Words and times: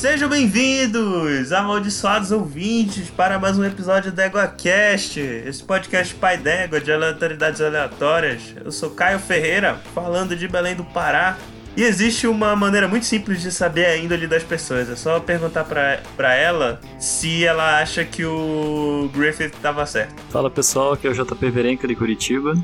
Sejam 0.00 0.30
bem-vindos, 0.30 1.52
amaldiçoados 1.52 2.32
ouvintes, 2.32 3.10
para 3.10 3.38
mais 3.38 3.58
um 3.58 3.64
episódio 3.66 4.10
do 4.10 4.18
EgoCast, 4.18 5.20
esse 5.20 5.62
podcast 5.62 6.14
pai 6.14 6.38
d'égua 6.38 6.80
de 6.80 6.90
aleatoriedades 6.90 7.60
aleatórias. 7.60 8.54
Eu 8.64 8.72
sou 8.72 8.88
Caio 8.88 9.18
Ferreira, 9.18 9.78
falando 9.94 10.34
de 10.34 10.48
Belém 10.48 10.74
do 10.74 10.84
Pará. 10.84 11.36
E 11.76 11.82
existe 11.82 12.26
uma 12.26 12.56
maneira 12.56 12.88
muito 12.88 13.04
simples 13.04 13.42
de 13.42 13.52
saber 13.52 13.84
a 13.84 13.96
índole 13.98 14.26
das 14.26 14.42
pessoas. 14.42 14.88
É 14.88 14.96
só 14.96 15.20
perguntar 15.20 15.64
pra 15.64 16.34
ela 16.34 16.80
se 16.98 17.44
ela 17.44 17.78
acha 17.78 18.02
que 18.02 18.24
o 18.24 19.10
Griffith 19.14 19.52
tava 19.60 19.84
certo. 19.84 20.14
Fala 20.30 20.48
pessoal, 20.48 20.94
aqui 20.94 21.08
é 21.08 21.10
o 21.10 21.14
JP 21.14 21.50
Verenca 21.50 21.86
de 21.86 21.94
Curitiba. 21.94 22.54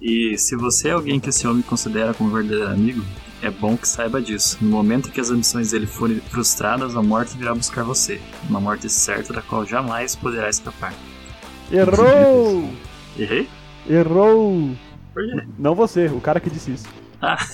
E 0.00 0.38
se 0.38 0.56
você 0.56 0.88
é 0.88 0.92
alguém 0.92 1.20
que 1.20 1.28
esse 1.28 1.46
homem 1.46 1.62
considera 1.62 2.14
como 2.14 2.30
verdadeiro 2.30 2.68
amigo, 2.68 3.04
é 3.42 3.50
bom 3.50 3.76
que 3.76 3.86
saiba 3.86 4.20
disso. 4.20 4.58
No 4.60 4.70
momento 4.70 5.10
que 5.10 5.20
as 5.20 5.30
ambições 5.30 5.70
dele 5.72 5.86
forem 5.86 6.20
frustradas, 6.20 6.96
a 6.96 7.02
morte 7.02 7.36
virá 7.36 7.54
buscar 7.54 7.82
você. 7.84 8.20
Uma 8.48 8.60
morte 8.60 8.88
certa 8.88 9.32
da 9.32 9.42
qual 9.42 9.66
jamais 9.66 10.16
poderá 10.16 10.48
escapar. 10.48 10.94
Errou! 11.70 12.70
Errei? 13.18 13.48
Errou! 13.88 14.76
Por 15.12 15.24
quê? 15.24 15.46
Não 15.58 15.74
você, 15.74 16.06
o 16.06 16.20
cara 16.20 16.40
que 16.40 16.50
disse 16.50 16.72
isso. 16.72 16.88
Ah, 17.20 17.38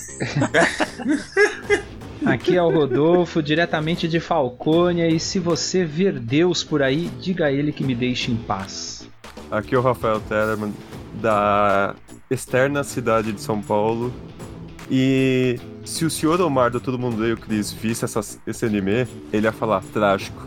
Aqui 2.24 2.56
é 2.56 2.62
o 2.62 2.70
Rodolfo, 2.70 3.42
diretamente 3.42 4.08
de 4.08 4.20
Falcônia, 4.20 5.06
e 5.08 5.20
se 5.20 5.38
você 5.38 5.84
ver 5.84 6.18
Deus 6.18 6.64
por 6.64 6.82
aí, 6.82 7.10
diga 7.20 7.46
a 7.46 7.52
ele 7.52 7.72
que 7.72 7.84
me 7.84 7.94
deixe 7.94 8.32
em 8.32 8.36
paz. 8.36 9.08
Aqui 9.50 9.74
é 9.74 9.78
o 9.78 9.82
Rafael 9.82 10.20
Tellerman, 10.20 10.72
da 11.20 11.94
externa 12.30 12.84
cidade 12.84 13.32
de 13.32 13.40
São 13.40 13.60
Paulo. 13.60 14.12
E 14.90 15.58
se 15.84 16.04
o 16.04 16.10
senhor 16.10 16.40
Omar 16.40 16.70
do 16.70 16.80
Todo 16.80 16.98
Mundo 16.98 17.20
Leio 17.20 17.36
Cris 17.36 17.72
visse 17.72 18.04
essa, 18.04 18.20
esse 18.46 18.64
anime, 18.64 19.06
ele 19.32 19.46
ia 19.46 19.52
falar 19.52 19.82
trágico. 19.92 20.44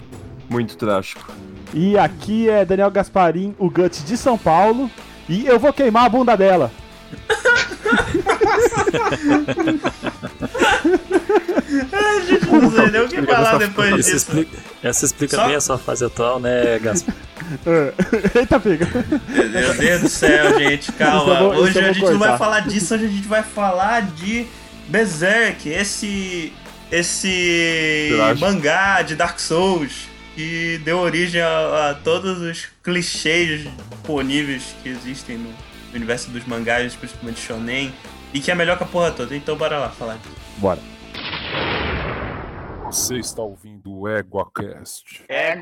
Muito 0.50 0.78
trágico. 0.78 1.32
E 1.74 1.98
aqui 1.98 2.50
é 2.50 2.66
Daniel 2.66 2.90
Gasparim, 2.90 3.54
o 3.60 3.70
Guts 3.70 4.04
de 4.04 4.18
São 4.18 4.38
Paulo. 4.38 4.90
E 5.28 5.46
eu 5.46 5.60
vou 5.60 5.72
queimar 5.72 6.06
a 6.06 6.10
bunda 6.10 6.36
dela. 6.36 6.72
Ai, 11.92 12.26
gente, 12.26 12.46
não 12.48 12.72
sei 12.72 12.92
nem 12.92 13.02
o 13.02 13.08
que 13.08 13.22
falar 13.24 13.58
depois 13.58 13.90
isso 13.90 13.98
disso. 13.98 14.16
explica, 14.16 14.58
essa 14.84 15.06
explica 15.06 15.36
Só- 15.36 15.46
bem 15.48 15.56
a 15.56 15.62
sua 15.62 15.78
fase 15.78 16.06
atual, 16.06 16.40
né, 16.40 16.80
Gaspar? 16.80 17.16
É. 17.66 18.40
Eita, 18.40 18.60
pega. 18.60 18.88
Meu 19.30 19.74
Deus 19.74 20.02
do 20.02 20.10
céu, 20.10 20.60
gente, 20.60 20.92
calma. 20.92 21.18
Isso 21.24 21.30
eu 21.32 21.38
vou- 21.38 21.54
isso 21.54 21.64
hoje 21.64 21.80
a 21.80 21.92
gente 21.94 22.06
não 22.12 22.20
vai 22.20 22.38
falar 22.38 22.60
disso, 22.60 22.94
hoje 22.94 23.06
a 23.06 23.08
gente 23.08 23.28
vai 23.28 23.42
falar 23.44 24.02
de 24.04 24.46
Berserk, 24.88 25.68
esse 25.70 26.54
esse 26.92 28.12
mangá 28.40 29.02
de 29.02 29.16
Dark 29.16 29.40
Souls 29.40 30.08
que 30.36 30.80
deu 30.84 31.00
origem 31.00 31.42
a, 31.42 31.90
a 31.90 31.94
todos 31.96 32.40
os 32.40 32.68
clichês 32.84 33.68
disponíveis 33.92 34.64
que 34.84 34.90
existem 34.90 35.38
no 35.38 35.50
universo 35.94 36.30
dos 36.32 36.46
mangás, 36.46 36.96
principalmente 36.96 37.40
shonen, 37.42 37.94
e 38.34 38.40
que 38.40 38.50
é 38.52 38.56
melhor 38.56 38.78
que 38.78 38.84
a 38.84 38.88
porra 38.88 39.12
toda. 39.12 39.36
Então 39.36 39.56
bora 39.58 39.78
lá 39.80 39.90
falar 39.90 40.14
disso. 40.16 40.36
Bora. 40.58 40.80
Você 42.90 43.18
está 43.18 43.42
ouvindo 43.44 43.92
o 43.94 44.08
EguaCast. 44.08 45.24
Yes, 45.30 45.60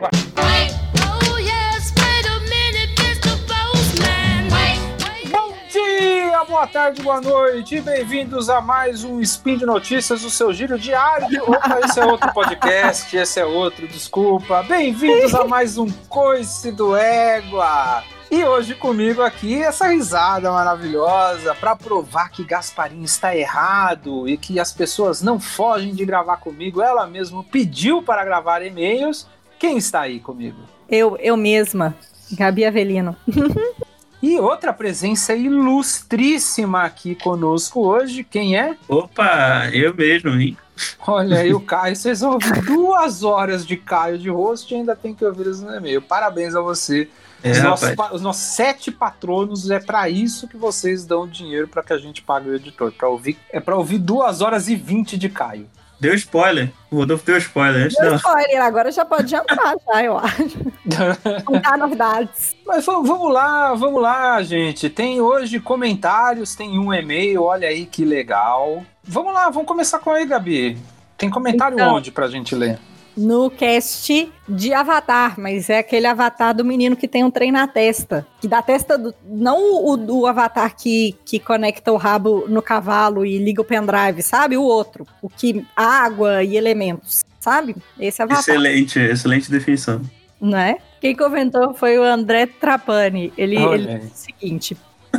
wait 1.97 2.28
a 2.28 2.39
minute, 2.39 3.02
Mr. 3.02 3.38
Postman. 3.45 4.47
Wait, 4.52 4.80
wait. 5.03 5.30
Bom 5.31 5.53
dia, 5.69 6.44
boa 6.45 6.67
tarde, 6.67 7.02
boa 7.02 7.19
noite, 7.22 7.81
bem-vindos 7.81 8.50
a 8.50 8.61
mais 8.61 9.03
um 9.03 9.19
Spin 9.22 9.58
de 9.58 9.66
Notícias, 9.66 10.23
o 10.23 10.30
seu 10.30 10.53
giro 10.53 10.80
diário. 10.80 11.28
de- 11.28 11.39
Opa, 11.42 11.80
esse 11.84 12.00
é 12.00 12.06
outro 12.06 12.31
podcast, 12.34 13.16
esse 13.16 13.39
é 13.39 13.45
outro, 13.45 13.88
desculpa. 13.88 14.64
Bem-vindos 14.64 15.36
a 15.36 15.44
mais 15.44 15.78
um 15.78 15.89
Coice 16.08 16.72
do 16.72 16.95
Égua. 16.95 18.03
E 18.29 18.43
hoje 18.43 18.75
comigo 18.75 19.21
aqui 19.21 19.61
essa 19.61 19.88
risada 19.88 20.51
maravilhosa 20.51 21.55
para 21.55 21.75
provar 21.77 22.29
que 22.29 22.43
Gasparim 22.43 23.01
está 23.03 23.35
errado 23.35 24.27
e 24.27 24.38
que 24.38 24.59
as 24.59 24.73
pessoas 24.73 25.21
não 25.21 25.39
fogem 25.39 25.95
de 25.95 26.05
gravar 26.05 26.38
comigo. 26.38 26.81
Ela 26.81 27.07
mesma 27.07 27.41
pediu 27.43 28.03
para 28.03 28.25
gravar 28.25 28.61
e-mails. 28.61 29.27
Quem 29.57 29.77
está 29.77 30.01
aí 30.01 30.19
comigo? 30.19 30.57
Eu, 30.89 31.15
eu 31.17 31.38
mesma, 31.38 31.95
Gabi 32.31 32.65
Avelino. 32.65 33.15
E 34.21 34.39
outra 34.39 34.73
presença 34.73 35.35
ilustríssima 35.35 36.81
aqui 36.81 37.13
conosco 37.13 37.81
hoje, 37.81 38.23
quem 38.23 38.57
é? 38.57 38.75
Opa, 38.89 39.69
eu 39.71 39.94
mesmo, 39.94 40.31
hein? 40.31 40.57
Olha 41.05 41.38
aí 41.38 41.53
o 41.53 41.59
Caio, 41.61 41.95
vocês 41.95 42.21
vão 42.21 42.33
ouvir 42.33 42.61
duas 42.63 43.23
horas 43.23 43.63
de 43.63 43.77
Caio 43.77 44.17
de 44.17 44.27
rosto 44.27 44.73
e 44.73 44.77
ainda 44.77 44.95
tem 44.95 45.13
que 45.13 45.23
ouvir 45.23 45.45
isso 45.45 45.63
no 45.63 45.75
e-mail. 45.75 46.01
Parabéns 46.01 46.55
a 46.55 46.61
você. 46.61 47.07
É, 47.44 47.52
os, 47.52 47.64
nossos, 47.64 47.90
os 48.14 48.22
nossos 48.22 48.42
sete 48.44 48.92
patronos 48.92 49.70
é 49.70 49.80
pra 49.80 50.09
isso 50.09 50.48
que 50.48 50.58
vocês 50.58 51.06
dão 51.06 51.28
dinheiro 51.28 51.68
pra 51.68 51.84
que 51.84 51.94
a 51.94 51.98
gente 51.98 52.22
pague 52.22 52.50
o 52.50 52.56
editor. 52.56 52.92
Pra 52.92 53.08
ouvir, 53.09 53.38
é 53.52 53.59
pra 53.59 53.75
ouvir 53.78 54.00
duas 54.00 54.42
horas 54.42 54.68
e 54.68 54.75
vinte 54.75 55.18
de 55.18 55.30
Caio. 55.30 55.70
Deu 56.00 56.14
spoiler. 56.14 56.72
O 56.92 56.98
Rodolfo 56.98 57.25
deu 57.25 57.38
spoiler 57.38 57.86
antes 57.86 57.98
Deu 57.98 58.12
não. 58.12 58.18
spoiler, 58.18 58.62
agora 58.62 58.92
já 58.92 59.03
pode 59.03 59.31
jantar, 59.31 59.75
já, 59.88 60.03
eu 60.03 60.16
acho. 60.18 60.59
Contar 61.44 61.75
novidades. 61.78 62.56
Mas 62.66 62.86
vamos, 62.86 63.08
vamos 63.09 63.34
lá, 63.34 63.74
vamos 63.74 64.02
lá, 64.02 64.42
gente. 64.44 64.90
Tem 64.92 65.19
hoje 65.22 65.59
comentários, 65.59 66.54
tem 66.56 66.78
um 66.78 66.94
e-mail, 66.94 67.42
olha 67.44 67.68
aí 67.68 67.86
que 67.88 68.06
legal. 68.06 68.84
Vamos 69.04 69.34
lá, 69.34 69.50
vamos 69.50 69.68
começar 69.68 69.98
com 70.00 70.12
aí, 70.12 70.25
Gabi. 70.25 70.78
Tem 71.18 71.31
comentário 71.31 71.74
Então. 71.75 71.96
onde 71.96 72.12
pra 72.12 72.28
gente 72.28 72.54
ler? 72.54 72.80
No 73.17 73.50
cast 73.50 74.31
de 74.47 74.73
Avatar, 74.73 75.39
mas 75.39 75.69
é 75.69 75.79
aquele 75.79 76.05
Avatar 76.05 76.53
do 76.53 76.63
menino 76.63 76.95
que 76.95 77.07
tem 77.07 77.23
um 77.23 77.31
trem 77.31 77.51
na 77.51 77.67
testa. 77.67 78.28
Que 78.39 78.47
da 78.47 78.61
testa 78.61 78.97
do. 78.97 79.13
Não 79.25 79.57
o, 79.83 80.19
o 80.19 80.28
Avatar 80.28 80.75
que, 80.75 81.16
que 81.25 81.39
conecta 81.39 81.91
o 81.91 81.97
rabo 81.97 82.45
no 82.47 82.61
cavalo 82.61 83.25
e 83.25 83.39
liga 83.39 83.61
o 83.61 83.66
pendrive, 83.66 84.22
sabe? 84.22 84.56
O 84.56 84.61
outro. 84.61 85.07
O 85.22 85.29
que. 85.29 85.66
água 85.75 86.44
e 86.44 86.56
elementos, 86.56 87.25
sabe? 87.39 87.75
Esse 88.00 88.22
Avatar. 88.22 88.41
Excelente, 88.41 89.00
excelente 89.00 89.50
definição. 89.50 90.01
não 90.39 90.57
é? 90.57 90.77
Quem 91.01 91.16
comentou 91.16 91.73
foi 91.73 91.97
o 91.97 92.03
André 92.03 92.45
Trapani. 92.45 93.33
Ele, 93.38 93.57
Olha 93.57 93.91
ele 93.91 94.00
disse 94.00 94.31
o 94.31 94.39
seguinte: 94.39 94.77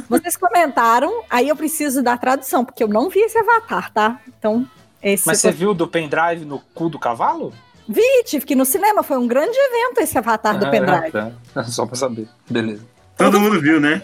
vocês 0.09 0.37
comentaram, 0.37 1.23
aí 1.29 1.49
eu 1.49 1.57
preciso 1.57 2.03
da 2.03 2.17
tradução, 2.17 2.65
porque 2.65 2.83
eu 2.83 2.89
não 2.89 3.09
vi 3.09 3.21
esse 3.21 3.39
avatar, 3.39 3.93
tá? 3.93 4.21
Então, 4.39 4.67
esse. 5.03 5.27
Mas 5.27 5.41
você 5.41 5.51
viu 5.51 5.75
do 5.75 5.89
pendrive 5.89 6.45
no 6.45 6.61
cu 6.75 6.89
do 6.89 6.99
cavalo? 6.99 7.53
Vi, 7.89 8.03
tive 8.25 8.45
que 8.45 8.53
ir 8.53 8.57
no 8.57 8.65
cinema, 8.67 9.03
foi 9.03 9.17
um 9.17 9.27
grande 9.27 9.57
evento 9.57 10.01
esse 10.01 10.19
avatar 10.19 10.59
do 10.59 10.67
Ah, 10.67 10.71
pendrive. 10.71 11.11
tá. 11.11 11.65
Só 11.65 11.87
pra 11.87 11.97
saber. 11.97 12.29
Beleza. 12.49 12.83
Todo 13.17 13.41
mundo 13.41 13.61
viu, 13.61 13.81
né? 13.81 14.01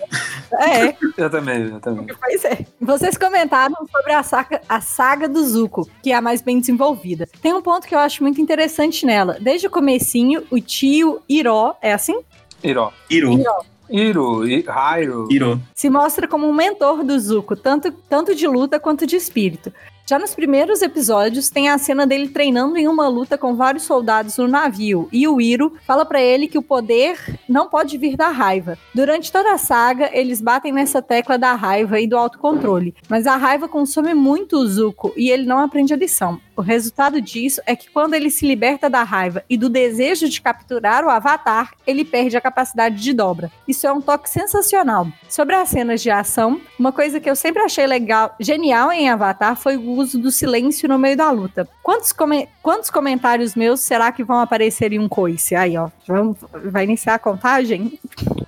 É, 0.54 0.96
Eu 1.16 1.30
também, 1.30 1.68
eu 1.68 1.78
também. 1.78 2.06
pois 2.20 2.44
é. 2.44 2.66
Vocês 2.80 3.16
comentaram 3.16 3.76
sobre 3.92 4.12
a 4.12 4.22
saga, 4.24 4.60
a 4.68 4.80
saga 4.80 5.28
do 5.28 5.40
Zuko, 5.46 5.88
que 6.02 6.10
é 6.10 6.16
a 6.16 6.20
mais 6.20 6.40
bem 6.42 6.58
desenvolvida. 6.58 7.28
Tem 7.40 7.52
um 7.54 7.62
ponto 7.62 7.86
que 7.86 7.94
eu 7.94 7.98
acho 8.00 8.22
muito 8.24 8.40
interessante 8.40 9.06
nela. 9.06 9.36
Desde 9.40 9.68
o 9.68 9.70
comecinho, 9.70 10.42
o 10.50 10.58
tio 10.60 11.20
Iró, 11.28 11.76
é 11.80 11.92
assim? 11.92 12.20
Iró. 12.62 12.92
Iru. 13.08 13.40
Iru, 13.88 14.48
I- 14.48 14.64
Hairu. 14.66 15.28
Iru. 15.30 15.60
se 15.74 15.88
mostra 15.90 16.26
como 16.26 16.48
um 16.48 16.52
mentor 16.52 17.04
do 17.04 17.16
Zuko, 17.20 17.54
tanto, 17.54 17.92
tanto 18.08 18.34
de 18.34 18.46
luta 18.48 18.80
quanto 18.80 19.06
de 19.06 19.14
espírito. 19.14 19.72
Já 20.06 20.18
nos 20.18 20.34
primeiros 20.34 20.82
episódios, 20.82 21.48
tem 21.48 21.70
a 21.70 21.78
cena 21.78 22.06
dele 22.06 22.28
treinando 22.28 22.76
em 22.76 22.86
uma 22.86 23.08
luta 23.08 23.38
com 23.38 23.56
vários 23.56 23.84
soldados 23.84 24.36
no 24.36 24.46
navio, 24.46 25.08
e 25.10 25.26
o 25.26 25.40
Iro 25.40 25.78
fala 25.86 26.04
pra 26.04 26.20
ele 26.20 26.46
que 26.46 26.58
o 26.58 26.62
poder 26.62 27.18
não 27.48 27.70
pode 27.70 27.96
vir 27.96 28.14
da 28.14 28.28
raiva. 28.28 28.76
Durante 28.94 29.32
toda 29.32 29.54
a 29.54 29.58
saga, 29.58 30.10
eles 30.12 30.42
batem 30.42 30.72
nessa 30.72 31.00
tecla 31.00 31.38
da 31.38 31.54
raiva 31.54 31.98
e 31.98 32.06
do 32.06 32.18
autocontrole, 32.18 32.94
mas 33.08 33.26
a 33.26 33.36
raiva 33.36 33.66
consome 33.66 34.12
muito 34.12 34.58
o 34.58 34.66
Zuko 34.66 35.14
e 35.16 35.30
ele 35.30 35.46
não 35.46 35.58
aprende 35.58 35.94
a 35.94 35.96
lição. 35.96 36.38
O 36.56 36.60
resultado 36.60 37.20
disso 37.20 37.60
é 37.66 37.74
que 37.74 37.90
quando 37.90 38.14
ele 38.14 38.30
se 38.30 38.46
liberta 38.46 38.88
da 38.88 39.02
raiva 39.02 39.42
e 39.50 39.56
do 39.56 39.68
desejo 39.68 40.28
de 40.28 40.40
capturar 40.40 41.04
o 41.04 41.10
Avatar, 41.10 41.72
ele 41.84 42.04
perde 42.04 42.36
a 42.36 42.40
capacidade 42.40 43.02
de 43.02 43.12
dobra. 43.12 43.50
Isso 43.66 43.86
é 43.86 43.92
um 43.92 44.00
toque 44.00 44.30
sensacional. 44.30 45.08
Sobre 45.28 45.56
as 45.56 45.70
cenas 45.70 46.00
de 46.00 46.10
ação, 46.10 46.60
uma 46.78 46.92
coisa 46.92 47.18
que 47.18 47.28
eu 47.28 47.34
sempre 47.34 47.62
achei 47.62 47.86
legal, 47.86 48.36
genial 48.38 48.92
em 48.92 49.08
Avatar 49.10 49.56
foi 49.56 49.76
o 49.76 49.93
uso 49.94 50.18
do 50.18 50.30
silêncio 50.30 50.88
no 50.88 50.98
meio 50.98 51.16
da 51.16 51.30
luta. 51.30 51.68
Quantos, 51.82 52.12
come- 52.12 52.48
quantos 52.62 52.90
comentários 52.90 53.54
meus 53.54 53.80
será 53.80 54.12
que 54.12 54.22
vão 54.24 54.40
aparecer 54.40 54.92
em 54.92 54.98
um 54.98 55.08
coice? 55.08 55.54
Aí, 55.54 55.76
ó, 55.76 55.88
vamos, 56.06 56.36
vai 56.66 56.84
iniciar 56.84 57.14
a 57.14 57.18
contagem? 57.18 57.98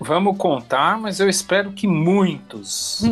Vamos 0.01 0.37
contar, 0.37 0.99
mas 0.99 1.21
eu 1.21 1.29
espero 1.29 1.73
que 1.73 1.87
muitos. 1.87 3.03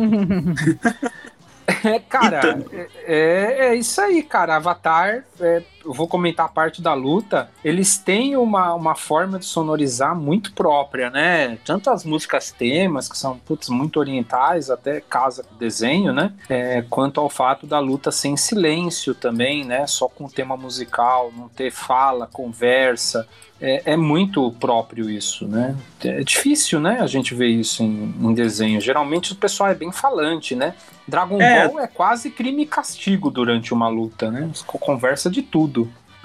É, 1.83 1.97
cara, 1.99 2.63
é, 3.05 3.69
é 3.69 3.75
isso 3.75 3.99
aí, 3.99 4.21
cara. 4.21 4.55
Avatar, 4.55 5.23
é, 5.39 5.63
eu 5.85 5.93
vou 5.93 6.07
comentar 6.07 6.47
a 6.47 6.49
parte 6.49 6.81
da 6.81 6.93
luta, 6.93 7.49
eles 7.63 7.97
têm 7.97 8.35
uma, 8.35 8.73
uma 8.73 8.95
forma 8.95 9.37
de 9.37 9.45
sonorizar 9.45 10.15
muito 10.15 10.51
própria, 10.53 11.09
né? 11.09 11.57
Tanto 11.63 11.89
as 11.89 12.03
músicas 12.03 12.51
temas, 12.51 13.07
que 13.07 13.17
são 13.17 13.37
putz, 13.37 13.69
muito 13.69 13.99
orientais, 13.99 14.69
até 14.69 14.99
casa 14.99 15.43
com 15.43 15.55
desenho, 15.55 16.11
né? 16.11 16.33
É, 16.49 16.83
quanto 16.89 17.19
ao 17.19 17.29
fato 17.29 17.67
da 17.67 17.79
luta 17.79 18.11
ser 18.11 18.29
em 18.29 18.37
silêncio 18.37 19.13
também, 19.13 19.63
né? 19.63 19.85
Só 19.85 20.07
com 20.07 20.27
tema 20.27 20.57
musical, 20.57 21.31
não 21.35 21.47
ter 21.47 21.71
fala, 21.71 22.27
conversa. 22.27 23.27
É, 23.61 23.93
é 23.93 23.97
muito 23.97 24.51
próprio 24.59 25.09
isso, 25.09 25.47
né? 25.47 25.75
É 26.03 26.23
difícil, 26.23 26.79
né? 26.79 26.99
A 26.99 27.07
gente 27.07 27.33
ver 27.33 27.47
isso 27.47 27.83
em, 27.83 28.13
em 28.19 28.33
desenho. 28.33 28.81
Geralmente 28.81 29.31
o 29.31 29.35
pessoal 29.35 29.69
é 29.69 29.75
bem 29.75 29.91
falante, 29.91 30.55
né? 30.55 30.75
Dragon 31.07 31.39
É. 31.41 31.67
Ball 31.67 31.79
é 31.79 31.87
quase 31.87 32.29
crime 32.29 32.63
e 32.63 32.65
castigo 32.65 33.29
durante 33.29 33.73
uma 33.73 33.87
luta, 33.87 34.29
né? 34.29 34.49
Conversa 34.65 35.29
de 35.29 35.41
tudo. 35.41 35.74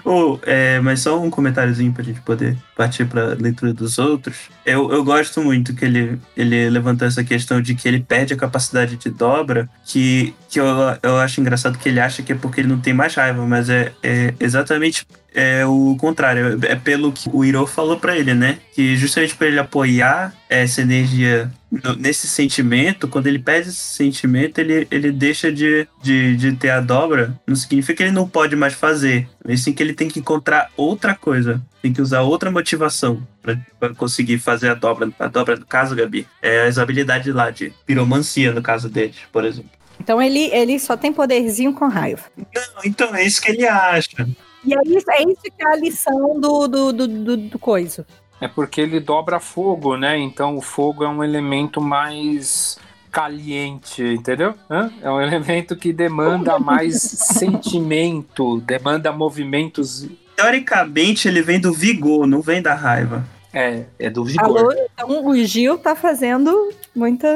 Ô, 0.05 0.39
é, 0.43 0.81
mas 0.81 1.01
só 1.01 1.21
um 1.21 1.29
comentáriozinho 1.29 1.93
pra 1.93 2.03
gente 2.03 2.21
poder 2.23 2.57
partir 2.81 3.05
pra 3.05 3.35
leitura 3.39 3.75
dos 3.75 3.99
outros. 3.99 4.49
Eu, 4.65 4.91
eu 4.91 5.05
gosto 5.05 5.43
muito 5.43 5.75
que 5.75 5.85
ele, 5.85 6.19
ele 6.35 6.71
levantou 6.71 7.07
essa 7.07 7.23
questão 7.23 7.61
de 7.61 7.75
que 7.75 7.87
ele 7.87 8.01
perde 8.01 8.33
a 8.33 8.37
capacidade 8.39 8.97
de 8.97 9.11
dobra, 9.11 9.69
que, 9.85 10.35
que 10.49 10.59
eu, 10.59 10.67
eu 11.03 11.19
acho 11.19 11.43
engraçado 11.43 11.77
que 11.77 11.91
ele 11.91 12.01
acha 12.01 12.23
que 12.23 12.33
é 12.33 12.35
porque 12.35 12.63
ele 12.63 12.69
não 12.69 12.81
tem 12.81 12.95
mais 12.95 13.15
raiva, 13.15 13.45
mas 13.47 13.69
é, 13.69 13.93
é 14.03 14.33
exatamente 14.41 15.07
é 15.35 15.65
o 15.67 15.95
contrário. 15.99 16.59
É 16.63 16.75
pelo 16.75 17.13
que 17.13 17.29
o 17.33 17.45
Hiro 17.45 17.67
falou 17.67 17.99
pra 17.99 18.17
ele, 18.17 18.35
né? 18.35 18.59
Que 18.75 18.97
justamente 18.97 19.37
pra 19.37 19.47
ele 19.47 19.59
apoiar 19.59 20.35
essa 20.49 20.81
energia 20.81 21.51
nesse 21.99 22.27
sentimento, 22.27 23.07
quando 23.07 23.29
ele 23.29 23.39
perde 23.39 23.69
esse 23.69 23.95
sentimento, 23.95 24.59
ele, 24.59 24.89
ele 24.91 25.13
deixa 25.13 25.53
de, 25.53 25.87
de, 26.03 26.37
de 26.37 26.53
ter 26.57 26.71
a 26.71 26.81
dobra. 26.81 27.35
Não 27.47 27.55
significa 27.55 27.99
que 27.99 28.03
ele 28.03 28.11
não 28.11 28.29
pode 28.29 28.57
mais 28.57 28.75
fazer, 28.75 29.29
mas 29.47 29.61
sim 29.61 29.73
que 29.73 29.83
ele 29.83 29.95
tem 29.95 30.09
que 30.09 30.19
encontrar 30.19 30.71
outra 30.77 31.15
coisa. 31.15 31.61
Tem 31.83 31.93
que 31.93 32.03
usar 32.03 32.23
outra 32.23 32.51
motivação 32.51 33.27
pra, 33.43 33.57
pra 33.79 33.95
conseguir 33.95 34.39
fazer 34.39 34.69
a 34.69 34.75
dobra. 34.75 35.11
A 35.19 35.29
dobra, 35.29 35.57
no 35.57 35.67
caso, 35.67 35.97
Gabi, 35.97 36.27
é 36.43 36.67
as 36.67 36.79
habilidades 36.79 37.35
lá 37.35 37.51
de 37.51 37.73
piromancia, 37.87 38.53
no 38.53 38.63
caso 38.63 38.89
dele, 38.89 39.15
por 39.33 39.45
exemplo. 39.45 39.71
Então 39.99 40.21
ele, 40.21 40.51
ele 40.53 40.79
só 40.79 40.97
tem 40.97 41.13
poderzinho 41.13 41.75
com 41.75 41.87
raiva. 41.87 42.23
Não, 42.37 42.83
então 42.85 43.15
é 43.15 43.25
isso 43.25 43.41
que 43.41 43.53
ele 43.53 43.67
acha. 43.67 44.27
E 44.65 44.75
é 44.75 44.79
isso, 44.87 45.11
é 45.11 45.23
isso 45.23 45.43
que 45.43 45.63
é 45.63 45.67
a 45.67 45.77
lição 45.77 46.41
do, 46.41 46.69
do, 46.69 46.93
do, 46.93 47.09
do, 47.09 47.37
do 47.37 47.59
coisa. 47.59 48.07
É 48.41 48.49
porque 48.49 48.81
ele 48.81 49.01
dobra 49.01 49.39
fogo, 49.39 49.97
né? 49.97 50.19
Então 50.19 50.57
o 50.57 50.63
fogo 50.63 51.05
é 51.05 51.09
um 51.09 51.23
elemento 51.23 51.81
mais 51.81 52.79
caliente, 53.11 54.03
entendeu? 54.03 54.55
Hã? 54.71 54.91
É 55.03 55.11
um 55.11 55.21
elemento 55.21 55.77
que 55.77 55.93
demanda 55.93 56.59
mais 56.59 57.03
sentimento, 57.37 58.61
demanda 58.61 59.13
movimentos. 59.13 60.09
Teoricamente, 60.41 61.29
ele 61.29 61.43
vem 61.43 61.61
do 61.61 61.71
vigor, 61.71 62.27
não 62.27 62.41
vem 62.41 62.63
da 62.63 62.73
raiva. 62.75 63.25
É, 63.53 63.85
é 63.99 64.09
do 64.09 64.25
vigor. 64.25 64.59
Alô, 64.59 64.73
então 64.73 65.27
o 65.27 65.45
Gil 65.45 65.77
tá 65.77 65.95
fazendo 65.95 66.73
muita. 66.95 67.29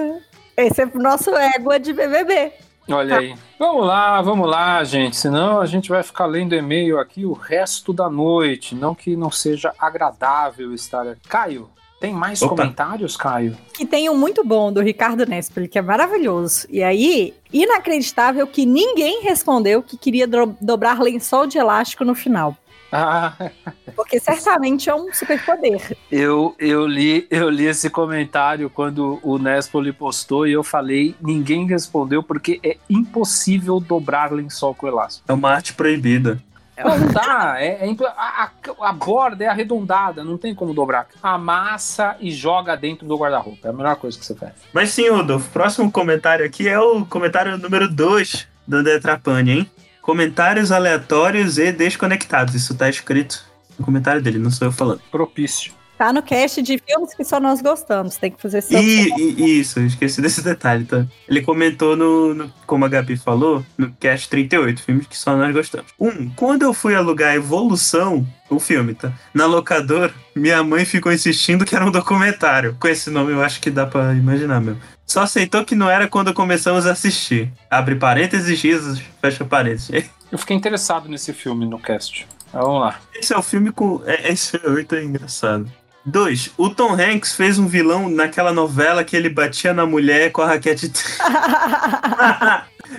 Esse 0.57 0.83
é 0.83 0.87
o 0.87 0.99
nosso 0.99 1.35
égua 1.37 1.79
de 1.79 1.93
BBB. 1.93 2.53
Olha 2.89 3.19
aí. 3.19 3.35
Vamos 3.59 3.87
lá, 3.87 4.23
vamos 4.23 4.49
lá, 4.49 4.83
gente. 4.85 5.17
Senão 5.17 5.61
a 5.61 5.67
gente 5.67 5.91
vai 5.91 6.03
ficar 6.03 6.25
lendo 6.25 6.55
e-mail 6.55 6.99
aqui 6.99 7.27
o 7.27 7.33
resto 7.33 7.93
da 7.93 8.09
noite. 8.09 8.75
Não 8.75 8.95
que 8.95 9.17
não 9.17 9.31
seja 9.31 9.75
agradável 9.79 10.73
estar 10.73 11.07
aqui. 11.07 11.29
Caio, 11.29 11.69
tem 12.01 12.13
mais 12.13 12.41
Opa. 12.43 12.57
comentários, 12.57 13.17
Caio? 13.17 13.57
Que 13.75 13.85
tem 13.85 14.09
um 14.09 14.17
muito 14.17 14.45
bom 14.45 14.73
do 14.73 14.81
Ricardo 14.81 15.27
Nespoli, 15.27 15.69
que 15.69 15.79
é 15.79 15.83
maravilhoso. 15.83 16.67
E 16.71 16.83
aí, 16.83 17.35
inacreditável 17.53 18.47
que 18.47 18.65
ninguém 18.65 19.23
respondeu 19.23 19.83
que 19.83 19.97
queria 19.97 20.27
dobrar 20.61 21.01
lençol 21.01 21.47
de 21.47 21.59
elástico 21.59 22.05
no 22.05 22.15
final. 22.15 22.57
Ah, 22.97 23.33
Porque 23.97 24.21
certamente 24.21 24.89
é 24.89 24.95
um 24.95 25.13
superpoder. 25.13 25.97
eu, 26.11 26.55
eu, 26.59 26.87
li, 26.87 27.27
eu 27.31 27.49
li 27.51 27.67
esse 27.67 27.91
comentário 27.91 28.71
quando 28.71 29.19
o 29.23 29.37
Nespoli 29.39 29.93
postou 29.93 30.47
e 30.47 30.53
eu 30.53 30.63
falei, 30.65 31.15
ninguém 31.21 31.67
respondeu 31.67 32.23
porque 32.23 32.61
é 32.63 32.77
impossível 32.91 33.81
dobrar 33.81 34.33
lençol 34.33 34.75
com 34.75 34.87
elástico. 34.87 35.25
É 35.29 35.33
uma 35.33 35.51
arte 35.51 35.73
proibida. 35.75 36.41
Não 36.77 37.07
dá, 37.13 37.55
é, 37.59 37.85
é 37.85 37.87
impl- 37.89 38.05
a, 38.05 38.45
a- 38.45 38.89
a 38.89 38.93
borda 38.93 39.45
é 39.45 39.47
arredondada, 39.47 40.25
não 40.25 40.37
tem 40.37 40.53
como 40.55 40.75
dobrar. 40.75 41.07
Amassa 41.23 42.17
e 42.19 42.33
joga 42.33 42.77
dentro 42.77 43.07
do 43.07 43.17
guarda-roupa, 43.17 43.69
é 43.69 43.71
a 43.71 43.73
melhor 43.73 43.95
coisa 43.95 44.19
que 44.19 44.27
você 44.27 44.35
faz. 44.35 44.53
Mas 44.73 44.91
sim, 44.91 45.09
Rodolfo, 45.09 45.49
próximo 45.51 45.91
comentário 45.93 46.45
aqui 46.45 46.69
é 46.69 46.79
o 46.81 47.05
comentário 47.07 47.57
número 47.59 47.89
2 47.89 48.49
do 48.67 48.79
André 48.79 48.99
Trapani, 48.99 49.51
hein? 49.53 49.71
Comentários 50.05 50.71
aleatórios 50.71 51.57
e 51.57 51.73
desconectados. 51.73 52.55
Isso 52.55 52.75
tá 52.75 52.91
escrito 52.91 53.43
no 53.79 53.85
comentário 53.87 54.21
dele, 54.21 54.39
não 54.39 54.51
sou 54.51 54.69
eu 54.69 54.73
falando. 54.73 55.01
Propício. 55.11 55.73
Tá 55.97 56.13
no 56.13 56.23
cast 56.23 56.61
de 56.61 56.77
filmes 56.79 57.15
que 57.15 57.23
só 57.25 57.39
nós 57.39 57.63
gostamos. 57.63 58.17
Tem 58.17 58.31
que 58.31 58.43
fazer. 58.43 58.65
E, 58.71 59.09
e- 59.17 59.61
isso, 59.61 59.79
eu 59.79 59.87
esqueci 59.87 60.21
desse 60.23 60.43
detalhe, 60.43 60.85
tá? 60.85 61.07
Ele 61.29 61.41
comentou 61.43 61.95
no, 61.97 62.35
no- 62.35 62.53
como 62.67 62.85
a 62.85 62.89
Gabi 62.89 63.17
falou, 63.17 63.65
no 63.79 63.93
cast 63.93 64.29
38, 64.29 64.83
filmes 64.83 65.07
que 65.07 65.17
só 65.17 65.37
nós 65.37 65.53
gostamos. 65.55 65.87
Um, 65.99 66.29
quando 66.31 66.63
eu 66.63 66.75
fui 66.75 66.95
alugar 66.97 67.35
Evolução, 67.35 68.27
o 68.51 68.59
filme, 68.59 68.95
tá? 68.95 69.13
Na 69.33 69.47
locadora, 69.47 70.13
minha 70.35 70.63
mãe 70.65 70.85
ficou 70.85 71.13
insistindo 71.13 71.65
que 71.65 71.77
era 71.77 71.87
um 71.87 71.91
documentário. 71.93 72.77
Com 72.81 72.89
esse 72.89 73.09
nome 73.11 73.33
eu 73.33 73.41
acho 73.43 73.61
que 73.61 73.71
dá 73.71 73.87
pra 73.87 74.13
imaginar 74.15 74.61
mesmo. 74.61 74.81
Só 75.07 75.23
aceitou 75.23 75.65
que 75.65 75.75
não 75.77 75.89
era 75.89 76.09
quando 76.09 76.35
começamos 76.35 76.87
a 76.87 76.93
assistir. 76.93 77.53
Abre 77.71 77.95
parênteses, 77.95 78.61
risos, 78.61 79.01
fecha 79.21 79.45
parênteses. 79.45 80.11
Eu 80.33 80.39
fiquei 80.39 80.57
interessado 80.57 81.09
nesse 81.09 81.33
filme 81.33 81.65
no 81.65 81.79
cast. 81.79 82.27
Vamos 82.53 82.81
lá. 82.81 82.99
Esse 83.15 83.33
é 83.33 83.37
o 83.39 83.43
filme 83.43 83.71
com. 83.71 84.03
é- 84.05 84.33
Esse 84.33 84.57
é 84.57 84.69
muito 84.69 84.97
engraçado. 84.97 85.71
Dois, 86.07 86.51
o 86.59 86.69
Tom 86.69 86.93
Hanks 86.93 87.35
fez 87.35 87.59
um 87.59 87.67
vilão 87.67 88.11
naquela 88.11 88.53
novela 88.53 89.03
que 89.03 89.17
ele 89.17 89.31
batia 89.31 89.73
na 89.73 89.87
mulher 89.87 90.31
com 90.33 90.43
a 90.43 90.47
raquete. 90.47 90.93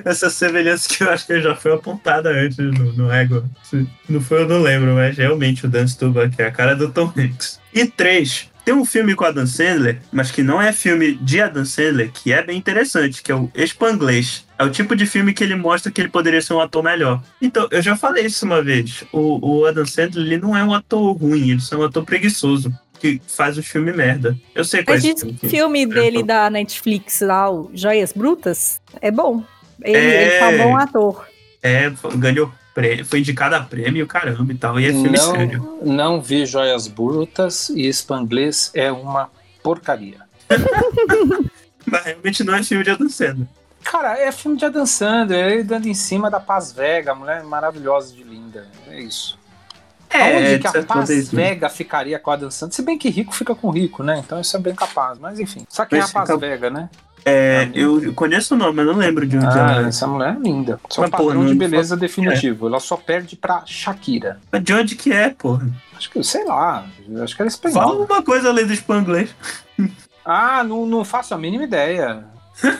Essa 0.03 0.29
semelhança 0.29 0.89
que 0.89 1.03
eu 1.03 1.09
acho 1.11 1.27
que 1.27 1.39
já 1.39 1.55
foi 1.55 1.73
apontada 1.73 2.29
antes 2.29 2.57
no, 2.57 2.93
no 2.93 3.11
Ego. 3.11 3.45
Se 3.63 3.87
não 4.09 4.19
foi, 4.19 4.41
eu 4.41 4.47
não 4.47 4.61
lembro, 4.61 4.95
mas 4.95 5.15
realmente 5.17 5.65
o 5.65 5.69
Dan 5.69 5.87
Stubach 5.87 6.33
é 6.39 6.47
a 6.47 6.51
cara 6.51 6.75
do 6.75 6.91
Tom 6.91 7.13
Hanks. 7.15 7.59
E 7.71 7.85
três, 7.85 8.49
tem 8.65 8.73
um 8.73 8.83
filme 8.83 9.13
com 9.13 9.23
a 9.23 9.29
Dan 9.29 9.45
Sandler, 9.45 10.01
mas 10.11 10.31
que 10.31 10.41
não 10.41 10.59
é 10.59 10.73
filme 10.73 11.13
de 11.13 11.39
Adam 11.39 11.63
Sandler, 11.63 12.11
que 12.11 12.33
é 12.33 12.41
bem 12.41 12.57
interessante, 12.57 13.21
que 13.21 13.31
é 13.31 13.35
o 13.35 13.51
Spanglish. 13.55 14.43
É 14.57 14.63
o 14.63 14.71
tipo 14.71 14.95
de 14.95 15.05
filme 15.05 15.33
que 15.33 15.43
ele 15.43 15.55
mostra 15.55 15.91
que 15.91 16.01
ele 16.01 16.09
poderia 16.09 16.41
ser 16.41 16.53
um 16.53 16.59
ator 16.59 16.83
melhor. 16.83 17.21
Então, 17.39 17.67
eu 17.69 17.81
já 17.81 17.95
falei 17.95 18.25
isso 18.25 18.43
uma 18.43 18.63
vez. 18.63 19.03
O, 19.11 19.59
o 19.59 19.65
Adam 19.65 19.85
Sandler, 19.85 20.25
ele 20.25 20.37
não 20.39 20.57
é 20.57 20.63
um 20.63 20.73
ator 20.73 21.15
ruim, 21.15 21.51
ele 21.51 21.59
só 21.59 21.75
é 21.75 21.79
um 21.79 21.83
ator 21.83 22.03
preguiçoso. 22.03 22.73
Que 22.99 23.21
faz 23.27 23.57
os 23.57 23.65
filmes 23.67 23.95
merda. 23.95 24.37
Eu 24.53 24.63
sei 24.63 24.83
qual 24.83 24.97
é 24.97 24.99
que 25.01 25.11
o 25.13 25.49
filme 25.49 25.85
dele 25.85 26.23
da 26.23 26.49
Netflix 26.49 27.21
lá, 27.21 27.49
o 27.51 27.69
Joias 27.73 28.11
Brutas, 28.13 28.81
é 29.01 29.11
bom. 29.11 29.43
Ele 29.81 29.97
É. 29.97 30.27
ele 30.27 30.39
tá 30.39 30.49
um 30.49 30.69
bom 30.69 30.77
ator. 30.77 31.27
É, 31.61 31.91
ganhou 32.15 32.51
prêmio, 32.73 33.05
foi 33.05 33.19
indicado 33.19 33.55
a 33.55 33.61
prêmio, 33.61 34.05
caramba 34.05 34.51
e 34.51 34.57
tal. 34.57 34.79
E 34.79 34.85
é 34.85 34.89
filme 34.91 35.17
sério. 35.17 35.79
Não, 35.83 35.93
não 35.93 36.21
vi 36.21 36.45
Joias 36.45 36.87
Brutas 36.87 37.69
e 37.69 37.87
Spanglês 37.91 38.71
é 38.73 38.91
uma 38.91 39.29
porcaria. 39.63 40.17
Mas 41.85 42.03
realmente 42.03 42.43
não 42.43 42.55
é 42.55 42.63
filme 42.63 42.83
de 42.83 42.89
Adam 42.89 43.09
Sandler. 43.09 43.47
Cara, 43.83 44.19
é 44.19 44.31
filme 44.31 44.57
de 44.57 44.65
Adam 44.65 44.85
Sandler, 44.85 45.51
ele 45.51 45.63
dando 45.63 45.87
em 45.87 45.93
cima 45.93 46.29
da 46.29 46.39
Paz 46.39 46.71
Vega, 46.71 47.11
a 47.11 47.15
mulher 47.15 47.43
maravilhosa 47.43 48.13
de 48.13 48.23
linda. 48.23 48.67
É 48.89 48.99
isso. 48.99 49.37
Aonde 50.21 50.53
É, 50.53 50.59
que 50.59 50.67
a 50.67 50.83
Paz 50.83 51.09
é 51.09 51.13
isso 51.15 51.35
mesmo. 51.35 51.49
Vega 51.49 51.69
ficaria 51.69 52.19
com 52.19 52.31
a 52.31 52.33
Adam 52.35 52.51
Sandler? 52.51 52.75
Se 52.75 52.81
bem 52.81 52.97
que 52.97 53.09
rico 53.09 53.33
fica 53.33 53.53
com 53.55 53.69
rico, 53.69 54.03
né? 54.03 54.21
Então 54.25 54.39
isso 54.39 54.55
é 54.55 54.59
bem 54.59 54.73
capaz. 54.75 55.17
Mas 55.19 55.39
enfim. 55.39 55.65
Só 55.69 55.85
quem 55.85 55.99
é 55.99 56.01
a 56.03 56.07
Paz 56.07 56.27
fica- 56.29 56.37
Vega, 56.39 56.69
né? 56.69 56.89
É, 57.27 57.67
eu 57.73 58.13
conheço 58.13 58.53
o 58.53 58.57
nome, 58.57 58.73
mas 58.73 58.85
não 58.85 58.93
lembro 58.93 59.25
de 59.25 59.35
onde 59.35 59.47
Ah, 59.47 59.71
ela 59.77 59.85
é. 59.85 59.89
essa 59.89 60.05
mulher 60.05 60.35
é 60.35 60.39
linda. 60.39 60.79
Só 60.89 61.01
Mas, 61.01 61.07
um 61.07 61.11
padrão 61.11 61.33
não- 61.41 61.45
de 61.47 61.55
beleza 61.55 61.97
definitivo. 61.97 62.67
Ela 62.67 62.79
só 62.79 62.95
perde 62.97 63.35
pra 63.35 63.63
Shakira. 63.65 64.39
Mas 64.51 64.63
de 64.63 64.73
onde 64.73 64.95
que 64.95 65.11
é, 65.11 65.29
porra? 65.31 65.67
Acho 65.97 66.09
que, 66.11 66.23
sei 66.23 66.45
lá, 66.45 66.85
acho 67.23 67.35
que 67.35 67.41
ela 67.41 67.49
é 67.49 67.51
Fala 67.51 67.69
espanhola. 67.69 67.91
alguma 67.93 68.21
coisa 68.21 68.49
além 68.49 68.67
do 68.67 68.73
Spanglish. 68.73 69.33
Ah, 70.23 70.63
não, 70.63 70.85
não 70.85 71.03
faço 71.03 71.33
a 71.33 71.37
mínima 71.37 71.63
ideia. 71.63 72.23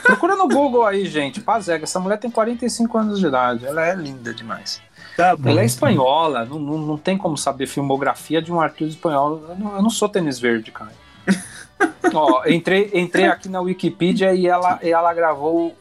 Procura 0.02 0.36
no 0.36 0.48
Google 0.48 0.86
aí, 0.86 1.06
gente. 1.06 1.40
Paz 1.40 1.66
Vega, 1.66 1.84
essa 1.84 1.98
mulher 2.00 2.16
tem 2.18 2.30
45 2.30 2.96
anos 2.98 3.18
de 3.18 3.26
idade. 3.26 3.66
Ela 3.66 3.84
é 3.86 3.94
linda 3.94 4.32
demais. 4.32 4.80
Tá 5.16 5.34
bom. 5.36 5.48
Ela 5.48 5.62
é 5.62 5.64
espanhola, 5.64 6.44
não, 6.44 6.58
não, 6.58 6.78
não 6.78 6.98
tem 6.98 7.16
como 7.16 7.36
saber 7.36 7.66
filmografia 7.66 8.42
de 8.42 8.52
um 8.52 8.60
artista 8.60 8.94
espanhol. 8.94 9.42
Eu 9.48 9.56
não, 9.56 9.76
eu 9.76 9.82
não 9.82 9.90
sou 9.90 10.08
tênis 10.08 10.38
verde, 10.38 10.70
cara. 10.70 10.92
Ó, 12.14 12.42
entrei, 12.46 12.90
entrei 12.94 13.26
aqui 13.26 13.48
na 13.48 13.60
Wikipedia 13.60 14.32
e 14.32 14.46
ela, 14.46 14.78
e 14.82 14.90
ela 14.90 15.12
gravou 15.12 15.76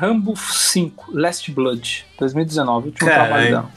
Rambo 0.00 0.34
5, 0.36 1.12
Last 1.12 1.50
Blood, 1.52 2.06
2019, 2.18 2.86
o 2.86 2.90
último 2.90 3.08
Caralho. 3.08 3.26
trabalho 3.28 3.50
dela. 3.50 3.70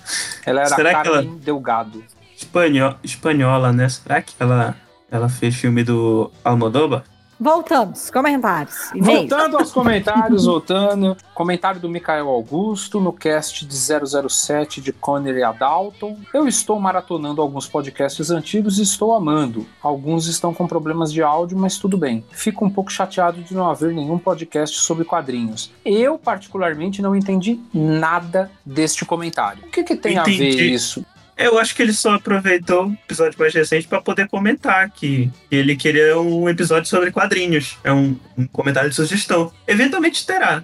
Ela 0.46 0.60
era 0.62 0.76
Será 0.76 0.92
Carmen 1.04 1.38
Delgado. 1.38 2.04
Espanho- 2.36 2.96
espanhola, 3.04 3.72
né? 3.72 3.88
Será 3.90 4.22
que 4.22 4.34
ela, 4.40 4.76
ela 5.12 5.30
fez 5.30 5.56
filme 5.56 5.84
do 5.84 6.32
Almodóvar? 6.44 7.04
Voltamos. 7.40 8.10
Comentários. 8.10 8.76
Voltando 8.94 9.58
aos 9.58 9.72
comentários, 9.72 10.46
voltando. 10.46 11.16
Comentário 11.34 11.80
do 11.80 11.88
Mikael 11.88 12.28
Augusto 12.28 13.00
no 13.00 13.14
cast 13.14 13.66
de 13.66 13.76
007 13.76 14.82
de 14.82 14.92
Conner 14.92 15.38
e 15.38 15.44
Adalton. 15.44 16.18
Eu 16.34 16.48
estou 16.48 16.78
maratonando 16.80 17.42
alguns 17.42 17.66
podcasts 17.66 18.30
antigos 18.30 18.78
e 18.78 18.84
estou 18.84 19.14
amando. 19.14 19.66
Alguns 19.82 20.28
estão 20.28 20.54
com 20.54 20.68
problemas 20.68 21.14
de 21.14 21.24
áudio, 21.24 21.58
mas 21.58 21.78
tudo 21.78 21.98
bem. 21.98 22.26
Fico 22.32 22.66
um 22.66 22.70
pouco 22.70 22.92
chateado 22.92 23.42
de 23.42 23.54
não 23.54 23.70
haver 23.70 23.94
nenhum 23.94 24.18
podcast 24.18 24.78
sobre 24.78 25.06
quadrinhos. 25.06 25.72
Eu, 25.86 26.18
particularmente, 26.18 27.02
não 27.02 27.16
entendi 27.16 27.60
nada 27.74 28.52
deste 28.66 29.06
comentário. 29.06 29.64
O 29.66 29.70
que, 29.70 29.84
que 29.84 29.96
tem 29.96 30.18
a 30.18 30.24
ver 30.24 30.34
Entendi. 30.34 30.74
isso? 30.74 31.06
Eu 31.42 31.58
acho 31.58 31.74
que 31.74 31.82
ele 31.82 31.94
só 31.94 32.16
aproveitou 32.16 32.88
o 32.88 32.94
episódio 33.06 33.40
mais 33.40 33.54
recente 33.54 33.88
pra 33.88 34.02
poder 34.02 34.28
comentar 34.28 34.90
que 34.90 35.32
ele 35.50 35.74
queria 35.76 36.20
um 36.20 36.50
episódio 36.50 36.90
sobre 36.90 37.12
quadrinhos. 37.12 37.78
É 37.82 37.94
um, 37.94 38.18
um 38.38 38.46
comentário 38.48 38.90
de 38.90 38.96
sugestão. 38.98 39.50
Eventualmente 39.66 40.26
terá, 40.26 40.64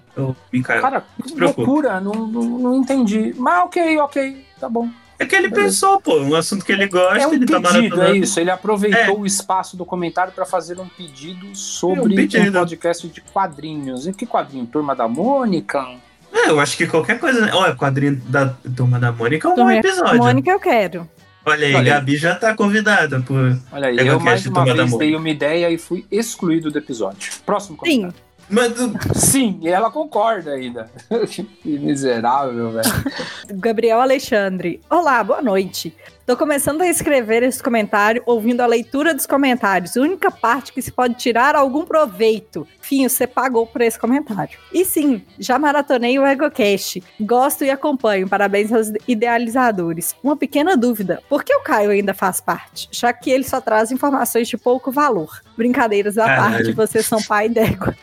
Mikael. 0.52 0.82
Cara, 0.82 1.06
que 1.24 1.34
loucura, 1.40 2.02
não, 2.02 2.12
não, 2.28 2.44
não 2.60 2.76
entendi. 2.76 3.34
Mas 3.38 3.64
ok, 3.64 3.98
ok, 4.00 4.46
tá 4.60 4.68
bom. 4.68 4.90
É 5.18 5.26
que 5.26 5.34
ele 5.34 5.50
pensou, 5.50 6.02
pô, 6.02 6.20
um 6.20 6.36
assunto 6.36 6.66
que 6.66 6.74
ele 6.74 6.88
gosta, 6.90 7.20
É 7.20 7.26
um 7.26 7.34
ele 7.34 7.46
tá 7.46 7.62
pedido, 7.62 7.78
é 7.78 7.80
maratonando. 7.88 8.16
isso. 8.18 8.38
Ele 8.38 8.52
aproveitou 8.52 9.00
É. 9.00 9.12
o 9.18 9.26
espaço 9.26 9.78
do 9.78 9.86
comentário 9.86 10.34
para 10.34 10.46
fazer 10.46 10.78
um 10.78 10.90
pedido 10.90 11.56
sobre 11.56 12.00
É 12.00 12.02
um 12.02 12.06
um, 12.06 12.16
pedido. 12.16 12.52
podcast 12.52 13.08
de 13.08 13.22
quadrinhos. 13.22 14.08
E 14.08 14.12
que 14.12 14.26
quadrinho? 14.26 14.66
Turma 14.66 14.94
da 14.94 15.08
Mônica? 15.08 15.88
É, 16.36 16.50
eu 16.50 16.60
acho 16.60 16.76
que 16.76 16.86
qualquer 16.86 17.18
coisa. 17.18 17.46
né? 17.46 17.52
Olha, 17.54 17.76
quadrinho 17.76 18.18
da 18.28 18.48
Turma 18.76 19.00
da 19.00 19.12
Mônica 19.12 19.48
é 19.48 19.52
um 19.52 19.56
bom 19.56 19.72
episódio. 19.72 20.18
Mônica, 20.18 20.52
eu 20.52 20.60
quero. 20.60 21.10
Olha 21.46 21.68
aí, 21.68 21.76
Olha 21.76 21.94
aí. 21.94 22.00
Gabi 22.00 22.18
já 22.18 22.36
tá 22.36 22.54
convidada 22.56 23.22
por. 23.22 23.58
Olha 23.72 23.88
aí, 23.88 23.98
eu 24.08 24.18
o 24.18 24.22
mais 24.22 24.46
uma 24.46 24.64
vez 24.66 24.78
Mônica. 24.78 24.98
dei 24.98 25.16
uma 25.16 25.30
ideia 25.30 25.70
e 25.70 25.78
fui 25.78 26.06
excluído 26.12 26.72
do 26.72 26.78
episódio. 26.78 27.32
Próximo 27.46 27.78
Sim. 27.86 28.02
comentário. 28.02 28.26
Mas, 28.48 28.74
Sim, 29.16 29.60
e 29.62 29.70
ela 29.70 29.90
concorda 29.90 30.52
ainda. 30.52 30.90
que 31.30 31.48
miserável, 31.80 32.72
velho. 32.72 32.90
Gabriel 33.60 34.02
Alexandre. 34.02 34.82
Olá, 34.90 35.24
boa 35.24 35.42
noite. 35.42 35.96
Tô 36.26 36.36
começando 36.36 36.82
a 36.82 36.88
escrever 36.88 37.44
esse 37.44 37.62
comentário 37.62 38.24
ouvindo 38.26 38.62
a 38.62 38.66
leitura 38.66 39.14
dos 39.14 39.28
comentários. 39.28 39.96
Única 39.96 40.32
parte 40.32 40.74
que 40.74 40.82
se 40.82 40.92
pode 40.92 41.14
tirar 41.14 41.56
algum 41.56 41.86
proveito. 41.86 42.68
Fim, 42.82 43.08
você 43.08 43.28
pagou 43.28 43.68
por 43.68 43.82
esse 43.82 44.00
comentário. 44.00 44.58
E 44.74 44.84
sim, 44.84 45.22
já 45.38 45.60
maratonei 45.60 46.18
o 46.18 46.26
EgoCast. 46.26 47.04
Gosto 47.20 47.64
e 47.64 47.70
acompanho. 47.70 48.28
Parabéns 48.28 48.74
aos 48.74 48.92
idealizadores. 49.08 50.16
Uma 50.24 50.36
pequena 50.36 50.76
dúvida: 50.76 51.22
por 51.30 51.44
que 51.44 51.54
o 51.56 51.62
Caio 51.62 51.92
ainda 51.92 52.14
faz 52.14 52.42
parte? 52.42 52.90
Já 52.92 53.14
que 53.14 53.30
ele 53.30 53.44
só 53.44 53.62
traz 53.62 53.92
informações 53.92 54.48
de 54.48 54.58
pouco 54.58 54.92
valor. 54.92 55.44
Brincadeiras 55.56 56.18
à 56.18 56.26
Caralho. 56.26 56.54
parte, 56.56 56.72
vocês 56.74 57.06
são 57.06 57.22
pai 57.22 57.48
d'égua. 57.50 57.96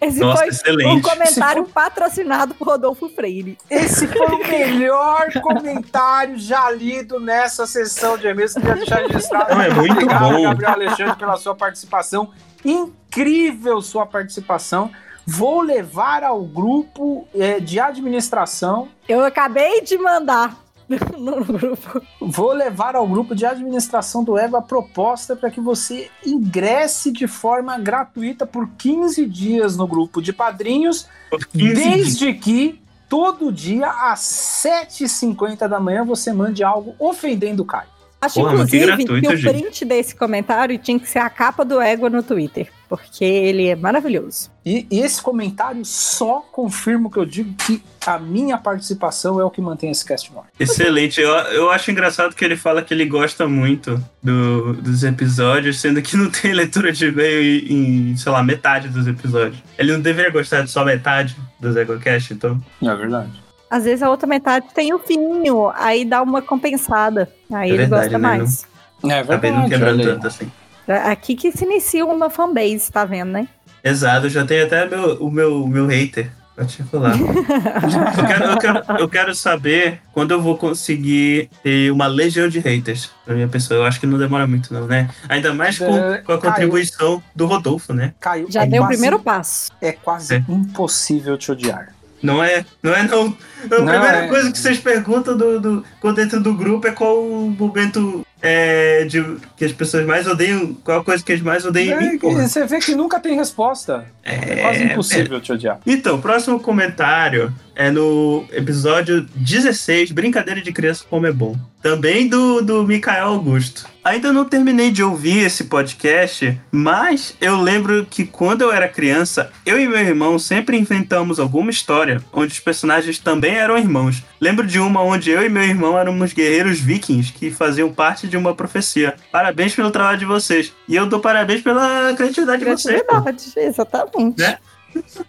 Esse 0.00 0.20
Nossa, 0.20 0.38
foi 0.38 0.46
um 0.46 0.50
excelente. 0.50 1.02
comentário 1.08 1.64
patrocinado 1.64 2.54
por 2.54 2.68
Rodolfo 2.68 3.08
Freire. 3.08 3.56
Esse 3.70 4.06
foi 4.06 4.26
o 4.26 4.38
melhor 4.46 5.32
comentário 5.40 6.38
já 6.38 6.70
lido 6.70 7.18
nessa 7.18 7.61
sessão 7.66 8.16
de 8.16 8.26
e-mails. 8.26 8.54
Queria 8.54 8.74
deixar 8.74 9.02
registrado. 9.06 9.54
Não, 9.54 9.60
é 9.60 9.70
muito 9.72 9.92
Obrigado, 9.92 10.32
bom. 10.32 10.42
Gabriel 10.42 10.72
Alexandre, 10.72 11.16
pela 11.16 11.36
sua 11.36 11.54
participação. 11.54 12.30
Incrível 12.64 13.80
sua 13.82 14.06
participação. 14.06 14.90
Vou 15.26 15.60
levar 15.60 16.24
ao 16.24 16.42
grupo 16.42 17.28
eh, 17.34 17.60
de 17.60 17.78
administração. 17.78 18.88
Eu 19.08 19.24
acabei 19.24 19.80
de 19.82 19.96
mandar 19.96 20.56
no 21.16 21.44
grupo. 21.44 22.02
Vou 22.20 22.52
levar 22.52 22.96
ao 22.96 23.06
grupo 23.06 23.34
de 23.34 23.46
administração 23.46 24.24
do 24.24 24.36
Ego 24.36 24.56
a 24.56 24.62
proposta 24.62 25.36
para 25.36 25.50
que 25.50 25.60
você 25.60 26.10
ingresse 26.26 27.12
de 27.12 27.26
forma 27.28 27.78
gratuita 27.78 28.44
por 28.44 28.68
15 28.70 29.24
dias 29.26 29.76
no 29.76 29.86
grupo 29.86 30.20
de 30.20 30.32
padrinhos, 30.32 31.06
por 31.30 31.46
15 31.46 31.74
dias. 31.74 31.78
desde 31.78 32.34
que 32.34 32.81
todo 33.12 33.52
dia 33.52 33.90
às 33.90 34.20
7h50 34.20 35.68
da 35.68 35.78
manhã 35.78 36.02
você 36.02 36.32
mande 36.32 36.64
algo 36.64 36.94
ofendendo 36.98 37.62
o 37.62 37.66
Caio. 37.66 37.90
Acho, 38.22 38.34
Porra, 38.34 38.54
mas 38.58 38.70
que 38.70 38.76
inclusive, 38.76 39.04
gratuito, 39.04 39.28
que 39.28 39.34
o 39.34 39.36
gente. 39.36 39.52
print 39.62 39.84
desse 39.84 40.14
comentário 40.14 40.78
tinha 40.78 40.98
que 40.98 41.08
ser 41.08 41.18
a 41.18 41.28
capa 41.28 41.64
do 41.64 41.80
Égua 41.80 42.08
no 42.08 42.22
Twitter. 42.22 42.70
Porque 42.88 43.24
ele 43.24 43.66
é 43.68 43.74
maravilhoso. 43.74 44.50
E, 44.64 44.86
e 44.90 45.00
esse 45.00 45.20
comentário 45.20 45.82
só 45.84 46.40
confirma 46.52 47.08
o 47.08 47.10
que 47.10 47.16
eu 47.18 47.24
digo 47.24 47.52
que 47.66 47.82
a 48.06 48.18
minha 48.18 48.56
participação 48.58 49.40
é 49.40 49.44
o 49.44 49.50
que 49.50 49.60
mantém 49.62 49.90
esse 49.90 50.04
cast 50.04 50.30
no 50.32 50.40
ar. 50.40 50.44
Excelente. 50.60 51.20
Eu, 51.20 51.30
eu 51.30 51.70
acho 51.70 51.90
engraçado 51.90 52.34
que 52.34 52.44
ele 52.44 52.54
fala 52.56 52.82
que 52.82 52.92
ele 52.94 53.06
gosta 53.06 53.48
muito 53.48 54.00
do- 54.22 54.74
dos 54.74 55.02
episódios, 55.02 55.80
sendo 55.80 56.00
que 56.02 56.16
não 56.16 56.30
tem 56.30 56.52
leitura 56.52 56.92
de 56.92 57.06
e-mail 57.06 57.42
em, 57.42 58.10
em, 58.12 58.16
sei 58.16 58.30
lá, 58.30 58.42
metade 58.42 58.88
dos 58.88 59.06
episódios. 59.08 59.60
Ele 59.78 59.92
não 59.94 60.00
deveria 60.00 60.30
gostar 60.30 60.60
de 60.62 60.70
só 60.70 60.84
metade 60.84 61.34
dos 61.58 61.74
EgoCast, 61.74 62.34
então. 62.34 62.62
É 62.82 62.94
verdade. 62.94 63.32
Às 63.72 63.84
vezes 63.84 64.02
a 64.02 64.10
outra 64.10 64.26
metade 64.26 64.66
tem 64.74 64.92
o 64.92 64.98
fininho, 64.98 65.72
aí 65.74 66.04
dá 66.04 66.20
uma 66.22 66.42
compensada. 66.42 67.26
Aí 67.50 67.70
É 67.70 67.72
ele 67.72 67.78
verdade, 67.78 68.02
gosta 68.10 68.18
né, 68.18 68.28
mais. 68.28 68.66
É 69.08 69.18
Acabei 69.20 69.50
não 69.50 69.66
verdade. 69.66 69.70
quebrando 69.70 70.02
tanto 70.04 70.26
assim. 70.26 70.52
É 70.86 70.96
Aqui 71.10 71.34
que 71.34 71.50
se 71.52 71.64
inicia 71.64 72.04
uma 72.04 72.28
fanbase, 72.28 72.92
tá 72.92 73.04
vendo, 73.06 73.30
né? 73.32 73.48
Exato, 73.82 74.28
já 74.28 74.44
tenho 74.44 74.66
até 74.66 74.84
meu, 74.86 75.14
o 75.24 75.30
meu, 75.30 75.66
meu 75.66 75.86
hater 75.86 76.30
particular. 76.54 77.14
eu, 77.18 78.26
quero, 78.26 78.44
eu, 78.44 78.58
quero, 78.58 78.82
eu 79.00 79.08
quero 79.08 79.34
saber 79.34 80.00
quando 80.12 80.32
eu 80.32 80.40
vou 80.42 80.58
conseguir 80.58 81.48
ter 81.62 81.90
uma 81.90 82.06
legião 82.06 82.48
de 82.48 82.58
haters 82.58 83.10
pra 83.24 83.34
minha 83.34 83.48
pessoa. 83.48 83.80
Eu 83.80 83.84
acho 83.84 83.98
que 83.98 84.06
não 84.06 84.18
demora 84.18 84.46
muito, 84.46 84.72
não, 84.74 84.86
né? 84.86 85.08
Ainda 85.30 85.54
mais 85.54 85.78
com, 85.78 85.86
com 86.26 86.32
a 86.32 86.38
contribuição 86.38 87.22
do 87.34 87.46
Rodolfo, 87.46 87.94
né? 87.94 88.12
Caio, 88.20 88.46
Já 88.50 88.64
é 88.64 88.66
deu 88.66 88.82
o 88.82 88.84
quase- 88.84 88.92
primeiro 88.92 89.18
passo. 89.18 89.72
É 89.80 89.92
quase 89.92 90.34
É. 90.34 90.44
impossível 90.48 91.38
te 91.38 91.50
odiar. 91.50 91.94
Não 92.22 92.42
é, 92.42 92.64
não 92.82 92.94
é 92.94 93.02
não. 93.02 93.26
A 93.26 93.68
Não, 93.68 93.86
primeira 93.86 94.24
é- 94.24 94.28
coisa 94.28 94.50
que 94.52 94.58
vocês 94.58 94.78
perguntam 94.78 95.36
do, 95.36 95.60
do, 95.60 95.84
quando 96.00 96.16
dentro 96.16 96.40
do 96.40 96.54
grupo 96.54 96.86
é 96.86 96.92
qual 96.92 97.18
o 97.22 97.50
momento 97.50 98.24
é, 98.42 99.04
de, 99.04 99.24
que 99.56 99.64
as 99.64 99.72
pessoas 99.72 100.04
mais 100.04 100.26
odeiam, 100.26 100.74
qual 100.74 101.00
a 101.00 101.04
coisa 101.04 101.24
que 101.24 101.30
eles 101.30 101.42
mais 101.42 101.64
odeiam 101.64 102.00
em 102.00 102.06
É 102.06 102.10
mim, 102.12 102.18
você 102.18 102.66
vê 102.66 102.80
que 102.80 102.94
nunca 102.94 103.20
tem 103.20 103.36
resposta. 103.36 104.04
É, 104.24 104.56
quase 104.56 104.82
impossível 104.84 105.40
te 105.40 105.52
odiar. 105.52 105.80
Então, 105.86 106.16
o 106.16 106.22
próximo 106.22 106.58
comentário 106.58 107.54
é 107.74 107.90
no 107.90 108.44
episódio 108.52 109.26
16, 109.34 110.12
Brincadeira 110.12 110.60
de 110.60 110.72
Criança 110.72 111.04
Como 111.08 111.26
é 111.26 111.32
Bom. 111.32 111.56
Também 111.82 112.28
do, 112.28 112.60
do 112.60 112.84
Mikael 112.84 113.28
Augusto. 113.28 113.86
Ainda 114.04 114.32
não 114.32 114.44
terminei 114.44 114.90
de 114.90 115.02
ouvir 115.02 115.44
esse 115.44 115.64
podcast, 115.64 116.60
mas 116.70 117.36
eu 117.40 117.60
lembro 117.60 118.06
que 118.08 118.24
quando 118.24 118.62
eu 118.62 118.72
era 118.72 118.88
criança, 118.88 119.50
eu 119.64 119.80
e 119.80 119.88
meu 119.88 119.98
irmão 119.98 120.38
sempre 120.38 120.76
inventamos 120.76 121.40
alguma 121.40 121.70
história 121.70 122.20
onde 122.32 122.52
os 122.52 122.60
personagens 122.60 123.18
também 123.18 123.54
eram 123.54 123.78
irmãos. 123.78 124.22
Lembro 124.40 124.66
de 124.66 124.78
uma 124.78 125.02
onde 125.02 125.30
eu 125.30 125.44
e 125.44 125.48
meu 125.48 125.62
irmão 125.62 125.98
éramos 125.98 126.32
guerreiros 126.32 126.80
vikings 126.80 127.32
que 127.32 127.50
faziam 127.50 127.92
parte 127.92 128.28
de 128.32 128.36
uma 128.38 128.54
profecia. 128.54 129.14
Parabéns 129.30 129.74
pelo 129.74 129.90
trabalho 129.90 130.18
de 130.18 130.24
vocês. 130.24 130.72
E 130.88 130.96
eu 130.96 131.06
dou 131.06 131.20
parabéns 131.20 131.60
pela 131.62 132.12
criatividade 132.14 132.64
de 132.64 132.70
vocês. 132.70 133.02
Criatividade, 133.02 133.52
exatamente. 133.56 134.38
Né? 134.40 134.58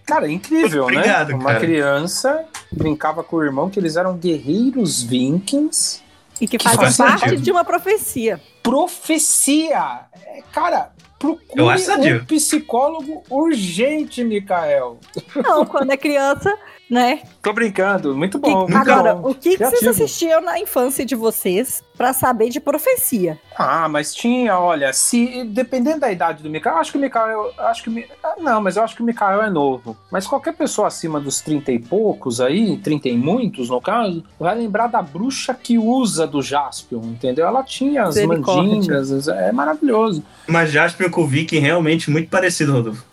Cara, 0.05 0.27
é 0.27 0.31
incrível, 0.31 0.83
Obrigado, 0.83 1.29
né? 1.29 1.35
Uma 1.35 1.53
cara. 1.53 1.59
criança 1.59 2.45
brincava 2.71 3.23
com 3.23 3.37
o 3.37 3.43
irmão 3.43 3.69
que 3.69 3.79
eles 3.79 3.95
eram 3.95 4.17
guerreiros 4.17 5.03
vikings. 5.03 6.01
E 6.41 6.47
que 6.47 6.57
Que 6.57 6.63
faz 6.63 6.97
parte 6.97 7.19
sentido. 7.21 7.41
de 7.41 7.51
uma 7.51 7.63
profecia. 7.63 8.41
Profecia! 8.61 10.01
É, 10.25 10.41
cara, 10.51 10.91
procure 11.19 11.61
um 11.61 12.25
psicólogo 12.25 13.23
urgente, 13.29 14.23
Mikael. 14.23 14.97
Não, 15.35 15.65
quando 15.65 15.91
é 15.91 15.97
criança, 15.97 16.53
né? 16.89 17.21
Tô 17.43 17.51
brincando, 17.51 18.15
muito 18.15 18.39
Que- 18.39 18.49
bom. 18.49 18.61
muito 18.69 18.77
agora, 18.77 19.15
bom. 19.15 19.31
o 19.31 19.35
que, 19.35 19.57
que 19.57 19.65
vocês 19.65 19.85
assistiam 19.85 20.39
na 20.41 20.57
infância 20.59 21.05
de 21.05 21.13
vocês 21.13 21.83
pra 21.97 22.13
saber 22.13 22.47
de 22.49 22.57
profecia? 22.61 23.37
Ah, 23.57 23.89
mas 23.89 24.15
tinha, 24.15 24.57
olha, 24.57 24.93
se 24.93 25.43
dependendo 25.43 25.99
da 25.99 26.09
idade 26.11 26.41
do 26.41 26.49
Mikael, 26.49 26.77
acho 26.77 26.93
que 26.93 26.97
o 26.97 27.01
Mikael, 27.01 27.51
acho 27.57 27.83
que 27.83 28.07
ah, 28.23 28.35
não, 28.39 28.61
mas 28.61 28.77
eu 28.77 28.83
acho 28.83 28.95
que 28.95 29.01
o 29.03 29.05
Mikael 29.05 29.41
é 29.43 29.49
novo. 29.49 29.95
Mas 30.09 30.25
qualquer 30.25 30.53
pessoa 30.53 30.87
acima 30.87 31.19
dos 31.19 31.41
30 31.41 31.69
e 31.73 31.79
poucos 31.79 32.39
aí, 32.39 32.77
30 32.77 33.09
e 33.09 33.17
muitos 33.17 33.69
no 33.69 33.81
caso, 33.81 34.23
vai 34.39 34.55
lembrar 34.55 34.87
da 34.87 35.01
bruxa 35.01 35.53
que 35.53 35.77
usa 35.77 36.25
do 36.25 36.41
Jaspion, 36.41 37.01
entendeu? 37.03 37.45
Ela 37.45 37.61
tinha 37.61 38.03
as 38.03 38.15
mandingas, 38.25 39.11
as- 39.11 39.27
é 39.27 39.51
maravilhoso. 39.51 40.23
Mas 40.47 40.71
Jasper 40.71 41.11
com 41.11 41.21
o 41.23 41.27
Viking 41.27 41.59
realmente 41.59 42.09
muito 42.09 42.29
parecido, 42.29 42.71
Rodolfo. 42.71 43.03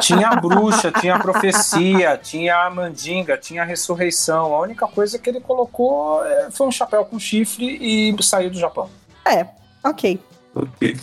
Tinha 0.00 0.28
a 0.28 0.36
bruxa, 0.36 0.90
tinha 0.92 1.14
a 1.16 1.18
profecia, 1.18 2.16
tinha 2.16 2.56
a 2.66 2.70
mandinga, 2.70 2.91
tinha 2.92 3.62
a 3.62 3.64
ressurreição. 3.64 4.54
A 4.54 4.60
única 4.60 4.86
coisa 4.86 5.18
que 5.18 5.28
ele 5.30 5.40
colocou 5.40 6.24
é, 6.24 6.50
foi 6.50 6.66
um 6.66 6.72
chapéu 6.72 7.04
com 7.04 7.18
chifre 7.18 7.78
e 7.80 8.22
saiu 8.22 8.50
do 8.50 8.58
Japão. 8.58 8.88
É, 9.24 9.46
ok. 9.84 10.20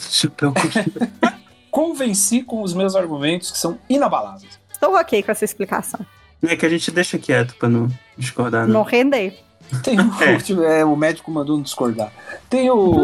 Chapéu 0.09 0.53
com- 0.53 1.29
Convenci 1.71 2.41
com 2.43 2.61
os 2.63 2.73
meus 2.73 2.95
argumentos 2.95 3.51
que 3.51 3.57
são 3.57 3.77
inabaláveis. 3.89 4.59
Estou 4.71 4.95
ok 4.95 5.21
com 5.23 5.31
essa 5.31 5.45
explicação. 5.45 5.99
É 6.41 6.55
que 6.55 6.65
a 6.65 6.69
gente 6.69 6.89
deixa 6.91 7.17
quieto 7.19 7.55
pra 7.55 7.67
não 7.69 7.87
discordar, 8.17 8.65
né? 8.67 8.73
Não 8.73 8.83
render. 8.83 9.37
Tem 9.83 9.99
o 9.99 10.23
É. 10.23 10.33
último, 10.33 10.63
é, 10.63 10.83
o 10.83 10.95
médico 10.95 11.29
mandou 11.29 11.55
não 11.55 11.61
discordar. 11.63 12.11
Tem 12.49 12.71
o, 12.71 13.01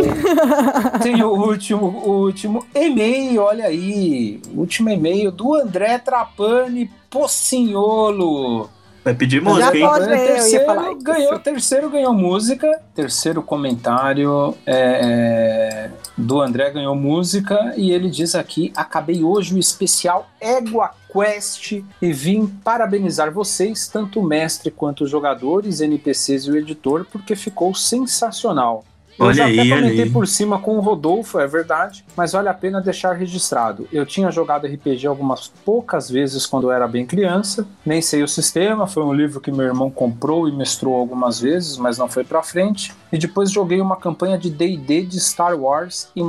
tem 1.03 1.21
o 1.23 1.29
último, 1.29 1.85
o 1.85 2.23
último 2.25 2.65
e-mail, 2.73 3.43
olha 3.43 3.65
aí. 3.65 4.41
O 4.51 4.61
último 4.61 4.89
e-mail 4.89 5.31
do 5.31 5.53
André 5.53 5.99
Trapani 5.99 6.89
Pocinholo. 7.09 8.69
Vai 9.05 9.13
pedir 9.13 9.39
música, 9.39 9.77
hein? 9.77 9.85
pode. 9.85 10.09
ia 10.09 10.17
terceiro, 10.17 11.03
ganhou, 11.03 11.39
terceiro 11.39 11.89
ganhou 11.91 12.11
música. 12.11 12.81
Terceiro 12.95 13.43
comentário 13.43 14.57
é, 14.65 14.71
é, 14.73 15.91
do 16.17 16.41
André 16.41 16.71
ganhou 16.71 16.95
música. 16.95 17.75
E 17.77 17.91
ele 17.91 18.09
diz 18.09 18.33
aqui: 18.33 18.73
Acabei 18.75 19.23
hoje 19.23 19.53
o 19.53 19.59
especial 19.59 20.27
Égua 20.41 20.89
Quest 21.13 21.83
e 22.01 22.11
vim 22.11 22.47
parabenizar 22.47 23.31
vocês, 23.31 23.87
tanto 23.87 24.19
o 24.19 24.23
mestre 24.23 24.71
quanto 24.71 25.03
os 25.03 25.09
jogadores, 25.11 25.81
NPCs 25.81 26.45
e 26.45 26.51
o 26.51 26.57
editor, 26.57 27.05
porque 27.11 27.35
ficou 27.35 27.75
sensacional. 27.75 28.83
Eu 29.17 29.27
Olha 29.27 29.33
já 29.33 29.45
aí, 29.45 29.59
até 29.59 29.81
comentei 29.81 30.09
por 30.09 30.27
cima 30.27 30.59
com 30.59 30.77
o 30.77 30.81
Rodolfo, 30.81 31.39
é 31.39 31.47
verdade, 31.47 32.03
mas 32.17 32.33
vale 32.33 32.49
a 32.49 32.53
pena 32.53 32.81
deixar 32.81 33.13
registrado. 33.13 33.87
Eu 33.91 34.05
tinha 34.05 34.29
jogado 34.29 34.67
RPG 34.67 35.07
algumas 35.07 35.47
poucas 35.63 36.09
vezes 36.09 36.45
quando 36.45 36.67
eu 36.67 36.71
era 36.71 36.87
bem 36.87 37.05
criança, 37.05 37.65
nem 37.85 38.01
sei 38.01 38.23
o 38.23 38.27
sistema, 38.27 38.87
foi 38.87 39.03
um 39.03 39.13
livro 39.13 39.39
que 39.39 39.51
meu 39.51 39.65
irmão 39.65 39.89
comprou 39.89 40.49
e 40.49 40.51
mestrou 40.51 40.95
algumas 40.95 41.39
vezes, 41.39 41.77
mas 41.77 41.97
não 41.97 42.09
foi 42.09 42.23
pra 42.23 42.43
frente. 42.43 42.93
E 43.11 43.17
depois 43.17 43.51
joguei 43.51 43.79
uma 43.79 43.95
campanha 43.95 44.37
de 44.37 44.49
D&D 44.49 45.03
de 45.03 45.19
Star 45.19 45.55
Wars 45.55 46.09
e, 46.15 46.21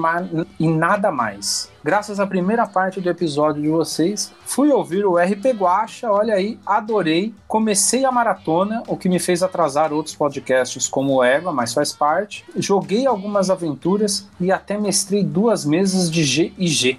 e 0.61 0.69
nada 0.69 1.11
mais. 1.11 1.71
Graças 1.83 2.21
à 2.21 2.27
primeira 2.27 2.67
parte 2.67 3.01
do 3.01 3.09
episódio 3.09 3.63
de 3.63 3.69
vocês, 3.69 4.33
fui 4.45 4.71
ouvir 4.71 5.07
o 5.07 5.17
RP 5.17 5.47
Guacha, 5.57 6.11
olha 6.11 6.35
aí, 6.35 6.59
adorei. 6.67 7.35
Comecei 7.49 8.05
a 8.05 8.13
maratona, 8.13 8.83
o 8.87 8.97
que 8.97 9.09
me 9.09 9.19
fez 9.19 9.43
atrasar 9.43 9.93
outros 9.93 10.15
podcasts 10.15 10.89
como 10.89 11.15
o 11.15 11.25
Égua, 11.25 11.53
mas 11.53 11.73
faz 11.73 11.93
parte. 11.93 12.45
Joguei 12.57 13.07
algumas 13.07 13.51
aventuras 13.51 14.29
e 14.41 14.53
até 14.53 14.77
mestrei 14.79 15.25
duas 15.25 15.65
mesas 15.65 16.11
de 16.11 16.25
G 16.25 16.53
e 16.59 16.67
G. 16.67 16.99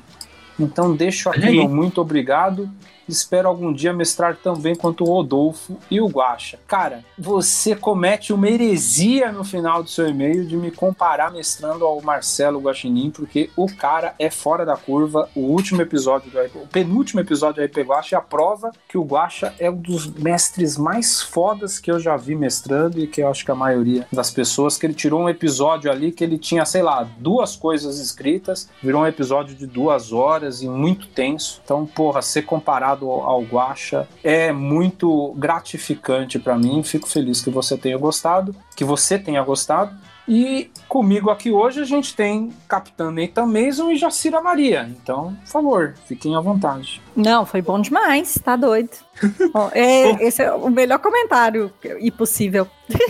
Então 0.59 0.95
deixo 0.95 1.29
aqui 1.29 1.51
meu 1.51 1.69
muito 1.69 2.01
obrigado. 2.01 2.69
Espero 3.07 3.47
algum 3.47 3.71
dia 3.71 3.93
mestrar 3.93 4.35
tão 4.35 4.55
bem 4.55 4.75
quanto 4.75 5.03
o 5.03 5.07
Rodolfo 5.07 5.77
e 5.89 6.01
o 6.01 6.07
Guacha. 6.07 6.59
Cara, 6.67 7.03
você 7.17 7.75
comete 7.75 8.33
uma 8.33 8.47
heresia 8.47 9.31
no 9.31 9.43
final 9.43 9.83
do 9.83 9.89
seu 9.89 10.07
e-mail 10.07 10.45
de 10.45 10.57
me 10.57 10.71
comparar 10.71 11.31
mestrando 11.31 11.85
ao 11.85 12.01
Marcelo 12.01 12.59
Guaxinim, 12.59 13.11
porque 13.11 13.49
o 13.55 13.67
cara 13.67 14.13
é 14.19 14.29
fora 14.29 14.65
da 14.65 14.75
curva. 14.75 15.29
O 15.35 15.41
último 15.41 15.81
episódio 15.81 16.31
do 16.31 16.37
o 16.61 16.67
penúltimo 16.67 17.19
episódio 17.19 17.61
do 17.61 17.65
RP 17.65 17.87
Guacha 17.87 18.15
é 18.15 18.19
a 18.19 18.21
prova 18.21 18.71
que 18.87 18.97
o 18.97 19.03
Guacha 19.03 19.53
é 19.59 19.69
um 19.69 19.75
dos 19.75 20.07
mestres 20.07 20.77
mais 20.77 21.21
fodas 21.21 21.79
que 21.79 21.91
eu 21.91 21.99
já 21.99 22.15
vi 22.15 22.35
mestrando 22.35 22.99
e 22.99 23.07
que 23.07 23.21
eu 23.21 23.29
acho 23.29 23.43
que 23.43 23.51
a 23.51 23.55
maioria 23.55 24.07
das 24.11 24.31
pessoas 24.31 24.77
que 24.77 24.85
ele 24.85 24.93
tirou 24.93 25.21
um 25.21 25.29
episódio 25.29 25.91
ali 25.91 26.11
que 26.11 26.23
ele 26.23 26.37
tinha, 26.37 26.65
sei 26.65 26.81
lá, 26.81 27.07
duas 27.17 27.55
coisas 27.55 27.99
escritas, 27.99 28.69
virou 28.81 29.01
um 29.01 29.07
episódio 29.07 29.55
de 29.55 29.65
duas 29.65 30.11
horas 30.11 30.61
e 30.61 30.67
muito 30.67 31.07
tenso. 31.07 31.61
Então, 31.63 31.85
porra, 31.85 32.21
ser 32.21 32.43
comparado 32.43 32.96
ao, 33.05 33.21
ao 33.21 33.41
Guacha 33.43 34.07
é 34.23 34.51
muito 34.51 35.33
gratificante 35.37 36.39
pra 36.39 36.57
mim. 36.57 36.81
Fico 36.83 37.07
feliz 37.07 37.41
que 37.41 37.49
você 37.49 37.77
tenha 37.77 37.97
gostado, 37.97 38.55
que 38.75 38.83
você 38.83 39.19
tenha 39.19 39.41
gostado. 39.43 39.91
E 40.29 40.69
comigo 40.89 41.29
aqui 41.29 41.51
hoje 41.51 41.79
a 41.81 41.85
gente 41.85 42.13
tem 42.13 42.51
Capitã 42.67 43.09
Nathan 43.09 43.45
Mason 43.45 43.89
e 43.91 43.95
Jacira 43.95 44.41
Maria. 44.41 44.85
Então, 44.89 45.33
por 45.45 45.47
favor, 45.49 45.93
fiquem 46.05 46.35
à 46.35 46.41
vontade. 46.41 47.01
Não, 47.15 47.45
foi 47.45 47.61
bom 47.61 47.79
demais, 47.79 48.37
tá 48.43 48.57
doido. 48.57 48.89
Ó, 49.53 49.69
é- 49.73 50.21
esse 50.27 50.43
é 50.43 50.51
o 50.51 50.69
melhor 50.69 50.99
comentário 50.99 51.71
e 52.01 52.11
possível. 52.11 52.67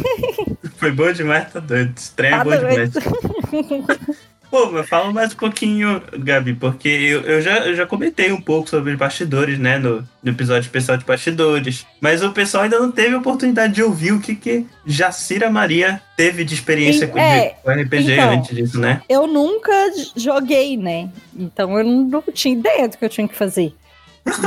Foi 0.78 0.92
bom 0.92 1.12
demais, 1.12 1.52
tá 1.52 1.60
doido. 1.60 1.98
Estranho 1.98 2.36
é 2.36 2.38
Tá 2.38 2.44
bom 2.44 2.50
doido. 2.52 2.92
demais. 3.00 4.18
Pô, 4.50 4.82
fala 4.84 5.12
mais 5.12 5.34
um 5.34 5.36
pouquinho, 5.36 6.02
Gabi, 6.20 6.54
porque 6.54 6.88
eu, 6.88 7.22
eu, 7.22 7.42
já, 7.42 7.58
eu 7.60 7.76
já 7.76 7.86
comentei 7.86 8.32
um 8.32 8.40
pouco 8.40 8.70
sobre 8.70 8.96
bastidores, 8.96 9.60
né, 9.60 9.78
no, 9.78 10.08
no 10.24 10.32
episódio 10.32 10.68
especial 10.68 10.98
de 10.98 11.04
bastidores. 11.04 11.86
Mas 12.00 12.24
o 12.24 12.32
pessoal 12.32 12.64
ainda 12.64 12.80
não 12.80 12.90
teve 12.90 13.14
a 13.14 13.18
oportunidade 13.18 13.74
de 13.74 13.84
ouvir 13.84 14.14
o 14.14 14.22
que, 14.22 14.36
que 14.36 14.66
Jacira 14.86 15.50
Maria 15.50 16.02
teve 16.16 16.46
de 16.46 16.54
experiência 16.54 17.08
com, 17.08 17.20
é, 17.20 17.56
com 17.62 17.72
RPG 17.72 18.14
então. 18.14 18.32
antes 18.32 18.56
disso, 18.56 18.80
né? 18.80 19.02
Eu 19.10 19.28
nunca 19.28 19.74
joguei, 20.16 20.78
né? 20.78 21.10
Então 21.36 21.78
eu 21.78 21.84
não 21.84 22.24
tinha 22.34 22.58
ideia 22.58 22.88
do 22.88 22.98
que 22.98 23.04
eu 23.04 23.10
tinha 23.10 23.28
que 23.28 23.36
fazer. 23.36 23.74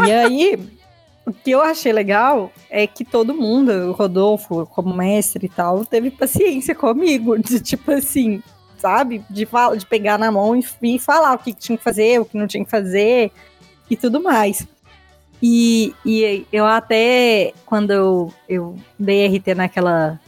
E 0.07 0.12
aí, 0.12 0.59
o 1.26 1.33
que 1.33 1.50
eu 1.50 1.61
achei 1.61 1.92
legal 1.92 2.50
é 2.71 2.87
que 2.87 3.04
todo 3.04 3.35
mundo, 3.35 3.71
o 3.71 3.92
Rodolfo, 3.92 4.66
como 4.66 4.97
mestre 4.97 5.47
e 5.47 5.49
tal, 5.49 5.85
teve 5.85 6.11
paciência 6.11 6.75
comigo. 6.75 7.37
De 7.40 7.61
tipo 7.61 7.90
assim, 7.92 8.42
sabe? 8.80 9.23
De, 9.28 9.47
fala- 9.47 9.76
de 9.76 9.86
pegar 9.86 10.19
na 10.19 10.30
mão 10.32 10.56
e, 10.56 10.64
e 10.82 10.99
falar 10.99 11.34
o 11.34 11.38
que, 11.38 11.52
que 11.52 11.60
tinha 11.60 11.78
que 11.78 11.84
fazer, 11.84 12.21
o 12.21 12.25
que 12.25 12.36
não 12.36 12.47
tinha 12.47 12.64
que 12.64 12.71
fazer 12.71 13.30
e 13.88 13.97
tudo 13.97 14.23
mais. 14.23 14.66
E, 15.43 15.95
e 16.04 16.47
eu 16.52 16.66
até, 16.66 17.52
quando 17.64 17.90
eu, 17.93 18.34
eu 18.49 18.76
dei 18.99 19.26
RT 19.26 19.54
naquela, 19.54 20.21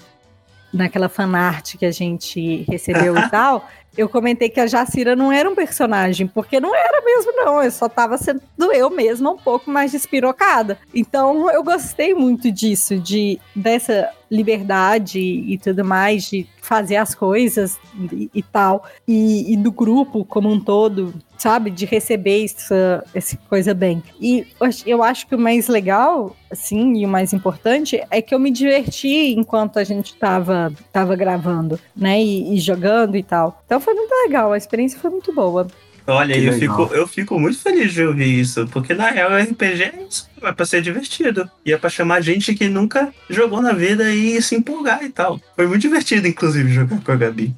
naquela 0.73 1.09
fanart 1.09 1.77
que 1.77 1.85
a 1.85 1.91
gente 1.91 2.65
recebeu 2.69 3.17
e 3.17 3.29
tal, 3.31 3.69
eu 3.97 4.09
comentei 4.09 4.49
que 4.49 4.61
a 4.61 4.67
Jacira 4.67 5.15
não 5.15 5.31
era 5.31 5.49
um 5.49 5.55
personagem, 5.55 6.27
porque 6.27 6.59
não 6.59 6.75
era 6.75 7.03
mesmo, 7.05 7.33
não. 7.33 7.63
Eu 7.63 7.71
só 7.71 7.89
tava 7.89 8.17
sendo 8.17 8.41
eu 8.73 8.91
mesma 8.91 9.31
um 9.31 9.37
pouco 9.37 9.71
mais 9.71 9.93
despirocada. 9.93 10.79
Então 10.95 11.51
eu 11.51 11.63
gostei 11.63 12.15
muito 12.15 12.51
disso, 12.51 12.99
de 12.99 13.39
dessa 13.55 14.11
liberdade 14.31 15.21
e 15.21 15.59
tudo 15.59 15.85
mais, 15.85 16.25
de 16.25 16.47
fazer 16.63 16.97
as 16.97 17.15
coisas 17.15 17.79
e, 18.13 18.31
e 18.35 18.43
tal. 18.43 18.85
E, 19.07 19.53
e 19.53 19.57
do 19.57 19.71
grupo 19.71 20.25
como 20.25 20.51
um 20.51 20.59
todo, 20.59 21.13
sabe? 21.43 21.71
De 21.71 21.85
receber 21.85 22.45
essa, 22.45 23.05
essa 23.15 23.37
coisa 23.49 23.75
bem. 23.75 24.03
E 24.21 24.47
eu 24.61 24.67
ach- 24.67 24.83
eu 24.87 25.03
acho 25.03 25.27
que 25.27 25.35
o 25.35 25.39
mais 25.39 25.67
legal, 25.69 26.37
assim, 26.51 26.99
e 26.99 27.05
o 27.05 27.09
mais 27.09 27.33
importante 27.33 28.01
é 28.11 28.23
que 28.23 28.33
eu 28.35 28.39
me 28.39 28.51
diverti 28.51 29.35
enquanto 29.37 29.79
a 29.79 29.85
gente 29.85 30.15
tava, 30.15 30.73
tava 30.93 31.17
gravando, 31.17 31.79
né? 31.97 32.23
E, 32.23 32.55
e 32.55 32.61
jogando 32.61 33.17
e 33.17 33.23
tal. 33.23 33.61
Então 33.67 33.81
foi 33.81 33.95
muito 33.95 34.13
legal, 34.27 34.53
a 34.53 34.57
experiência 34.57 34.99
foi 35.01 35.11
muito 35.11 35.33
boa. 35.35 35.67
Olha, 36.07 36.35
Que 36.35 36.45
eu 36.47 36.53
legal. 36.53 36.79
fico, 36.89 36.95
eu 36.97 37.07
fico 37.07 37.39
muito 37.39 37.59
feliz 37.61 37.93
de 37.93 38.05
ouvir 38.05 38.41
isso, 38.41 38.67
porque 38.73 38.93
na 38.93 39.09
real 39.11 39.31
o 39.31 39.37
RPG 39.37 39.83
é 39.85 39.95
isso, 40.09 40.29
é 40.43 40.51
pra 40.53 40.67
ser 40.67 40.83
divertido. 40.83 41.49
E 41.65 41.73
é 41.73 41.79
pra 41.79 41.89
chamar 41.89 42.21
gente 42.21 42.55
que 42.55 42.69
nunca 42.69 43.13
jogou 43.31 43.63
na 43.63 43.73
vida 43.73 44.13
e 44.13 44.41
se 44.43 44.57
empolgar 44.57 45.03
e 45.05 45.11
tal. 45.11 45.41
Foi 45.55 45.67
muito 45.67 45.83
divertido, 45.83 46.27
inclusive, 46.27 46.73
jogar 46.73 47.01
com 47.03 47.13
a 47.13 47.17
Gabi. 47.17 47.55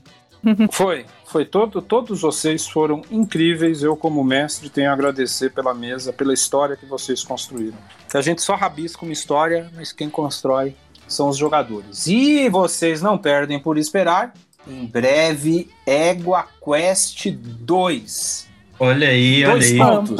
Foi, 0.72 1.06
foi 1.34 1.44
todo, 1.44 1.82
todos 1.82 2.20
vocês 2.20 2.68
foram 2.68 3.02
incríveis. 3.10 3.82
Eu, 3.82 3.96
como 3.96 4.22
mestre, 4.22 4.70
tenho 4.70 4.88
a 4.88 4.92
agradecer 4.92 5.50
pela 5.50 5.74
mesa, 5.74 6.12
pela 6.12 6.32
história 6.32 6.76
que 6.76 6.86
vocês 6.86 7.24
construíram. 7.24 7.76
Que 8.08 8.16
a 8.16 8.20
gente 8.20 8.40
só 8.40 8.54
rabisca 8.54 9.04
uma 9.04 9.12
história, 9.12 9.68
mas 9.74 9.90
quem 9.90 10.08
constrói 10.08 10.76
são 11.08 11.28
os 11.28 11.36
jogadores. 11.36 12.06
E 12.06 12.48
vocês 12.48 13.02
não 13.02 13.18
perdem 13.18 13.58
por 13.58 13.76
esperar. 13.76 14.32
Em 14.64 14.86
breve, 14.86 15.68
Égua 15.84 16.46
Quest 16.64 17.32
2. 17.32 18.48
Olha 18.78 19.08
aí, 19.08 19.44
olha 19.44 19.54
Dois 19.54 19.72
aí. 19.72 19.78
pontos. 19.78 20.16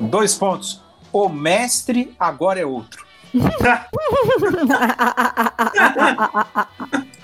Dois 0.00 0.34
pontos. 0.36 0.82
O 1.12 1.28
mestre 1.28 2.14
agora 2.18 2.58
é 2.58 2.64
outro. 2.64 3.04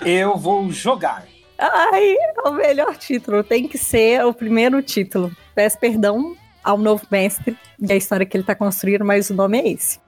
Eu 0.05 0.37
vou 0.37 0.71
jogar. 0.71 1.25
Ai, 1.57 2.13
é 2.13 2.47
o 2.47 2.51
melhor 2.53 2.95
título. 2.97 3.43
Tem 3.43 3.67
que 3.67 3.77
ser 3.77 4.23
o 4.25 4.33
primeiro 4.33 4.81
título. 4.81 5.31
Peço 5.55 5.77
perdão 5.79 6.35
ao 6.63 6.77
novo 6.77 7.03
mestre 7.09 7.57
e 7.79 7.91
a 7.91 7.95
história 7.95 8.25
que 8.25 8.35
ele 8.37 8.43
tá 8.43 8.53
construindo, 8.55 9.03
mas 9.05 9.29
o 9.29 9.33
nome 9.33 9.59
é 9.59 9.69
esse. 9.71 9.99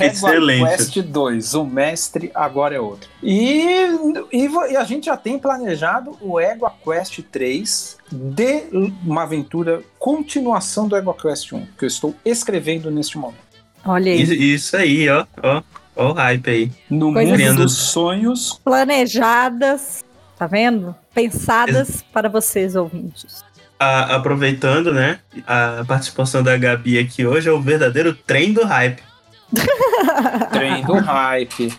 Excelente. 0.00 0.64
Quest 0.76 0.98
2, 1.02 1.54
o 1.54 1.64
mestre 1.64 2.30
agora 2.34 2.74
é 2.76 2.80
outro. 2.80 3.10
E, 3.22 3.60
e, 4.32 4.46
e 4.70 4.76
a 4.76 4.84
gente 4.84 5.06
já 5.06 5.16
tem 5.16 5.38
planejado 5.38 6.16
o 6.20 6.38
Égua 6.40 6.72
Quest 6.84 7.20
3 7.30 7.98
de 8.10 8.64
uma 9.04 9.24
aventura 9.24 9.82
continuação 9.98 10.86
do 10.88 10.96
Égua 10.96 11.14
Quest 11.14 11.52
1, 11.52 11.66
que 11.78 11.84
eu 11.84 11.88
estou 11.88 12.14
escrevendo 12.24 12.90
neste 12.90 13.18
momento. 13.18 13.42
Olha 13.84 14.12
aí. 14.12 14.22
Isso, 14.22 14.32
isso 14.34 14.76
aí, 14.76 15.08
ó, 15.08 15.26
ó. 15.42 15.62
Ó 15.94 16.10
o 16.10 16.12
hype 16.14 16.48
aí. 16.50 16.70
No 16.88 17.12
Coisas- 17.12 17.38
mundo 17.38 17.56
dos 17.64 17.74
sonhos, 17.76 18.58
Planejadas, 18.64 20.02
tá 20.42 20.46
vendo? 20.48 20.92
Pensadas 21.14 22.02
para 22.12 22.28
vocês, 22.28 22.74
ouvintes. 22.74 23.44
A- 23.78 24.16
aproveitando, 24.16 24.92
né, 24.92 25.20
a 25.46 25.84
participação 25.86 26.42
da 26.42 26.56
Gabi 26.56 26.98
aqui 26.98 27.24
hoje 27.24 27.48
é 27.48 27.52
o 27.52 27.60
verdadeiro 27.60 28.12
trem 28.12 28.52
do 28.52 28.64
hype. 28.64 29.00
trem 30.50 30.84
do 30.84 30.94
hype. 30.94 31.72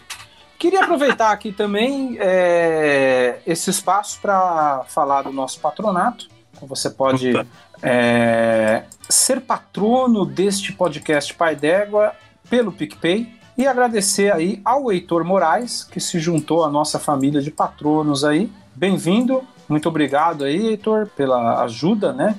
Queria 0.57 0.81
aproveitar 0.83 1.31
aqui 1.31 1.51
também 1.51 2.17
é, 2.21 3.39
esse 3.45 3.69
espaço 3.69 4.21
para 4.21 4.85
falar 4.87 5.23
do 5.23 5.33
nosso 5.33 5.59
patronato. 5.59 6.29
Você 6.61 6.89
pode 6.89 7.33
é, 7.81 8.83
ser 9.09 9.41
patrono 9.41 10.25
deste 10.25 10.71
podcast 10.71 11.33
Pai 11.33 11.53
d'Égua 11.53 12.13
pelo 12.49 12.71
PicPay. 12.71 13.29
E 13.57 13.67
agradecer 13.67 14.33
aí 14.33 14.59
ao 14.65 14.91
Heitor 14.91 15.23
Moraes, 15.23 15.83
que 15.83 15.99
se 15.99 16.19
juntou 16.19 16.63
à 16.63 16.69
nossa 16.69 16.97
família 16.97 17.39
de 17.39 17.51
patronos 17.51 18.23
aí. 18.23 18.51
Bem-vindo, 18.75 19.43
muito 19.69 19.87
obrigado 19.87 20.43
aí, 20.43 20.69
Heitor, 20.69 21.07
pela 21.15 21.63
ajuda, 21.63 22.11
né? 22.11 22.35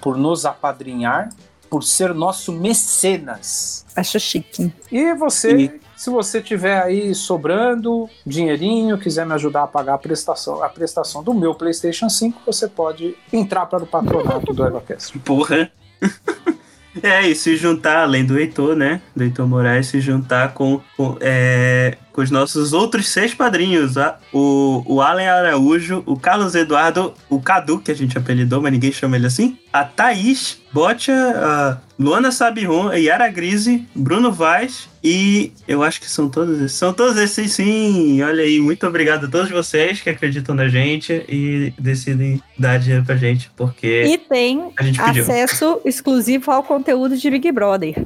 Por, 0.00 0.16
nos 0.16 0.46
apadrinhar, 0.46 1.28
por 1.68 1.84
ser 1.84 2.14
nosso 2.14 2.50
mecenas. 2.50 3.84
Acho 3.94 4.18
chique. 4.18 4.72
E 4.90 5.12
você, 5.14 5.78
se 5.94 6.08
você 6.08 6.40
tiver 6.40 6.82
aí 6.82 7.14
sobrando 7.14 8.08
dinheirinho, 8.24 8.96
quiser 8.96 9.26
me 9.26 9.34
ajudar 9.34 9.64
a 9.64 9.66
pagar 9.66 9.94
a 9.94 9.98
prestação, 9.98 10.62
a 10.62 10.68
prestação 10.70 11.22
do 11.22 11.34
meu 11.34 11.54
PlayStation 11.54 12.08
5, 12.08 12.40
você 12.46 12.66
pode 12.66 13.14
entrar 13.30 13.66
para 13.66 13.84
o 13.84 13.86
patronato 13.86 14.54
do 14.54 14.66
EgoCast. 14.66 15.18
Porra. 15.18 15.70
É, 17.02 17.26
e 17.26 17.34
se 17.34 17.56
juntar, 17.56 18.02
além 18.02 18.24
do 18.24 18.38
Heitor, 18.38 18.76
né? 18.76 19.00
Do 19.14 19.24
Heitor 19.24 19.46
Moraes, 19.46 19.86
se 19.86 20.00
juntar 20.00 20.54
com, 20.54 20.80
com, 20.96 21.16
é, 21.20 21.96
com 22.14 22.22
os 22.22 22.30
nossos 22.30 22.72
outros 22.72 23.08
seis 23.08 23.34
padrinhos. 23.34 23.94
O, 24.32 24.84
o 24.86 25.02
Alan 25.02 25.24
Araújo, 25.24 26.02
o 26.06 26.16
Carlos 26.16 26.54
Eduardo, 26.54 27.12
o 27.28 27.40
Cadu, 27.40 27.80
que 27.80 27.90
a 27.90 27.94
gente 27.94 28.16
apelidou, 28.16 28.62
mas 28.62 28.70
ninguém 28.72 28.92
chama 28.92 29.16
ele 29.16 29.26
assim. 29.26 29.58
A 29.72 29.82
Thaís, 29.82 30.58
Botia, 30.72 31.14
a 31.36 31.78
Luana 31.98 32.30
Sabiron, 32.30 32.88
a 32.88 32.94
Yara 32.94 33.28
Grise, 33.28 33.84
Bruno 33.94 34.30
Vaz 34.30 34.88
e 35.02 35.52
eu 35.68 35.82
acho 35.82 36.00
que 36.00 36.08
são 36.08 36.28
todos 36.30 36.58
esses. 36.60 36.72
São 36.78 36.92
todos 36.92 37.16
esses 37.18 37.52
sim. 37.52 38.22
Olha 38.22 38.42
aí, 38.42 38.58
muito 38.58 38.86
obrigado 38.86 39.26
a 39.26 39.28
todos 39.28 39.50
vocês 39.50 40.00
que 40.00 40.08
acreditam 40.08 40.54
na 40.54 40.66
gente 40.68 41.12
e 41.28 41.74
decidem 41.78 42.40
dar 42.58 42.78
dinheiro 42.78 43.04
pra 43.04 43.16
gente, 43.16 43.50
porque 43.56 44.04
E 44.04 44.16
tem 44.16 44.72
a 44.76 44.82
gente 44.82 45.02
pediu. 45.02 45.22
acesso 45.22 45.80
exclusivo 45.84 46.50
ao 46.50 46.62
conteúdo 46.62 47.16
de 47.16 47.28
Big 47.30 47.52
Brother. 47.52 48.04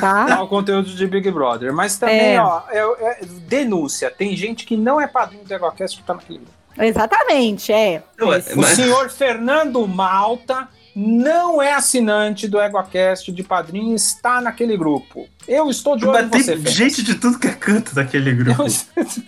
Tá? 0.00 0.34
Ao 0.38 0.48
conteúdo 0.48 0.88
de 0.88 1.06
Big 1.06 1.30
Brother. 1.30 1.72
Mas 1.72 1.98
também, 1.98 2.34
É. 2.34 2.40
ó, 2.40 2.62
é, 2.70 2.78
é 2.78 3.18
denúncia. 3.46 4.10
Tem 4.10 4.36
gente 4.36 4.64
que 4.64 4.76
não 4.76 5.00
é 5.00 5.06
padrinho 5.06 5.44
do 5.44 5.52
EgoCast 5.52 5.96
que 5.98 6.02
tá 6.04 6.14
naquele 6.14 6.38
grupo. 6.40 6.52
Exatamente, 6.78 7.72
é. 7.72 8.02
Ué, 8.20 8.38
O 8.56 8.62
senhor 8.64 9.08
Fernando 9.10 9.86
Malta 9.88 10.68
não 10.94 11.60
é 11.60 11.72
assinante 11.72 12.46
do 12.48 12.60
EgoCast 12.60 13.30
de 13.32 13.42
padrinho 13.42 13.92
e 13.92 13.96
está 13.96 14.40
naquele 14.40 14.76
grupo. 14.76 15.26
Eu 15.48 15.68
estou 15.70 15.96
de 15.96 16.04
olho 16.06 16.12
Mas 16.14 16.26
em 16.26 16.30
tem 16.30 16.40
você, 16.42 16.52
Fernando. 16.52 16.72
gente 16.72 17.02
de 17.02 17.14
tudo 17.16 17.38
que 17.38 17.46
é 17.48 17.52
canto 17.52 17.94
daquele 17.94 18.32
grupo. 18.32 18.62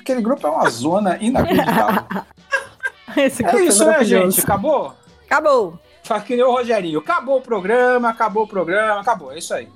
Aquele 0.00 0.20
grupo 0.22 0.46
é 0.46 0.50
uma 0.50 0.68
zona 0.70 1.16
inacreditável. 1.20 2.04
Esse 3.16 3.44
é 3.44 3.64
isso, 3.64 3.84
né, 3.86 4.04
gente? 4.04 4.40
Acabou? 4.40 4.94
Acabou. 5.26 5.78
Faz 6.04 6.22
que 6.24 6.36
nem 6.36 6.44
o 6.44 6.50
Rogerinho. 6.52 7.00
Acabou 7.00 7.38
o 7.38 7.42
programa, 7.42 8.08
acabou 8.10 8.44
o 8.44 8.48
programa, 8.48 9.00
acabou. 9.00 9.32
É 9.32 9.38
isso 9.38 9.52
aí. 9.52 9.68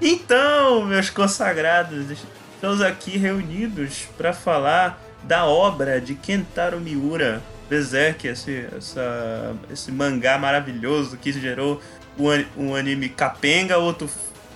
Então, 0.00 0.84
meus 0.84 1.10
consagrados, 1.10 2.10
estamos 2.54 2.82
aqui 2.82 3.16
reunidos 3.16 4.08
para 4.16 4.32
falar 4.32 5.02
da 5.22 5.46
obra 5.46 6.00
de 6.00 6.14
Kentaro 6.14 6.78
Miura, 6.80 7.42
Berserk, 7.68 8.26
esse, 8.26 8.66
essa, 8.76 9.56
esse 9.70 9.90
mangá 9.90 10.38
maravilhoso 10.38 11.16
que 11.16 11.32
gerou 11.32 11.80
um, 12.18 12.64
um 12.64 12.74
anime 12.74 13.08
capenga, 13.08 13.78
outro 13.78 14.08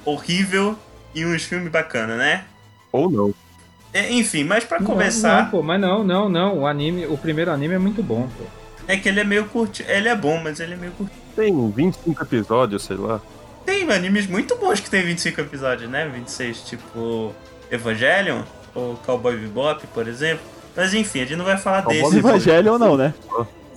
horrível 0.05 0.79
e 1.15 1.25
uns 1.25 1.45
filmes 1.45 1.71
bacanas, 1.71 2.19
né? 2.19 2.45
Ou 2.93 3.11
não. 3.11 3.35
É, 3.93 4.13
enfim, 4.13 4.45
mas 4.45 4.65
para 4.65 4.83
começar, 4.83 5.45
Não, 5.45 5.51
pô, 5.51 5.63
mas 5.63 5.81
não, 5.81 6.05
não, 6.05 6.29
não. 6.29 6.59
O 6.61 6.67
anime, 6.67 7.07
o 7.07 7.17
primeiro 7.17 7.51
anime 7.51 7.75
é 7.75 7.79
muito 7.79 8.03
bom, 8.03 8.29
pô. 8.37 8.45
é 8.87 8.97
que 8.97 9.09
ele 9.09 9.21
é 9.21 9.25
meio 9.25 9.47
curto. 9.47 9.83
Ele 9.89 10.09
é 10.09 10.15
bom, 10.17 10.41
mas 10.43 10.61
ele 10.61 10.75
é 10.75 10.77
meio 10.77 10.93
curto. 10.93 11.13
Tem 11.35 11.71
25 11.71 12.23
episódios, 12.23 12.85
sei 12.85 12.97
lá. 12.97 13.21
Tem 13.65 13.91
animes 13.91 14.27
muito 14.27 14.57
bons 14.57 14.81
que 14.81 14.91
tem 14.91 15.03
25 15.05 15.41
episódios, 15.41 15.91
né? 15.91 16.07
26, 16.15 16.63
tipo 16.63 17.35
Evangelion 17.71 18.43
ou 18.75 18.97
Cowboy 19.05 19.37
Bebop, 19.37 19.87
por 19.89 20.07
exemplo. 20.09 20.45
Mas 20.77 20.93
enfim, 20.95 21.21
a 21.21 21.25
gente 21.25 21.37
não 21.37 21.45
vai 21.45 21.57
falar 21.59 21.83
Cowboy 21.83 22.03
desse. 22.21 22.71
Ou 22.71 22.79
não, 22.79 22.97
né? 22.97 23.15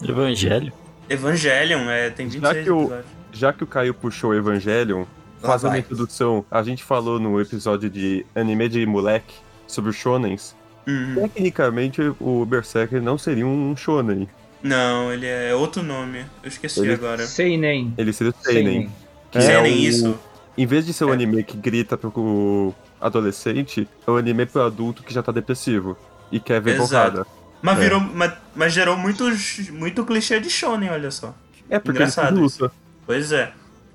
Evangelho? 0.04 0.72
Evangelion, 1.10 1.90
é, 1.90 2.10
tem 2.10 2.28
26 2.28 2.64
que 2.64 2.70
o- 2.72 2.82
episódios. 2.84 3.06
Já 3.34 3.54
que 3.54 3.64
o 3.64 3.68
Caio 3.68 3.94
puxou 3.94 4.34
Evangelion, 4.36 5.06
fazendo 5.42 5.70
vai. 5.72 5.80
a 5.80 5.82
introdução, 5.82 6.44
a 6.52 6.62
gente 6.64 6.84
falou 6.84 7.20
no 7.20 7.40
episódio 7.40 7.90
de 7.90 8.26
anime 8.36 8.68
de 8.68 8.86
moleque 8.86 9.36
sobre 9.72 9.90
os 9.92 9.96
shonens. 9.96 10.56
Uhum. 10.88 11.16
Tecnicamente, 11.16 12.02
o 12.20 12.46
Berserker 12.46 13.02
não 13.02 13.18
seria 13.18 13.46
um 13.46 13.76
shonen. 13.76 14.28
Não, 14.64 15.12
ele 15.12 15.26
é 15.26 15.54
outro 15.56 15.82
nome. 15.84 16.20
Eu 16.44 16.48
esqueci 16.50 16.82
Ele- 16.82 16.94
agora. 16.94 17.26
Seinen. 17.26 17.94
Ele 17.98 18.14
seria 18.14 18.32
o 18.32 18.44
seinen. 18.44 18.64
Seinen. 18.66 18.92
Que 19.32 19.38
É, 19.38 19.42
seinen 19.42 19.74
o- 19.74 19.78
isso? 19.90 20.20
Em 20.58 20.66
vez 20.66 20.86
de 20.86 20.94
ser 20.94 21.06
um 21.06 21.10
É. 21.10 21.14
anime 21.14 21.44
que 21.44 21.56
grita 21.58 21.98
pro 21.98 22.74
adolescente, 23.00 23.88
é 24.06 24.12
um 24.12 24.18
anime 24.18 24.46
pro 24.46 24.62
adulto 24.64 25.04
que 25.04 25.14
já 25.14 25.24
tá 25.24 25.32
depressivo 25.32 25.98
e 26.32 26.40
quer 26.40 26.62
ver 26.62 26.76
Exato. 26.76 26.90
porrada. 27.14 27.28
Mas, 27.62 27.78
É. 27.78 27.82
virou, 27.82 28.00
mas, 28.00 28.34
mas 28.56 28.74
gerou 28.74 28.98
muitos, 28.98 29.70
muito 29.70 30.04
clichê 30.06 30.40
de 30.40 30.50
shonen, 30.50 30.90
olha 30.90 31.12
só. 31.12 31.34
É 31.70 31.78
porque 31.80 31.98
ele 32.02 32.10
Engraçado. 32.10 32.72
Pois 33.06 33.32
é. 33.32 33.52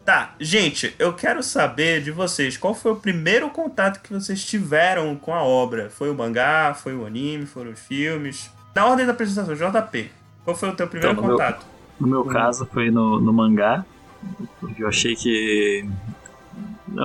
Tá, 0.07 0.35
gente, 0.39 0.95
eu 1.01 1.13
quero 1.13 1.43
saber 1.43 2.01
de 2.01 2.13
vocês 2.13 2.57
qual 2.57 2.73
foi 2.75 2.93
o 2.93 2.97
primeiro 2.97 3.51
contato 3.51 4.01
que 4.01 4.13
vocês 4.13 4.45
tiveram 4.45 5.17
com 5.17 5.35
a 5.35 5.43
obra. 5.43 5.91
Foi 5.91 6.09
o 6.09 6.15
mangá, 6.15 6.73
foi 6.75 6.95
o 6.95 7.05
anime, 7.05 7.45
foram 7.45 7.73
os 7.73 7.81
filmes? 7.81 8.49
Na 8.73 8.87
ordem 8.87 9.05
da 9.05 9.11
apresentação, 9.11 9.55
JP, 9.57 10.09
qual 10.45 10.57
foi 10.57 10.69
o 10.69 10.77
teu 10.77 10.87
primeiro 10.87 11.13
Então, 11.13 11.23
no 11.25 11.29
meu- 11.29 11.37
contato? 11.37 11.67
No 11.99 12.07
meu 12.07 12.25
caso 12.25 12.65
foi 12.73 12.89
no, 12.89 13.19
no 13.21 13.33
mangá, 13.33 13.85
porque 14.61 14.85
eu 14.85 14.89
achei 14.89 15.17
que. 15.17 15.85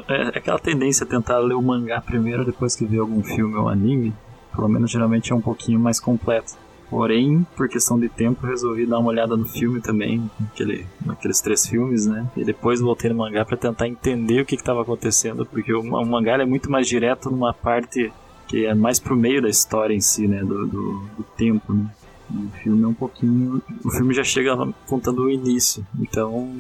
É 0.08 0.38
aquela 0.38 0.60
tendência 0.60 1.04
a 1.04 1.08
tentar 1.08 1.40
ler 1.40 1.56
o 1.56 1.62
mangá 1.62 2.00
primeiro 2.02 2.46
depois 2.46 2.76
que 2.76 2.86
vê 2.86 3.00
algum 3.00 3.24
filme 3.24 3.56
ou 3.56 3.68
anime. 3.68 4.14
Pelo 4.54 4.68
menos 4.70 4.92
geralmente 4.92 5.32
é 5.32 5.36
um 5.36 5.42
pouquinho 5.42 5.80
mais 5.80 6.00
completo. 6.00 6.54
Porém, 6.92 7.48
por 7.56 7.70
questão 7.70 7.98
de 7.98 8.10
tempo, 8.10 8.46
resolvi 8.46 8.86
dar 8.86 9.00
uma 9.00 9.08
olhada 9.08 9.38
no 9.38 9.46
filme 9.46 9.80
também, 9.80 10.30
naquele, 10.38 10.86
naqueles 11.06 11.40
três 11.40 11.66
filmes, 11.66 12.06
né? 12.06 12.30
E 12.36 12.44
depois 12.44 12.82
voltei 12.82 13.10
no 13.10 13.16
mangá 13.16 13.46
pra 13.46 13.56
tentar 13.56 13.88
entender 13.88 14.42
o 14.42 14.46
que 14.46 14.56
estava 14.56 14.82
acontecendo, 14.82 15.46
porque 15.46 15.74
o, 15.74 15.80
o 15.80 16.06
mangá 16.06 16.34
é 16.34 16.46
muito 16.46 16.70
mais 16.70 16.86
direto 16.90 17.32
numa 17.32 17.54
parte 17.54 18.12
que 18.46 18.66
é 18.66 18.76
mais 18.76 19.00
pro 19.00 19.16
meio 19.16 19.42
da 19.42 19.48
história 19.48 19.94
em 19.94 20.02
si, 20.02 20.28
né? 20.28 20.44
Do, 20.44 20.68
do, 20.68 21.00
do 21.18 21.24
tempo, 21.38 21.74
né? 21.74 21.90
O 22.30 22.50
filme 22.62 22.84
é 22.84 22.88
um 22.88 22.94
pouquinho. 22.94 23.62
O 23.86 23.90
filme 23.90 24.14
já 24.14 24.26
chega 24.26 24.54
contando 24.86 25.24
o 25.24 25.30
início. 25.30 25.88
Então, 25.98 26.52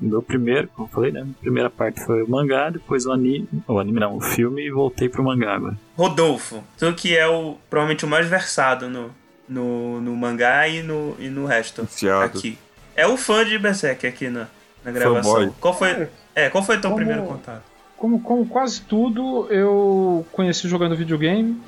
meu 0.00 0.22
primeiro, 0.22 0.68
como 0.68 0.86
eu 0.86 0.92
falei, 0.92 1.10
né? 1.10 1.26
Primeira 1.40 1.68
parte 1.68 2.04
foi 2.04 2.22
o 2.22 2.30
mangá, 2.30 2.70
depois 2.70 3.04
o 3.04 3.10
anime. 3.10 3.48
O 3.66 3.80
anime 3.80 3.98
não, 3.98 4.16
o 4.16 4.20
filme 4.20 4.64
e 4.64 4.70
voltei 4.70 5.08
pro 5.08 5.24
mangá 5.24 5.56
agora. 5.56 5.76
Rodolfo, 5.96 6.62
tu 6.78 6.92
que 6.94 7.16
é 7.16 7.26
o 7.26 7.56
provavelmente 7.68 8.04
o 8.04 8.08
mais 8.08 8.28
versado 8.28 8.88
no, 8.88 9.10
no, 9.48 10.00
no 10.00 10.14
mangá 10.16 10.68
e 10.68 10.82
no, 10.82 11.16
e 11.18 11.28
no 11.28 11.46
resto. 11.46 11.82
Viciado. 11.84 12.38
Aqui. 12.38 12.58
É 12.94 13.06
o 13.06 13.16
fã 13.16 13.44
de 13.44 13.58
Berserk 13.58 14.06
aqui 14.06 14.28
na, 14.28 14.48
na 14.84 14.90
gravação. 14.90 15.34
Fanboy. 15.34 15.52
Qual 15.60 15.76
foi, 15.76 16.08
é, 16.34 16.48
qual 16.48 16.64
foi 16.64 16.76
teu 16.78 16.90
Como- 16.90 16.96
primeiro 16.96 17.24
contato? 17.24 17.62
Como, 17.96 18.20
como 18.20 18.46
quase 18.46 18.82
tudo, 18.82 19.46
eu 19.50 20.26
conheci 20.32 20.68
jogando 20.68 20.94
videogame. 20.94 21.60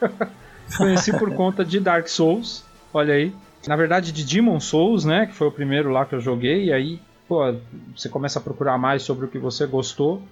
conheci 0.76 1.12
por 1.18 1.34
conta 1.34 1.64
de 1.64 1.78
Dark 1.80 2.08
Souls, 2.08 2.64
olha 2.94 3.14
aí. 3.14 3.34
Na 3.66 3.76
verdade, 3.76 4.10
de 4.10 4.24
Demon 4.24 4.58
Souls, 4.58 5.04
né? 5.04 5.26
Que 5.26 5.34
foi 5.34 5.46
o 5.48 5.52
primeiro 5.52 5.90
lá 5.90 6.06
que 6.06 6.14
eu 6.14 6.20
joguei. 6.20 6.66
E 6.66 6.72
aí, 6.72 6.98
pô, 7.28 7.54
você 7.94 8.08
começa 8.08 8.38
a 8.38 8.42
procurar 8.42 8.78
mais 8.78 9.02
sobre 9.02 9.26
o 9.26 9.28
que 9.28 9.38
você 9.38 9.66
gostou. 9.66 10.22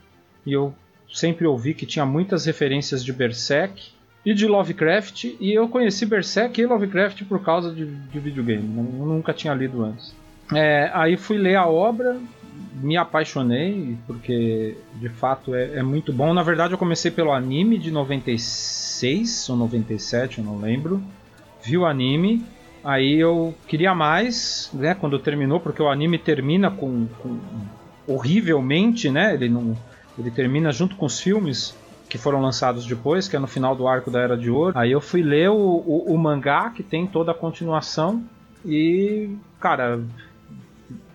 E 0.47 0.53
eu 0.55 0.75
sempre 1.13 1.47
ouvi 1.47 1.75
que 1.75 1.85
tinha 1.85 2.07
muitas 2.07 2.47
referências 2.47 3.05
de 3.05 3.13
Berserk 3.13 3.93
e 4.31 4.35
de 4.35 4.47
Lovecraft. 4.47 5.25
E 5.41 5.53
eu 5.55 5.69
conheci 5.69 6.05
Berserk 6.05 6.61
e 6.61 6.67
Lovecraft 6.67 7.25
por 7.25 7.43
causa 7.43 7.73
de, 7.73 7.87
de 7.87 8.19
videogame. 8.19 8.63
Eu 8.77 9.07
nunca 9.07 9.33
tinha 9.33 9.55
lido 9.55 9.83
antes. 9.85 10.15
É, 10.55 10.91
aí 10.93 11.17
fui 11.17 11.39
ler 11.39 11.57
a 11.57 11.67
obra, 11.67 12.19
me 12.83 12.97
apaixonei, 12.97 13.97
porque 14.07 14.77
de 14.97 15.09
fato 15.09 15.55
é, 15.55 15.77
é 15.79 15.83
muito 15.83 16.13
bom. 16.13 16.35
Na 16.35 16.43
verdade, 16.43 16.73
eu 16.75 16.79
comecei 16.79 17.11
pelo 17.11 17.33
anime 17.33 17.79
de 17.79 17.91
96 17.91 19.49
ou 19.49 19.57
97, 19.57 20.39
eu 20.39 20.45
não 20.45 20.59
lembro. 20.59 21.03
Vi 21.63 21.77
o 21.79 21.87
anime, 21.87 22.45
aí 22.85 23.19
eu 23.19 23.55
queria 23.67 23.95
mais, 23.95 24.71
né? 24.75 24.95
Quando 24.95 25.19
terminou, 25.19 25.59
porque 25.61 25.83
o 25.83 25.89
anime 25.89 26.19
termina 26.19 26.71
com, 26.71 27.07
com- 27.23 27.39
horrivelmente, 28.07 29.11
né? 29.11 29.35
Ele 29.35 29.49
não, 29.49 29.77
ele 30.19 30.31
termina 30.31 30.73
junto 30.73 30.97
com 30.97 31.07
os 31.07 31.21
filmes 31.21 31.75
que 32.09 32.17
foram 32.19 32.41
lançados 32.41 32.87
depois, 32.87 33.29
que 33.29 33.37
é 33.37 33.39
no 33.39 33.47
final 33.47 33.75
do 33.77 33.87
arco 33.87 34.11
da 34.11 34.21
Era 34.21 34.37
de 34.37 34.51
Ouro. 34.51 34.77
Aí 34.79 34.91
eu 34.93 35.01
fui 35.01 35.23
ler 35.23 35.51
o, 35.51 35.55
o, 35.57 36.15
o 36.15 36.19
mangá, 36.19 36.71
que 36.71 36.83
tem 36.83 37.07
toda 37.07 37.33
a 37.33 37.35
continuação, 37.35 38.23
e, 38.65 39.29
cara, 39.61 40.01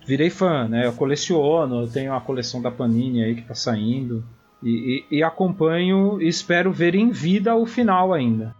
virei 0.05 0.29
fã, 0.29 0.67
né? 0.67 0.85
Eu 0.85 0.93
coleciono, 0.93 1.81
eu 1.83 1.87
tenho 1.87 2.13
a 2.13 2.21
coleção 2.21 2.61
da 2.61 2.69
Panini 2.71 3.23
aí 3.23 3.35
que 3.35 3.41
tá 3.41 3.55
saindo. 3.55 4.23
E, 4.61 5.03
e- 5.11 5.17
e 5.17 5.23
acompanho 5.23 6.21
e 6.21 6.27
espero 6.27 6.71
ver 6.71 6.95
em 6.95 7.11
vida 7.11 7.53
o 7.55 7.65
final 7.65 8.13
ainda. 8.13 8.55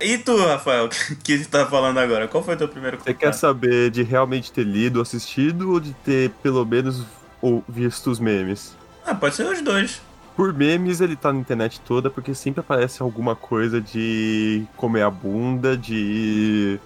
E 0.00 0.18
tu, 0.18 0.36
Rafael, 0.36 0.88
que 1.24 1.38
que 1.38 1.48
tá 1.48 1.66
falando 1.66 1.98
agora? 1.98 2.28
Qual 2.28 2.42
foi 2.42 2.54
o 2.54 2.58
teu 2.58 2.68
primeiro 2.68 2.98
Você 3.00 3.14
quer 3.14 3.32
saber 3.34 3.90
de 3.90 4.02
realmente 4.02 4.52
ter 4.52 4.64
lido, 4.64 5.00
assistido 5.00 5.72
ou 5.72 5.80
de 5.80 5.92
ter 5.94 6.30
pelo 6.42 6.64
menos 6.64 7.04
ou 7.40 7.62
visto 7.68 8.10
os 8.10 8.20
memes? 8.20 8.76
Ah, 9.04 9.14
pode 9.14 9.34
ser 9.34 9.46
os 9.46 9.60
dois. 9.62 10.00
Por 10.36 10.52
memes 10.52 11.00
ele 11.00 11.14
tá 11.16 11.32
na 11.32 11.38
internet 11.40 11.80
toda 11.80 12.08
porque 12.10 12.34
sempre 12.34 12.60
aparece 12.60 13.02
alguma 13.02 13.36
coisa 13.36 13.80
de 13.80 14.64
comer 14.76 15.02
a 15.02 15.10
bunda, 15.10 15.76
de 15.76 16.78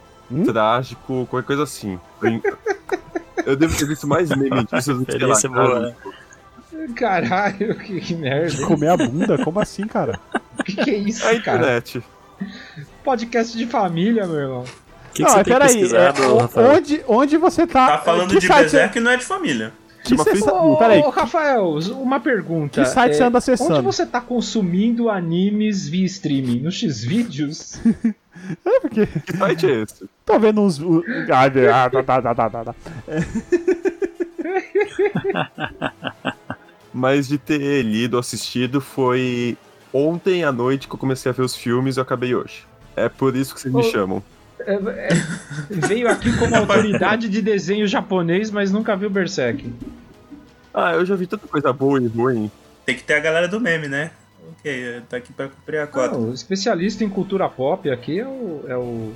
trágico, 0.44 1.26
qualquer 1.30 1.46
coisa 1.46 1.62
assim. 1.62 1.98
Eu- 2.22 2.42
Eu 3.46 3.54
devo 3.56 3.76
ter 3.78 3.86
visto 3.86 4.08
mais 4.08 4.28
meme 4.30 4.64
disso 4.64 4.92
do 4.92 5.06
que 5.06 5.16
lá, 5.18 5.38
boa, 5.48 5.80
né? 5.80 5.94
Caralho, 6.96 7.76
que, 7.78 8.00
que 8.00 8.14
merda. 8.16 8.66
Comer 8.66 8.88
a 8.88 8.96
bunda? 8.96 9.38
Como 9.38 9.60
assim, 9.60 9.86
cara? 9.86 10.18
Que 10.64 10.74
que 10.74 10.90
é 10.90 10.96
isso, 10.96 11.22
A 11.24 11.40
cara? 11.40 11.58
internet. 11.58 12.02
Podcast 13.04 13.56
de 13.56 13.66
família, 13.66 14.26
meu 14.26 14.36
irmão. 14.36 14.62
O 14.62 15.12
que, 15.12 15.24
que 15.24 15.44
peraí. 15.44 15.82
é, 15.84 16.10
o- 16.28 16.74
onde, 16.74 17.04
onde 17.06 17.36
você 17.36 17.66
tá? 17.66 17.86
Tá 17.92 17.98
falando 17.98 18.30
que 18.30 18.40
de 18.40 18.46
site 18.48 18.62
Berserk 18.62 18.98
e 18.98 19.00
não 19.00 19.10
é 19.12 19.16
de 19.16 19.24
família. 19.24 19.72
Que 20.06 20.10
Chama 20.16 20.24
você 20.24 20.30
Facebook. 20.30 20.72
sa- 20.72 20.76
Peraí, 20.78 21.00
Ô, 21.00 21.10
Rafael, 21.10 21.78
uma 22.00 22.20
pergunta. 22.20 22.82
que 22.82 22.88
site 22.88 23.12
É, 23.12 23.14
você 23.14 23.22
anda 23.24 23.38
acessando? 23.38 23.74
Onde 23.74 23.82
você 23.84 24.06
tá 24.06 24.20
consumindo 24.20 25.10
animes 25.10 25.88
via 25.88 26.06
streaming? 26.06 26.60
No 26.60 26.70
X-Vídeos? 26.70 27.80
É 28.64 28.80
porque 28.80 29.06
Que 29.06 29.36
site 29.36 29.66
é 29.66 29.82
esse? 29.82 30.04
tô 30.24 30.38
vendo 30.38 30.60
uns. 30.60 30.78
Ah, 31.32 31.50
tá, 31.90 32.02
tá, 32.02 32.22
tá, 32.22 32.34
tá, 32.34 32.50
tá, 32.50 32.64
tá. 32.66 32.74
Mas 36.92 37.26
de 37.28 37.38
ter 37.38 37.82
lido, 37.82 38.18
assistido, 38.18 38.80
foi 38.80 39.56
ontem 39.92 40.44
à 40.44 40.52
noite 40.52 40.86
que 40.86 40.94
eu 40.94 40.98
comecei 40.98 41.30
a 41.30 41.34
ver 41.34 41.42
os 41.42 41.56
filmes 41.56 41.96
e 41.96 42.00
eu 42.00 42.02
acabei 42.02 42.34
hoje. 42.34 42.64
É 42.94 43.08
por 43.08 43.34
isso 43.34 43.54
que 43.54 43.60
vocês 43.60 43.72
me 43.74 43.80
Ô. 43.80 43.84
chamam. 43.84 44.22
É, 44.66 44.74
é, 44.74 45.08
veio 45.70 46.08
aqui 46.08 46.36
como 46.38 46.54
autoridade 46.56 47.28
de 47.28 47.40
desenho 47.40 47.86
japonês, 47.86 48.50
mas 48.50 48.72
nunca 48.72 48.96
viu 48.96 49.08
Berserk. 49.08 49.72
Ah, 50.74 50.92
eu 50.94 51.06
já 51.06 51.14
vi 51.14 51.26
tanta 51.26 51.46
coisa 51.46 51.72
boa 51.72 52.00
e 52.02 52.06
ruim. 52.06 52.50
Tem 52.84 52.94
que 52.96 53.02
ter 53.02 53.14
a 53.14 53.20
galera 53.20 53.48
do 53.48 53.60
meme, 53.60 53.88
né? 53.88 54.10
Ok, 54.58 55.02
tá 55.08 55.16
aqui 55.16 55.32
pra 55.32 55.48
cumprir 55.48 55.78
a 55.78 55.84
Ah, 55.84 55.86
cota. 55.86 56.16
o 56.18 56.32
especialista 56.32 57.02
em 57.04 57.08
cultura 57.08 57.48
pop 57.48 57.90
aqui 57.90 58.20
é 58.20 58.26
o, 58.26 58.64
é 58.68 58.76
o. 58.76 59.12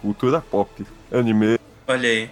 Cultura 0.00 0.40
pop. 0.40 0.84
Anime, 1.12 1.58
Olha 1.86 2.08
aí. 2.08 2.30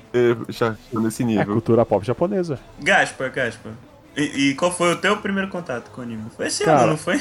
já 0.49 0.75
nesse 0.93 1.23
É 1.23 1.27
nível. 1.27 1.53
cultura 1.53 1.85
pop 1.87 2.05
japonesa. 2.05 2.59
Gaspar, 2.81 3.31
Gaspar. 3.33 3.73
E, 4.17 4.51
e 4.51 4.55
qual 4.55 4.73
foi 4.73 4.93
o 4.93 4.97
teu 4.97 5.17
primeiro 5.19 5.49
contato 5.49 5.91
com 5.91 6.01
o 6.01 6.05
anime? 6.05 6.25
Foi 6.37 6.47
esse 6.47 6.65
Cara, 6.65 6.81
ano, 6.83 6.91
não 6.93 6.97
foi? 6.99 7.21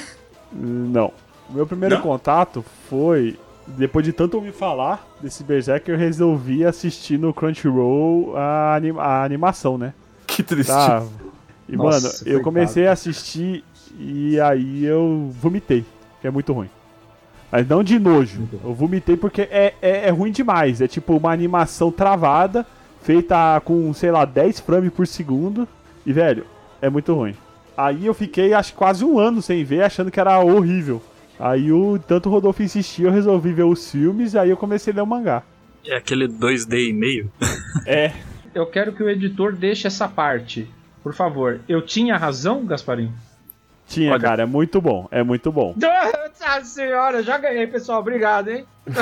Não. 0.51 1.13
O 1.49 1.53
meu 1.53 1.67
primeiro 1.67 1.95
Não? 1.95 2.01
contato 2.01 2.63
foi. 2.89 3.37
Depois 3.77 4.03
de 4.05 4.11
tanto 4.11 4.35
ouvir 4.35 4.51
falar 4.51 5.07
desse 5.21 5.43
Berserk, 5.43 5.89
eu 5.89 5.97
resolvi 5.97 6.65
assistir 6.65 7.17
no 7.17 7.33
Crunchyroll 7.33 8.35
a, 8.35 8.75
anima- 8.75 9.01
a 9.01 9.23
animação, 9.23 9.77
né? 9.77 9.93
Que 10.27 10.43
triste. 10.43 10.69
Tá. 10.71 11.03
E, 11.67 11.75
Nossa, 11.77 12.07
mano, 12.07 12.13
eu 12.25 12.41
comecei 12.41 12.87
a 12.87 12.91
assistir 12.93 13.63
e 13.97 14.39
aí 14.39 14.83
eu 14.85 15.31
vomitei, 15.39 15.85
que 16.19 16.27
é 16.27 16.31
muito 16.31 16.51
ruim. 16.51 16.69
Mas 17.51 17.67
não 17.67 17.83
de 17.83 17.97
nojo. 17.97 18.47
Eu 18.63 18.73
vomitei 18.73 19.15
porque 19.17 19.41
é, 19.43 19.73
é, 19.81 20.07
é 20.07 20.09
ruim 20.09 20.31
demais. 20.31 20.81
É 20.81 20.87
tipo 20.87 21.15
uma 21.15 21.31
animação 21.31 21.91
travada, 21.91 22.65
feita 23.01 23.59
com, 23.65 23.91
sei 23.93 24.11
lá, 24.11 24.23
10 24.25 24.59
frames 24.59 24.91
por 24.93 25.07
segundo. 25.07 25.67
E, 26.05 26.13
velho, 26.13 26.45
é 26.81 26.89
muito 26.89 27.13
ruim. 27.13 27.35
Aí 27.77 28.05
eu 28.05 28.13
fiquei, 28.13 28.53
acho 28.53 28.71
que 28.73 28.77
quase 28.77 29.03
um 29.05 29.17
ano 29.17 29.41
sem 29.41 29.63
ver, 29.63 29.83
achando 29.83 30.11
que 30.11 30.19
era 30.19 30.39
horrível. 30.39 31.01
Aí 31.39 31.71
o 31.71 31.97
tanto 31.97 32.27
o 32.27 32.31
Rodolfo 32.31 32.61
insistia, 32.61 33.07
eu 33.07 33.11
resolvi 33.11 33.53
ver 33.53 33.63
os 33.63 33.89
filmes, 33.89 34.35
aí 34.35 34.49
eu 34.49 34.57
comecei 34.57 34.91
a 34.91 34.95
ler 34.97 35.01
o 35.03 35.07
mangá. 35.07 35.41
É 35.85 35.95
aquele 35.95 36.27
2D 36.27 36.89
e 36.89 36.93
meio? 36.93 37.31
É, 37.87 38.11
Eu 38.53 38.65
quero 38.65 38.91
que 38.93 39.01
o 39.01 39.09
editor 39.09 39.53
deixe 39.55 39.87
essa 39.87 40.07
parte. 40.07 40.67
Por 41.01 41.13
favor. 41.13 41.61
Eu 41.67 41.81
tinha 41.81 42.17
razão, 42.17 42.65
Gasparinho? 42.65 43.13
tinha, 43.87 44.11
Olha. 44.11 44.21
cara, 44.21 44.43
é 44.43 44.45
muito 44.45 44.79
bom, 44.81 45.07
é 45.09 45.23
muito 45.23 45.51
bom. 45.51 45.73
Nossa 45.79 46.63
senhora, 46.65 47.23
já 47.23 47.37
ganhei, 47.37 47.65
pessoal. 47.67 47.99
Obrigado, 48.01 48.49
hein? 48.49 48.65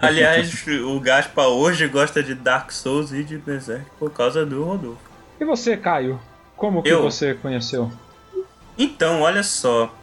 Aliás, 0.00 0.64
o 0.84 1.00
Gaspar 1.00 1.46
hoje 1.48 1.86
gosta 1.88 2.22
de 2.22 2.34
Dark 2.34 2.70
Souls 2.72 3.12
e 3.12 3.22
de 3.24 3.38
Berserk 3.38 3.86
por 3.98 4.10
causa 4.12 4.44
do 4.44 4.64
Rodolfo. 4.64 4.98
E 5.40 5.44
você, 5.44 5.76
Caio? 5.76 6.18
Como 6.56 6.82
que 6.82 6.88
Eu? 6.88 7.02
você 7.02 7.34
conheceu? 7.34 7.90
Então, 8.78 9.20
olha 9.22 9.42
só. 9.42 9.94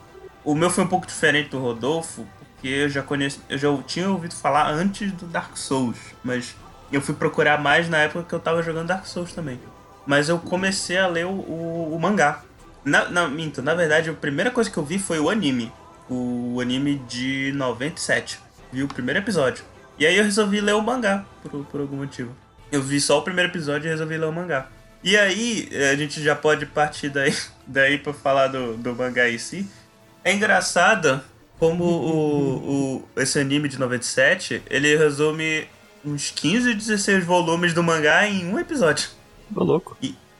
O 0.43 0.53
meu 0.55 0.69
foi 0.69 0.83
um 0.83 0.87
pouco 0.87 1.07
diferente 1.07 1.49
do 1.49 1.59
Rodolfo, 1.59 2.27
porque 2.53 2.67
eu 2.67 2.89
já 2.89 3.01
conheço, 3.01 3.41
eu 3.49 3.57
já 3.57 3.69
tinha 3.83 4.09
ouvido 4.09 4.35
falar 4.35 4.69
antes 4.69 5.11
do 5.13 5.25
Dark 5.25 5.55
Souls, 5.57 5.97
mas 6.23 6.55
eu 6.91 7.01
fui 7.01 7.15
procurar 7.15 7.59
mais 7.61 7.87
na 7.89 7.97
época 7.99 8.25
que 8.27 8.33
eu 8.35 8.39
tava 8.39 8.61
jogando 8.61 8.87
Dark 8.87 9.05
Souls 9.05 9.31
também. 9.33 9.59
Mas 10.05 10.27
eu 10.27 10.37
comecei 10.37 10.97
a 10.97 11.07
ler 11.07 11.25
o, 11.25 11.29
o- 11.31 11.95
o 11.95 11.99
mangá. 11.99 12.41
Na, 12.83 13.07
na, 13.09 13.27
minto, 13.27 13.61
na 13.61 13.73
verdade, 13.73 14.09
a 14.09 14.13
primeira 14.13 14.51
coisa 14.51 14.69
que 14.69 14.77
eu 14.77 14.83
vi 14.83 14.99
foi 14.99 15.17
o 15.19 15.29
anime. 15.29 15.71
O 16.09 16.59
anime 16.61 16.95
de 17.07 17.53
97. 17.55 18.37
Vi 18.71 18.83
o 18.83 18.87
primeiro 18.89 19.19
episódio. 19.21 19.63
E 19.97 20.05
aí 20.05 20.17
eu 20.17 20.23
resolvi 20.25 20.59
ler 20.59 20.73
o 20.75 20.81
mangá, 20.81 21.23
por, 21.41 21.63
por 21.65 21.79
algum 21.79 21.95
motivo. 21.97 22.35
Eu 22.69 22.81
vi 22.81 22.99
só 22.99 23.19
o 23.19 23.21
primeiro 23.21 23.49
episódio 23.49 23.87
e 23.87 23.89
resolvi 23.91 24.17
ler 24.17 24.25
o 24.25 24.31
mangá. 24.33 24.67
E 25.01 25.15
aí, 25.15 25.69
eh, 25.71 25.91
a 25.91 25.95
gente 25.95 26.21
já 26.21 26.35
pode 26.35 26.65
partir 26.65 27.07
daí, 27.09 27.33
daí 27.65 27.97
pra 27.97 28.11
falar 28.13 28.47
do, 28.47 28.75
do 28.75 28.93
mangá 28.93 29.29
em 29.29 29.37
si. 29.37 29.65
É 30.23 30.33
engraçado 30.33 31.21
como 31.59 31.83
o, 31.83 32.97
o, 33.15 33.21
esse 33.21 33.39
anime 33.39 33.69
de 33.69 33.79
97, 33.79 34.61
ele 34.69 34.95
resume 34.97 35.67
uns 36.05 36.31
15, 36.31 36.73
16 36.73 37.23
volumes 37.25 37.73
do 37.73 37.81
mangá 37.83 38.27
em 38.27 38.45
um 38.45 38.59
episódio. 38.59 39.09
Ô, 39.55 39.63
louco. 39.63 39.97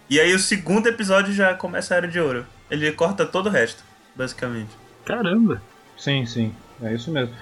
E 0.09 0.19
aí 0.19 0.33
o 0.33 0.39
segundo 0.39 0.87
episódio 0.87 1.33
já 1.33 1.53
começa 1.53 1.93
a 1.93 1.97
Era 1.97 2.07
de 2.07 2.19
Ouro. 2.19 2.45
Ele 2.69 2.91
corta 2.91 3.25
todo 3.25 3.47
o 3.47 3.49
resto, 3.49 3.83
basicamente. 4.15 4.71
Caramba. 5.05 5.61
Sim, 5.97 6.25
sim. 6.25 6.53
É 6.81 6.93
isso 6.93 7.11
mesmo. 7.11 7.33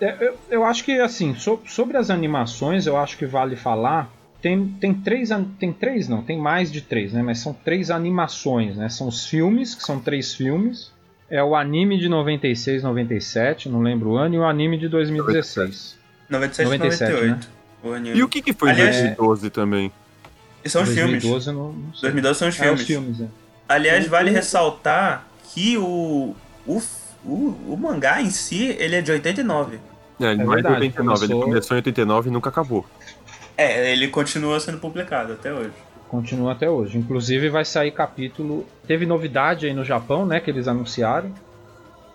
É, 0.00 0.16
eu, 0.20 0.38
eu 0.50 0.64
acho 0.64 0.84
que, 0.84 0.98
assim, 1.00 1.34
so- 1.34 1.62
sobre 1.66 1.96
as 1.96 2.10
animações, 2.10 2.86
eu 2.86 2.96
acho 2.96 3.16
que 3.16 3.26
vale 3.26 3.56
falar. 3.56 4.10
Tem, 4.42 4.66
tem 4.80 4.94
três. 4.94 5.30
Tem 5.58 5.72
três, 5.72 6.08
não, 6.08 6.22
tem 6.22 6.38
mais 6.38 6.70
de 6.72 6.80
três, 6.80 7.12
né? 7.12 7.22
Mas 7.22 7.38
são 7.38 7.52
três 7.52 7.90
animações, 7.90 8.76
né? 8.76 8.88
São 8.88 9.08
os 9.08 9.26
filmes, 9.26 9.74
que 9.74 9.82
são 9.82 9.98
três 10.00 10.34
filmes. 10.34 10.92
É 11.30 11.42
o 11.42 11.54
anime 11.54 11.96
de 11.98 12.08
96, 12.08 12.82
97, 12.82 13.68
não 13.68 13.80
lembro 13.82 14.10
o 14.10 14.16
ano, 14.16 14.34
e 14.34 14.38
o 14.38 14.44
anime 14.44 14.76
de 14.76 14.88
2016. 14.88 15.96
97 16.28 16.66
e 16.66 16.70
97, 16.78 17.12
98. 17.12 17.48
O 17.84 17.92
anime. 17.92 18.18
E 18.18 18.22
o 18.22 18.28
que, 18.28 18.42
que 18.42 18.52
foi 18.52 18.68
em 18.70 18.72
Aliás- 18.72 18.96
2012 18.96 19.50
também? 19.50 19.92
E 20.64 20.68
são 20.68 20.82
os 20.82 20.88
filmes. 20.88 21.22
2012 21.22 21.46
eu 21.48 21.52
não, 21.54 21.72
não 21.72 21.94
sei. 21.94 22.00
2012 22.10 22.38
são 22.38 22.48
os 22.48 22.54
É, 22.58 22.62
filmes. 22.62 22.80
os 22.80 22.86
filmes, 22.86 23.20
é. 23.20 23.26
Aliás, 23.68 24.06
O- 24.06 24.10
vale 24.10 24.30
o- 24.30 24.34
ressaltar 24.34 25.24
que 25.54 25.78
o, 25.78 26.34
o, 26.66 26.82
o, 27.24 27.56
o 27.68 27.76
mangá 27.80 28.20
em 28.20 28.28
si, 28.30 28.76
ele 28.78 28.96
é 28.96 29.00
de 29.00 29.12
89. 29.12 29.78
É, 30.20 30.22
não 30.22 30.28
é 30.28 30.34
de 30.36 30.44
verdade, 30.62 30.74
89, 30.74 31.24
ele 31.24 31.32
começou- 31.32 31.40
começou 31.48 31.76
em 31.76 31.78
89 31.78 32.28
e 32.28 32.32
nunca 32.32 32.50
acabou. 32.50 32.84
É, 33.56 33.92
ele 33.92 34.08
continua 34.08 34.58
sendo 34.60 34.78
publicado 34.78 35.32
até 35.32 35.52
hoje. 35.52 35.70
Continua 36.10 36.52
até 36.52 36.68
hoje. 36.68 36.98
Inclusive 36.98 37.48
vai 37.48 37.64
sair 37.64 37.92
capítulo. 37.92 38.66
Teve 38.84 39.06
novidade 39.06 39.66
aí 39.66 39.72
no 39.72 39.84
Japão, 39.84 40.26
né? 40.26 40.40
Que 40.40 40.50
eles 40.50 40.66
anunciaram. 40.66 41.32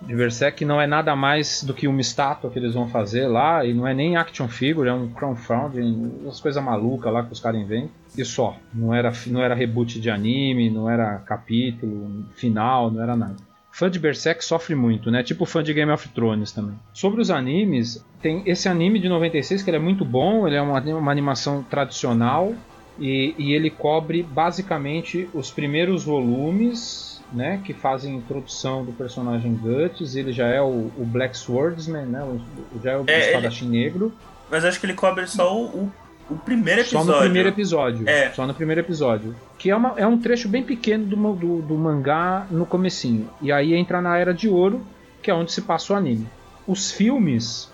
De 0.02 0.14
Berserk, 0.14 0.66
não 0.66 0.82
é 0.82 0.86
nada 0.86 1.16
mais 1.16 1.64
do 1.64 1.74
que 1.74 1.88
uma 1.88 2.02
estátua 2.02 2.52
que 2.52 2.60
eles 2.60 2.74
vão 2.74 2.90
fazer 2.90 3.26
lá. 3.28 3.64
E 3.64 3.74
não 3.74 3.88
é 3.88 3.94
nem 3.94 4.18
action 4.18 4.50
figure, 4.50 4.90
é 4.90 4.94
um 4.94 5.08
crowdfunding, 5.08 6.12
umas 6.22 6.42
coisas 6.42 6.62
malucas 6.62 7.14
lá 7.14 7.24
que 7.24 7.32
os 7.32 7.40
caras 7.40 7.62
inventam. 7.62 7.90
E 8.18 8.26
só. 8.26 8.58
Não 8.74 8.94
era, 8.94 9.14
não 9.28 9.42
era 9.42 9.56
reboot 9.56 9.98
de 9.98 10.10
anime, 10.10 10.70
não 10.70 10.90
era 10.90 11.16
capítulo, 11.20 12.26
final, 12.36 12.92
não 12.92 13.02
era 13.02 13.16
nada. 13.16 13.38
Fã 13.72 13.90
de 13.90 13.98
Berserk 13.98 14.44
sofre 14.44 14.76
muito, 14.76 15.10
né? 15.10 15.24
Tipo 15.24 15.46
fã 15.46 15.64
de 15.64 15.74
Game 15.74 15.92
of 15.92 16.08
Thrones 16.10 16.52
também. 16.52 16.78
Sobre 16.94 17.22
os 17.22 17.32
animes, 17.32 18.06
tem 18.22 18.44
esse 18.46 18.68
anime 18.68 19.00
de 19.00 19.08
96 19.08 19.64
que 19.64 19.70
ele 19.70 19.78
é 19.78 19.82
muito 19.82 20.04
bom, 20.04 20.46
ele 20.46 20.58
é 20.58 20.62
uma, 20.62 20.80
uma 20.80 21.12
animação 21.12 21.64
tradicional, 21.64 22.54
e, 23.00 23.36
e 23.38 23.54
ele 23.54 23.70
cobre 23.70 24.24
basicamente 24.24 25.30
os 25.34 25.52
primeiros 25.52 26.04
volumes, 26.04 27.22
né, 27.34 27.60
que 27.64 27.74
fazem 27.74 28.16
introdução 28.16 28.86
do 28.86 28.92
personagem 28.94 29.54
Guts. 29.56 30.16
Ele 30.16 30.32
já 30.32 30.48
é 30.48 30.62
o, 30.62 30.92
o 30.98 31.06
Black 31.06 31.38
Swordsman, 31.38 32.06
né, 32.06 32.24
o, 32.24 32.40
já 32.84 32.92
é 32.92 32.98
o 32.98 33.04
É, 33.08 33.28
espadachim 33.28 33.68
negro. 33.68 34.14
Mas 34.50 34.64
acho 34.64 34.80
que 34.80 34.86
ele 34.86 34.94
cobre 34.94 35.26
só 35.28 35.56
o, 35.58 35.92
o, 36.30 36.36
primeiro 36.36 36.84
Só 36.84 37.00
episódio. 37.00 37.14
no 37.14 37.20
primeiro 37.20 37.50
episódio. 37.50 38.10
É. 38.10 38.32
Só 38.32 38.46
no 38.46 38.54
primeiro 38.54 38.82
episódio. 38.82 39.36
Que 39.58 39.72
é, 39.72 39.76
uma, 39.76 39.94
é 39.98 40.06
um 40.06 40.18
trecho 40.20 40.48
bem 40.48 40.64
pequeno 40.64 41.06
do, 41.06 41.34
do, 41.34 41.62
do 41.64 41.76
mangá 41.76 42.46
no 42.52 42.66
comecinho. 42.66 43.30
E 43.42 43.52
aí 43.52 43.74
entra 43.74 44.02
na 44.02 44.18
Era 44.18 44.34
de 44.34 44.48
Ouro, 44.48 44.86
que 45.22 45.32
é 45.32 45.34
onde 45.34 45.52
se 45.52 45.62
passa 45.62 45.94
o 45.94 45.96
anime. 45.96 46.28
Os 46.68 46.92
filmes 46.92 47.72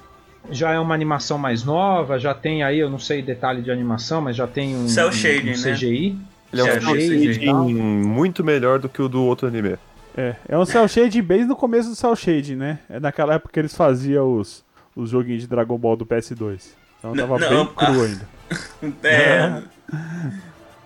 já 0.49 0.71
é 0.71 0.79
uma 0.79 0.93
animação 0.93 1.37
mais 1.37 1.63
nova, 1.63 2.17
já 2.19 2.33
tem 2.33 2.63
aí, 2.63 2.79
eu 2.79 2.89
não 2.89 2.99
sei 2.99 3.21
detalhe 3.21 3.61
de 3.61 3.71
animação, 3.71 4.21
mas 4.21 4.35
já 4.35 4.47
tem 4.47 4.75
um, 4.75 4.87
Cell 4.87 5.09
um- 5.09 5.11
shading, 5.11 5.49
um 5.53 5.61
né? 5.61 5.73
CGI. 5.73 6.17
Ele 6.53 6.61
é 6.61 6.63
um 6.77 6.81
shading 6.81 7.73
muito 7.75 8.43
melhor 8.43 8.79
do 8.79 8.89
que 8.89 9.01
o 9.01 9.07
do 9.07 9.23
outro 9.23 9.47
anime. 9.47 9.77
É, 10.17 10.35
é 10.49 10.57
um 10.57 10.65
cel 10.65 10.85
shade 10.89 11.21
bem 11.21 11.45
no 11.45 11.55
começo 11.55 11.89
do 11.89 11.95
cel 11.95 12.13
shade, 12.15 12.55
né? 12.55 12.79
É 12.89 12.99
naquela 12.99 13.35
época 13.35 13.53
que 13.53 13.59
eles 13.59 13.73
faziam 13.73 14.35
os, 14.35 14.61
os 14.93 15.09
joguinhos 15.09 15.41
de 15.43 15.47
Dragon 15.47 15.77
Ball 15.77 15.95
do 15.95 16.05
PS2. 16.05 16.71
Então 16.99 17.15
Não, 17.15 17.27
tava 17.27 17.39
não, 17.39 17.49
bem 17.65 17.73
cru 17.73 18.01
ah. 18.01 18.05
ainda. 18.05 18.41
É, 19.07 19.61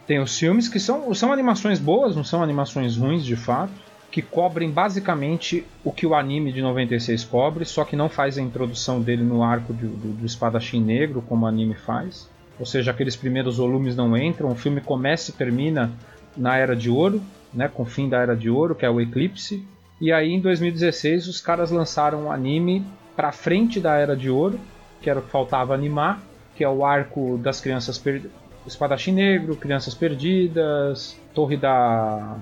Tem 0.05 0.19
os 0.19 0.37
filmes 0.37 0.67
que 0.67 0.79
são, 0.79 1.11
são 1.15 1.33
animações 1.33 1.79
boas, 1.79 2.15
não 2.15 2.23
são 2.23 2.43
animações 2.43 2.95
ruins 2.95 3.25
de 3.25 3.35
fato, 3.35 3.73
que 4.15 4.21
cobrem 4.21 4.71
basicamente 4.71 5.65
o 5.83 5.91
que 5.91 6.07
o 6.07 6.15
anime 6.15 6.53
de 6.53 6.61
96 6.61 7.25
cobre, 7.25 7.65
só 7.65 7.83
que 7.83 7.97
não 7.97 8.07
faz 8.07 8.37
a 8.37 8.41
introdução 8.41 9.01
dele 9.01 9.23
no 9.23 9.43
arco 9.43 9.73
de- 9.73 9.85
do, 9.87 10.13
do 10.13 10.25
espadachim 10.25 10.79
negro, 10.81 11.21
como 11.21 11.43
o 11.43 11.49
anime 11.49 11.73
faz. 11.73 12.29
Ou 12.57 12.65
seja, 12.65 12.91
aqueles 12.91 13.17
primeiros 13.17 13.57
volumes 13.57 13.93
não 13.93 14.15
entram, 14.15 14.49
o 14.49 14.55
filme 14.55 14.79
começa 14.79 15.31
e 15.31 15.33
termina 15.33 15.91
na 16.37 16.55
Era 16.55 16.77
de 16.77 16.89
Ouro, 16.89 17.21
né, 17.53 17.67
com 17.67 17.83
o 17.83 17.85
fim 17.85 18.07
da 18.07 18.17
Era 18.19 18.37
de 18.37 18.49
Ouro, 18.49 18.73
que 18.73 18.85
é 18.85 18.89
o 18.89 19.01
Eclipse. 19.01 19.67
E 19.99 20.13
aí 20.13 20.31
em 20.31 20.39
2016 20.39 21.27
os 21.27 21.41
caras 21.41 21.69
lançaram 21.69 22.27
um 22.27 22.31
anime 22.31 22.85
pra 23.17 23.33
frente 23.33 23.81
da 23.81 23.97
Era 23.97 24.15
de 24.15 24.29
Ouro, 24.29 24.57
que 25.01 25.09
era 25.09 25.19
o 25.19 25.23
que 25.23 25.29
faltava 25.29 25.73
animar, 25.73 26.21
que 26.55 26.63
é 26.63 26.69
o 26.69 26.85
arco 26.85 27.37
das 27.37 27.59
crianças 27.59 27.97
perdidas. 27.97 28.31
Espadachim 28.65 29.11
Negro, 29.11 29.57
Crianças 29.57 29.93
Perdidas, 29.93 31.19
Torre 31.33 31.57
da, 31.57 32.37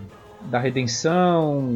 da 0.49 0.59
Redenção, 0.59 1.71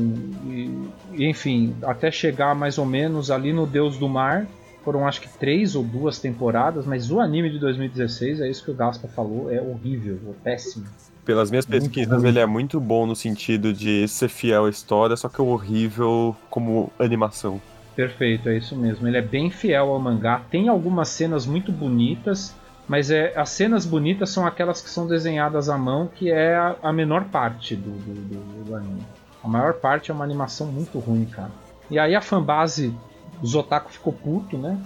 e, 0.45 0.87
enfim, 1.17 1.75
até 1.83 2.11
chegar 2.11 2.55
mais 2.55 2.77
ou 2.77 2.85
menos 2.85 3.31
ali 3.31 3.51
no 3.53 3.65
Deus 3.65 3.97
do 3.97 4.07
Mar. 4.07 4.47
Foram 4.83 5.05
acho 5.05 5.19
que 5.19 5.27
três 5.27 5.75
ou 5.75 5.83
duas 5.83 6.17
temporadas, 6.17 6.85
mas 6.85 7.11
o 7.11 7.19
anime 7.19 7.49
de 7.49 7.59
2016, 7.59 8.39
é 8.39 8.49
isso 8.49 8.63
que 8.63 8.71
o 8.71 8.73
Gaspa 8.73 9.07
falou, 9.07 9.51
é 9.51 9.59
horrível, 9.59 10.17
é 10.29 10.43
péssimo. 10.43 10.85
Pelas 11.25 11.49
minhas 11.49 11.65
pesquisas, 11.65 12.23
ele 12.23 12.39
é 12.39 12.45
muito 12.45 12.79
bom 12.79 13.05
no 13.05 13.13
sentido 13.13 13.73
de 13.73 14.07
ser 14.07 14.29
fiel 14.29 14.63
à 14.63 14.69
história, 14.69 15.17
só 15.17 15.27
que 15.27 15.41
é 15.41 15.43
horrível 15.43 16.33
como 16.49 16.89
animação. 16.97 17.59
Perfeito, 17.97 18.47
é 18.47 18.55
isso 18.55 18.77
mesmo. 18.77 19.07
Ele 19.07 19.17
é 19.17 19.21
bem 19.21 19.49
fiel 19.49 19.89
ao 19.89 19.99
mangá. 19.99 20.41
Tem 20.49 20.69
algumas 20.69 21.09
cenas 21.09 21.45
muito 21.45 21.71
bonitas, 21.71 22.55
mas 22.87 23.11
é, 23.11 23.33
as 23.35 23.49
cenas 23.49 23.85
bonitas 23.85 24.29
são 24.29 24.45
aquelas 24.45 24.81
que 24.81 24.89
são 24.89 25.07
desenhadas 25.07 25.69
à 25.69 25.77
mão, 25.77 26.07
que 26.07 26.29
é 26.31 26.55
a, 26.55 26.75
a 26.83 26.93
menor 26.93 27.25
parte 27.25 27.75
do, 27.75 27.91
do, 27.91 28.13
do- 28.13 28.63
do 28.65 28.75
anime. 28.75 29.01
A 29.43 29.47
maior 29.47 29.73
parte 29.73 30.09
é 30.11 30.13
uma 30.13 30.23
animação 30.23 30.67
muito 30.67 30.97
ruim, 30.99 31.25
cara. 31.25 31.51
E 31.89 31.97
aí 31.99 32.15
a 32.15 32.21
fanbase 32.21 32.93
dos 33.41 33.55
otaku 33.55 33.91
ficou 33.91 34.11
puto, 34.13 34.57
né? 34.57 34.77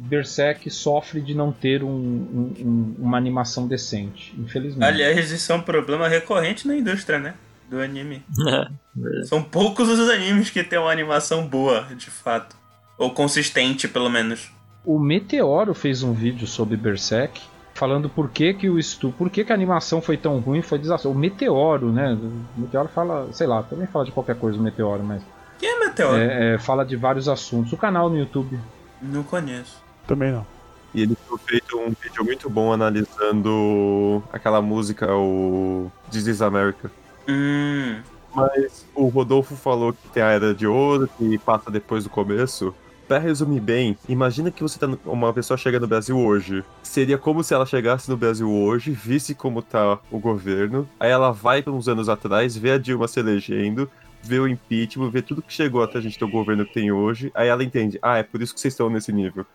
Berserk 0.00 0.70
sofre 0.70 1.20
de 1.20 1.34
não 1.34 1.52
ter 1.52 1.82
um- 1.82 1.88
um- 1.88 2.54
um- 2.60 2.94
uma 2.98 3.16
animação 3.18 3.66
decente, 3.66 4.34
infelizmente. 4.38 4.86
aliás, 4.88 5.30
isso 5.30 5.52
é 5.52 5.54
um 5.54 5.60
problema 5.62 6.08
recorrente 6.08 6.66
na 6.66 6.74
indústria, 6.76 7.18
né? 7.18 7.34
Do 7.68 7.80
anime. 7.80 8.22
É. 9.00 9.22
São 9.26 9.40
poucos 9.40 9.88
os 9.88 10.08
animes 10.10 10.50
que 10.50 10.64
têm 10.64 10.76
uma 10.76 10.90
animação 10.90 11.46
boa, 11.46 11.82
de 11.96 12.10
fato. 12.10 12.56
Ou 12.98 13.12
consistente, 13.12 13.86
pelo 13.86 14.10
menos. 14.10 14.50
O 14.88 14.98
Meteoro 14.98 15.74
fez 15.74 16.02
um 16.02 16.14
vídeo 16.14 16.46
sobre 16.46 16.74
Berserk 16.74 17.42
falando 17.74 18.08
por 18.08 18.30
que, 18.30 18.54
que 18.54 18.70
o 18.70 18.78
estu, 18.78 19.12
por 19.18 19.28
que, 19.28 19.44
que 19.44 19.52
a 19.52 19.54
animação 19.54 20.00
foi 20.00 20.16
tão 20.16 20.38
ruim, 20.38 20.62
foi 20.62 20.78
desastroso. 20.78 21.14
O 21.14 21.20
Meteoro, 21.20 21.92
né? 21.92 22.18
O 22.56 22.60
Meteoro 22.62 22.88
fala, 22.88 23.28
sei 23.34 23.46
lá, 23.46 23.62
também 23.62 23.86
fala 23.86 24.06
de 24.06 24.12
qualquer 24.12 24.36
coisa 24.36 24.58
o 24.58 24.62
Meteoro, 24.62 25.04
mas 25.04 25.20
Quem 25.58 25.68
é 25.68 25.78
Meteoro? 25.78 26.16
é, 26.16 26.54
é, 26.54 26.58
fala 26.58 26.86
de 26.86 26.96
vários 26.96 27.28
assuntos. 27.28 27.70
O 27.70 27.76
canal 27.76 28.08
no 28.08 28.16
YouTube. 28.16 28.58
Não 29.02 29.22
conheço. 29.22 29.76
Também 30.06 30.32
não. 30.32 30.46
E 30.94 31.02
ele 31.02 31.14
foi 31.28 31.38
feito 31.40 31.78
um 31.78 31.90
vídeo 31.90 32.24
muito 32.24 32.48
bom 32.48 32.72
analisando 32.72 34.22
aquela 34.32 34.62
música, 34.62 35.14
o 35.14 35.92
This 36.10 36.28
is 36.28 36.40
America. 36.40 36.90
Hum. 37.28 38.00
Mas 38.34 38.86
o 38.94 39.08
Rodolfo 39.08 39.54
falou 39.54 39.92
que 39.92 40.08
tem 40.08 40.22
a 40.22 40.30
Era 40.30 40.54
de 40.54 40.66
Ouro, 40.66 41.10
que 41.18 41.36
passa 41.36 41.70
depois 41.70 42.04
do 42.04 42.10
começo. 42.10 42.74
Pra 43.08 43.18
resumir 43.18 43.60
bem, 43.60 43.96
imagina 44.06 44.50
que 44.50 44.62
você 44.62 44.78
tá 44.78 44.86
no- 44.86 45.00
uma 45.06 45.32
pessoa 45.32 45.56
chega 45.56 45.80
no 45.80 45.86
Brasil 45.86 46.18
hoje. 46.18 46.62
Seria 46.82 47.16
como 47.16 47.42
se 47.42 47.54
ela 47.54 47.64
chegasse 47.64 48.08
no 48.10 48.18
Brasil 48.18 48.50
hoje, 48.50 48.90
visse 48.90 49.34
como 49.34 49.62
tá 49.62 49.98
o 50.10 50.18
governo, 50.18 50.86
aí 51.00 51.10
ela 51.10 51.30
vai 51.32 51.62
para 51.62 51.72
uns 51.72 51.88
anos 51.88 52.10
atrás, 52.10 52.54
vê 52.54 52.72
a 52.72 52.78
Dilma 52.78 53.08
se 53.08 53.18
elegendo, 53.18 53.90
vê 54.22 54.38
o 54.38 54.46
impeachment, 54.46 55.08
vê 55.10 55.22
tudo 55.22 55.40
que 55.40 55.50
chegou 55.52 55.82
até 55.82 55.96
a 55.96 56.00
gente 56.02 56.18
ter 56.18 56.24
o 56.26 56.30
governo 56.30 56.66
que 56.66 56.74
tem 56.74 56.92
hoje, 56.92 57.30
aí 57.34 57.48
ela 57.48 57.64
entende, 57.64 57.98
ah, 58.02 58.18
é 58.18 58.22
por 58.22 58.42
isso 58.42 58.52
que 58.54 58.60
vocês 58.60 58.74
estão 58.74 58.90
nesse 58.90 59.10
nível. 59.10 59.46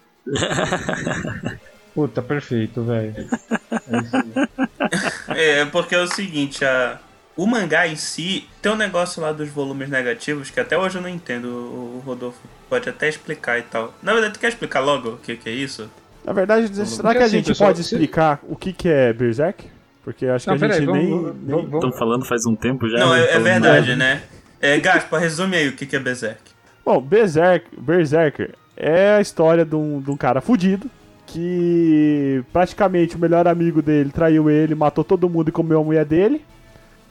Puta, 1.94 2.24
perfeito, 2.24 2.84
velho. 2.84 3.14
É. 3.70 4.64
É, 5.62 5.66
porque 5.66 5.96
é 5.96 6.02
o 6.02 6.08
seguinte, 6.08 6.64
a... 6.66 7.00
o 7.36 7.46
mangá 7.48 7.88
em 7.88 7.96
si 7.96 8.48
tem 8.62 8.72
um 8.72 8.76
negócio 8.76 9.22
lá 9.22 9.32
dos 9.32 9.50
volumes 9.50 9.90
negativos 9.90 10.50
que 10.50 10.60
até 10.60 10.78
hoje 10.78 10.98
eu 10.98 11.02
não 11.02 11.10
entendo. 11.10 11.48
O 11.48 12.02
Rodolfo 12.06 12.40
pode 12.70 12.88
até 12.90 13.10
explicar 13.10 13.58
e 13.60 13.64
tal. 13.64 13.94
Na 14.04 14.14
verdade, 14.14 14.34
tu 14.36 14.40
quer 14.40 14.50
explicar 14.50 14.80
logo 14.82 15.10
o 15.10 15.18
que, 15.18 15.36
que 15.36 15.50
é 15.50 15.54
isso? 15.54 15.90
Na 16.24 16.32
verdade, 16.32 16.68
será 16.86 17.12
que 17.12 17.18
a 17.18 17.26
assim, 17.26 17.38
gente 17.38 17.48
pessoal, 17.48 17.70
pode 17.72 17.84
se- 17.84 17.94
explicar 17.96 18.40
o 18.44 18.56
que, 18.56 18.72
que 18.72 18.88
é 18.88 19.12
Berserk? 19.12 19.66
Porque 20.04 20.26
acho 20.26 20.46
que 20.46 20.50
Não, 20.50 20.68
a 20.68 20.72
gente 20.74 20.86
vamos, 20.86 21.02
nem. 21.02 21.10
vamos, 21.12 21.36
nem- 21.70 21.76
Estão 21.76 21.92
falando 21.94 22.26
faz 22.26 22.46
um 22.46 22.56
tempo 22.56 22.88
já. 22.90 22.98
não, 23.00 23.12
né? 23.14 23.20
é, 23.20 23.24
é 23.24 23.28
Falando 23.28 23.44
verdade, 23.44 23.90
nada. 23.92 23.96
né? 23.96 24.22
É, 24.62 24.80
Gaspa, 24.80 25.18
resume 25.18 25.58
aí 25.58 25.68
o 25.68 25.74
que, 25.74 25.86
que 25.86 25.96
é 25.96 26.00
Berserk. 26.00 26.40
Bom, 26.86 27.02
Berserk, 27.02 27.68
Berserker 27.78 28.54
é 28.78 29.16
a 29.16 29.22
história 29.22 29.66
de 29.66 29.76
um, 29.76 30.00
de 30.02 30.10
um 30.12 30.18
cara 30.18 30.40
fudido 30.42 30.90
que 31.26 32.44
praticamente 32.54 33.16
o 33.16 33.20
melhor 33.20 33.48
amigo 33.48 33.82
dele 33.82 34.12
traiu 34.12 34.50
ele, 34.50 34.76
matou 34.76 35.04
todo 35.04 35.30
mundo 35.30 35.50
e 35.50 35.52
comeu 35.52 35.80
a 35.82 35.84
mulher 35.84 36.06
dele. 36.06 36.44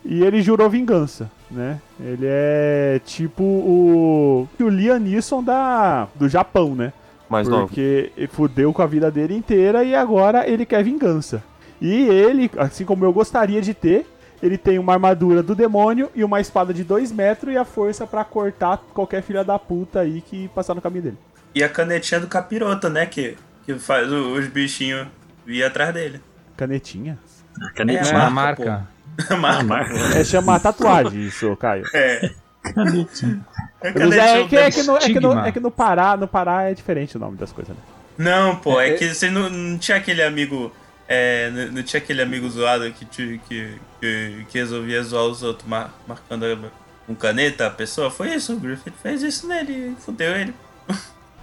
E 0.05 0.23
ele 0.23 0.43
jurou 0.43 0.69
vingança, 0.69 1.31
né? 1.51 1.81
Ele 2.01 2.27
é 2.27 3.01
tipo 3.05 3.43
o, 3.43 4.49
o 4.61 4.69
Liam 4.69 4.99
Neeson 4.99 5.43
da, 5.43 6.09
do 6.15 6.29
Japão, 6.29 6.75
né? 6.75 6.93
Mais 7.29 7.49
novo. 7.49 7.67
Porque 7.67 8.13
ele 8.17 8.27
fudeu 8.27 8.73
com 8.73 8.83
a 8.83 8.87
vida 8.87 9.11
dele 9.11 9.35
inteira 9.35 9.85
e 9.85 9.95
agora 9.95 10.47
ele 10.49 10.67
quer 10.67 10.83
vingança. 10.83 11.43
E 11.81 12.03
ele, 12.09 12.51
assim 12.59 12.85
como 12.85 13.05
eu 13.05 13.13
gostaria 13.13 13.61
de 13.63 13.73
ter, 13.73 14.07
ele 14.43 14.59
tem 14.59 14.79
uma 14.79 14.93
armadura 14.93 15.43
do 15.43 15.55
demônio 15.55 16.11
e 16.15 16.25
uma 16.25 16.41
espada 16.41 16.75
de 16.75 16.83
2 16.83 17.13
metros 17.13 17.55
e 17.55 17.57
a 17.57 17.65
força 17.65 18.07
pra 18.07 18.25
cortar 18.25 18.79
qualquer 18.93 19.23
filha 19.23 19.45
da 19.45 19.59
puta 19.59 20.01
aí 20.01 20.21
que 20.21 20.49
passar 20.49 20.75
no 20.75 20.83
caminho 20.83 21.05
dele. 21.05 21.19
E 21.55 21.63
a 21.63 21.69
canetinha 21.69 22.21
do 22.21 22.27
capiroto, 22.27 22.89
né? 22.89 23.07
Que, 23.07 23.37
que 23.65 23.75
faz 23.79 24.11
os 24.11 24.47
bichinhos 24.49 25.07
vir 25.47 25.63
atrás 25.63 25.95
dele. 25.95 26.21
Canetinha? 26.57 27.19
A 27.61 27.67
É, 27.67 27.73
canetinha. 27.73 28.19
É 28.19 28.27
a 28.27 28.31
marca, 28.31 28.65
marca. 28.65 28.89
Marca. 29.39 29.65
marca. 29.65 29.95
É 30.19 30.25
chamar 30.25 30.61
tatuagem 30.61 31.27
isso, 31.27 31.55
Caio. 31.57 31.85
É. 31.95 32.31
Canetinha. 32.63 33.45
É 33.83 33.93
Mas 33.93 34.13
é, 34.17 34.47
que, 34.47 34.57
é, 34.57 34.71
que 34.71 34.83
no, 34.85 34.97
é, 34.97 35.01
que 35.01 35.21
no, 35.21 35.39
é 35.47 35.53
que 35.53 35.61
no 35.61 35.71
Pará, 35.71 36.17
no 36.17 36.29
Pará 36.29 36.63
é 36.71 36.75
diferente 36.75 37.17
o 37.17 37.21
nome 37.21 37.37
das 37.37 37.53
coisas, 37.53 37.75
né? 37.77 37.83
Não, 38.17 38.57
pô, 38.57 38.81
é, 38.81 38.91
É, 38.91 38.95
é- 38.95 38.97
que 38.97 39.13
você 39.15 39.29
não, 39.31 39.51
não 39.51 39.79
tinha 39.79 39.97
aquele 39.97 40.23
amigo. 40.23 40.73
É, 41.09 41.51
não, 41.51 41.73
não 41.73 41.83
tinha 41.83 42.01
aquele 42.01 42.23
amigo 42.23 42.49
zoado 42.49 42.91
que, 42.93 43.05
te- 43.05 43.41
que, 43.49 43.75
que, 44.01 44.47
que 44.49 44.59
resolvia 44.59 45.03
zoar 45.03 45.25
os 45.25 45.43
outros 45.43 45.69
mar- 45.69 45.93
marcando 46.07 46.71
com 47.07 47.15
caneta 47.15 47.67
a 47.67 47.71
pessoa? 47.71 48.11
Foi 48.11 48.33
isso, 48.33 48.55
o 48.55 48.61
Griffith 48.61 48.95
fez 49.03 49.23
isso 49.23 49.47
nele 49.49 49.73
e 49.73 49.97
fudeu 50.01 50.35
ele. 50.37 50.55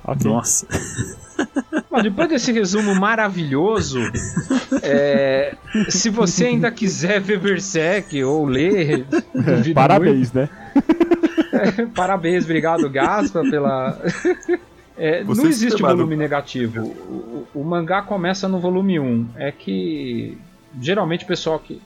Ok. 0.04 0.32
Nossa. 0.32 0.66
Mas 1.90 2.04
depois 2.04 2.30
desse 2.30 2.52
resumo 2.52 2.94
maravilhoso, 2.96 4.00
é, 4.84 5.56
se 5.90 6.10
você 6.10 6.46
ainda 6.46 6.72
quiser 6.72 7.20
ver 7.20 7.40
Berserk 7.40 8.24
ou 8.24 8.46
ler, 8.46 9.06
Parabéns, 9.74 10.32
né? 10.32 10.50
muito. 10.74 11.92
parabéns, 11.96 12.44
obrigado 12.46 12.90
Gaspa 12.90 13.42
pela. 13.50 14.00
É, 14.98 15.24
não 15.24 15.46
existe 15.46 15.82
volume 15.82 16.16
negativo. 16.16 16.82
O, 16.82 17.48
o- 17.56 17.62
o 17.62 17.64
mangá 17.64 18.02
começa 18.02 18.48
no 18.48 18.60
volume 18.60 19.00
1. 19.00 19.30
É 19.38 19.52
que 19.52 20.38
geralmente 20.82 21.24
o 21.24 21.28
pessoal 21.28 21.58
que. 21.60 21.82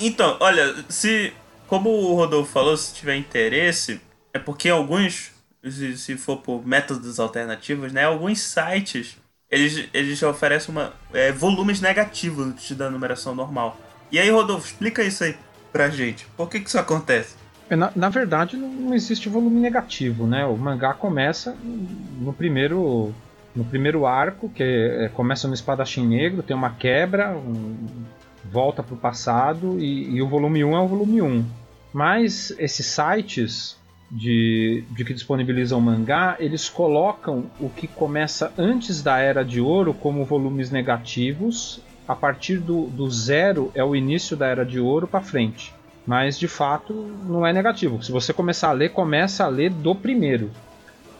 Então, 0.00 0.36
olha, 0.40 0.74
se. 0.88 1.32
Como 1.66 1.90
o 1.90 2.14
Rodolfo 2.14 2.50
falou, 2.50 2.74
se 2.78 2.94
tiver 2.94 3.16
interesse, 3.16 4.00
é 4.32 4.38
porque 4.38 4.70
alguns, 4.70 5.32
se, 5.62 5.96
se 5.96 6.16
for 6.16 6.38
por 6.38 6.66
métodos 6.66 7.18
alternativos, 7.18 7.92
né? 7.92 8.04
Alguns 8.04 8.40
sites 8.40 9.16
eles, 9.50 9.88
eles 9.94 10.22
oferecem 10.22 10.74
uma, 10.74 10.92
é, 11.12 11.32
volumes 11.32 11.80
negativos 11.80 12.46
antes 12.46 12.76
da 12.76 12.90
numeração 12.90 13.34
normal. 13.34 13.78
E 14.12 14.18
aí, 14.18 14.30
Rodolfo, 14.30 14.66
explica 14.66 15.02
isso 15.02 15.24
aí 15.24 15.36
pra 15.72 15.88
gente. 15.88 16.26
Por 16.36 16.48
que, 16.50 16.60
que 16.60 16.68
isso 16.68 16.78
acontece? 16.78 17.34
É, 17.70 17.76
Na, 17.76 17.90
na 17.96 18.08
verdade, 18.08 18.56
não, 18.56 18.94
existe 18.94 19.28
volume 19.28 19.60
negativo, 19.60 20.26
né? 20.26 20.44
O 20.44 20.56
mangá 20.56 20.92
começa 20.92 21.56
no 21.62 22.32
primeiro, 22.32 23.14
no 23.54 23.64
primeiro 23.64 24.06
arco, 24.06 24.48
que 24.50 24.62
é- 24.62 25.08
começa 25.14 25.48
no 25.48 25.54
espadachim 25.54 26.06
negro, 26.06 26.42
tem 26.42 26.56
uma 26.56 26.70
quebra, 26.70 27.30
um- 27.36 28.04
volta 28.50 28.82
para 28.82 28.94
o 28.94 28.98
passado, 28.98 29.78
e, 29.78 30.10
e 30.16 30.22
o 30.22 30.28
volume 30.28 30.62
1 30.64 30.76
é 30.76 30.80
o 30.80 30.88
volume 30.88 31.20
1. 31.22 31.44
Mas 31.92 32.50
esses 32.58 32.86
sites 32.86 33.77
de, 34.10 34.84
de 34.90 35.04
que 35.04 35.12
disponibilizam 35.12 35.80
mangá, 35.80 36.36
eles 36.38 36.68
colocam 36.68 37.50
o 37.60 37.68
que 37.68 37.86
começa 37.86 38.52
antes 38.56 39.02
da 39.02 39.18
Era 39.18 39.44
de 39.44 39.60
Ouro 39.60 39.92
como 39.92 40.24
volumes 40.24 40.70
negativos. 40.70 41.80
A 42.06 42.16
partir 42.16 42.58
do, 42.58 42.86
do 42.86 43.10
zero 43.10 43.70
é 43.74 43.84
o 43.84 43.94
início 43.94 44.34
da 44.36 44.46
Era 44.46 44.64
de 44.64 44.80
Ouro 44.80 45.06
para 45.06 45.20
frente. 45.20 45.74
Mas 46.06 46.38
de 46.38 46.48
fato 46.48 46.94
não 47.28 47.46
é 47.46 47.52
negativo. 47.52 48.02
Se 48.02 48.10
você 48.10 48.32
começar 48.32 48.70
a 48.70 48.72
ler, 48.72 48.90
começa 48.90 49.44
a 49.44 49.48
ler 49.48 49.70
do 49.70 49.94
primeiro. 49.94 50.50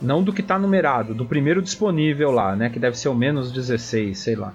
Não 0.01 0.23
do 0.23 0.33
que 0.33 0.43
tá 0.43 0.59
numerado, 0.59 1.13
do 1.13 1.27
primeiro 1.27 1.61
disponível 1.61 2.31
lá, 2.31 2.57
né? 2.57 2.71
Que 2.71 2.79
deve 2.79 2.99
ser 2.99 3.09
o 3.09 3.15
menos 3.15 3.53
16, 3.53 4.19
sei 4.19 4.37
lá. 4.37 4.55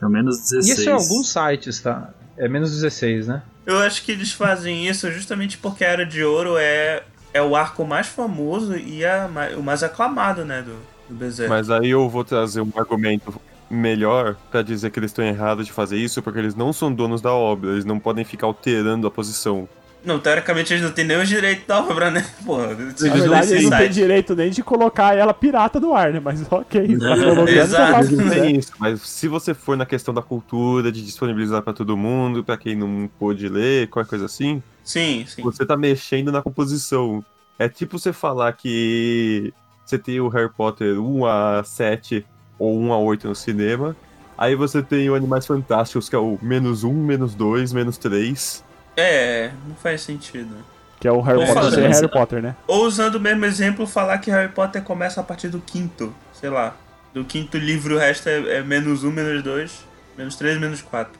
É 0.00 0.08
menos 0.08 0.38
16. 0.38 0.68
E 0.68 0.72
isso 0.72 0.88
em 0.88 0.92
alguns 0.92 1.32
sites, 1.32 1.80
tá? 1.80 2.10
É 2.36 2.48
menos 2.48 2.70
16, 2.70 3.26
né? 3.26 3.42
Eu 3.66 3.78
acho 3.78 4.04
que 4.04 4.12
eles 4.12 4.30
fazem 4.32 4.86
isso 4.86 5.10
justamente 5.10 5.58
porque 5.58 5.84
a 5.84 5.88
Era 5.88 6.06
de 6.06 6.22
Ouro 6.22 6.56
é, 6.56 7.02
é 7.34 7.42
o 7.42 7.56
arco 7.56 7.84
mais 7.84 8.06
famoso 8.06 8.76
e 8.76 9.04
a, 9.04 9.28
o 9.58 9.62
mais 9.62 9.82
aclamado, 9.82 10.44
né, 10.44 10.62
do, 10.62 10.76
do 11.08 11.16
Berserk. 11.16 11.50
Mas 11.50 11.68
aí 11.68 11.90
eu 11.90 12.08
vou 12.08 12.24
trazer 12.24 12.60
um 12.60 12.70
argumento 12.76 13.34
melhor 13.68 14.36
pra 14.52 14.62
dizer 14.62 14.90
que 14.90 15.00
eles 15.00 15.10
estão 15.10 15.24
errados 15.24 15.66
de 15.66 15.72
fazer 15.72 15.98
isso, 15.98 16.22
porque 16.22 16.38
eles 16.38 16.54
não 16.54 16.72
são 16.72 16.94
donos 16.94 17.20
da 17.20 17.32
obra, 17.32 17.72
eles 17.72 17.84
não 17.84 17.98
podem 17.98 18.24
ficar 18.24 18.46
alterando 18.46 19.06
a 19.06 19.10
posição. 19.10 19.68
Não, 20.04 20.18
teoricamente 20.18 20.72
eles 20.72 20.84
não 20.84 20.90
têm 20.92 21.04
nem 21.04 21.16
o 21.16 21.24
direito 21.24 21.66
da 21.66 21.80
obra, 21.80 22.10
né? 22.10 22.24
Porra, 22.44 22.68
Na 22.68 22.74
verdade, 22.74 23.52
eles 23.52 23.70
não 23.70 23.78
têm 23.78 23.90
direito 23.90 24.34
nem 24.34 24.50
de 24.50 24.62
colocar 24.62 25.16
ela 25.16 25.32
pirata 25.32 25.80
no 25.80 25.94
ar, 25.94 26.12
né? 26.12 26.20
Mas 26.22 26.40
ok. 26.50 26.98
tá 26.98 27.50
Exato. 27.50 27.98
Eles 28.04 28.10
não 28.10 28.24
né? 28.26 28.52
isso, 28.52 28.72
mas 28.78 29.00
se 29.00 29.26
você 29.28 29.54
for 29.54 29.76
na 29.76 29.86
questão 29.86 30.12
da 30.12 30.20
cultura, 30.20 30.92
de 30.92 31.02
disponibilizar 31.02 31.62
pra 31.62 31.72
todo 31.72 31.96
mundo, 31.96 32.44
pra 32.44 32.56
quem 32.56 32.76
não 32.76 33.08
pôde 33.18 33.48
ler, 33.48 33.88
qualquer 33.88 34.10
coisa 34.10 34.26
assim, 34.26 34.62
Sim, 34.82 35.24
sim. 35.26 35.42
você 35.42 35.64
tá 35.64 35.76
mexendo 35.76 36.30
na 36.30 36.42
composição. 36.42 37.24
É 37.58 37.68
tipo 37.68 37.98
você 37.98 38.12
falar 38.12 38.52
que 38.52 39.52
você 39.84 39.98
tem 39.98 40.20
o 40.20 40.28
Harry 40.28 40.50
Potter 40.50 41.00
1 41.00 41.26
a 41.26 41.62
7 41.64 42.26
ou 42.58 42.78
1 42.78 42.92
a 42.92 42.98
8 42.98 43.28
no 43.28 43.34
cinema, 43.34 43.96
aí 44.36 44.54
você 44.54 44.82
tem 44.82 45.08
o 45.08 45.14
Animais 45.14 45.46
Fantásticos, 45.46 46.08
que 46.08 46.16
é 46.16 46.18
o 46.18 46.38
menos 46.42 46.84
1, 46.84 46.92
menos 46.92 47.34
2, 47.34 47.72
menos 47.72 47.96
3. 47.96 48.64
É, 48.96 49.50
não 49.68 49.74
faz 49.76 50.00
sentido. 50.02 50.54
Que 51.00 51.08
é 51.08 51.12
o 51.12 51.20
Harry 51.20 51.38
Potter 51.40 51.54
falar, 51.54 51.70
sem 51.72 51.88
Harry 51.88 52.08
Potter, 52.08 52.42
né? 52.42 52.56
Ou 52.66 52.84
usando 52.86 53.16
o 53.16 53.20
mesmo 53.20 53.44
exemplo, 53.44 53.86
falar 53.86 54.18
que 54.18 54.30
Harry 54.30 54.48
Potter 54.50 54.82
começa 54.82 55.20
a 55.20 55.24
partir 55.24 55.48
do 55.48 55.58
quinto, 55.60 56.14
sei 56.32 56.48
lá. 56.48 56.74
Do 57.12 57.24
quinto 57.24 57.58
livro 57.58 57.96
o 57.96 57.98
resto 57.98 58.28
é, 58.28 58.56
é 58.58 58.62
menos 58.62 59.04
um, 59.04 59.10
menos 59.10 59.42
dois, 59.42 59.84
menos 60.16 60.34
três, 60.36 60.58
menos 60.58 60.80
quatro. 60.82 61.12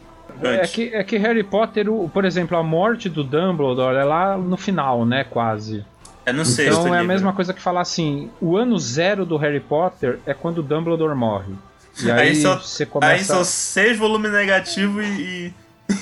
É 0.43 0.67
que, 0.67 0.95
é 0.95 1.05
que 1.05 1.17
Harry 1.19 1.43
Potter, 1.45 1.89
o- 1.89 2.09
por 2.09 2.25
exemplo, 2.25 2.57
a 2.57 2.63
morte 2.63 3.09
do 3.09 3.23
Dumbledore 3.23 3.97
é 3.97 4.05
lá 4.05 4.37
no 4.39 4.57
final, 4.57 5.05
né? 5.05 5.23
Quase. 5.25 5.85
É 6.27 6.33
no 6.33 6.45
sexto 6.45 6.73
Então 6.81 6.87
é 6.87 6.99
a 6.99 7.01
livro. 7.03 7.09
mesma 7.09 7.33
coisa 7.35 7.53
que 7.53 7.61
falar 7.61 7.83
assim: 7.83 8.31
o 8.41 8.57
ano 8.57 8.79
zero 8.79 9.27
do 9.27 9.37
Harry 9.37 9.61
Potter 9.61 10.19
é 10.25 10.33
quando 10.33 10.59
o 10.59 10.63
Dumbledore 10.63 11.15
morre. 11.15 11.53
E 12.03 12.11
aí, 12.11 12.29
Aí 12.31 12.37
só- 12.37 12.59
você 12.59 12.85
Aí 12.85 12.89
começa. 12.89 13.25
são 13.35 13.45
seis 13.45 13.99
volumes 13.99 14.33
negativos 14.33 15.05
e. 15.05 15.09
e. 15.21 15.55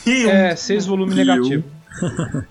É, 0.07 0.57
seis 0.57 0.86
volumes 0.86 1.14
negativos. 1.14 1.64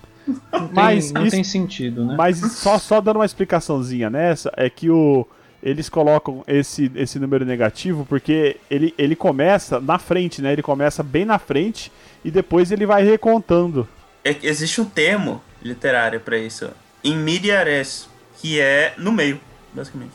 Não 0.52 0.68
tem, 0.68 0.68
Mas 0.72 1.10
não 1.10 1.22
isso- 1.22 1.30
tem 1.32 1.42
sentido, 1.42 2.04
né? 2.04 2.14
Mas 2.16 2.38
só, 2.38 2.78
só 2.78 3.00
dando 3.00 3.16
uma 3.16 3.26
explicaçãozinha 3.26 4.08
nessa, 4.08 4.52
é 4.56 4.70
que 4.70 4.88
o, 4.88 5.26
eles 5.60 5.88
colocam 5.88 6.44
esse, 6.46 6.90
esse 6.94 7.18
número 7.18 7.44
negativo 7.44 8.06
porque 8.08 8.56
ele, 8.70 8.94
ele 8.96 9.16
começa 9.16 9.80
na 9.80 9.98
frente, 9.98 10.40
né? 10.40 10.52
Ele 10.52 10.62
começa 10.62 11.02
bem 11.02 11.24
na 11.24 11.40
frente 11.40 11.90
e 12.24 12.30
depois 12.30 12.70
ele 12.70 12.86
vai 12.86 13.02
recontando. 13.02 13.86
É 14.24 14.36
existe 14.44 14.80
um 14.80 14.84
termo 14.84 15.42
literário 15.60 16.20
pra 16.20 16.38
isso. 16.38 16.70
In 17.02 17.16
media 17.16 17.62
res, 17.64 18.08
que 18.40 18.60
é 18.60 18.94
no 18.96 19.10
meio, 19.10 19.40
basicamente. 19.74 20.12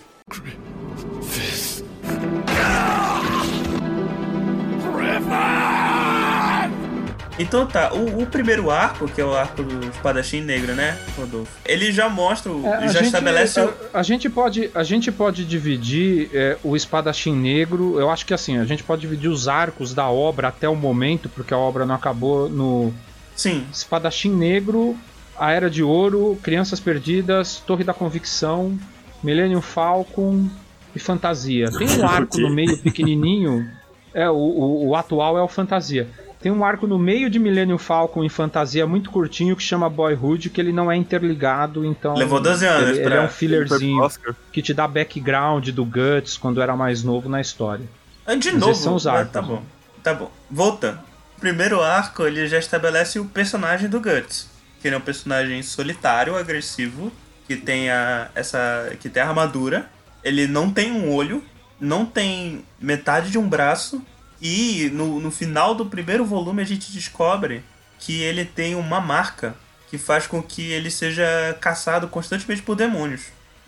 Então 7.39 7.65
tá, 7.67 7.93
o, 7.93 8.23
o 8.23 8.25
primeiro 8.25 8.71
arco, 8.71 9.07
que 9.07 9.21
é 9.21 9.25
o 9.25 9.33
arco 9.35 9.61
do 9.61 9.87
espadachim 9.89 10.41
negro, 10.41 10.73
né, 10.73 10.97
Rodolfo? 11.15 11.51
Ele 11.65 11.91
já 11.91 12.09
mostra, 12.09 12.51
o- 12.51 12.65
É, 12.65 12.73
a 12.77 12.81
já 12.87 12.93
gente- 12.93 13.05
estabelece 13.05 13.59
o... 13.61 13.73
a, 13.93 13.99
a 13.99 14.03
gente 14.03 14.27
pode 14.29 14.71
a 14.73 14.83
gente 14.83 15.11
pode 15.11 15.45
dividir 15.45 16.29
é, 16.33 16.57
o 16.63 16.75
espadachim 16.75 17.35
negro. 17.35 17.99
Eu 17.99 18.09
acho 18.09 18.25
que 18.25 18.33
assim 18.33 18.57
a 18.57 18.65
gente 18.65 18.83
pode 18.83 19.01
dividir 19.01 19.29
os 19.29 19.47
arcos 19.47 19.93
da 19.93 20.09
obra 20.09 20.47
até 20.47 20.67
o 20.67 20.75
momento 20.75 21.29
porque 21.29 21.53
a 21.53 21.57
obra 21.57 21.85
não 21.85 21.93
acabou 21.95 22.49
no 22.49 22.91
Sim, 23.35 23.65
espadachim 23.71 24.31
negro 24.33 24.97
a 25.37 25.51
era 25.51 25.69
de 25.69 25.83
ouro 25.83 26.39
crianças 26.41 26.79
perdidas 26.79 27.61
torre 27.67 27.83
da 27.83 27.93
convicção 27.93 28.77
Millennium 29.23 29.61
Falcon 29.61 30.47
e 30.95 30.99
fantasia. 30.99 31.69
Tem 31.77 31.87
um 31.99 32.05
arco 32.07 32.39
no 32.39 32.49
meio 32.49 32.75
pequenininho 32.79 33.69
é 34.13 34.27
o, 34.27 34.33
o, 34.33 34.87
o 34.89 34.95
atual 34.95 35.37
é 35.37 35.41
o 35.43 35.47
fantasia 35.47 36.07
tem 36.47 36.51
um 36.53 36.63
arco 36.63 36.87
no 36.87 36.97
meio 36.97 37.29
de 37.29 37.37
Millennium 37.37 37.77
Falcon 37.77 38.23
e 38.23 38.29
fantasia 38.29 38.87
muito 38.87 39.11
curtinho 39.11 39.53
que 39.53 39.61
chama 39.61 39.89
Boyhood, 39.89 40.49
que 40.49 40.61
ele 40.61 40.71
não 40.71 40.89
é 40.89 40.95
interligado, 40.95 41.83
então. 41.83 42.15
Levou 42.15 42.39
12 42.39 42.65
anos 42.65 42.89
ele, 42.91 43.05
ele 43.05 43.15
é 43.15 43.21
um 43.21 43.27
fillerzinho 43.27 44.01
Oscar. 44.01 44.33
que 44.49 44.61
te 44.61 44.73
dá 44.73 44.87
background 44.87 45.67
do 45.71 45.83
Guts 45.83 46.37
quando 46.37 46.61
era 46.61 46.73
mais 46.73 47.03
novo 47.03 47.27
na 47.27 47.41
história. 47.41 47.85
Ah, 48.25 48.33
De 48.35 48.49
Mas 48.49 48.59
novo, 48.61 48.71
esses 48.71 48.83
são 48.83 48.95
os 48.95 49.05
ah, 49.05 49.15
arcos. 49.15 49.33
tá 49.33 49.41
bom. 49.41 49.61
Tá 50.01 50.13
bom. 50.13 50.31
Voltando. 50.49 50.99
O 51.35 51.41
primeiro 51.41 51.81
arco, 51.81 52.23
ele 52.23 52.47
já 52.47 52.57
estabelece 52.57 53.19
o 53.19 53.25
personagem 53.25 53.89
do 53.89 53.99
Guts. 53.99 54.47
Que 54.81 54.87
ele 54.87 54.95
é 54.95 54.97
um 54.97 55.01
personagem 55.01 55.61
solitário, 55.61 56.37
agressivo, 56.37 57.11
que 57.45 57.57
tem 57.57 57.89
a 57.89 58.29
essa 58.33 58.95
que 59.01 59.09
tem 59.09 59.21
a 59.21 59.27
armadura. 59.27 59.89
Ele 60.23 60.47
não 60.47 60.71
tem 60.71 60.93
um 60.93 61.13
olho, 61.13 61.43
não 61.77 62.05
tem 62.05 62.63
metade 62.79 63.31
de 63.31 63.37
um 63.37 63.49
braço 63.49 64.01
e 64.41 64.89
no, 64.93 65.19
no 65.19 65.31
final 65.31 65.73
do 65.75 65.85
primeiro 65.85 66.25
volume 66.25 66.61
a 66.61 66.65
gente 66.65 66.91
descobre 66.91 67.63
que 67.99 68.21
ele 68.21 68.45
tem 68.45 68.75
uma 68.75 68.99
marca 69.01 69.55
que 69.89 69.97
faz 69.97 70.27
com 70.27 70.41
que 70.43 70.71
ele 70.71 70.91
seja 70.91 71.25
caçado 71.59 72.07
constantemente 72.07 72.61
por 72.61 72.75
demônios. 72.75 73.27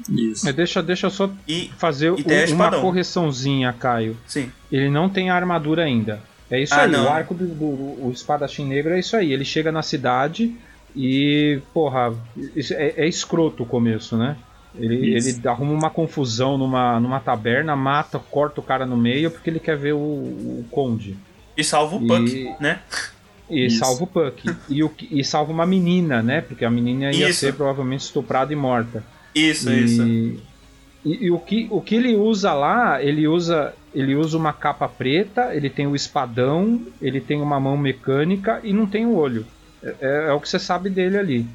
Isso. 0.10 0.46
Mas 0.46 0.56
deixa, 0.56 0.82
deixa 0.82 1.08
eu 1.08 1.12
só 1.12 1.30
E 1.48 1.72
fazer 1.78 2.14
E 2.18 2.54
uma 2.54 2.72
correçãozinha, 2.80 3.74
Caio. 3.74 4.18
sim, 4.26 4.52
Ele 4.72 4.90
não 4.90 5.10
tem 5.10 5.30
a 5.30 5.36
armadura 5.36 5.84
ainda. 5.84 6.22
É 6.50 6.62
isso 6.62 6.74
Ah, 6.74 6.84
aí, 6.84 6.92
não. 6.92 7.06
o 7.06 7.10
arco 7.10 7.34
do, 7.34 7.46
do 7.48 7.66
o 7.66 8.12
espadachim 8.14 8.66
negro 8.66 8.94
é 8.94 9.00
isso 9.00 9.16
aí. 9.16 9.32
Ele 9.34 9.46
chega 9.46 9.72
na 9.72 9.82
cidade 9.82 10.56
e, 10.96 11.60
porra, 11.74 12.14
é, 12.72 12.94
é 13.04 13.08
escroto 13.08 13.64
o 13.64 13.66
começo, 13.66 14.18
né? 14.18 14.36
Ele, 14.80 15.18
Isso. 15.18 15.30
ele 15.40 15.48
arruma 15.48 15.74
uma 15.74 15.90
confusão 15.90 16.58
numa, 16.58 17.00
numa 17.00 17.20
taberna, 17.20 17.76
mata, 17.76 18.18
corta 18.20 18.60
o 18.60 18.64
cara 18.64 18.86
no 18.86 18.96
meio 18.98 19.30
porque 19.32 19.50
ele 19.50 19.60
quer 19.60 19.78
ver 19.78 19.94
o, 19.94 19.98
o 20.00 20.66
conde. 20.72 21.18
e 21.58 21.64
salva 21.64 21.98
o 21.98 22.04
E- 22.04 22.08
Puck, 22.08 22.56
né? 22.60 22.80
E 23.50 23.66
Isso. 23.66 23.80
salva 23.80 24.04
o 24.04 24.08
Puck. 24.08 24.50
e, 24.70 24.84
o, 24.84 24.92
e 25.12 25.24
salva 25.24 25.52
uma 25.52 25.66
menina, 25.66 26.22
né? 26.22 26.42
Porque 26.42 26.64
a 26.64 26.70
menina 26.70 27.12
ia 27.12 27.30
Isso. 27.30 27.40
ser 27.40 27.54
provavelmente 27.54 28.02
estuprada 28.02 28.54
e 28.54 28.56
morta. 28.56 29.04
Isso, 29.36 29.70
e, 29.72 29.84
isso. 29.84 30.04
E, 30.08 30.40
e 31.26 31.32
o, 31.32 31.40
que, 31.40 31.68
o 31.72 31.82
que 31.82 31.96
ele 31.96 32.16
usa 32.16 32.54
lá, 32.54 33.02
ele 33.02 33.28
usa, 33.28 33.74
ele 33.96 34.16
usa 34.16 34.38
uma 34.38 34.52
capa 34.54 34.88
preta, 34.88 35.56
ele 35.56 35.70
tem 35.70 35.88
o 35.88 35.96
espadão, 35.96 36.82
ele 37.02 37.20
tem 37.22 37.42
uma 37.42 37.60
mão 37.60 37.78
mecânica 37.78 38.60
e 38.64 38.72
não 38.74 38.86
tem 38.86 39.06
o 39.06 39.16
olho. 39.16 39.46
É, 39.82 39.96
é- 40.02 40.26
é 40.30 40.34
o 40.34 40.40
que 40.40 40.50
você 40.50 40.60
sabe 40.60 40.90
dele 40.90 41.18
ali. 41.18 41.46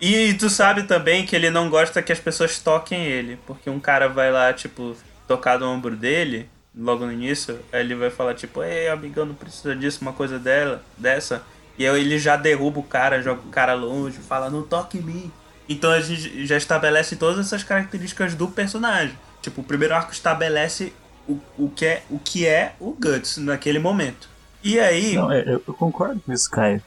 E 0.00 0.34
tu 0.34 0.50
sabe 0.50 0.82
também 0.82 1.24
que 1.24 1.34
ele 1.34 1.50
não 1.50 1.70
gosta 1.70 2.02
que 2.02 2.12
as 2.12 2.20
pessoas 2.20 2.58
toquem 2.58 3.04
ele, 3.04 3.38
porque 3.46 3.70
um 3.70 3.80
cara 3.80 4.08
vai 4.08 4.30
lá, 4.30 4.52
tipo, 4.52 4.94
tocar 5.26 5.58
no 5.58 5.66
ombro 5.66 5.96
dele, 5.96 6.48
logo 6.76 7.06
no 7.06 7.12
início, 7.12 7.58
aí 7.72 7.80
ele 7.80 7.94
vai 7.94 8.10
falar, 8.10 8.34
tipo, 8.34 8.62
ei, 8.62 8.88
amigão, 8.88 9.24
não 9.24 9.34
precisa 9.34 9.74
disso, 9.74 10.00
uma 10.02 10.12
coisa 10.12 10.38
dela, 10.38 10.82
dessa. 10.98 11.42
E 11.78 11.86
aí 11.86 12.00
ele 12.00 12.18
já 12.18 12.36
derruba 12.36 12.80
o 12.80 12.82
cara, 12.82 13.22
joga 13.22 13.40
o 13.40 13.50
cara 13.50 13.72
longe, 13.72 14.18
fala, 14.18 14.50
não 14.50 14.62
toque 14.62 14.98
em 14.98 15.02
mim. 15.02 15.32
Então 15.68 15.90
a 15.90 16.00
gente 16.00 16.46
já 16.46 16.56
estabelece 16.56 17.16
todas 17.16 17.44
essas 17.44 17.64
características 17.64 18.34
do 18.34 18.48
personagem. 18.48 19.18
Tipo, 19.40 19.62
o 19.62 19.64
primeiro 19.64 19.94
arco 19.94 20.12
estabelece 20.12 20.92
o, 21.26 21.40
o, 21.58 21.70
que, 21.70 21.86
é, 21.86 22.02
o 22.10 22.18
que 22.18 22.46
é 22.46 22.74
o 22.78 22.92
Guts 22.92 23.38
naquele 23.38 23.78
momento. 23.78 24.28
E 24.66 24.80
aí. 24.80 25.14
Não, 25.14 25.30
é, 25.30 25.42
eu, 25.42 25.62
eu 25.66 25.74
concordo 25.74 26.20
com 26.20 26.32
isso, 26.32 26.50
Caio. 26.50 26.82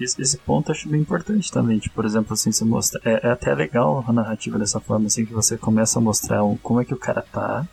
Esse, 0.00 0.20
esse 0.20 0.36
ponto 0.38 0.70
eu 0.70 0.74
acho 0.74 0.88
bem 0.88 1.00
importante 1.00 1.50
também. 1.52 1.78
Tipo, 1.78 1.94
por 1.94 2.04
exemplo, 2.04 2.34
assim, 2.34 2.50
você 2.50 2.64
mostra. 2.64 3.00
É, 3.04 3.28
é 3.28 3.30
até 3.30 3.54
legal 3.54 4.04
a 4.06 4.12
narrativa 4.12 4.58
dessa 4.58 4.80
forma, 4.80 5.06
assim, 5.06 5.24
que 5.24 5.32
você 5.32 5.56
começa 5.56 6.00
a 6.00 6.02
mostrar 6.02 6.40
como 6.60 6.80
é 6.80 6.84
que 6.84 6.92
o 6.92 6.98
cara 6.98 7.22
tá, 7.22 7.64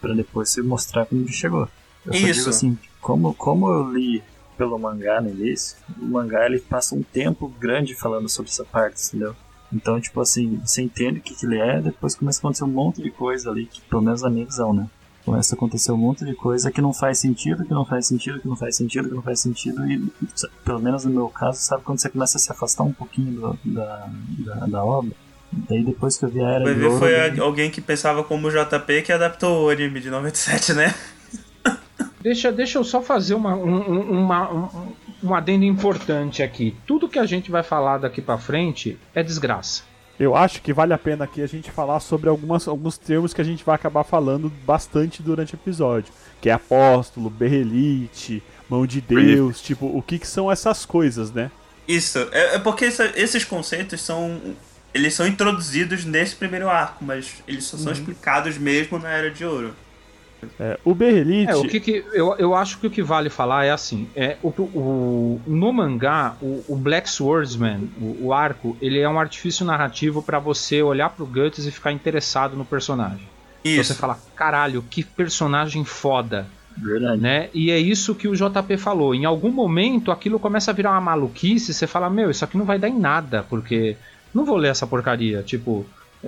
pra 0.00 0.12
depois 0.12 0.48
você 0.48 0.60
mostrar 0.60 1.06
como 1.06 1.22
ele 1.22 1.32
chegou. 1.32 1.68
Eu 2.04 2.14
Isso. 2.14 2.24
digo 2.24 2.50
assim, 2.50 2.78
como, 3.00 3.32
como 3.34 3.68
eu 3.68 3.92
li 3.92 4.24
pelo 4.58 4.76
mangá 4.76 5.20
no 5.20 5.30
início, 5.30 5.76
o 6.00 6.06
mangá 6.06 6.44
ele 6.46 6.58
passa 6.58 6.96
um 6.96 7.02
tempo 7.02 7.48
grande 7.60 7.94
falando 7.94 8.28
sobre 8.28 8.50
essa 8.50 8.64
parte, 8.64 9.06
entendeu? 9.06 9.36
Então, 9.72 10.00
tipo 10.00 10.20
assim, 10.20 10.60
você 10.64 10.82
entende 10.82 11.20
o 11.20 11.22
que, 11.22 11.34
que 11.34 11.46
ele 11.46 11.58
é, 11.58 11.80
depois 11.80 12.16
começa 12.16 12.38
a 12.38 12.40
acontecer 12.40 12.64
um 12.64 12.68
monte 12.68 13.00
de 13.00 13.10
coisa 13.10 13.50
ali, 13.50 13.66
que, 13.66 13.80
pelo 13.82 14.02
menos 14.02 14.22
na 14.22 14.28
minha 14.28 14.44
visão, 14.44 14.72
né? 14.72 14.88
Começa 15.24 15.54
a 15.54 15.56
acontecer 15.56 15.92
um 15.92 15.96
monte 15.96 16.24
de 16.24 16.34
coisa 16.34 16.70
que 16.70 16.80
não 16.80 16.92
faz 16.94 17.18
sentido, 17.18 17.64
que 17.64 17.72
não 17.74 17.84
faz 17.84 18.06
sentido, 18.06 18.40
que 18.40 18.48
não 18.48 18.56
faz 18.56 18.76
sentido, 18.76 19.08
que 19.08 19.14
não 19.14 19.22
faz 19.22 19.38
sentido, 19.40 19.84
e 19.90 20.02
pelo 20.64 20.80
menos 20.80 21.04
no 21.04 21.10
meu 21.12 21.28
caso, 21.28 21.60
sabe 21.60 21.82
quando 21.84 21.98
você 22.00 22.08
começa 22.08 22.38
a 22.38 22.40
se 22.40 22.50
afastar 22.50 22.84
um 22.84 22.92
pouquinho 22.92 23.32
do- 23.40 23.58
da, 23.64 24.08
da, 24.38 24.54
da 24.66 24.84
obra? 24.84 25.12
Daí 25.52 25.84
depois 25.84 26.16
que 26.16 26.24
eu 26.24 26.28
vi 26.30 26.40
a 26.40 26.48
Era 26.48 26.64
Vai 26.64 26.74
de 26.74 26.84
Ouro, 26.84 26.98
foi 26.98 27.10
daí- 27.12 27.40
alguém 27.40 27.70
que 27.70 27.80
pensava 27.80 28.24
como 28.24 28.48
o 28.48 28.50
JP 28.50 29.02
que 29.02 29.12
adaptou 29.12 29.66
o 29.66 29.68
anime 29.68 30.00
de 30.00 30.08
97, 30.10 30.72
né? 30.72 30.94
Deixa, 32.22 32.52
deixa 32.52 32.78
eu 32.78 32.84
só 32.84 33.00
fazer 33.00 33.34
uma, 33.34 33.54
um, 33.56 33.74
um- 33.92 34.20
uma, 34.24 34.52
um, 34.52 34.68
um 35.22 35.34
adendo 35.34 35.64
importante 35.64 36.42
aqui. 36.42 36.76
Tudo 36.86 37.08
que 37.08 37.18
a 37.18 37.24
gente 37.26 37.50
vai 37.50 37.62
falar 37.62 37.98
daqui 37.98 38.20
pra 38.20 38.36
frente 38.36 38.98
é 39.14 39.22
desgraça. 39.22 39.82
Eu 40.20 40.36
acho 40.36 40.60
que 40.60 40.70
vale 40.72 40.92
a 40.92 40.98
pena 40.98 41.24
aqui 41.24 41.40
a 41.40 41.46
gente 41.46 41.70
falar 41.70 41.98
sobre 41.98 42.28
algumas, 42.28 42.68
alguns 42.68 42.98
termos 42.98 43.32
que 43.32 43.40
a 43.40 43.44
gente 43.44 43.64
vai 43.64 43.74
acabar 43.74 44.04
falando 44.04 44.52
bastante 44.66 45.22
durante 45.22 45.54
o 45.54 45.56
episódio. 45.56 46.12
Que 46.42 46.50
é 46.50 46.52
apóstolo, 46.52 47.30
berrelite, 47.30 48.42
mão 48.68 48.86
de 48.86 49.00
Deus, 49.00 49.62
tipo, 49.62 49.86
o 49.86 50.02
que, 50.02 50.18
que 50.18 50.26
são 50.28 50.52
essas 50.52 50.84
coisas, 50.84 51.32
né? 51.32 51.50
Isso, 51.88 52.18
é, 52.32 52.56
é 52.56 52.58
porque 52.58 52.84
essa- 52.84 53.10
esses 53.16 53.44
conceitos 53.44 54.00
são. 54.02 54.38
Eles 54.92 55.14
são 55.14 55.26
introduzidos 55.26 56.04
nesse 56.04 56.36
primeiro 56.36 56.68
arco, 56.68 57.02
mas 57.04 57.42
eles 57.48 57.64
só 57.64 57.76
são 57.78 57.92
explicados 57.92 58.58
mesmo 58.58 58.98
na 58.98 59.08
Era 59.08 59.30
de 59.30 59.44
Ouro. 59.44 59.74
É, 60.58 60.78
o 60.84 60.94
berrelite... 60.94 61.50
É, 61.52 61.56
o 61.56 61.62
que, 61.66 61.80
que 61.80 62.04
eu, 62.12 62.34
eu 62.38 62.54
acho 62.54 62.78
que 62.80 62.86
o 62.86 62.90
que 62.90 63.02
vale 63.02 63.30
falar 63.30 63.64
é 63.64 63.70
assim, 63.70 64.08
é 64.14 64.36
o, 64.42 64.48
o- 64.50 65.42
no 65.46 65.72
mangá, 65.72 66.36
o, 66.40 66.64
o 66.68 66.76
Black 66.76 67.08
Swordsman, 67.08 67.88
o, 67.98 68.26
o 68.28 68.32
arco, 68.32 68.76
ele 68.80 68.98
é 69.00 69.08
um 69.08 69.18
artifício 69.18 69.64
narrativo 69.64 70.22
pra 70.22 70.38
você 70.38 70.82
olhar 70.82 71.10
pro 71.10 71.26
Guts 71.26 71.66
e 71.66 71.70
ficar 71.70 71.92
interessado 71.92 72.56
no 72.56 72.64
personagem. 72.64 73.28
Isso. 73.64 73.84
Você 73.92 73.94
fala, 73.94 74.18
caralho, 74.34 74.82
que 74.82 75.02
personagem 75.02 75.84
foda, 75.84 76.46
Verdade. 76.78 77.20
né? 77.20 77.48
E 77.52 77.70
é 77.70 77.78
isso 77.78 78.14
que 78.14 78.28
o 78.28 78.34
JP 78.34 78.76
falou. 78.78 79.14
Em 79.14 79.24
algum 79.24 79.50
momento 79.50 80.10
aquilo 80.10 80.38
começa 80.38 80.70
a 80.70 80.74
virar 80.74 80.92
uma 80.92 81.00
maluquice, 81.00 81.74
você 81.74 81.86
fala, 81.86 82.08
meu, 82.08 82.30
isso 82.30 82.44
aqui 82.44 82.56
não 82.56 82.64
vai 82.64 82.78
dar 82.78 82.88
em 82.88 82.98
nada, 82.98 83.42
porque 83.42 83.96
não 84.34 84.44
vou 84.44 84.56
ler 84.56 84.68
essa 84.68 84.86
porcaria. 84.86 85.42
Tipo, 85.42 85.86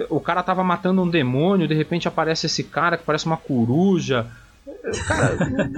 o 0.09 0.21
cara 0.21 0.43
tava 0.43 0.63
matando 0.65 1.03
um 1.03 1.09
demônio, 1.09 1.69
de 1.69 1.75
repente 1.75 2.09
aparece 2.09 2.47
esse 2.47 2.65
cara 2.65 2.97
que 2.97 3.05
parece 3.05 3.27
uma 3.27 3.37
coruja. 3.37 4.27
Cara, 5.07 5.37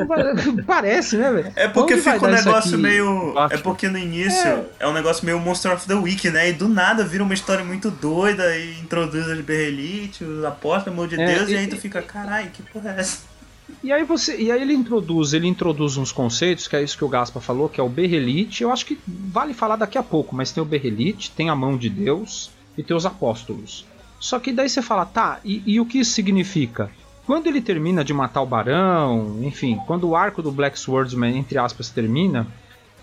parece, 0.67 1.17
né, 1.17 1.33
velho? 1.33 1.53
É 1.57 1.69
porque 1.69 1.97
fica 1.97 2.25
um 2.27 2.31
negócio 2.31 2.79
meio. 2.79 3.35
É 3.51 3.57
porque 3.57 3.89
no 3.89 3.99
início 3.99 4.65
é. 4.79 4.87
um 4.87 4.93
negócio 4.93 5.25
meio 5.25 5.39
Monster 5.41 5.73
of 5.73 5.87
the 5.87 5.95
Week, 5.95 6.31
né? 6.31 6.51
E 6.51 6.53
do 6.53 6.69
nada 6.69 7.05
vira 7.05 7.25
uma 7.25 7.35
história 7.35 7.65
muito 7.65 7.91
doida 7.91 8.57
e 8.57 8.79
introduz 8.81 9.29
as 9.29 9.41
berrelites, 9.41 10.27
os 10.27 10.45
apóstolos, 10.45 10.99
amor 10.99 11.09
de 11.09 11.21
É, 11.21 11.35
Deus, 11.35 11.49
e, 11.49 11.53
e- 11.53 11.57
aí 11.57 11.67
tu 11.67 11.77
fica, 11.77 12.01
caralho, 12.03 12.51
que 12.51 12.63
porra 12.63 12.95
é 12.97 13.01
essa? 13.01 13.35
E 13.83 13.93
aí 13.93 14.05
você, 14.05 14.37
e 14.37 14.53
aí 14.53 14.61
ele 14.61 14.75
introduz, 14.75 15.33
ele 15.33 15.47
introduz 15.47 15.97
uns 15.97 16.13
conceitos, 16.13 16.69
que 16.69 16.77
é 16.77 16.83
isso 16.83 16.97
que 16.97 17.05
o 17.05 17.09
Gaspa 17.09 17.41
falou, 17.41 17.69
que 17.69 17.81
é 17.81 17.83
o 17.83 17.89
berrelite. 17.89 18.63
Eu 18.63 18.71
acho 18.71 18.85
que 18.87 18.99
vale 19.07 19.55
falar 19.55 19.77
daqui 19.77 19.99
a 19.99 20.03
pouco, 20.03 20.35
mas 20.35 20.53
tem 20.53 20.63
o 20.63 20.67
berrelite, 20.67 21.31
tem 21.31 21.49
a 21.49 21.55
mão 21.57 21.77
de 21.77 21.89
Deus 21.89 22.51
e 22.77 22.83
tem 22.83 22.97
os 22.97 23.07
apóstolos. 23.07 23.87
Só 24.25 24.39
que 24.39 24.53
daí 24.55 24.71
você 24.71 24.81
fala, 24.81 25.05
tá, 25.05 25.39
e, 25.45 25.63
e 25.67 25.79
o 25.79 25.85
que 25.85 25.99
isso 25.99 26.13
significa? 26.13 26.91
Quando 27.27 27.47
ele 27.47 27.61
termina 27.61 28.03
de 28.03 28.15
matar 28.15 28.41
o 28.41 28.47
barão, 28.47 29.39
enfim, 29.43 29.79
quando 29.87 30.09
o 30.09 30.17
arco 30.17 30.41
do 30.41 30.51
Black 30.51 30.79
Swordsman, 30.79 31.37
entre 31.37 31.59
aspas, 31.59 31.91
termina, 31.91 32.47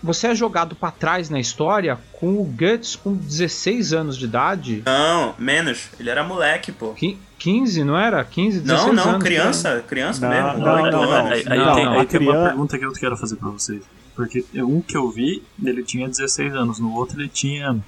você 0.02 0.26
é 0.26 0.34
jogado 0.34 0.74
pra 0.74 0.90
trás 0.90 1.30
na 1.30 1.38
história 1.38 1.96
com 2.14 2.40
o 2.40 2.44
Guts 2.44 2.96
com 2.96 3.14
16 3.14 3.92
anos 3.92 4.18
de 4.18 4.24
idade. 4.24 4.82
Não, 4.84 5.32
menos. 5.38 5.90
Ele 6.00 6.10
era 6.10 6.24
moleque, 6.24 6.72
pô. 6.72 6.88
Qui- 6.94 7.16
15, 7.38 7.84
não 7.84 7.96
era? 7.96 8.24
15, 8.24 8.58
16 8.62 8.86
Não, 8.88 8.92
não, 8.92 9.10
anos. 9.10 9.22
criança, 9.22 9.84
criança 9.86 10.20
Não, 10.28 10.28
mesmo, 10.28 10.58
não, 10.66 10.82
8 10.82 10.92
não, 10.92 11.02
não. 11.04 11.12
anos. 11.12 11.30
Aí, 11.30 11.44
aí 11.46 11.58
Não, 11.58 11.74
tem, 11.76 11.84
não, 11.84 11.98
aí 12.00 12.06
tem 12.06 12.20
uma 12.20 12.44
pergunta 12.48 12.76
que 12.78 12.84
eu 12.84 12.92
quero 12.94 13.16
fazer 13.16 13.36
pra 13.36 13.48
vocês. 13.48 13.80
Porque 14.16 14.44
um 14.56 14.80
que 14.80 14.96
eu 14.96 15.08
vi, 15.08 15.40
ele 15.64 15.84
tinha 15.84 16.08
16 16.08 16.52
anos, 16.52 16.80
no 16.80 16.92
outro 16.96 17.20
ele 17.20 17.28
tinha, 17.28 17.78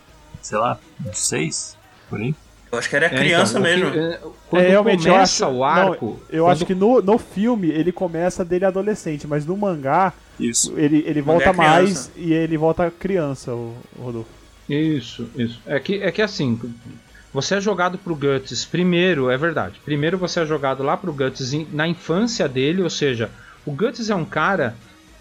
sei 0.40 0.56
lá, 0.56 0.78
uns 1.04 1.18
6, 1.18 1.76
por 2.08 2.20
aí. 2.20 2.32
Eu 2.74 2.78
acho 2.78 2.88
que 2.90 2.96
era 2.96 3.06
É, 3.06 3.10
criança 3.10 3.58
então, 3.58 3.62
o 3.62 3.74
que- 3.74 3.80
mesmo. 3.84 4.00
é, 4.00 4.20
quando 4.50 4.62
É, 4.62 4.68
realmente, 4.68 5.06
eu 5.06 5.12
começa 5.14 5.46
acho, 5.46 5.56
o 5.56 5.64
arco, 5.64 6.06
não, 6.06 6.18
eu 6.30 6.44
quando- 6.44 6.52
acho 6.52 6.66
que 6.66 6.74
no, 6.74 7.00
no 7.02 7.18
filme 7.18 7.68
ele 7.70 7.92
começa 7.92 8.44
dele 8.44 8.64
adolescente, 8.64 9.26
mas 9.26 9.46
no 9.46 9.56
mangá 9.56 10.12
Isso. 10.38 10.74
ele, 10.76 11.04
ele 11.06 11.20
Mangá 11.22 11.32
volta 11.32 11.48
é 11.50 11.52
mais 11.52 12.10
e 12.16 12.32
ele 12.32 12.56
volta 12.56 12.90
criança, 12.90 13.52
o, 13.52 13.74
o 13.98 14.02
Rodolfo. 14.02 14.28
Isso, 14.68 15.28
isso. 15.36 15.60
É 15.66 15.78
que, 15.78 16.02
é 16.02 16.10
que 16.10 16.22
assim, 16.22 16.58
você 17.32 17.56
é 17.56 17.60
jogado 17.60 17.98
pro 17.98 18.14
Guts 18.14 18.64
primeiro, 18.64 19.30
é 19.30 19.36
verdade. 19.36 19.80
Primeiro 19.84 20.16
você 20.16 20.40
é 20.40 20.46
jogado 20.46 20.82
lá 20.82 20.96
pro 20.96 21.12
Guts 21.12 21.52
na 21.72 21.86
infância 21.86 22.48
dele, 22.48 22.82
ou 22.82 22.90
seja, 22.90 23.30
o 23.66 23.72
Guts 23.72 24.08
é 24.10 24.14
um 24.14 24.24
cara 24.24 24.74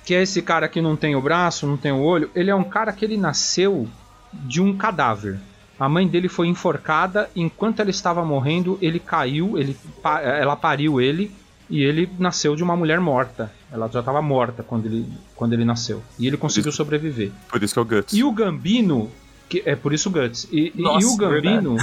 que 0.06 0.14
é 0.14 0.22
esse 0.22 0.42
cara 0.42 0.68
que 0.68 0.82
não 0.82 0.96
tem 0.96 1.16
o 1.16 1.22
braço, 1.22 1.66
não 1.66 1.78
tem 1.78 1.92
o 1.92 2.00
olho, 2.02 2.30
ele 2.36 2.50
é 2.50 2.56
um 2.56 2.64
cara 2.64 2.92
que 2.92 3.04
ele 3.06 3.16
nasceu 3.18 3.88
de 4.34 4.62
um 4.62 4.76
cadáver. 4.76 5.40
A 5.80 5.90
mãe 5.90 6.08
dele 6.08 6.30
foi 6.30 6.48
enforcada, 6.48 7.30
enquanto 7.36 7.80
ela 7.80 7.90
estava 7.90 8.24
morrendo, 8.24 8.78
ele 8.82 9.00
caiu, 9.00 9.58
ele, 9.58 9.76
ela 10.04 10.56
pariu 10.56 11.02
ele 11.02 11.32
e 11.70 11.82
ele 11.82 12.10
nasceu 12.20 12.56
de 12.56 12.64
uma 12.64 12.76
mulher 12.76 13.00
morta. 13.00 13.52
Ela 13.72 13.88
já 13.88 14.00
estava 14.00 14.22
morta 14.22 14.62
quando 14.62 14.86
ele, 14.86 15.08
quando 15.36 15.54
ele 15.54 15.66
nasceu. 15.66 16.04
E 16.20 16.28
ele 16.28 16.38
conseguiu 16.38 16.72
sobreviver. 16.72 17.32
Por 17.50 17.64
isso 17.64 17.74
que 17.74 17.80
é 17.80 17.82
o 17.82 17.86
Guts. 17.86 18.14
E 18.14 18.24
o 18.24 18.32
Gambino, 18.32 19.10
que 19.50 19.64
é 19.66 19.76
por 19.76 19.94
isso 19.94 20.10
Guts. 20.10 20.48
E, 20.52 20.72
Nossa, 20.76 21.06
e 21.06 21.10
o 21.10 21.18
Gambino, 21.18 21.78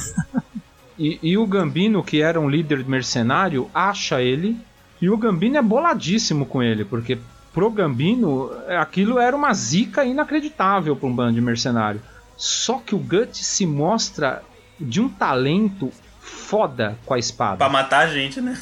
e, 0.98 1.18
e 1.22 1.36
o 1.36 1.46
Gambino, 1.46 2.04
que 2.04 2.22
era 2.22 2.38
um 2.38 2.48
líder 2.48 2.84
mercenário, 2.84 3.68
acha 3.74 4.22
ele. 4.22 4.56
E 5.02 5.10
o 5.10 5.16
Gambino 5.16 5.56
é 5.56 5.62
boladíssimo 5.62 6.46
com 6.46 6.62
ele, 6.62 6.84
porque 6.84 7.18
pro 7.52 7.70
Gambino 7.70 8.50
aquilo 8.78 9.18
era 9.18 9.34
uma 9.34 9.52
zica 9.52 10.04
inacreditável 10.04 10.94
para 10.94 11.08
um 11.08 11.14
bando 11.14 11.34
de 11.34 11.40
mercenário. 11.40 12.00
Só 12.42 12.78
que 12.78 12.94
o 12.94 12.98
Guts 12.98 13.44
se 13.44 13.66
mostra 13.66 14.42
de 14.80 14.98
um 15.00 15.08
talento 15.10 15.92
foda 16.20 16.96
com 17.04 17.12
a 17.12 17.18
espada 17.18 17.58
Pra 17.58 17.68
matar 17.68 18.00
a 18.00 18.06
gente, 18.06 18.40
né? 18.40 18.58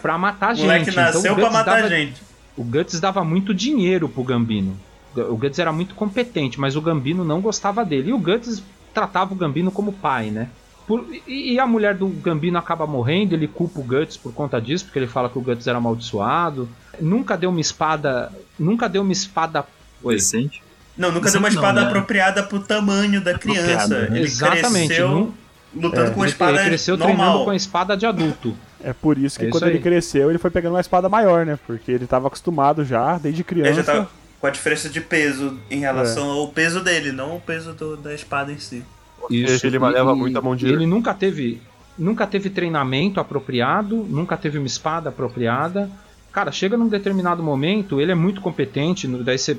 pra 0.00 0.16
matar 0.16 0.52
O 0.54 0.56
gente. 0.56 0.66
moleque 0.66 0.90
nasceu 0.92 1.20
então, 1.20 1.32
o 1.32 1.34
pra 1.34 1.44
Guts 1.44 1.52
matar 1.58 1.72
a 1.72 1.76
dava- 1.82 1.88
gente. 1.88 2.22
o 2.56 2.62
Guts 2.62 3.00
dava 3.00 3.24
muito 3.24 3.52
dinheiro 3.52 4.08
pro 4.08 4.22
Gambino. 4.22 4.78
O 5.16 5.36
Guts 5.36 5.58
era 5.58 5.72
muito 5.72 5.96
competente, 5.96 6.60
mas 6.60 6.76
o 6.76 6.80
Gambino 6.80 7.24
não 7.24 7.40
gostava 7.40 7.84
dele. 7.84 8.10
E 8.10 8.12
o 8.12 8.18
Guts 8.18 8.62
tratava 8.94 9.32
o 9.32 9.36
Gambino 9.36 9.70
como 9.72 9.92
pai, 9.92 10.30
né? 10.30 10.48
Por- 10.86 11.04
e, 11.26 11.54
e 11.54 11.58
a 11.58 11.66
mulher 11.66 11.94
do 11.96 12.06
Gambino 12.06 12.56
acaba 12.56 12.86
morrendo, 12.86 13.34
ele 13.34 13.48
culpa 13.48 13.80
o 13.80 13.82
Guts 13.82 14.16
por 14.16 14.32
conta 14.32 14.60
disso, 14.60 14.84
porque 14.84 14.98
ele 15.00 15.08
fala 15.08 15.28
que 15.28 15.36
o 15.38 15.42
Guts 15.42 15.66
era 15.66 15.78
amaldiçoado. 15.78 16.68
Nunca 17.00 17.36
deu 17.36 17.50
uma 17.50 17.60
espada. 17.60 18.30
Nunca 18.58 18.88
deu 18.88 19.02
uma 19.02 19.12
espada. 19.12 19.66
Oi. 20.04 20.14
Decente. 20.14 20.62
Não, 20.98 21.12
nunca 21.12 21.30
deu 21.30 21.38
uma 21.38 21.48
Não, 21.48 21.54
espada 21.54 21.80
né? 21.80 21.86
apropriada 21.86 22.42
pro 22.42 22.58
tamanho 22.60 23.20
da 23.20 23.38
criança. 23.38 23.72
Apropriada, 23.84 24.10
né? 24.10 24.16
Ele 24.18 24.26
Exatamente, 24.26 24.86
cresceu 24.88 25.08
não- 25.08 25.34
lutando 25.74 26.10
com 26.10 26.16
uma 26.20 26.24
Ele, 26.26 26.32
espada 26.32 26.58
ele 26.58 26.64
cresceu 26.70 26.96
treinando 26.98 27.22
normal. 27.22 27.44
com 27.44 27.50
a 27.50 27.56
espada 27.56 27.96
de 27.96 28.04
adulto. 28.04 28.56
É 28.82 28.92
por 28.92 29.16
isso 29.18 29.38
que 29.38 29.44
É 29.44 29.48
isso 29.48 29.58
quando 29.58 29.68
ele 29.68 29.76
aí. 29.78 29.82
cresceu 29.82 30.28
ele 30.30 30.38
foi 30.38 30.50
pegando 30.50 30.74
uma 30.74 30.80
espada 30.80 31.08
maior, 31.08 31.46
né? 31.46 31.58
Porque 31.66 31.90
ele 31.92 32.06
tava 32.06 32.26
acostumado 32.26 32.84
já, 32.84 33.16
desde 33.18 33.40
Ele 33.42 33.44
criança. 33.44 33.74
já 33.74 33.84
tá 33.84 34.06
com 34.40 34.46
a 34.46 34.50
diferença 34.50 34.88
de 34.88 35.00
peso 35.00 35.58
em 35.70 35.80
relação 35.80 36.30
ao 36.30 36.48
peso 36.48 36.80
dele, 36.82 37.10
não 37.12 37.36
o 37.36 37.40
peso 37.40 37.72
do- 37.72 37.96
da 37.96 38.14
espada 38.14 38.52
em 38.52 38.58
si. 38.58 38.82
Isso. 39.30 39.66
Ele 39.66 39.78
leva 39.78 40.14
muito 40.14 40.38
a 40.38 40.40
mão 40.42 40.54
de- 40.56 40.66
Ele 40.68 40.86
nunca 40.86 41.12
teve, 41.12 41.60
nunca 41.98 42.26
teve 42.26 42.48
treinamento 42.50 43.18
apropriado, 43.20 43.96
nunca 44.08 44.36
teve 44.36 44.58
uma 44.58 44.66
espada 44.66 45.08
apropriada. 45.10 45.90
Cara, 46.32 46.52
chega 46.52 46.76
num 46.76 46.88
determinado 46.88 47.42
momento, 47.42 48.00
ele 48.00 48.12
é 48.12 48.14
muito 48.14 48.40
competente, 48.40 49.06
daí 49.08 49.38
você 49.38 49.58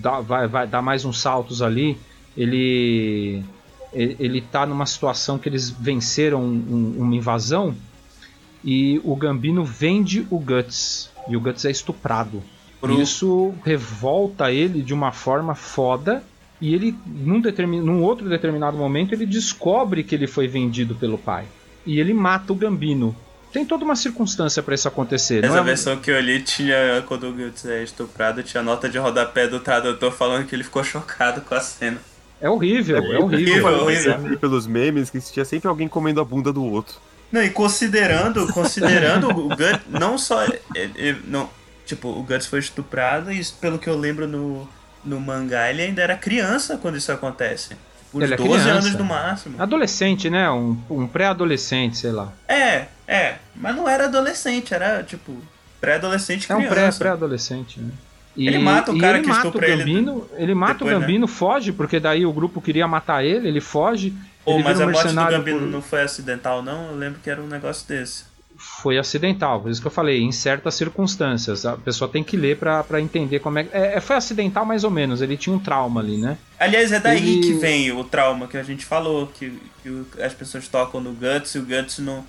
dá, 0.00 0.20
vai, 0.20 0.48
vai 0.48 0.66
dar 0.66 0.82
mais 0.82 1.04
uns 1.04 1.20
saltos 1.20 1.62
ali. 1.62 1.96
Ele, 2.36 3.42
ele, 3.92 4.40
tá 4.40 4.66
numa 4.66 4.86
situação 4.86 5.38
que 5.38 5.48
eles 5.48 5.70
venceram 5.70 6.42
um- 6.42 6.94
uma 6.98 7.14
invasão 7.14 7.74
e 8.64 9.00
o 9.04 9.14
Gambino 9.16 9.64
vende 9.64 10.26
o 10.30 10.38
Guts. 10.38 11.10
E 11.28 11.36
o 11.36 11.40
Guts 11.40 11.64
é 11.64 11.70
estuprado. 11.70 12.42
Pro- 12.80 13.00
Isso 13.00 13.54
revolta 13.64 14.50
ele 14.52 14.82
de 14.82 14.92
uma 14.92 15.12
forma 15.12 15.54
foda. 15.54 16.22
E 16.60 16.74
ele, 16.74 16.96
num, 17.06 17.40
determin... 17.40 17.80
num 17.80 18.02
outro 18.02 18.28
determinado 18.28 18.76
momento, 18.76 19.12
ele 19.12 19.26
descobre 19.26 20.02
que 20.02 20.14
ele 20.14 20.26
foi 20.26 20.46
vendido 20.48 20.94
pelo 20.94 21.18
pai. 21.18 21.44
E 21.84 22.00
ele 22.00 22.12
mata 22.14 22.52
o 22.52 22.56
Gambino. 22.56 23.14
Tem 23.56 23.64
toda 23.64 23.86
uma 23.86 23.96
circunstância 23.96 24.62
pra 24.62 24.74
isso 24.74 24.86
acontecer. 24.86 25.40
não 25.40 25.48
Essa 25.48 25.60
é- 25.60 25.64
versão 25.64 25.96
que 25.96 26.10
eu 26.10 26.20
li 26.20 26.42
tinha, 26.42 27.02
quando 27.08 27.26
o 27.26 27.32
Guts 27.32 27.64
é 27.64 27.82
estuprado, 27.82 28.42
tinha 28.42 28.62
nota 28.62 28.86
de 28.86 28.98
rodapé 28.98 29.48
do 29.48 29.58
tradutor 29.60 30.12
falando 30.12 30.44
que 30.46 30.54
ele 30.54 30.62
ficou 30.62 30.84
chocado 30.84 31.40
com 31.40 31.54
a 31.54 31.60
cena. 31.62 31.96
É 32.38 32.50
horrível, 32.50 32.98
é 32.98 33.18
horrível. 33.18 33.64
horrível, 33.64 33.82
horrível. 33.82 34.32
E 34.34 34.36
pelos 34.36 34.66
memes 34.66 35.08
que 35.08 35.18
tinha 35.22 35.42
sempre 35.42 35.68
alguém 35.68 35.88
comendo 35.88 36.20
a 36.20 36.24
bunda 36.24 36.52
do 36.52 36.62
outro. 36.62 36.96
Não, 37.32 37.42
e 37.42 37.48
considerando, 37.48 38.46
considerando 38.52 39.30
o 39.30 39.48
Guts, 39.48 39.86
não 39.88 40.18
só. 40.18 40.44
é, 40.44 40.60
é, 40.74 41.16
não, 41.24 41.48
tipo, 41.86 42.08
o 42.10 42.22
Guts 42.22 42.44
foi 42.46 42.58
estuprado 42.58 43.32
e 43.32 43.42
pelo 43.58 43.78
que 43.78 43.88
eu 43.88 43.96
lembro 43.96 44.28
no, 44.28 44.68
no 45.02 45.18
mangá, 45.18 45.70
ele 45.70 45.80
ainda 45.80 46.02
era 46.02 46.14
criança 46.14 46.76
quando 46.76 46.98
isso 46.98 47.10
acontece. 47.10 47.74
Uns 48.16 48.22
Ele 48.22 48.34
é 48.34 48.36
12 48.36 48.50
criança. 48.50 48.70
anos 48.70 48.94
no 48.96 49.04
máximo. 49.04 49.60
Adolescente, 49.62 50.30
né? 50.30 50.50
Um, 50.50 50.76
um 50.90 51.06
pré-adolescente, 51.06 51.96
sei 51.98 52.12
lá. 52.12 52.32
É, 52.48 52.86
é, 53.06 53.36
mas 53.54 53.74
não 53.76 53.88
era 53.88 54.04
adolescente, 54.06 54.72
era 54.74 55.02
tipo 55.02 55.36
pré-adolescente 55.80 56.50
É 56.50 56.54
um 56.54 56.58
criança. 56.66 56.74
pré- 56.98 56.98
pré-adolescente, 56.98 57.80
né? 57.80 57.90
E- 58.36 58.46
Ele 58.46 58.58
mata 58.58 58.92
o 58.92 58.98
cara 58.98 59.16
ele 59.18 59.24
que 59.24 59.28
mata 59.30 59.46
estupra 59.46 59.66
o 59.68 59.70
ele 59.70 59.78
Gambino, 59.78 60.28
ele 60.36 60.54
mata 60.54 60.72
depois, 60.74 60.90
o 60.90 60.94
né? 60.94 61.00
Gambino, 61.06 61.26
foge, 61.28 61.72
porque 61.72 61.98
daí 61.98 62.26
o 62.26 62.32
grupo 62.32 62.60
queria 62.60 62.86
matar 62.86 63.24
ele, 63.24 63.48
ele 63.48 63.60
foge. 63.60 64.12
Pô, 64.44 64.52
ele 64.54 64.62
mas 64.62 64.74
vira 64.78 64.84
a 64.84 64.88
um 64.88 64.92
morte 64.92 65.08
do 65.08 65.14
Gambino 65.26 65.58
por- 65.60 65.68
não 65.68 65.82
foi 65.82 66.02
acidental, 66.02 66.62
não? 66.62 66.88
Eu 66.90 66.96
lembro 66.96 67.18
que 67.22 67.30
era 67.30 67.40
um 67.42 67.46
negócio 67.46 67.86
desse. 67.88 68.24
Foi 68.56 68.98
acidental, 68.98 69.60
por 69.60 69.70
isso 69.70 69.80
que 69.80 69.86
eu 69.86 69.90
falei, 69.90 70.20
em 70.22 70.32
certas 70.32 70.74
circunstâncias. 70.74 71.64
A 71.66 71.76
pessoa 71.76 72.10
tem 72.10 72.24
que 72.24 72.36
ler 72.36 72.56
pra 72.58 72.82
pra 72.82 73.00
entender 73.00 73.38
como 73.40 73.58
é, 73.58 73.68
é. 73.72 73.96
é, 73.96 74.00
Foi 74.00 74.16
acidental 74.16 74.64
mais 74.64 74.84
ou 74.84 74.90
menos, 74.90 75.20
ele 75.22 75.36
tinha 75.36 75.54
um 75.54 75.58
trauma 75.58 76.00
ali, 76.00 76.16
né? 76.16 76.38
Aliás, 76.58 76.92
é 76.92 76.98
daí 77.00 77.18
Ele- 77.36 77.40
que 77.46 77.52
vem 77.54 77.92
o 77.92 78.02
trauma 78.04 78.46
que 78.48 78.56
a 78.56 78.62
gente 78.62 78.84
falou, 78.84 79.26
que, 79.28 79.52
que 79.82 79.88
o- 79.90 80.06
as 80.20 80.32
pessoas 80.34 80.66
tocam 80.68 81.00
no 81.00 81.12
Guts 81.12 81.54
e 81.54 81.58
o 81.58 81.62
Guts 81.66 81.98
não 81.98 82.24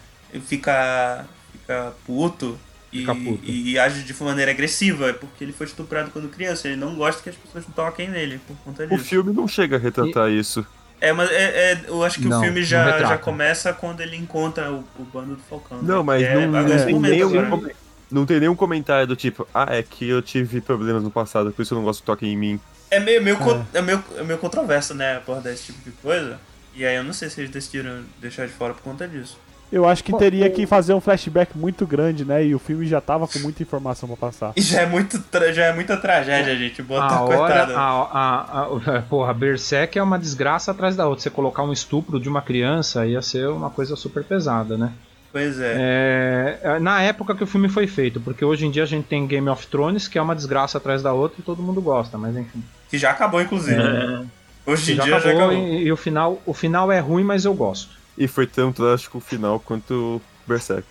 fica, 0.45 1.25
fica 1.51 1.93
puto. 2.05 2.57
E, 2.91 2.99
Fica 2.99 3.13
puto. 3.13 3.41
e, 3.43 3.71
e 3.71 3.79
age 3.79 4.03
de 4.03 4.23
maneira 4.23 4.49
agressiva, 4.49 5.09
é 5.09 5.13
porque 5.13 5.43
ele 5.43 5.51
foi 5.51 5.67
estuprado 5.67 6.09
quando 6.09 6.29
criança. 6.29 6.69
Ele 6.69 6.77
não 6.77 6.95
gosta 6.95 7.21
que 7.21 7.29
as 7.29 7.35
pessoas 7.35 7.65
toquem 7.75 8.09
nele 8.09 8.39
por 8.47 8.55
conta 8.63 8.85
O 8.85 8.87
disso. 8.87 9.03
filme 9.03 9.33
não 9.33 9.45
chega 9.45 9.75
a 9.75 9.79
retratar 9.79 10.31
isso. 10.31 10.65
É, 10.99 11.13
mas 11.13 11.29
é, 11.29 11.73
é- 11.73 11.81
eu 11.87 12.03
acho 12.03 12.19
que 12.19 12.27
Não, 12.27 12.39
o 12.39 12.43
filme 12.43 12.63
já, 12.63 12.99
já 12.99 13.17
começa 13.17 13.71
quando 13.73 14.01
ele 14.01 14.15
encontra 14.15 14.71
o, 14.71 14.83
o 14.97 15.03
bando 15.03 15.35
do 15.35 15.43
Falcão. 15.43 15.77
né? 15.77 15.83
Não, 15.87 16.03
mas 16.03 16.23
é, 16.23 16.47
não, 16.47 16.57
é, 16.59 16.85
tem 16.85 16.99
nenhum, 16.99 17.67
não 18.11 18.25
tem 18.25 18.39
nenhum 18.39 18.55
comentário 18.55 19.05
do 19.05 19.15
tipo, 19.15 19.47
ah, 19.53 19.67
é 19.69 19.83
que 19.83 20.07
eu 20.07 20.21
tive 20.21 20.59
problemas 20.61 21.03
no 21.03 21.11
passado, 21.11 21.51
por 21.51 21.61
isso 21.61 21.73
eu 21.73 21.77
não 21.77 21.85
gosto 21.85 21.99
que 21.99 22.05
toquem 22.05 22.33
em 22.33 22.37
mim. 22.37 22.59
É 22.89 22.99
meio, 22.99 23.21
meio, 23.21 23.37
co- 23.37 23.61
é. 23.73 23.81
meio, 23.81 24.03
é 24.17 24.23
meio 24.23 24.39
controverso, 24.39 24.93
né, 24.93 25.17
abordar 25.17 25.53
esse 25.53 25.65
tipo 25.67 25.81
de 25.83 25.91
coisa. 25.97 26.39
E 26.73 26.85
aí 26.85 26.95
eu 26.95 27.03
não 27.03 27.13
sei 27.13 27.29
se 27.29 27.41
eles 27.41 27.51
decidiram 27.51 28.03
deixar 28.19 28.47
de 28.47 28.53
fora 28.53 28.73
por 28.73 28.81
conta 28.81 29.07
disso. 29.07 29.37
Eu 29.71 29.87
acho 29.87 30.03
que 30.03 30.17
teria 30.17 30.49
que 30.49 30.65
fazer 30.65 30.93
um 30.93 31.01
flashback 31.01 31.57
muito 31.57 31.85
grande, 31.85 32.23
né? 32.23 32.45
E 32.45 32.55
o 32.55 32.59
filme 32.59 32.85
já 32.85 33.01
tava 33.01 33.27
com 33.27 33.39
muita 33.39 33.61
informação 33.61 34.07
pra 34.07 34.17
passar. 34.17 34.53
E 34.55 34.61
já 34.61 34.81
é, 34.81 34.85
muito 34.85 35.21
já 35.53 35.65
é 35.65 35.73
muita 35.73 35.97
tragédia, 35.97 36.55
gente. 36.55 36.81
Botar 36.81 37.07
A 37.07 37.21
hora, 37.21 37.37
coitado. 37.37 37.73
a, 37.75 37.81
a, 37.81 38.97
a, 38.97 39.01
porra, 39.01 39.33
Berserk 39.33 39.99
é 39.99 40.03
uma 40.03 40.17
desgraça 40.17 40.71
atrás 40.71 40.95
da 40.95 41.05
outra. 41.05 41.23
Você 41.23 41.29
colocar 41.29 41.63
um 41.63 41.73
estupro 41.73 42.19
de 42.19 42.29
uma 42.29 42.41
criança 42.41 43.05
ia 43.05 43.21
ser 43.21 43.49
uma 43.49 43.69
coisa 43.69 43.95
super 43.95 44.23
pesada, 44.23 44.77
né? 44.77 44.93
Pois 45.31 45.59
é. 45.59 46.59
É, 46.63 46.79
na 46.79 47.01
época 47.01 47.35
que 47.35 47.43
o 47.43 47.47
filme 47.47 47.67
foi 47.67 47.85
feito, 47.85 48.19
porque 48.21 48.43
hoje 48.43 48.65
em 48.65 48.71
dia 48.71 48.83
a 48.83 48.87
gente 48.87 49.05
tem 49.05 49.27
Game 49.27 49.47
of 49.49 49.67
Thrones, 49.67 50.07
que 50.07 50.17
é 50.17 50.21
uma 50.21 50.35
desgraça 50.35 50.77
atrás 50.77 51.03
da 51.03 51.11
outra 51.11 51.39
e 51.39 51.43
todo 51.43 51.61
mundo 51.61 51.81
gosta, 51.81 52.17
mas 52.17 52.35
enfim. 52.35 52.63
Que 52.89 52.97
já 52.97 53.11
acabou, 53.11 53.41
inclusive. 53.41 53.81
É, 53.81 54.21
Hoje 54.65 54.93
em 54.93 54.95
já 54.95 55.03
dia 55.03 55.15
acabou, 55.17 55.33
já 55.33 55.37
acabou. 55.37 55.57
E, 55.57 55.83
e 55.83 55.91
o, 55.91 55.97
final, 55.97 56.41
o 56.45 56.53
final 56.53 56.91
é 56.91 56.99
ruim, 56.99 57.23
mas 57.23 57.45
eu 57.45 57.53
gosto. 57.53 57.97
E 58.17 58.27
foi 58.27 58.47
tão 58.47 58.71
trágico 58.73 59.17
o 59.19 59.21
final 59.21 59.59
quanto 59.59 60.21
Berserk. 60.47 60.87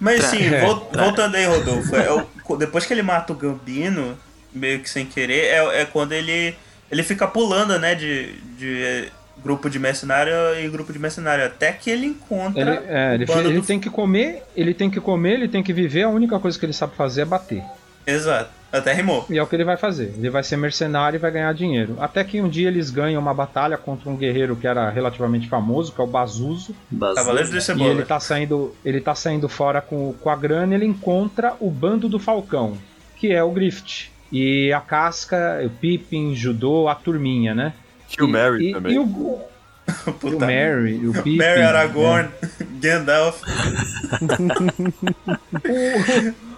Mas 0.00 0.24
sim, 0.24 0.42
É, 0.44 0.64
vol- 0.64 0.88
voltando 0.92 1.34
aí, 1.34 1.44
Rodolfo. 1.46 1.96
é 1.96 2.12
o- 2.12 2.56
depois 2.56 2.86
que 2.86 2.92
ele 2.92 3.02
mata 3.02 3.32
o 3.32 3.36
Gambino, 3.36 4.16
meio 4.52 4.78
que 4.80 4.88
sem 4.88 5.04
querer, 5.04 5.46
é, 5.46 5.80
é 5.80 5.84
quando 5.84 6.12
ele, 6.12 6.54
ele 6.90 7.02
fica 7.02 7.26
pulando, 7.26 7.76
né, 7.78 7.94
de, 7.96 8.34
de 8.56 8.82
eh, 8.82 9.08
grupo 9.42 9.68
de 9.68 9.78
mercenário 9.80 10.32
em 10.60 10.70
grupo 10.70 10.92
de 10.92 10.98
mercenário. 10.98 11.44
Até 11.44 11.72
que 11.72 11.90
ele 11.90 12.06
encontra. 12.06 12.60
Ele, 12.60 12.86
é, 12.88 13.14
ele, 13.14 13.24
o 13.24 13.26
bando 13.26 13.48
ele 13.48 13.60
do- 13.60 13.66
tem 13.66 13.80
que 13.80 13.90
comer, 13.90 14.44
ele 14.56 14.74
tem 14.74 14.88
que 14.88 15.00
comer, 15.00 15.32
ele 15.34 15.48
tem 15.48 15.62
que 15.62 15.72
viver, 15.72 16.02
a 16.04 16.08
única 16.08 16.38
coisa 16.38 16.56
que 16.58 16.64
ele 16.66 16.72
sabe 16.72 16.94
fazer 16.94 17.22
é 17.22 17.24
bater. 17.24 17.62
Exato. 18.06 18.59
Até 18.72 18.92
rimou. 18.92 19.26
E 19.28 19.36
é 19.36 19.42
o 19.42 19.46
que 19.46 19.56
ele 19.56 19.64
vai 19.64 19.76
fazer. 19.76 20.14
Ele 20.16 20.30
vai 20.30 20.42
ser 20.44 20.56
mercenário 20.56 21.16
e 21.16 21.18
vai 21.18 21.30
ganhar 21.30 21.52
dinheiro. 21.52 21.96
Até 21.98 22.22
que 22.22 22.40
um 22.40 22.48
dia 22.48 22.68
eles 22.68 22.88
ganham 22.90 23.20
uma 23.20 23.34
batalha 23.34 23.76
contra 23.76 24.08
um 24.08 24.16
guerreiro 24.16 24.54
que 24.54 24.66
era 24.66 24.88
relativamente 24.90 25.48
famoso, 25.48 25.92
que 25.92 26.00
é 26.00 26.04
o 26.04 26.06
Bazuzo. 26.06 26.74
Bazu- 26.90 27.14
Cavaleiro 27.16 27.50
de 27.50 27.56
E 27.58 27.60
Cebola. 27.60 27.90
ele 27.90 28.04
tá 28.04 28.20
saindo, 28.20 28.74
ele 28.84 29.00
tá 29.00 29.14
saindo 29.14 29.48
fora 29.48 29.80
com, 29.80 30.12
com 30.12 30.30
a 30.30 30.36
grana 30.36 30.72
e 30.72 30.76
ele 30.76 30.86
encontra 30.86 31.54
o 31.58 31.68
bando 31.70 32.08
do 32.08 32.18
Falcão, 32.20 32.76
que 33.16 33.32
é 33.32 33.42
o 33.42 33.50
Grift. 33.50 34.10
E 34.32 34.72
a 34.72 34.80
Casca, 34.80 35.60
o 35.64 35.70
Pippin, 35.70 36.36
Judô, 36.36 36.86
a 36.86 36.94
turminha, 36.94 37.52
né? 37.54 37.72
Tio 38.08 38.26
e, 38.28 38.30
Mary 38.30 38.68
e, 38.68 38.72
também. 38.72 38.94
E 38.94 38.98
o, 39.00 39.02
o 39.04 39.48
Puta 40.20 40.46
Mary, 40.46 41.08
o 41.08 41.12
Pippin. 41.12 41.36
Mary 41.38 41.62
Aragorn, 41.62 42.28
Gandalf. 42.80 43.42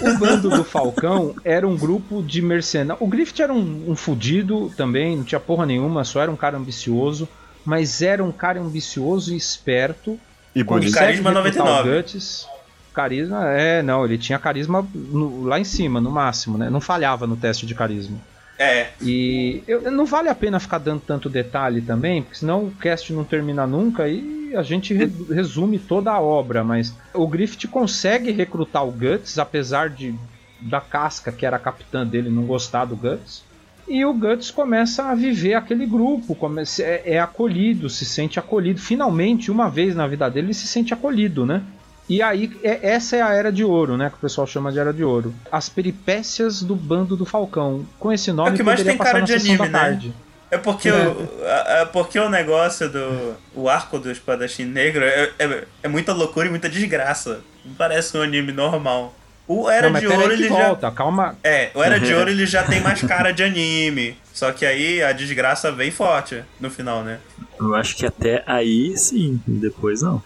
O 0.00 0.18
bando 0.18 0.48
do 0.50 0.64
Falcão 0.64 1.34
era 1.44 1.66
um 1.66 1.76
grupo 1.76 2.22
de 2.22 2.40
mercenários. 2.42 3.02
O 3.04 3.08
Griffith 3.08 3.40
era 3.42 3.52
um, 3.52 3.90
um 3.90 3.96
fudido 3.96 4.72
também, 4.76 5.16
não 5.16 5.24
tinha 5.24 5.40
porra 5.40 5.66
nenhuma, 5.66 6.04
só 6.04 6.20
era 6.20 6.30
um 6.30 6.36
cara 6.36 6.56
ambicioso. 6.56 7.28
Mas 7.64 8.00
era 8.00 8.24
um 8.24 8.32
cara 8.32 8.60
ambicioso 8.60 9.34
e 9.34 9.36
esperto. 9.36 10.18
E. 10.54 10.64
Cara- 10.64 10.80
Carisma 10.80 11.32
consegue 11.32 11.48
recrutar 11.48 11.66
99. 11.74 11.88
o 11.90 12.02
Guts. 12.02 12.46
Carisma, 12.94 13.44
é, 13.50 13.82
não, 13.82 14.04
ele 14.04 14.18
tinha 14.18 14.38
carisma 14.38 14.86
no- 14.94 15.44
lá 15.44 15.60
em 15.60 15.64
cima, 15.64 16.00
no 16.00 16.10
máximo, 16.10 16.58
né? 16.58 16.68
Não 16.68 16.80
falhava 16.80 17.26
no 17.26 17.36
teste 17.36 17.64
de 17.66 17.74
carisma. 17.74 18.18
É, 18.62 18.88
E 19.00 19.62
eu- 19.66 19.90
não 19.90 20.04
vale 20.04 20.28
a 20.28 20.34
pena 20.34 20.60
ficar 20.60 20.76
dando 20.76 21.00
tanto 21.00 21.30
detalhe 21.30 21.80
também, 21.80 22.20
porque 22.22 22.36
senão 22.36 22.66
o 22.66 22.70
cast 22.72 23.10
não 23.12 23.24
termina 23.24 23.66
nunca 23.66 24.06
e 24.06 24.54
a 24.54 24.62
gente 24.62 24.92
re- 24.92 25.10
resume 25.30 25.78
toda 25.78 26.12
a 26.12 26.20
obra. 26.20 26.62
Mas 26.62 26.94
o 27.14 27.26
Griffith 27.26 27.66
consegue 27.70 28.30
recrutar 28.30 28.86
o 28.86 28.92
Guts, 28.92 29.38
apesar 29.38 29.88
de 29.88 30.14
da 30.60 30.78
casca, 30.78 31.32
que 31.32 31.46
era 31.46 31.56
a 31.56 31.60
capitã 31.60 32.06
dele, 32.06 32.28
não 32.28 32.42
gostar 32.44 32.84
do 32.84 32.94
Guts. 32.94 33.42
E 33.88 34.04
o 34.04 34.12
Guts 34.12 34.50
começa 34.50 35.04
a 35.04 35.14
viver 35.14 35.54
aquele 35.54 35.86
grupo, 35.86 36.34
começa, 36.34 36.82
é, 36.82 37.14
é 37.14 37.18
acolhido, 37.18 37.88
se 37.88 38.04
sente 38.04 38.38
acolhido. 38.38 38.78
Finalmente, 38.78 39.50
uma 39.50 39.70
vez 39.70 39.96
na 39.96 40.06
vida 40.06 40.28
dele, 40.30 40.48
ele 40.48 40.54
se 40.54 40.66
sente 40.68 40.92
acolhido, 40.92 41.46
né? 41.46 41.62
E 42.10 42.20
aí, 42.20 42.50
é- 42.64 42.80
essa 42.90 43.14
é 43.16 43.22
a 43.22 43.32
Era 43.32 43.52
de 43.52 43.64
Ouro, 43.64 43.96
né? 43.96 44.10
Que 44.10 44.16
o 44.16 44.18
pessoal 44.18 44.44
chama 44.46 44.72
de 44.72 44.78
Era 44.80 44.92
de 44.92 45.04
Ouro. 45.04 45.32
As 45.50 45.68
peripécias 45.68 46.60
do 46.60 46.74
bando 46.74 47.16
do 47.16 47.24
Falcão. 47.24 47.86
Com 48.00 48.10
esse 48.12 48.32
nome, 48.32 48.50
É 48.50 48.52
o 48.52 48.56
que 48.56 48.62
mais 48.64 48.80
poderia 48.80 48.92
tem 48.92 48.98
passar 48.98 49.10
cara 49.12 49.20
na 49.20 49.26
de 49.26 49.32
sessão 49.32 49.54
anime, 49.54 49.68
da 49.70 49.78
né? 49.78 49.84
tarde. 49.84 50.14
É 50.50 50.58
porque, 50.58 50.88
É. 50.88 50.92
O, 50.92 51.28
é 51.44 51.84
porque 51.84 52.18
o 52.18 52.28
negócio 52.28 52.88
do. 52.90 53.34
O 53.54 53.68
arco 53.68 54.00
do 54.00 54.10
espadachim 54.10 54.64
negro 54.64 55.04
é, 55.04 55.30
é, 55.38 55.64
é 55.84 55.88
muita 55.88 56.12
loucura 56.12 56.48
e 56.48 56.50
muita 56.50 56.68
desgraça. 56.68 57.40
Não 57.64 57.74
parece 57.74 58.16
um 58.18 58.22
anime 58.22 58.50
normal. 58.50 59.14
O 59.46 59.68
Era 59.70 59.88
Não, 59.90 59.98
de 60.00 60.06
Ouro 60.08 60.28
que 60.28 60.32
ele 60.34 60.48
já. 60.48 60.54
volta, 60.66 60.90
calma. 60.90 61.36
É, 61.44 61.70
o 61.74 61.82
Era 61.82 61.98
de 62.00 62.12
Ouro 62.12 62.30
ele 62.30 62.46
já 62.46 62.64
tem 62.64 62.80
mais 62.80 63.00
cara 63.02 63.30
de 63.32 63.42
anime. 63.44 64.16
Só 64.32 64.50
que 64.52 64.66
aí 64.66 65.00
a 65.02 65.12
desgraça 65.12 65.70
vem 65.70 65.90
forte 65.92 66.42
no 66.60 66.70
final, 66.70 67.02
né? 67.04 67.18
Eu 67.58 67.74
acho 67.74 67.96
que 67.96 68.06
até 68.06 68.42
aí 68.46 68.96
sim, 68.96 69.40
depois 69.46 70.02
não. 70.02 70.20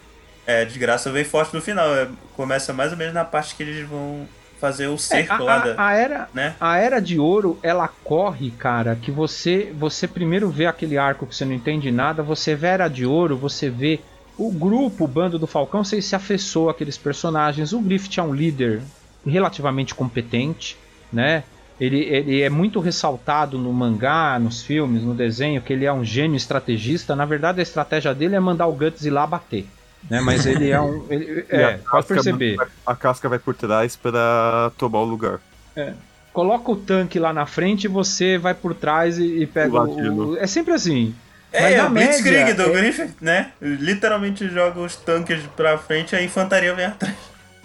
É, 0.46 0.64
desgraça 0.64 1.10
vem 1.10 1.24
forte 1.24 1.54
no 1.54 1.62
final. 1.62 1.94
É, 1.94 2.08
começa 2.34 2.72
mais 2.72 2.92
ou 2.92 2.98
menos 2.98 3.14
na 3.14 3.24
parte 3.24 3.54
que 3.54 3.62
eles 3.62 3.86
vão 3.88 4.28
fazer 4.60 4.88
o 4.88 4.94
É, 4.94 4.98
cerco 4.98 5.32
a, 5.32 5.38
lá 5.44 5.58
da. 5.58 5.74
a 5.76 5.92
era, 5.94 6.28
Né? 6.32 6.56
a 6.60 6.78
era 6.78 7.00
de 7.00 7.18
ouro, 7.18 7.58
ela 7.62 7.88
corre, 7.88 8.50
cara, 8.50 8.96
que 8.96 9.10
você 9.10 9.72
você 9.74 10.06
primeiro 10.08 10.50
vê 10.50 10.66
aquele 10.66 10.96
arco 10.98 11.26
que 11.26 11.34
você 11.34 11.44
não 11.44 11.52
entende 11.52 11.90
nada, 11.90 12.22
você 12.22 12.54
vê 12.54 12.68
a 12.68 12.70
era 12.72 12.88
de 12.88 13.04
ouro, 13.06 13.36
você 13.36 13.70
vê 13.70 14.00
o 14.36 14.50
grupo, 14.52 15.04
o 15.04 15.08
bando 15.08 15.38
do 15.38 15.46
Falcão, 15.46 15.84
você 15.84 16.00
se 16.02 16.16
afeiçoa 16.16 16.72
àqueles 16.72 16.98
personagens. 16.98 17.72
O 17.72 17.80
Griffith 17.80 18.18
é 18.18 18.22
um 18.22 18.34
líder 18.34 18.82
relativamente 19.26 19.94
competente, 19.94 20.76
né? 21.12 21.44
Ele, 21.78 21.98
ele 22.04 22.40
é 22.42 22.48
muito 22.50 22.78
ressaltado 22.80 23.58
no 23.58 23.72
mangá, 23.72 24.38
nos 24.38 24.62
filmes, 24.62 25.02
no 25.02 25.14
desenho, 25.14 25.60
que 25.62 25.72
ele 25.72 25.84
é 25.84 25.92
um 25.92 26.04
gênio 26.04 26.36
estrategista. 26.36 27.16
Na 27.16 27.24
verdade, 27.24 27.60
a 27.60 27.62
estratégia 27.62 28.14
dele 28.14 28.36
é 28.36 28.40
mandar 28.40 28.66
o 28.68 28.72
Guts 28.72 29.04
ir 29.04 29.10
lá 29.10 29.26
bater. 29.26 29.66
Né? 30.10 30.20
Mas 30.20 30.44
ele 30.46 30.70
é 30.70 30.80
um. 30.80 31.06
ele- 31.10 31.46
é, 31.50 31.78
pode 31.78 32.06
perceber. 32.06 32.56
vai- 32.56 32.68
A 32.86 32.94
casca 32.94 33.28
vai 33.28 33.38
por 33.38 33.54
trás 33.54 33.96
pra 33.96 34.70
tomar 34.76 35.00
o 35.00 35.04
lugar. 35.04 35.40
coloca 36.32 36.70
o 36.70 36.76
tanque 36.76 37.18
lá 37.18 37.32
na 37.32 37.46
frente 37.46 37.84
e 37.84 37.88
você 37.88 38.36
vai 38.38 38.54
por 38.54 38.74
trás 38.74 39.18
e, 39.18 39.42
e 39.42 39.46
pega 39.46 39.80
O 39.80 40.30
o, 40.32 40.36
É 40.36 40.46
sempre 40.46 40.74
assim. 40.74 41.14
É, 41.52 41.74
é 41.74 41.84
o 41.84 41.90
Blitzkrieg 41.90 42.52
do 42.54 42.62
é- 42.62 42.72
Griffith, 42.72 43.14
né? 43.20 43.52
Literalmente 43.62 44.48
joga 44.48 44.80
os 44.80 44.96
tanques 44.96 45.40
pra 45.56 45.78
frente 45.78 46.12
e 46.12 46.16
a 46.16 46.22
infantaria 46.22 46.74
vem 46.74 46.86
atrás. 46.86 47.14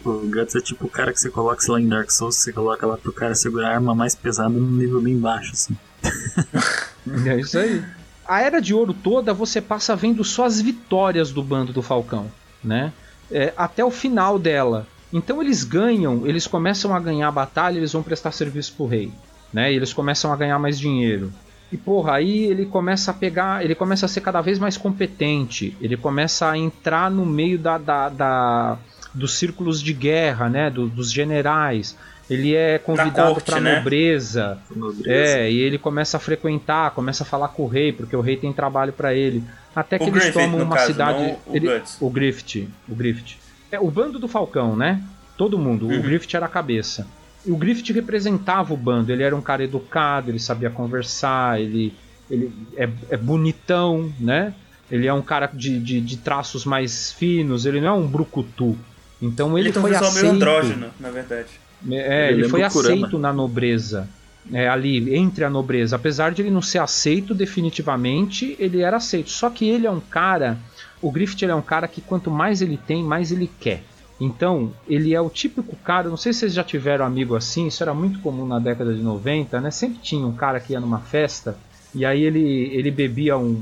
O 0.06 0.12
Guts 0.32 0.56
é 0.56 0.62
tipo 0.62 0.86
o 0.86 0.90
cara 0.90 1.12
que 1.12 1.20
você 1.20 1.30
coloca, 1.30 1.60
sei 1.60 1.74
lá, 1.74 1.82
em 1.82 1.88
Dark 1.90 2.10
Souls, 2.12 2.36
você 2.36 2.54
coloca 2.54 2.86
lá 2.86 2.96
pro 2.96 3.12
cara 3.12 3.36
segurar 3.36 3.70
a 3.70 3.74
arma 3.74 3.94
mais 3.94 4.16
pesada 4.16 4.48
num 4.50 4.62
nível 4.78 5.02
bem 5.02 5.18
baixo, 5.20 5.52
assim. 5.54 5.76
É 7.26 7.40
isso 7.40 7.58
aí. 7.58 7.84
A 8.30 8.42
Era 8.42 8.62
de 8.62 8.76
Ouro 8.76 8.94
toda 8.94 9.34
você 9.34 9.60
passa 9.60 9.96
vendo 9.96 10.24
só 10.24 10.46
as 10.46 10.62
vitórias 10.62 11.32
do 11.32 11.42
bando 11.44 11.74
do 11.74 11.82
Falcão, 11.82 12.28
né? 12.64 12.94
É, 13.32 13.52
até 13.58 13.84
o 13.84 13.90
final 13.90 14.38
dela. 14.38 14.86
Então 15.12 15.42
eles 15.42 15.64
ganham, 15.64 16.28
eles 16.28 16.46
começam 16.46 16.96
a 16.96 17.00
ganhar 17.00 17.28
a 17.28 17.32
batalha, 17.32 17.78
eles 17.78 17.92
vão 17.92 18.04
prestar 18.04 18.32
serviço 18.32 18.74
pro 18.78 18.86
rei, 18.86 19.12
né? 19.52 19.74
E 19.74 19.76
eles 19.76 19.92
começam 19.94 20.32
a 20.32 20.36
ganhar 20.36 20.60
mais 20.60 20.80
dinheiro. 20.80 21.34
E 21.72 21.78
porra, 21.78 22.14
aí 22.14 22.46
ele 22.46 22.66
começa 22.68 23.10
a 23.10 23.14
pegar, 23.16 23.66
ele 23.66 23.74
começa 23.74 24.06
a 24.06 24.10
ser 24.10 24.22
cada 24.22 24.42
vez 24.42 24.60
mais 24.60 24.78
competente, 24.78 25.76
ele 25.82 25.98
começa 25.98 26.50
a 26.50 26.58
entrar 26.58 27.10
no 27.10 27.26
meio 27.26 27.58
da, 27.58 27.78
da, 27.80 28.10
da- 28.10 28.78
dos 29.14 29.34
círculos 29.40 29.82
de 29.82 29.92
guerra, 29.94 30.48
né? 30.50 30.70
do- 30.70 30.88
dos 30.88 31.12
generais. 31.12 31.98
Ele 32.30 32.56
é 32.56 32.78
convidado 32.78 33.42
para 33.42 33.60
né? 33.60 33.78
nobreza. 33.78 34.60
Nobreza. 34.76 35.10
É, 35.10 35.52
e 35.52 35.58
ele 35.60 35.78
começa 35.78 36.18
a 36.18 36.20
frequentar, 36.20 36.92
começa 36.92 37.24
a 37.24 37.26
falar 37.26 37.48
com 37.50 37.64
o 37.64 37.68
rei, 37.68 37.92
porque 37.92 38.16
o 38.16 38.22
rei 38.22 38.38
tem 38.38 38.54
trabalho 38.54 38.94
pra 38.94 39.14
ele. 39.14 39.44
Até 39.76 39.98
que 39.98 40.06
O 40.06 40.08
eles 40.08 40.24
Griffith, 40.26 40.34
tomam 40.42 40.62
uma 40.64 40.76
caso, 40.76 40.88
cidade. 40.92 41.20
não 41.24 41.38
o 41.48 41.56
ele- 41.56 41.80
Guts. 41.80 41.98
o 42.00 42.10
Griffith. 42.10 42.68
O 42.88 42.96
Griffith. 42.96 43.38
É, 43.72 43.80
o 43.80 43.90
bando 43.90 44.20
do 44.20 44.28
Falcão, 44.28 44.76
né? 44.76 45.02
Todo 45.38 45.58
mundo. 45.58 45.88
Uhum. 45.88 46.00
O 46.00 46.02
Griffith 46.04 46.36
era 46.36 46.46
a 46.46 46.50
cabeça. 46.50 47.08
E 47.46 47.52
o 47.52 47.58
Griffith 47.58 47.94
representava 47.94 48.74
o 48.74 48.78
bando. 48.78 49.12
Ele 49.12 49.24
era 49.24 49.36
um 49.36 49.42
cara 49.42 49.64
educado, 49.64 50.30
ele 50.30 50.40
sabia 50.40 50.70
conversar, 50.70 51.60
ele, 51.60 51.94
ele 52.30 52.52
é, 52.76 52.88
é 53.10 53.18
bonitão, 53.18 54.12
né? 54.20 54.54
Ele 54.92 55.08
é 55.08 55.14
um 55.14 55.22
cara 55.22 55.48
de, 55.54 55.80
de, 55.80 56.02
de 56.02 56.18
traços 56.18 56.66
mais 56.66 57.12
finos, 57.14 57.66
ele 57.66 57.80
não 57.80 57.88
é 57.88 57.94
um 57.94 58.08
brucutu. 58.08 58.76
Então 59.22 59.58
ele, 59.58 59.70
Ele 59.70 59.80
foi 59.80 59.92
visual 59.92 60.12
meio 60.12 60.26
aceito. 60.26 60.36
andrógeno, 60.36 60.88
na 61.00 61.10
verdade. 61.12 61.48
É, 61.90 62.32
Ele 62.32 62.50
foi 62.50 62.64
aceito 62.64 63.18
na 63.18 63.32
nobreza. 63.32 64.08
É, 64.52 64.68
ali, 64.68 65.16
entre 65.16 65.44
a 65.44 65.50
nobreza. 65.50 65.96
Apesar 65.96 66.32
de 66.32 66.42
ele 66.42 66.50
não 66.50 66.62
ser 66.62 66.80
aceito 66.80 67.36
definitivamente, 67.36 68.56
ele 68.58 68.82
era 68.82 68.98
aceito. 68.98 69.30
Só 69.30 69.50
que 69.50 69.68
ele 69.68 69.86
é 69.86 69.92
um 69.92 70.00
cara. 70.00 70.58
O 71.02 71.12
Griffith 71.12 71.44
é 71.44 71.54
um 71.54 71.62
cara 71.62 71.88
que 71.88 72.02
quanto 72.02 72.32
mais 72.32 72.62
ele 72.62 72.78
tem, 72.78 73.04
mais 73.04 73.32
ele 73.32 73.50
quer. 73.60 73.84
Então, 74.20 74.74
ele 74.88 75.14
é 75.14 75.22
o 75.22 75.30
típico 75.30 75.76
cara. 75.78 76.10
Não 76.10 76.18
sei 76.18 76.34
se 76.34 76.40
vocês 76.40 76.54
já 76.54 76.64
tiveram 76.64 77.06
amigo 77.06 77.36
assim, 77.36 77.68
isso 77.68 77.84
era 77.84 77.94
muito 77.94 78.20
comum 78.20 78.46
na 78.46 78.60
década 78.60 78.94
de 78.94 79.02
90, 79.02 79.62
né? 79.62 79.72
Sempre 79.72 80.00
tinha 80.00 80.26
um 80.26 80.34
cara 80.34 80.60
que 80.60 80.74
ia 80.74 80.80
numa 80.80 81.00
festa 81.00 81.56
e 81.94 82.06
aí 82.06 82.24
ele, 82.24 82.70
ele 82.74 82.92
bebia 82.92 83.38
um, 83.38 83.60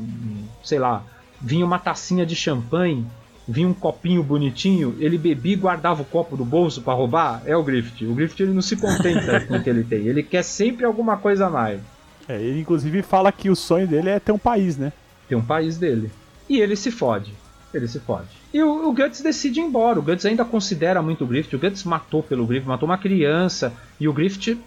sei 0.64 0.80
lá, 0.80 1.04
vinha 1.40 1.66
uma 1.66 1.80
tacinha 1.80 2.26
de 2.26 2.36
champanhe 2.36 3.06
vinha 3.48 3.68
um 3.68 3.74
copinho 3.74 4.22
bonitinho, 4.24 4.96
ele 5.00 5.18
bebia 5.18 5.54
e 5.54 5.56
guardava 5.56 6.02
o 6.02 6.06
copo 6.06 6.36
do 6.36 6.44
bolso 6.44 6.82
pra 6.82 6.94
roubar, 6.94 7.42
é 7.46 7.56
o 7.56 7.64
Griffith. 7.64 8.06
O 8.06 8.14
Griffith 8.14 8.42
ele 8.44 8.54
não 8.54 8.62
se 8.62 8.76
contenta 8.76 9.40
com 9.48 9.56
o 9.58 9.64
que 9.64 9.70
ele 9.70 9.84
tem, 9.84 10.08
ele 10.08 10.22
quer 10.24 10.44
sempre 10.44 10.86
alguma 10.86 11.18
coisa 11.18 11.48
a 11.48 11.50
mais. 11.50 11.80
É, 12.28 12.42
ele 12.42 12.60
inclusive 12.60 13.02
fala 13.02 13.32
que 13.32 13.50
o 13.50 13.56
sonho 13.56 13.88
dele 13.88 14.10
é 14.10 14.20
ter 14.20 14.32
um 14.34 14.38
país, 14.38 14.78
né? 14.78 14.92
Tem 15.30 15.38
um 15.38 15.42
país 15.46 15.78
dele. 15.78 16.12
E 16.50 16.60
ele 16.60 16.76
se 16.76 16.92
fode. 16.92 17.34
Ele 17.74 17.88
se 17.88 18.00
fode. 18.00 18.28
E 18.54 18.62
o, 18.62 18.90
o 18.90 18.94
Guts 18.94 19.22
decide 19.22 19.60
ir 19.60 19.64
embora. 19.64 20.00
O 20.00 20.02
Guts 20.02 20.26
ainda 20.26 20.44
considera 20.46 21.02
muito 21.02 21.24
o 21.24 21.28
Griffith. 21.28 21.56
O 21.56 21.60
Guts 21.60 21.84
matou 21.84 22.24
pelo 22.24 22.46
Griffith, 22.46 22.68
matou 22.68 22.88
uma 22.88 22.98
criança. 22.98 23.74
E 24.00 24.08
o 24.08 24.14
Griffith, 24.14 24.58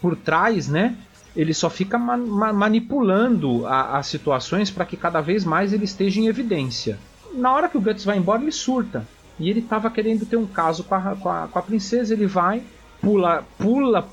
por 0.00 0.14
trás, 0.16 0.68
né? 0.68 0.96
Ele 1.36 1.54
só 1.54 1.70
fica 1.70 1.96
ma- 1.98 2.16
ma- 2.16 2.52
manipulando 2.52 3.64
as 3.66 4.06
situações 4.06 4.70
para 4.70 4.84
que 4.84 4.96
cada 4.96 5.20
vez 5.20 5.44
mais 5.44 5.72
ele 5.72 5.84
esteja 5.84 6.20
em 6.20 6.26
evidência. 6.26 6.98
Na 7.34 7.52
hora 7.52 7.68
que 7.68 7.76
o 7.76 7.80
Guts 7.80 8.04
vai 8.04 8.18
embora, 8.18 8.42
ele 8.42 8.52
surta. 8.52 9.06
E 9.38 9.48
ele 9.48 9.62
tava 9.62 9.90
querendo 9.90 10.26
ter 10.26 10.36
um 10.36 10.46
caso 10.46 10.84
com 10.84 10.94
a, 10.94 11.16
com 11.16 11.28
a, 11.28 11.48
com 11.48 11.58
a 11.58 11.62
princesa. 11.62 12.12
Ele 12.12 12.26
vai, 12.26 12.62
pula, 13.00 13.44
pula, 13.56 14.08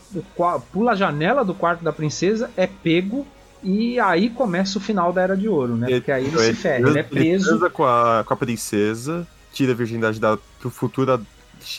pula 0.72 0.91
a 0.91 0.95
janela 0.95 1.43
do 1.43 1.53
quarto 1.53 1.84
da 1.84 1.91
princesa, 1.91 2.51
é 2.55 2.68
pego. 2.68 3.26
E 3.63 3.99
aí 3.99 4.30
começa 4.30 4.78
o 4.78 4.82
final 4.82 5.11
da 5.11 5.24
Era 5.24 5.36
de 5.36 5.47
Ouro, 5.47 5.76
né? 5.76 5.88
Porque 5.89 6.11
aí 6.11 6.26
ele 6.26 6.38
se 6.38 6.53
ferra. 6.53 6.88
Ele 6.88 6.99
é 6.99 7.03
preso. 7.03 7.49
transa 7.49 7.70
com 7.70 7.84
a, 7.84 8.24
com 8.24 8.34
a 8.34 8.38
princesa, 8.38 9.28
tira 9.51 9.72
a 9.72 9.76
virgindade 9.76 10.20
da 10.20 10.38
futura 10.70 11.20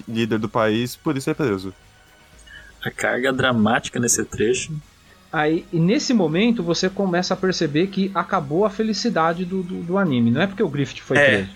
líder 0.09 0.39
do 0.39 0.49
país, 0.49 0.97
por 0.97 1.17
isso 1.17 1.31
é 1.31 1.35
preso. 1.35 1.73
A 2.85 2.91
carga 2.91 3.33
dramática 3.33 4.01
nesse 4.01 4.25
trecho. 4.25 4.73
Aí, 5.33 5.65
e 5.73 5.79
nesse 5.79 6.15
momento 6.15 6.63
você 6.63 6.89
começa 6.89 7.35
a 7.35 7.37
perceber 7.37 7.89
que 7.89 8.11
acabou 8.15 8.65
a 8.65 8.71
felicidade 8.71 9.45
do, 9.45 9.63
do, 9.63 9.83
do 9.83 9.99
anime. 9.99 10.31
Não 10.31 10.41
é 10.41 10.47
porque 10.47 10.63
o 10.63 10.69
Griffith 10.69 11.01
foi 11.03 11.19
É. 11.19 11.27
preso. 11.27 11.51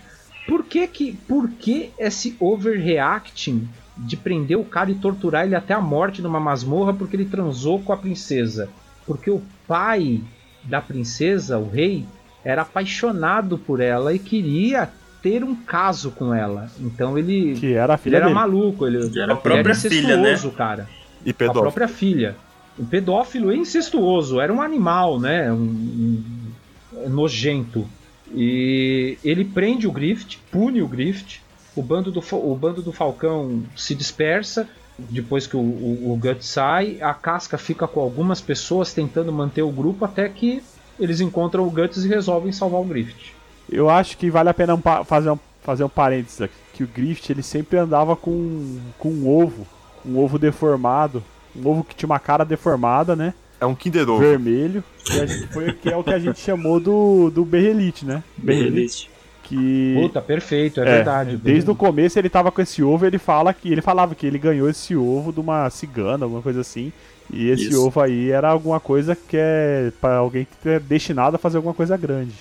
Por 0.46 0.64
que, 0.64 0.86
que, 0.88 1.12
por 1.28 1.48
que 1.50 1.90
esse 1.98 2.36
overreacting 2.40 3.68
de 3.96 4.16
prender 4.16 4.58
o 4.58 4.64
cara 4.64 4.90
e 4.90 4.94
torturar 4.94 5.44
ele 5.44 5.54
até 5.54 5.74
a 5.74 5.80
morte 5.80 6.22
numa 6.22 6.40
masmorra 6.40 6.92
porque 6.92 7.14
ele 7.16 7.24
transou 7.26 7.80
com 7.80 7.92
a 7.92 7.96
princesa? 7.96 8.68
Porque 9.06 9.30
o 9.30 9.42
pai 9.68 10.20
da 10.64 10.80
princesa, 10.80 11.58
o 11.58 11.68
rei, 11.68 12.04
era 12.44 12.62
apaixonado 12.62 13.58
por 13.58 13.80
ela 13.80 14.12
e 14.12 14.18
queria 14.18 14.90
ter 15.22 15.44
um 15.44 15.54
caso 15.54 16.10
com 16.10 16.34
ela. 16.34 16.68
Então 16.80 17.16
ele, 17.16 17.54
Que 17.58 17.74
era 17.74 17.92
a 17.92 17.94
ele 17.94 18.02
filha 18.02 18.16
era 18.16 18.26
dele. 18.26 18.34
maluco, 18.34 18.86
ele, 18.86 19.08
Que 19.10 19.20
era 19.20 19.34
A 19.34 19.36
própria 19.36 19.60
ele 19.60 19.68
era 19.70 19.74
filha, 19.74 20.16
né? 20.16 20.36
cara 20.56 20.88
E 21.24 21.30
a 21.30 21.52
própria 21.52 21.88
filha. 21.88 22.36
Um 22.80 22.86
pedófilo 22.86 23.52
incestuoso, 23.52 24.40
era 24.40 24.50
um 24.52 24.62
animal, 24.62 25.20
né? 25.20 25.52
Um, 25.52 25.56
um- 25.56 27.08
nojento. 27.08 27.86
E 28.34 29.18
ele 29.24 29.44
prende 29.44 29.86
o 29.86 29.92
Griffith, 29.92 30.38
pune 30.50 30.80
o 30.82 30.88
Griffith. 30.88 31.40
O 31.76 31.82
bando 31.82 32.10
do, 32.10 32.22
o 32.32 32.56
bando 32.56 32.82
do 32.82 32.92
Falcão 32.92 33.62
se 33.76 33.94
dispersa. 33.94 34.68
Depois 34.98 35.46
que 35.46 35.56
o, 35.56 35.60
o, 35.60 36.12
o 36.12 36.16
Guts 36.16 36.46
sai, 36.46 36.98
a 37.00 37.14
casca 37.14 37.56
fica 37.56 37.86
com 37.86 38.00
algumas 38.00 38.40
pessoas 38.40 38.92
tentando 38.92 39.32
manter 39.32 39.62
o 39.62 39.70
grupo 39.70 40.04
até 40.04 40.28
que 40.28 40.62
eles 40.98 41.20
encontram 41.20 41.66
o 41.66 41.70
Guts 41.70 42.04
e 42.04 42.08
resolvem 42.08 42.52
salvar 42.52 42.80
o 42.80 42.84
Griffith. 42.84 43.32
Eu 43.70 43.88
acho 43.88 44.18
que 44.18 44.30
vale 44.30 44.48
a 44.48 44.54
pena 44.54 44.74
um 44.74 44.82
fazer 45.04 45.30
um, 45.30 45.38
fazer 45.62 45.84
um 45.84 45.88
parênteses 45.88 46.42
aqui. 46.42 46.54
Que 46.74 46.84
o 46.84 46.88
Griffith 46.88 47.30
ele 47.30 47.42
sempre 47.42 47.78
andava 47.78 48.14
com, 48.16 48.78
com 48.98 49.10
um 49.10 49.28
ovo. 49.28 49.66
Um 50.04 50.18
ovo 50.18 50.38
deformado. 50.38 51.22
Um 51.56 51.68
ovo 51.68 51.84
que 51.84 51.94
tinha 51.94 52.06
uma 52.08 52.18
cara 52.18 52.44
deformada, 52.44 53.14
né? 53.16 53.34
É 53.60 53.66
um 53.66 53.74
Kinder 53.74 54.08
Ovo. 54.08 54.20
Vermelho. 54.20 54.82
E 55.12 55.20
a 55.20 55.26
gente, 55.26 55.46
foi, 55.48 55.72
que 55.72 55.88
é 55.90 55.96
o 55.96 56.02
que 56.04 56.12
a 56.14 56.18
gente 56.18 56.40
chamou 56.40 56.80
do, 56.80 57.30
do 57.30 57.44
Berrelite, 57.44 58.06
né? 58.06 58.22
Berrelite. 58.36 59.10
Que. 59.42 59.96
Puta, 60.00 60.20
perfeito, 60.22 60.80
é, 60.80 60.82
É, 60.82 60.86
verdade. 60.96 61.36
Desde 61.36 61.70
o 61.70 61.74
começo 61.74 62.18
ele 62.18 62.28
tava 62.30 62.50
com 62.52 62.62
esse 62.62 62.82
ovo, 62.82 63.04
ele 63.04 63.18
fala 63.18 63.52
que 63.52 63.70
ele 63.70 63.82
falava 63.82 64.14
que 64.14 64.26
ele 64.26 64.38
ganhou 64.38 64.68
esse 64.68 64.94
ovo 64.96 65.32
de 65.32 65.40
uma 65.40 65.68
cigana, 65.70 66.24
alguma 66.24 66.40
coisa 66.40 66.60
assim. 66.60 66.92
E 67.32 67.48
esse 67.50 67.68
Isso. 67.68 67.84
ovo 67.86 68.00
aí 68.00 68.30
era 68.30 68.48
alguma 68.48 68.80
coisa 68.80 69.14
que 69.16 69.36
é 69.36 69.92
para 70.00 70.16
alguém 70.16 70.46
que 70.62 70.68
é 70.68 70.80
destinado 70.80 71.36
a 71.36 71.38
fazer 71.38 71.56
alguma 71.58 71.74
coisa 71.74 71.96
grande. 71.96 72.34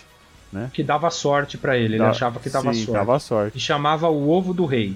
Que 0.73 0.81
dava 0.83 1.09
sorte 1.11 1.57
pra 1.59 1.77
ele, 1.77 1.93
ele 1.95 1.97
Da- 1.99 2.09
achava 2.09 2.39
que 2.39 2.49
dava 2.49 2.73
Sim, 2.73 2.85
sorte. 2.85 2.97
dava 2.97 3.19
sorte. 3.19 3.57
E 3.57 3.61
chamava 3.61 4.09
o 4.09 4.29
ovo 4.29 4.51
do 4.53 4.65
rei. 4.65 4.95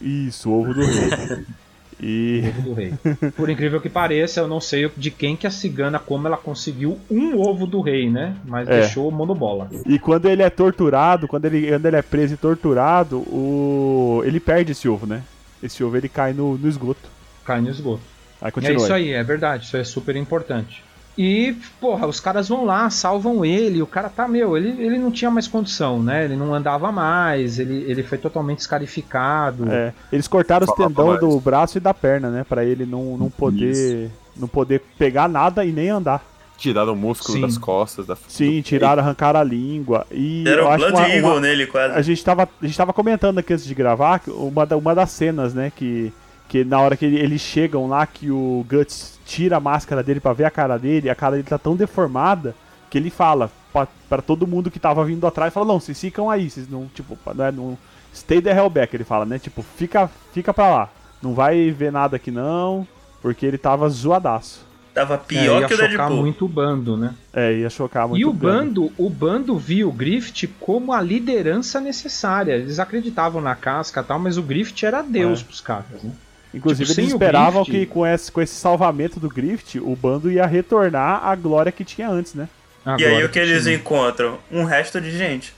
Isso, 0.00 0.50
o 0.50 0.60
ovo 0.60 0.74
do 0.74 0.80
rei. 0.84 1.44
E 2.02 2.42
Ovo 2.48 2.62
do 2.62 2.72
rei. 2.72 2.94
Por 3.36 3.50
incrível 3.50 3.80
que 3.80 3.88
pareça, 3.90 4.40
eu 4.40 4.48
não 4.48 4.60
sei 4.60 4.90
de 4.96 5.10
quem 5.10 5.36
que 5.36 5.46
a 5.46 5.50
cigana, 5.50 5.98
como 5.98 6.26
ela 6.26 6.36
conseguiu 6.36 6.98
um 7.10 7.38
ovo 7.38 7.66
do 7.66 7.80
rei, 7.80 8.08
né? 8.08 8.36
Mas 8.44 8.68
É. 8.68 8.80
deixou 8.80 9.10
monobola. 9.10 9.68
E 9.86 9.98
quando 9.98 10.26
ele 10.26 10.42
é 10.42 10.48
torturado, 10.48 11.28
quando 11.28 11.44
ele, 11.44 11.68
quando 11.68 11.86
ele 11.86 11.96
é 11.96 12.02
preso 12.02 12.34
e 12.34 12.36
torturado, 12.36 13.18
o... 13.18 14.22
ele 14.24 14.40
perde 14.40 14.72
esse 14.72 14.88
ovo, 14.88 15.06
né? 15.06 15.22
Esse 15.62 15.84
ovo 15.84 15.96
ele 15.96 16.08
cai 16.08 16.32
no, 16.32 16.56
no 16.56 16.68
esgoto. 16.68 17.08
Cai 17.44 17.60
no 17.60 17.68
esgoto. 17.68 18.00
Aí 18.40 18.48
É 18.48 18.50
continua. 18.50 18.76
isso 18.84 18.92
aí. 18.94 19.08
aí, 19.08 19.12
é 19.12 19.22
verdade, 19.22 19.66
isso 19.66 19.76
é 19.76 19.84
super 19.84 20.16
importante. 20.16 20.82
E, 21.22 21.54
porra, 21.78 22.06
os 22.06 22.18
caras 22.18 22.48
vão 22.48 22.64
lá, 22.64 22.88
salvam 22.88 23.44
ele, 23.44 23.82
o 23.82 23.86
cara 23.86 24.08
tá, 24.08 24.26
meu, 24.26 24.56
ele, 24.56 24.70
ele 24.82 24.96
não 24.96 25.10
tinha 25.10 25.30
mais 25.30 25.46
condição, 25.46 26.02
né? 26.02 26.24
Ele 26.24 26.34
não 26.34 26.54
andava 26.54 26.90
mais, 26.90 27.58
ele, 27.58 27.84
ele 27.86 28.02
foi 28.02 28.16
totalmente 28.16 28.60
escarificado. 28.60 29.70
É, 29.70 29.92
eles 30.10 30.26
cortaram 30.26 30.66
os 30.66 30.72
tendão 30.74 31.18
do 31.18 31.38
braço 31.38 31.76
e 31.76 31.80
da 31.80 31.92
perna, 31.92 32.30
né? 32.30 32.42
Pra 32.48 32.64
ele 32.64 32.86
não, 32.86 33.18
não 33.18 33.28
poder 33.28 34.10
não 34.34 34.48
poder 34.48 34.80
pegar 34.98 35.28
nada 35.28 35.62
e 35.62 35.72
nem 35.72 35.90
andar. 35.90 36.24
Tiraram 36.56 36.92
o 36.94 36.96
músculo 36.96 37.34
Sim. 37.34 37.40
das 37.42 37.58
costas. 37.58 38.06
Da... 38.06 38.16
Sim, 38.28 38.62
tiraram, 38.62 39.02
arrancaram 39.02 39.40
a 39.40 39.44
língua. 39.44 40.06
E 40.10 40.42
Deram 40.44 40.62
eu 40.64 40.68
um 40.68 40.70
acho 40.72 40.78
Blood 40.78 40.94
uma- 40.96 41.06
uma- 41.06 41.14
Eagle 41.14 41.40
nele, 41.40 41.62
a 41.64 41.66
quase. 41.66 42.02
gente 42.02 42.24
tava, 42.24 42.48
a 42.62 42.66
gente 42.66 42.76
tava 42.76 42.92
comentando 42.94 43.38
aqui 43.38 43.52
antes 43.52 43.64
de 43.66 43.74
gravar 43.74 44.20
uma, 44.26 44.64
da- 44.64 44.76
uma 44.76 44.94
das 44.94 45.10
cenas, 45.10 45.52
né, 45.54 45.70
que, 45.74 46.12
que 46.50 46.64
na 46.64 46.80
hora 46.80 46.96
que 46.96 47.04
ele- 47.06 47.20
eles 47.20 47.40
chegam 47.40 47.86
lá, 47.88 48.04
que 48.04 48.28
o 48.28 48.66
Guts 48.68 49.20
tira 49.24 49.56
a 49.58 49.60
máscara 49.60 50.02
dele 50.02 50.18
pra 50.18 50.32
ver 50.32 50.44
a 50.46 50.50
cara 50.50 50.76
dele, 50.76 51.08
a 51.08 51.14
cara 51.14 51.36
dele 51.36 51.46
tá 51.48 51.56
tão 51.56 51.76
deformada 51.76 52.56
que 52.90 52.98
ele 52.98 53.08
fala 53.08 53.48
pra, 53.72 53.86
pra 54.08 54.20
todo 54.20 54.48
mundo 54.48 54.68
que 54.68 54.80
tava 54.80 55.04
vindo 55.04 55.24
atrás, 55.28 55.54
fala, 55.54 55.64
não, 55.66 55.78
vocês 55.78 56.00
ficam 56.00 56.28
aí, 56.28 56.50
vocês 56.50 56.68
não, 56.68 56.86
tipo, 56.92 57.16
não 57.36 57.44
é, 57.44 57.52
não, 57.52 57.78
stay 58.12 58.42
the 58.42 58.50
hell 58.50 58.68
back, 58.68 58.94
ele 58.96 59.04
fala, 59.04 59.24
né, 59.24 59.38
tipo, 59.38 59.62
fica, 59.62 60.10
fica 60.34 60.52
pra 60.52 60.68
lá, 60.68 60.88
não 61.22 61.34
vai 61.34 61.70
ver 61.70 61.92
nada 61.92 62.16
aqui 62.16 62.32
não, 62.32 62.84
porque 63.22 63.46
ele 63.46 63.56
tava 63.56 63.88
zoadaço. 63.88 64.68
Tava 64.92 65.14
É, 65.14 65.18
pior 65.18 65.60
ia 65.60 65.68
que 65.68 65.74
o 65.74 65.76
chocar 65.76 65.88
Deadpool. 65.96 66.16
muito 66.16 66.44
o 66.46 66.48
bando, 66.48 66.96
né? 66.96 67.14
É, 67.32 67.52
ia 67.58 67.70
chocar 67.70 68.08
muito 68.08 68.20
E 68.20 68.24
o 68.26 68.32
grande. 68.32 68.74
bando, 68.74 68.92
o 68.98 69.08
bando 69.08 69.56
viu 69.56 69.88
o 69.88 69.92
Griffith 69.92 70.48
como 70.58 70.92
a 70.92 71.00
liderança 71.00 71.80
necessária. 71.80 72.54
Eles 72.54 72.80
acreditavam 72.80 73.40
na 73.40 73.54
casca 73.54 74.00
e 74.00 74.04
tal, 74.04 74.18
mas 74.18 74.36
o 74.36 74.42
Griffith 74.42 74.82
era 74.84 75.00
Deus 75.00 75.42
É. 75.42 75.44
pros 75.44 75.60
caras, 75.60 76.02
né? 76.02 76.10
Inclusive, 76.52 76.88
Tipo, 76.88 77.00
eles 77.00 77.12
esperavam 77.12 77.64
que 77.64 77.86
com 77.86 78.06
esse, 78.06 78.30
com 78.32 78.40
esse 78.40 78.54
salvamento 78.54 79.20
do 79.20 79.28
Griffith, 79.28 79.78
o 79.80 79.94
bando 79.94 80.30
ia 80.30 80.46
retornar 80.46 81.24
à 81.24 81.34
glória 81.36 81.70
que 81.70 81.84
tinha 81.84 82.08
antes, 82.08 82.34
né? 82.34 82.48
E 82.84 82.88
Agora 82.90 83.18
aí 83.18 83.24
o 83.24 83.28
que 83.28 83.38
eles 83.38 83.62
tinha 83.62 83.74
encontram? 83.76 84.38
Um 84.50 84.64
resto 84.64 85.00
de 85.00 85.10
gente. 85.16 85.54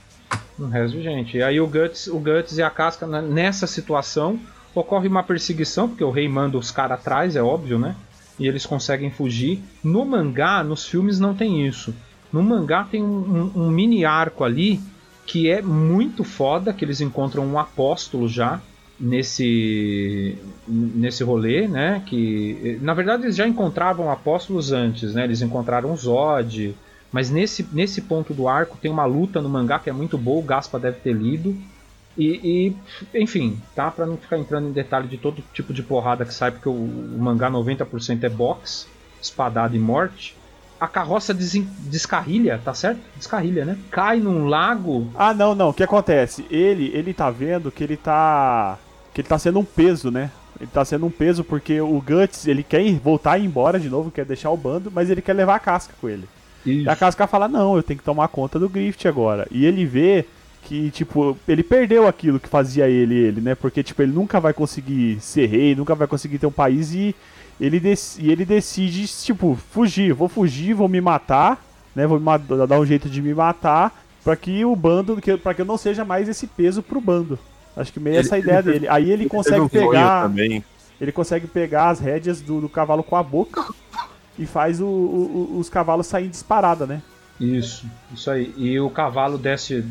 Um 0.58 0.68
resto 0.68 0.96
de 0.98 1.02
gente. 1.02 1.36
E 1.36 1.42
aí 1.42 1.60
o 1.60 1.66
Guts, 1.66 2.08
o 2.08 2.18
Guts 2.18 2.58
e 2.58 2.62
a 2.62 2.68
casca, 2.70 3.06
né, 3.06 3.22
nessa 3.22 3.66
situação, 3.66 4.38
ocorre 4.74 5.08
uma 5.08 5.22
perseguição, 5.22 5.88
porque 5.88 6.04
o 6.04 6.10
rei 6.10 6.28
manda 6.28 6.58
os 6.58 6.70
caras 6.70 6.98
atrás, 6.98 7.36
é 7.36 7.42
óbvio, 7.42 7.78
né? 7.78 7.94
E 8.38 8.46
eles 8.46 8.66
conseguem 8.66 9.10
fugir. 9.10 9.62
No 9.84 10.04
mangá, 10.04 10.62
nos 10.64 10.86
filmes 10.86 11.18
não 11.20 11.34
tem 11.34 11.66
isso. 11.66 11.94
No 12.32 12.42
mangá 12.42 12.84
tem 12.90 13.02
um, 13.02 13.50
um- 13.56 13.62
um 13.66 13.70
mini 13.70 14.04
arco 14.04 14.42
ali 14.44 14.80
que 15.26 15.48
é 15.50 15.62
muito 15.62 16.24
foda, 16.24 16.72
que 16.72 16.84
eles 16.84 17.00
encontram 17.00 17.46
um 17.46 17.58
apóstolo 17.58 18.28
já 18.28 18.60
nesse 18.98 20.38
nesse 20.66 21.24
rolê, 21.24 21.66
né? 21.66 22.02
Que 22.06 22.78
na 22.80 22.94
verdade 22.94 23.24
eles 23.24 23.36
já 23.36 23.46
encontravam 23.46 24.10
apóstolos 24.10 24.72
antes, 24.72 25.14
né? 25.14 25.24
Eles 25.24 25.42
encontraram 25.42 25.96
Zod, 25.96 26.74
mas 27.10 27.30
nesse, 27.30 27.66
nesse 27.72 28.00
ponto 28.00 28.32
do 28.32 28.48
arco 28.48 28.78
tem 28.80 28.90
uma 28.90 29.04
luta 29.04 29.40
no 29.40 29.48
mangá 29.48 29.78
que 29.78 29.90
é 29.90 29.92
muito 29.92 30.16
boa, 30.16 30.40
o 30.40 30.44
Gaspa 30.44 30.78
deve 30.78 30.98
ter 31.00 31.12
lido. 31.12 31.56
E, 32.16 32.74
e, 33.14 33.20
enfim, 33.20 33.58
tá? 33.74 33.90
Pra 33.90 34.06
não 34.06 34.16
ficar 34.16 34.38
entrando 34.38 34.68
em 34.68 34.72
detalhe 34.72 35.08
de 35.08 35.16
todo 35.18 35.42
tipo 35.52 35.72
de 35.72 35.82
porrada 35.82 36.24
que 36.24 36.34
sai, 36.34 36.50
porque 36.50 36.68
o, 36.68 36.72
o 36.72 37.18
mangá 37.18 37.50
90% 37.50 38.24
é 38.24 38.28
box, 38.28 38.86
espadada 39.20 39.76
e 39.76 39.78
morte. 39.78 40.36
A 40.82 40.88
carroça 40.88 41.32
desen- 41.32 41.68
descarrilha, 41.80 42.60
tá 42.64 42.74
certo? 42.74 42.98
Descarrilha, 43.16 43.64
né? 43.64 43.76
Cai 43.90 44.18
num 44.18 44.46
lago. 44.46 45.08
Ah, 45.14 45.32
não, 45.32 45.54
não. 45.54 45.68
O 45.68 45.74
que 45.74 45.84
acontece? 45.84 46.44
Ele, 46.50 46.90
ele 46.92 47.14
tá 47.14 47.30
vendo 47.30 47.70
que 47.70 47.84
ele 47.84 47.96
tá. 47.96 48.76
que 49.14 49.20
ele 49.20 49.28
tá 49.28 49.38
sendo 49.38 49.60
um 49.60 49.64
peso, 49.64 50.10
né? 50.10 50.30
Ele 50.60 50.68
tá 50.72 50.84
sendo 50.84 51.06
um 51.06 51.10
peso 51.10 51.44
porque 51.44 51.80
o 51.80 52.00
Guts, 52.00 52.46
ele 52.48 52.62
quer 52.64 52.82
ir- 52.82 52.98
voltar 52.98 53.38
e 53.38 53.42
ir 53.42 53.46
embora 53.46 53.78
de 53.78 53.88
novo, 53.88 54.10
quer 54.10 54.24
deixar 54.24 54.50
o 54.50 54.56
bando, 54.56 54.90
mas 54.92 55.08
ele 55.08 55.22
quer 55.22 55.34
levar 55.34 55.54
a 55.54 55.60
casca 55.60 55.94
com 56.00 56.08
ele. 56.08 56.28
E 56.66 56.88
a 56.88 56.96
casca 56.96 57.26
fala: 57.28 57.46
Não, 57.46 57.76
eu 57.76 57.82
tenho 57.82 57.98
que 57.98 58.04
tomar 58.04 58.26
conta 58.28 58.58
do 58.58 58.68
Grift 58.68 59.06
agora. 59.06 59.46
E 59.52 59.64
ele 59.64 59.84
vê 59.86 60.24
que, 60.64 60.90
tipo, 60.90 61.36
ele 61.46 61.62
perdeu 61.62 62.06
aquilo 62.08 62.38
que 62.40 62.48
fazia 62.48 62.88
ele, 62.88 63.14
ele, 63.14 63.40
né? 63.40 63.54
Porque, 63.54 63.82
tipo, 63.82 64.02
ele 64.02 64.12
nunca 64.12 64.38
vai 64.40 64.52
conseguir 64.52 65.18
ser 65.20 65.46
rei, 65.46 65.74
nunca 65.76 65.94
vai 65.94 66.06
conseguir 66.08 66.38
ter 66.38 66.46
um 66.46 66.52
país 66.52 66.92
e 66.94 67.14
ele, 67.66 67.80
e 68.18 68.30
ele 68.30 68.44
decide, 68.44 69.06
tipo, 69.06 69.58
fugir. 69.70 70.12
Vou 70.12 70.28
fugir, 70.28 70.74
vou 70.74 70.88
me 70.88 71.00
matar, 71.00 71.62
né? 71.94 72.06
Vou 72.06 72.18
ma- 72.18 72.36
dar 72.36 72.78
um 72.80 72.86
jeito 72.86 73.08
de 73.08 73.22
me 73.22 73.32
matar 73.34 73.92
pra 74.24 74.34
que 74.36 74.64
o 74.64 74.74
bando, 74.74 75.16
que, 75.20 75.36
pra 75.36 75.54
que 75.54 75.60
eu 75.62 75.66
não 75.66 75.76
seja 75.76 76.04
mais 76.04 76.28
esse 76.28 76.46
peso 76.46 76.82
pro 76.82 77.00
bando. 77.00 77.38
Acho 77.76 77.92
que 77.92 78.00
meio 78.00 78.14
Ele- 78.16 78.20
essa 78.26 78.38
ideia 78.38 78.58
ele- 78.58 78.72
dele. 78.72 78.88
Aí 78.88 79.04
ele 79.10 79.24
Teve 79.24 79.30
consegue 79.30 79.68
pegar. 79.68 80.30
Ele 81.00 81.12
consegue 81.12 81.46
pegar 81.46 81.88
as 81.90 81.98
rédeas 81.98 82.40
do, 82.40 82.60
do 82.60 82.68
cavalo 82.68 83.02
com 83.02 83.16
a 83.16 83.22
boca 83.22 83.64
e 84.38 84.46
faz 84.46 84.80
o- 84.80 84.86
o- 84.86 85.56
os 85.58 85.68
cavalos 85.68 86.06
saírem 86.06 86.30
disparada, 86.30 86.86
né? 86.86 87.02
Isso, 87.40 87.86
isso 88.12 88.30
aí. 88.30 88.54
E 88.56 88.78
o 88.78 88.88
cavalo 88.90 89.36
desce 89.36 89.84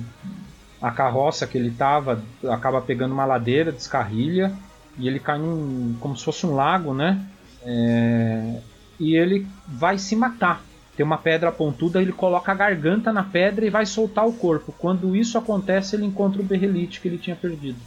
a 0.82 0.90
carroça 0.92 1.46
que 1.46 1.58
ele 1.58 1.72
tava, 1.72 2.24
acaba 2.50 2.80
pegando 2.82 3.14
uma 3.14 3.26
ladeira, 3.26 3.72
descarrilha, 3.72 4.54
e 4.98 5.08
ele 5.08 5.20
cai 5.20 5.38
num. 5.38 5.96
como 6.00 6.16
se 6.16 6.24
fosse 6.24 6.46
um 6.46 6.56
lago, 6.56 6.94
né? 6.94 7.20
É, 7.66 8.56
e 9.00 9.16
ele 9.16 9.46
vai 9.68 9.98
se 9.98 10.16
matar. 10.16 10.64
Tem 10.96 11.06
uma 11.06 11.18
pedra 11.18 11.52
pontuda, 11.52 12.02
ele 12.02 12.12
coloca 12.12 12.52
a 12.52 12.56
garganta 12.56 13.12
na 13.14 13.24
pedra 13.24 13.66
e 13.66 13.70
vai 13.70 13.86
soltar 13.86 14.28
o 14.28 14.34
corpo. 14.34 14.74
Quando 14.78 15.16
isso 15.16 15.38
acontece, 15.38 15.96
ele 15.96 16.06
encontra 16.06 16.42
o 16.42 16.46
berrelite 16.46 17.00
que 17.00 17.08
ele 17.08 17.18
tinha 17.18 17.36
perdido. 17.36 17.80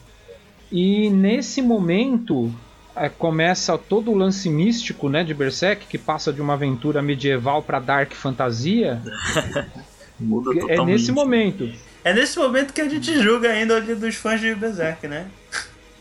E 0.72 1.11
nesse 1.11 1.61
momento 1.61 2.53
é, 2.97 3.09
começa 3.09 3.77
todo 3.77 4.11
o 4.11 4.16
lance 4.16 4.49
místico 4.49 5.09
né, 5.09 5.22
de 5.22 5.35
Berserk, 5.35 5.87
que 5.87 5.99
passa 5.99 6.33
de 6.33 6.41
uma 6.41 6.55
aventura 6.55 7.03
medieval 7.03 7.62
para 7.62 7.79
dark 7.79 8.12
fantasia. 8.12 9.01
Muda 10.18 10.53
É 10.53 10.61
totalmente. 10.61 10.87
nesse 10.99 11.12
momento. 11.12 11.70
É 12.03 12.12
nesse 12.14 12.39
momento 12.39 12.72
que 12.72 12.81
a 12.81 12.89
gente 12.89 13.20
julga 13.20 13.51
ainda 13.51 13.79
o 13.79 13.97
dos 13.97 14.14
fãs 14.14 14.41
de 14.41 14.55
Berserk, 14.55 15.07
né? 15.09 15.27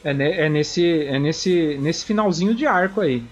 É, 0.04 0.14
ne- 0.14 0.32
é 0.32 0.50
nesse, 0.50 1.04
é 1.04 1.18
nesse, 1.20 1.78
nesse 1.82 2.06
finalzinho 2.06 2.54
de 2.56 2.66
arco 2.66 3.02
aí. 3.02 3.24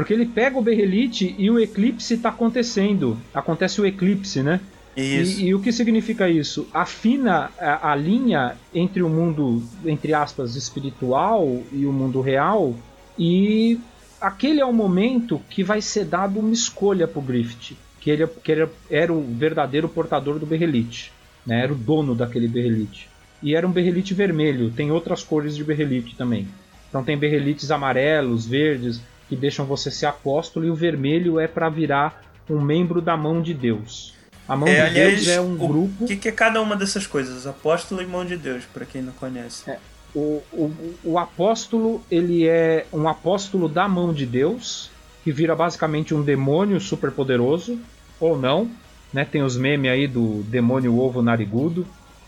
Porque 0.00 0.14
ele 0.14 0.24
pega 0.24 0.58
o 0.58 0.62
Berrelite 0.62 1.34
e 1.36 1.50
o 1.50 1.60
eclipse 1.60 2.14
está 2.14 2.30
acontecendo. 2.30 3.18
Acontece 3.34 3.82
o 3.82 3.86
eclipse, 3.86 4.42
né? 4.42 4.58
Isso. 4.96 5.42
E, 5.42 5.48
e 5.48 5.54
o 5.54 5.60
que 5.60 5.70
significa 5.70 6.26
isso? 6.26 6.66
Afina 6.72 7.50
a, 7.58 7.92
a 7.92 7.94
linha 7.94 8.56
entre 8.74 9.02
o 9.02 9.10
mundo, 9.10 9.62
entre 9.84 10.14
aspas, 10.14 10.56
espiritual 10.56 11.62
e 11.70 11.84
o 11.84 11.92
mundo 11.92 12.22
real. 12.22 12.74
E 13.18 13.78
aquele 14.18 14.62
é 14.62 14.64
o 14.64 14.72
momento 14.72 15.38
que 15.50 15.62
vai 15.62 15.82
ser 15.82 16.06
dado 16.06 16.40
uma 16.40 16.54
escolha 16.54 17.06
pro 17.06 17.20
Griffith. 17.20 17.76
Que 18.00 18.08
ele, 18.08 18.26
que 18.26 18.52
ele 18.52 18.68
era 18.90 19.12
o 19.12 19.20
verdadeiro 19.20 19.86
portador 19.86 20.38
do 20.38 20.46
Berrelite. 20.46 21.12
Né? 21.44 21.62
Era 21.62 21.74
o 21.74 21.76
dono 21.76 22.14
daquele 22.14 22.48
Berrelite. 22.48 23.06
E 23.42 23.54
era 23.54 23.68
um 23.68 23.70
Berrelite 23.70 24.14
vermelho. 24.14 24.70
Tem 24.70 24.90
outras 24.90 25.22
cores 25.22 25.54
de 25.54 25.62
Berrelite 25.62 26.16
também. 26.16 26.48
Então 26.88 27.04
tem 27.04 27.18
Berrelites 27.18 27.70
amarelos, 27.70 28.46
verdes, 28.46 29.02
que 29.30 29.36
deixam 29.36 29.64
você 29.64 29.90
ser 29.90 30.06
apóstolo. 30.06 30.66
E 30.66 30.70
o 30.70 30.74
vermelho 30.74 31.38
é 31.40 31.46
para 31.46 31.68
virar 31.70 32.22
um 32.50 32.60
membro 32.60 33.00
da 33.00 33.16
mão 33.16 33.40
de 33.40 33.54
Deus. 33.54 34.12
A 34.48 34.56
mão 34.56 34.66
É, 34.68 34.74
de 34.74 34.80
aliás, 34.80 35.14
Deus 35.24 35.28
é 35.28 35.40
um 35.40 35.54
o 35.54 35.68
grupo. 35.68 36.04
O 36.04 36.06
que, 36.08 36.16
que 36.16 36.28
é 36.28 36.32
cada 36.32 36.60
uma 36.60 36.74
dessas 36.76 37.06
coisas? 37.06 37.46
Apóstolo 37.46 38.02
e 38.02 38.06
mão 38.06 38.24
de 38.24 38.36
Deus, 38.36 38.64
pra 38.74 38.84
quem 38.84 39.00
não 39.00 39.12
conhece. 39.12 39.70
O, 40.12 40.42
o, 40.52 40.74
o 41.04 41.18
apóstolo 41.18 42.02
ele 42.10 42.44
é 42.48 42.84
um 42.92 43.06
apóstolo 43.08 43.68
da 43.68 43.88
mão 43.88 44.12
de 44.12 44.26
Deus 44.26 44.90
que 45.22 45.30
vira 45.30 45.54
basicamente 45.54 46.12
um 46.12 46.22
demônio 46.22 46.80
super 46.80 47.12
poderoso 47.12 47.78
ou 48.18 48.36
não, 48.36 48.68
né? 49.12 49.24
Tem 49.24 49.42
os 49.44 49.56
memes 49.56 49.90
aí 49.92 50.08
do 50.08 50.42
demônio 50.48 50.98
ovo 50.98 51.22
narigudo. 51.22 51.86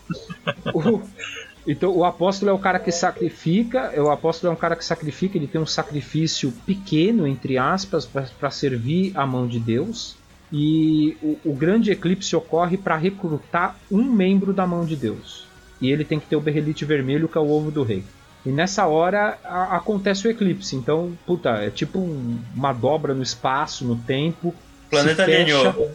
O- 0.73 1.01
então 1.67 1.95
o 1.95 2.03
apóstolo 2.03 2.51
é 2.51 2.53
o 2.53 2.59
cara 2.59 2.79
que 2.79 2.91
sacrifica, 2.91 3.91
é 3.93 4.01
o 4.01 4.09
apóstolo 4.11 4.51
é 4.51 4.55
um 4.55 4.59
cara 4.59 4.75
que 4.75 4.83
sacrifica, 4.85 5.37
ele 5.37 5.47
tem 5.47 5.61
um 5.61 5.65
sacrifício 5.65 6.51
pequeno 6.65 7.25
entre 7.27 7.57
aspas 7.57 8.05
para 8.05 8.49
servir 8.51 9.11
a 9.15 9.25
mão 9.25 9.47
de 9.47 9.59
Deus. 9.59 10.15
E 10.51 11.17
o, 11.23 11.37
o 11.45 11.53
grande 11.55 11.89
eclipse 11.91 12.35
ocorre 12.35 12.77
para 12.77 12.95
recrutar 12.95 13.75
um 13.91 14.03
membro 14.03 14.53
da 14.53 14.67
mão 14.67 14.85
de 14.85 14.95
Deus. 14.95 15.47
E 15.81 15.89
ele 15.89 16.05
tem 16.05 16.19
que 16.19 16.27
ter 16.27 16.35
o 16.35 16.41
berrelite 16.41 16.85
vermelho, 16.85 17.27
que 17.27 17.37
é 17.37 17.41
o 17.41 17.49
ovo 17.49 17.71
do 17.71 17.81
rei. 17.81 18.03
E 18.45 18.49
nessa 18.49 18.85
hora 18.85 19.39
a- 19.43 19.75
acontece 19.77 20.27
o 20.27 20.29
eclipse. 20.31 20.75
Então, 20.75 21.13
puta, 21.25 21.49
é 21.51 21.69
tipo 21.71 21.97
um- 21.97 22.37
uma 22.55 22.71
dobra 22.71 23.13
no 23.15 23.23
espaço, 23.23 23.83
no 23.83 23.95
tempo. 23.95 24.49
O 24.49 24.89
planeta 24.91 25.25
fecha- 25.25 25.69
alinhou. 25.69 25.91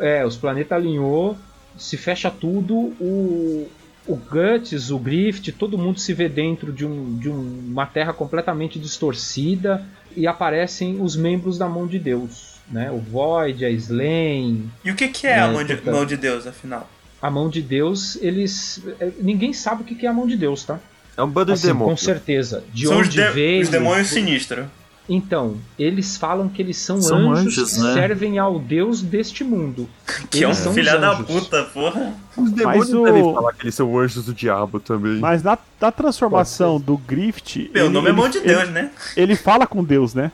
É, 0.00 0.26
os 0.26 0.36
planetas 0.36 0.72
alinhou, 0.78 1.36
se 1.76 1.96
fecha 1.96 2.30
tudo, 2.30 2.74
o, 3.00 3.68
o 4.06 4.16
Guts, 4.16 4.90
o 4.90 4.98
Grift, 4.98 5.52
todo 5.52 5.78
mundo 5.78 5.98
se 6.00 6.12
vê 6.12 6.28
dentro 6.28 6.72
de, 6.72 6.84
um, 6.84 7.16
de 7.18 7.28
um- 7.28 7.68
uma 7.70 7.86
terra 7.86 8.12
completamente 8.12 8.78
distorcida 8.78 9.84
e 10.16 10.26
aparecem 10.26 11.00
os 11.00 11.14
membros 11.16 11.56
da 11.58 11.68
mão 11.68 11.86
de 11.86 11.98
Deus. 11.98 12.52
Né? 12.70 12.90
O 12.90 12.98
Void, 12.98 13.64
a 13.64 13.70
Slain, 13.70 14.70
E 14.84 14.90
o 14.90 14.94
que, 14.94 15.08
que 15.08 15.26
é, 15.26 15.38
a 15.40 15.46
É, 15.46 15.52
mão 15.52 15.64
de, 15.64 15.80
mão 15.84 16.06
de 16.06 16.16
Deus, 16.16 16.46
afinal? 16.46 16.88
a 17.20 17.30
mão 17.30 17.48
de 17.48 17.60
Deus, 17.62 18.16
eles. 18.20 18.82
é, 18.98 19.10
Ninguém 19.20 19.52
sabe 19.52 19.82
o 19.82 19.84
que 19.84 19.94
que 19.94 20.06
é 20.06 20.08
a 20.08 20.12
mão 20.12 20.26
de 20.26 20.36
Deus, 20.36 20.64
tá? 20.64 20.80
É 21.16 21.22
um 21.22 21.28
bando 21.28 21.46
de 21.46 21.52
Assim, 21.52 21.68
com 21.68 21.74
demônios. 21.74 22.00
certeza. 22.00 22.64
De 22.72 22.86
São 22.86 22.98
os, 23.00 23.06
onde 23.06 23.16
de- 23.16 23.30
veio. 23.30 23.62
os 23.62 23.68
demônios 23.68 24.08
sinistros. 24.08 24.66
Então, 25.08 25.56
eles 25.78 26.16
falam 26.16 26.48
que 26.48 26.62
eles 26.62 26.76
são, 26.76 27.02
São 27.02 27.32
anjos, 27.32 27.58
anjos, 27.58 27.72
que 27.74 27.80
né? 27.82 27.92
servem 27.94 28.38
ao 28.38 28.58
Deus 28.58 29.02
deste 29.02 29.42
mundo. 29.42 29.88
Que 30.30 30.44
é 30.44 30.46
um 30.46 30.50
Eles 30.50 30.58
são 30.58 30.72
filha 30.72 30.96
da 30.96 31.16
puta, 31.16 31.64
porra. 31.64 32.14
Os 32.36 32.50
demônios 32.52 32.88
Mas 32.90 32.94
o- 32.94 33.04
devem 33.04 33.34
falar 33.34 33.52
que 33.52 33.64
eles 33.64 33.74
são 33.74 33.98
anjos 33.98 34.26
do 34.26 34.32
diabo 34.34 34.78
também. 34.78 35.18
Mas 35.18 35.42
na, 35.42 35.58
na 35.80 35.90
transformação 35.90 36.80
do 36.80 36.96
Grift. 36.96 37.68
Meu, 37.74 37.84
o 37.84 37.86
ele- 37.88 37.94
nome 37.94 38.06
é 38.06 38.10
ele- 38.10 38.16
mão 38.20 38.28
de 38.28 38.38
ele- 38.38 38.46
Deus, 38.46 38.70
né? 38.70 38.90
Ele 39.16 39.34
fala 39.36 39.66
com 39.66 39.82
Deus, 39.82 40.14
né? 40.14 40.30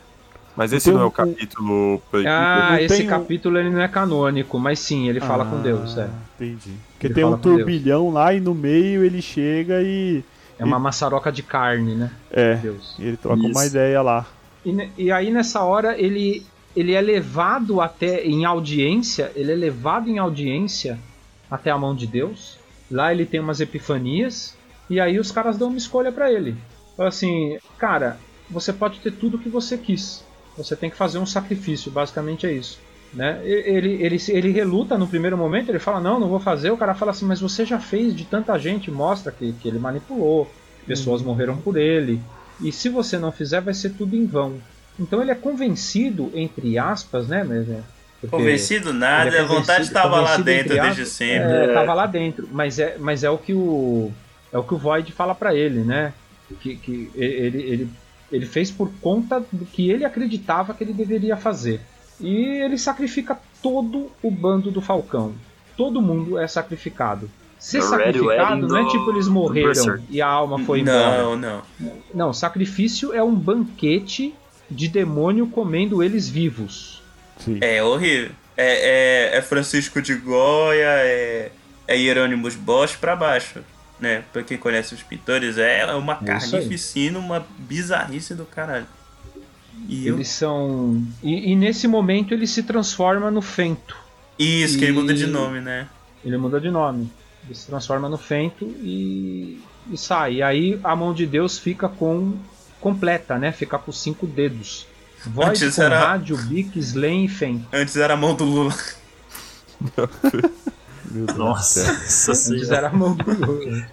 Mas 0.54 0.72
esse 0.72 0.90
não 0.90 1.00
é 1.00 1.04
o 1.04 1.10
capítulo. 1.10 2.02
Ah, 2.26 2.68
não 2.72 2.78
esse 2.80 3.04
um- 3.04 3.06
capítulo 3.06 3.58
ele 3.58 3.70
não 3.70 3.80
é 3.80 3.86
canônico, 3.88 4.58
mas 4.58 4.80
sim, 4.80 5.08
ele 5.08 5.20
fala 5.20 5.44
com 5.44 5.56
Ah, 5.56 5.60
Deus. 5.62 5.96
É, 5.96 6.08
Entendi. 6.38 6.72
Porque 6.92 7.06
Ele 7.06 7.14
tem 7.14 7.24
um 7.24 7.30
com 7.32 7.36
Deus. 7.38 7.56
turbilhão 7.58 8.10
lá 8.10 8.34
e 8.34 8.40
no 8.40 8.54
meio 8.54 9.04
ele 9.04 9.22
chega 9.22 9.80
e. 9.82 10.22
é 10.58 10.64
uma 10.64 10.78
maçaroca 10.78 11.30
de 11.30 11.42
carne, 11.44 11.94
né? 11.94 12.10
É. 12.30 12.56
Deus. 12.56 12.96
Ele 12.98 13.16
troca 13.16 13.40
uma 13.40 13.50
Isso. 13.50 13.66
ideia 13.66 14.02
lá. 14.02 14.26
E, 14.64 14.90
e 14.96 15.12
aí 15.12 15.30
nessa 15.30 15.62
hora 15.62 15.98
ele, 16.00 16.44
ele 16.76 16.94
é 16.94 17.00
levado 17.00 17.80
até 17.80 18.24
em 18.24 18.44
audiência, 18.44 19.32
ele 19.34 19.52
é 19.52 19.56
levado 19.56 20.08
em 20.08 20.18
audiência 20.18 20.98
até 21.50 21.70
a 21.70 21.78
mão 21.78 21.94
de 21.94 22.06
Deus. 22.06 22.58
Lá 22.90 23.12
ele 23.12 23.26
tem 23.26 23.40
umas 23.40 23.60
epifanias 23.60 24.56
e 24.88 25.00
aí 25.00 25.18
os 25.18 25.30
caras 25.30 25.58
dão 25.58 25.68
uma 25.68 25.78
escolha 25.78 26.10
pra 26.10 26.32
ele. 26.32 26.56
Fala 26.96 27.10
assim, 27.10 27.58
cara, 27.78 28.18
você 28.50 28.72
pode 28.72 29.00
ter 29.00 29.12
tudo 29.12 29.36
o 29.36 29.40
que 29.40 29.48
você 29.48 29.76
quis. 29.76 30.24
Você 30.56 30.74
tem 30.74 30.90
que 30.90 30.96
fazer 30.96 31.18
um 31.18 31.26
sacrifício, 31.26 31.90
basicamente 31.90 32.46
é 32.46 32.52
isso. 32.52 32.80
Né? 33.12 33.40
Ele, 33.44 34.02
ele, 34.02 34.16
ele 34.28 34.50
reluta 34.50 34.98
no 34.98 35.06
primeiro 35.06 35.36
momento, 35.36 35.70
ele 35.70 35.78
fala, 35.78 36.00
não, 36.00 36.18
não 36.18 36.28
vou 36.28 36.40
fazer. 36.40 36.70
O 36.70 36.76
cara 36.76 36.94
fala 36.94 37.12
assim, 37.12 37.24
mas 37.24 37.40
você 37.40 37.64
já 37.64 37.78
fez 37.78 38.14
de 38.14 38.24
tanta 38.24 38.58
gente, 38.58 38.90
mostra 38.90 39.32
que, 39.32 39.52
que 39.52 39.68
ele 39.68 39.78
manipulou, 39.78 40.50
pessoas 40.86 41.22
morreram 41.22 41.56
por 41.56 41.76
ele. 41.76 42.20
E 42.60 42.72
se 42.72 42.88
você 42.88 43.18
não 43.18 43.30
fizer, 43.32 43.60
vai 43.60 43.74
ser 43.74 43.90
tudo 43.90 44.16
em 44.16 44.26
vão. 44.26 44.56
Então 44.98 45.20
ele 45.22 45.30
é 45.30 45.34
convencido, 45.34 46.30
entre 46.34 46.76
aspas, 46.78 47.28
né? 47.28 47.44
Mas, 47.44 47.68
é, 47.68 47.80
porque- 48.20 48.36
Convencido 48.36 48.92
nada, 48.92 49.28
ele 49.28 49.36
é 49.36 49.40
a 49.40 49.44
vontade 49.44 49.82
estava 49.84 50.20
lá 50.20 50.36
dentro 50.36 50.50
entre 50.74 50.80
desde 50.80 51.02
aspas, 51.02 51.08
sempre. 51.08 51.52
É, 51.52 51.72
tava 51.74 51.94
lá 51.94 52.06
dentro, 52.06 52.48
mas 52.50 52.78
é, 52.78 52.96
mas 52.98 53.22
é 53.22 53.30
o 53.30 53.38
que 53.38 53.54
o 53.54 54.10
é 54.52 54.58
o 54.58 54.62
que 54.64 54.74
o 54.74 54.78
Void 54.78 55.12
fala 55.12 55.34
pra 55.34 55.54
ele, 55.54 55.80
né? 55.80 56.12
Que, 56.60 56.76
que 56.76 57.10
ele, 57.14 57.62
ele, 57.62 57.88
ele 58.32 58.46
fez 58.46 58.70
por 58.70 58.90
conta 59.00 59.40
do 59.52 59.64
que 59.66 59.90
ele 59.90 60.04
acreditava 60.04 60.72
que 60.74 60.82
ele 60.82 60.92
deveria 60.94 61.36
fazer. 61.36 61.80
E 62.20 62.34
ele 62.64 62.76
sacrifica 62.78 63.38
todo 63.62 64.10
o 64.22 64.30
bando 64.30 64.70
do 64.70 64.80
Falcão. 64.80 65.34
Todo 65.76 66.02
mundo 66.02 66.36
é 66.38 66.48
sacrificado. 66.48 67.30
Ser 67.58 67.82
sacrificado 67.82 68.68
não 68.68 68.76
é 68.76 68.86
tipo 68.88 69.10
eles 69.10 69.26
morreram 69.28 69.98
e 70.08 70.22
a 70.22 70.26
alma 70.28 70.58
foi 70.60 70.80
embora. 70.80 71.22
Não, 71.22 71.36
não. 71.36 71.62
Não, 72.14 72.32
sacrifício 72.32 73.12
é 73.12 73.22
um 73.22 73.34
banquete 73.34 74.34
de 74.70 74.86
demônio 74.88 75.46
comendo 75.48 76.02
eles 76.02 76.28
vivos. 76.28 77.02
Sim. 77.38 77.58
É 77.60 77.82
horrível. 77.82 78.30
É, 78.56 79.30
é, 79.34 79.36
é 79.38 79.42
Francisco 79.42 80.00
de 80.02 80.14
Goya, 80.14 80.86
é, 80.86 81.50
é 81.86 81.96
Hieronymus 81.96 82.54
Bosch 82.54 82.96
pra 82.96 83.14
baixo. 83.16 83.60
Né? 84.00 84.22
Pra 84.32 84.44
quem 84.44 84.56
conhece 84.56 84.94
os 84.94 85.02
pintores, 85.02 85.58
é 85.58 85.84
uma 85.94 86.12
É 86.12 86.36
isso 86.36 86.54
aí. 86.54 86.62
carnificina, 86.62 87.18
uma 87.18 87.44
bizarrice 87.58 88.32
do 88.32 88.44
caralho. 88.44 88.86
E 89.88 90.06
eu- 90.06 90.14
Eles 90.14 90.28
são. 90.28 91.02
E, 91.22 91.50
e 91.52 91.56
nesse 91.56 91.88
momento 91.88 92.32
ele 92.32 92.46
se 92.46 92.62
transforma 92.62 93.28
no 93.30 93.42
Fento. 93.42 93.96
Isso, 94.38 94.78
que 94.78 94.84
ele 94.84 94.92
muda 94.92 95.12
de 95.12 95.24
e- 95.24 95.26
nome, 95.26 95.60
né? 95.60 95.88
Ele 96.24 96.36
muda 96.36 96.60
de 96.60 96.70
nome. 96.70 97.10
Ele 97.48 97.54
se 97.54 97.66
transforma 97.66 98.10
no 98.10 98.18
Fento 98.18 98.64
e, 98.82 99.58
e 99.90 99.96
sai. 99.96 100.34
E 100.34 100.42
aí 100.42 100.78
a 100.84 100.94
mão 100.94 101.14
de 101.14 101.24
Deus 101.26 101.58
fica 101.58 101.88
com 101.88 102.34
completa, 102.78 103.38
né? 103.38 103.50
Fica 103.52 103.78
com 103.78 103.90
cinco 103.90 104.26
dedos. 104.26 104.86
Void, 105.26 105.50
Antes 105.64 105.76
com 105.76 105.82
era- 105.82 105.98
rádio, 105.98 106.36
bic, 106.36 106.78
Slen 106.78 107.24
e. 107.26 107.66
Antes 107.72 107.96
era 107.96 108.12
a 108.12 108.16
mão 108.16 108.34
do 108.34 108.44
Lula. 108.44 108.74
Meu 109.80 110.08
Deus. 111.24 111.38
Nossa, 111.38 111.90
nossa 111.92 112.32
Antes 112.52 112.70
era 112.70 112.88
a 112.88 112.92
mão 112.92 113.14
do 113.16 113.30
Lula. 113.30 113.86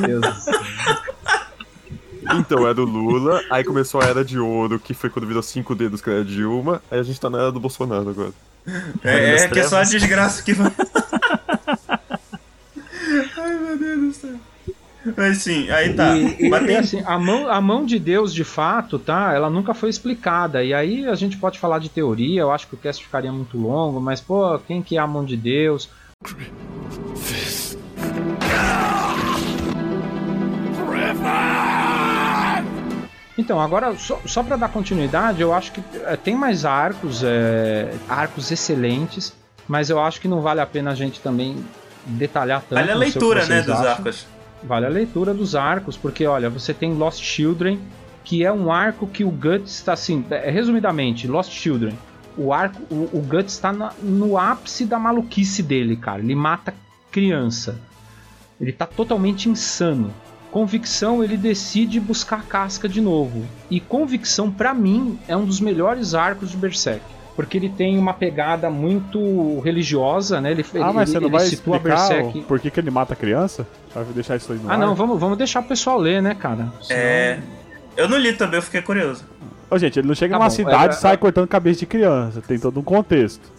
Meu 0.00 0.20
Deus. 0.20 0.46
Então, 2.36 2.64
era 2.64 2.72
do 2.74 2.84
Lula, 2.86 3.42
aí 3.50 3.62
começou 3.62 4.00
a 4.00 4.06
era 4.06 4.24
de 4.24 4.38
ouro, 4.38 4.80
que 4.80 4.94
foi 4.94 5.10
quando 5.10 5.26
virou 5.26 5.42
cinco 5.42 5.74
dedos, 5.74 6.00
que 6.00 6.08
era 6.08 6.24
Dilma, 6.24 6.82
aí 6.90 6.98
a 6.98 7.02
gente 7.02 7.20
tá 7.20 7.28
na 7.28 7.38
era 7.38 7.52
do 7.52 7.60
Bolsonaro 7.60 8.08
agora. 8.08 8.32
É, 9.02 9.34
é 9.44 9.48
que 9.48 9.58
é 9.58 9.68
só 9.68 9.76
a 9.76 9.82
desgraça 9.82 10.42
que 10.42 10.54
vai. 10.54 10.72
Ai, 13.36 13.54
meu 13.54 13.78
Deus 13.78 14.00
do 14.00 14.12
céu. 14.12 14.34
Mas 15.16 15.38
sim, 15.38 15.68
aí 15.70 15.92
tá. 15.92 16.16
E, 16.16 16.48
Mas 16.48 16.64
tem- 16.66 16.76
assim, 16.76 17.02
a 17.04 17.18
mão, 17.18 17.46
a 17.50 17.60
mão 17.60 17.84
de 17.84 17.98
Deus, 17.98 18.32
de 18.32 18.42
fato, 18.42 18.98
tá? 18.98 19.34
Ela 19.34 19.50
nunca 19.50 19.74
foi 19.74 19.90
explicada. 19.90 20.64
E 20.64 20.72
aí 20.72 21.06
a 21.06 21.14
gente 21.14 21.36
pode 21.36 21.58
falar 21.58 21.78
de 21.78 21.90
teoria, 21.90 22.40
eu 22.40 22.50
acho 22.50 22.66
que 22.66 22.74
o 22.74 22.78
cast 22.78 23.04
ficaria 23.04 23.30
muito 23.30 23.58
longo, 23.58 24.00
mas, 24.00 24.20
pô, 24.20 24.58
quem 24.60 24.82
que 24.82 24.96
é 24.96 25.00
a 25.00 25.06
mão 25.06 25.22
de 25.24 25.36
Deus? 25.36 25.90
Então, 33.36 33.60
agora, 33.60 33.94
só, 33.96 34.20
só 34.24 34.42
para 34.42 34.56
dar 34.56 34.68
continuidade, 34.68 35.42
eu 35.42 35.52
acho 35.52 35.72
que 35.72 35.82
é, 36.04 36.16
tem 36.16 36.36
mais 36.36 36.64
arcos, 36.64 37.22
é, 37.24 37.92
arcos 38.08 38.50
excelentes, 38.52 39.34
mas 39.66 39.90
eu 39.90 40.00
acho 40.00 40.20
que 40.20 40.28
não 40.28 40.40
vale 40.40 40.60
a 40.60 40.66
pena 40.66 40.92
a 40.92 40.94
gente 40.94 41.20
também 41.20 41.56
detalhar 42.06 42.62
tanto. 42.62 42.80
Olha 42.82 42.92
a 42.92 42.96
leitura, 42.96 43.46
né, 43.46 43.62
dos 43.62 43.74
acham. 43.74 43.90
arcos. 43.90 44.26
Vale 44.62 44.86
a 44.86 44.88
leitura 44.88 45.34
dos 45.34 45.54
arcos, 45.54 45.96
porque 45.96 46.26
olha, 46.26 46.48
você 46.48 46.72
tem 46.72 46.94
Lost 46.94 47.22
Children, 47.22 47.78
que 48.24 48.44
é 48.44 48.52
um 48.52 48.72
arco 48.72 49.06
que 49.06 49.22
o 49.22 49.30
Guts 49.30 49.74
está 49.74 49.92
assim, 49.92 50.24
é, 50.30 50.50
resumidamente, 50.50 51.28
Lost 51.28 51.52
Children. 51.52 51.96
O 52.36 52.52
arco, 52.52 52.82
o, 52.90 53.10
o 53.12 53.20
Guts 53.20 53.52
está 53.52 53.72
no 54.02 54.38
ápice 54.38 54.84
da 54.86 54.98
maluquice 54.98 55.62
dele, 55.62 55.96
cara. 55.96 56.20
Ele 56.20 56.34
mata 56.34 56.74
criança. 57.10 57.78
Ele 58.60 58.72
tá 58.72 58.86
totalmente 58.86 59.48
insano. 59.48 60.12
Convicção, 60.50 61.22
ele 61.22 61.36
decide 61.36 62.00
buscar 62.00 62.40
a 62.40 62.42
casca 62.42 62.88
de 62.88 63.00
novo. 63.00 63.44
E 63.70 63.80
Convicção, 63.80 64.50
pra 64.50 64.72
mim, 64.72 65.18
é 65.28 65.36
um 65.36 65.44
dos 65.44 65.60
melhores 65.60 66.14
arcos 66.14 66.50
de 66.50 66.56
Berserk. 66.56 67.04
Porque 67.36 67.56
ele 67.58 67.68
tem 67.68 67.98
uma 67.98 68.14
pegada 68.14 68.70
muito 68.70 69.58
religiosa, 69.60 70.40
né? 70.40 70.52
Ele, 70.52 70.64
Ah, 70.80 70.92
mas 70.92 71.08
ele, 71.10 71.18
você 71.18 71.20
não 71.20 71.26
ele 71.28 71.36
vai 71.36 71.46
situa 71.46 71.76
explicar 71.76 72.08
Berserk. 72.08 72.40
por 72.42 72.60
que, 72.60 72.70
que 72.70 72.78
ele 72.78 72.90
mata 72.90 73.12
a 73.14 73.16
criança? 73.16 73.66
Vai 73.92 74.04
deixar 74.06 74.36
isso 74.36 74.52
aí 74.52 74.58
no 74.58 74.70
Ah, 74.70 74.74
ar? 74.74 74.78
não, 74.78 74.94
vamos, 74.94 75.18
vamos 75.18 75.36
deixar 75.36 75.60
o 75.60 75.64
pessoal 75.64 75.98
ler, 75.98 76.22
né, 76.22 76.34
cara? 76.34 76.72
Senão- 76.80 77.00
É. 77.00 77.40
Eu 77.96 78.08
não 78.08 78.16
li 78.18 78.32
também, 78.32 78.56
eu 78.58 78.62
fiquei 78.62 78.82
curioso. 78.82 79.24
Ô, 79.70 79.78
gente, 79.78 79.98
ele 79.98 80.06
não 80.06 80.14
chega 80.14 80.34
Tá 80.34 80.38
numa 80.38 80.48
bom, 80.48 80.54
cidade 80.54 80.94
é- 80.94 80.96
e 80.96 81.00
sai 81.00 81.16
cortando 81.16 81.46
cabeça 81.48 81.80
de 81.80 81.86
criança. 81.86 82.40
Tem 82.40 82.58
todo 82.58 82.78
um 82.78 82.82
contexto. 82.82 83.52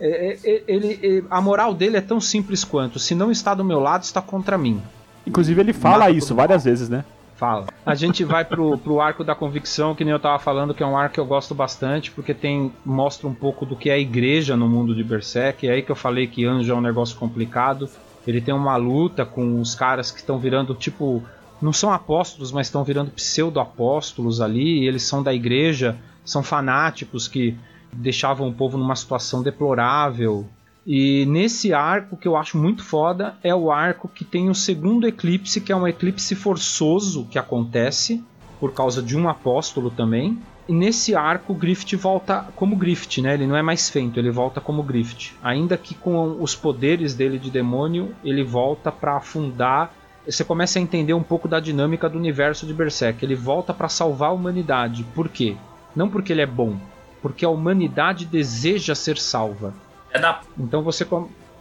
É, 0.00 0.08
é, 0.32 0.38
é, 0.44 0.62
ele, 0.66 1.00
é, 1.02 1.22
a 1.30 1.40
moral 1.40 1.72
dele 1.72 1.96
é 1.96 2.00
tão 2.00 2.20
simples 2.20 2.64
quanto: 2.64 2.98
se 2.98 3.14
não 3.14 3.30
está 3.30 3.54
do 3.54 3.64
meu 3.64 3.80
lado, 3.80 4.02
está 4.02 4.20
contra 4.20 4.58
mim. 4.58 4.82
Inclusive, 5.26 5.58
ele 5.60 5.72
fala 5.72 6.10
isso 6.10 6.34
várias 6.34 6.64
vezes, 6.64 6.88
né? 6.88 7.04
Fala. 7.36 7.66
A 7.84 7.94
gente 7.94 8.22
vai 8.22 8.44
pro, 8.44 8.78
pro 8.78 9.00
arco 9.00 9.24
da 9.24 9.34
convicção, 9.34 9.94
que 9.94 10.04
nem 10.04 10.12
eu 10.12 10.20
tava 10.20 10.38
falando, 10.38 10.72
que 10.72 10.82
é 10.82 10.86
um 10.86 10.96
arco 10.96 11.14
que 11.14 11.20
eu 11.20 11.26
gosto 11.26 11.54
bastante, 11.54 12.10
porque 12.10 12.32
tem 12.32 12.72
mostra 12.84 13.26
um 13.26 13.34
pouco 13.34 13.66
do 13.66 13.74
que 13.74 13.90
é 13.90 13.94
a 13.94 13.98
igreja 13.98 14.56
no 14.56 14.68
mundo 14.68 14.94
de 14.94 15.02
Berserk. 15.02 15.66
É 15.66 15.72
aí 15.72 15.82
que 15.82 15.90
eu 15.90 15.96
falei 15.96 16.26
que 16.26 16.44
anjo 16.44 16.72
é 16.72 16.74
um 16.74 16.80
negócio 16.80 17.16
complicado. 17.16 17.88
Ele 18.26 18.40
tem 18.40 18.54
uma 18.54 18.76
luta 18.76 19.26
com 19.26 19.60
os 19.60 19.74
caras 19.74 20.10
que 20.10 20.18
estão 20.18 20.38
virando 20.38 20.74
tipo. 20.74 21.22
Não 21.60 21.72
são 21.72 21.92
apóstolos, 21.92 22.52
mas 22.52 22.66
estão 22.66 22.84
virando 22.84 23.10
pseudo-apóstolos 23.10 24.40
ali. 24.40 24.86
Eles 24.86 25.02
são 25.02 25.22
da 25.22 25.32
igreja, 25.32 25.96
são 26.24 26.42
fanáticos 26.42 27.26
que 27.26 27.56
deixavam 27.92 28.48
o 28.48 28.52
povo 28.52 28.76
numa 28.78 28.96
situação 28.96 29.42
deplorável. 29.42 30.46
E 30.86 31.24
nesse 31.26 31.72
arco 31.72 32.16
que 32.16 32.28
eu 32.28 32.36
acho 32.36 32.58
muito 32.58 32.84
foda 32.84 33.36
é 33.42 33.54
o 33.54 33.72
arco 33.72 34.06
que 34.06 34.24
tem 34.24 34.50
o 34.50 34.54
segundo 34.54 35.06
eclipse, 35.06 35.60
que 35.60 35.72
é 35.72 35.76
um 35.76 35.88
eclipse 35.88 36.34
forçoso 36.34 37.26
que 37.30 37.38
acontece 37.38 38.22
por 38.60 38.72
causa 38.72 39.02
de 39.02 39.16
um 39.16 39.28
apóstolo 39.28 39.90
também. 39.90 40.38
E 40.68 40.72
nesse 40.72 41.14
arco 41.14 41.52
o 41.52 41.56
Griffith 41.56 41.96
volta 41.96 42.46
como 42.54 42.76
Griffith, 42.76 43.22
né? 43.22 43.34
Ele 43.34 43.46
não 43.46 43.56
é 43.56 43.62
mais 43.62 43.88
Fento, 43.88 44.18
ele 44.18 44.30
volta 44.30 44.60
como 44.60 44.82
Griffith. 44.82 45.34
Ainda 45.42 45.76
que 45.76 45.94
com 45.94 46.42
os 46.42 46.54
poderes 46.54 47.14
dele 47.14 47.38
de 47.38 47.50
demônio, 47.50 48.14
ele 48.22 48.42
volta 48.42 48.92
para 48.92 49.16
afundar. 49.16 49.92
Você 50.26 50.44
começa 50.44 50.78
a 50.78 50.82
entender 50.82 51.14
um 51.14 51.22
pouco 51.22 51.48
da 51.48 51.60
dinâmica 51.60 52.08
do 52.08 52.18
universo 52.18 52.66
de 52.66 52.72
Berserk. 52.72 53.22
Ele 53.24 53.34
volta 53.34 53.74
para 53.74 53.88
salvar 53.88 54.30
a 54.30 54.32
humanidade. 54.32 55.04
Por 55.14 55.28
quê? 55.28 55.56
Não 55.94 56.08
porque 56.08 56.32
ele 56.32 56.42
é 56.42 56.46
bom, 56.46 56.76
porque 57.20 57.44
a 57.44 57.50
humanidade 57.50 58.24
deseja 58.24 58.94
ser 58.94 59.18
salva. 59.18 59.74
É 60.14 60.18
da. 60.20 60.40
Então 60.56 60.80
você 60.80 61.04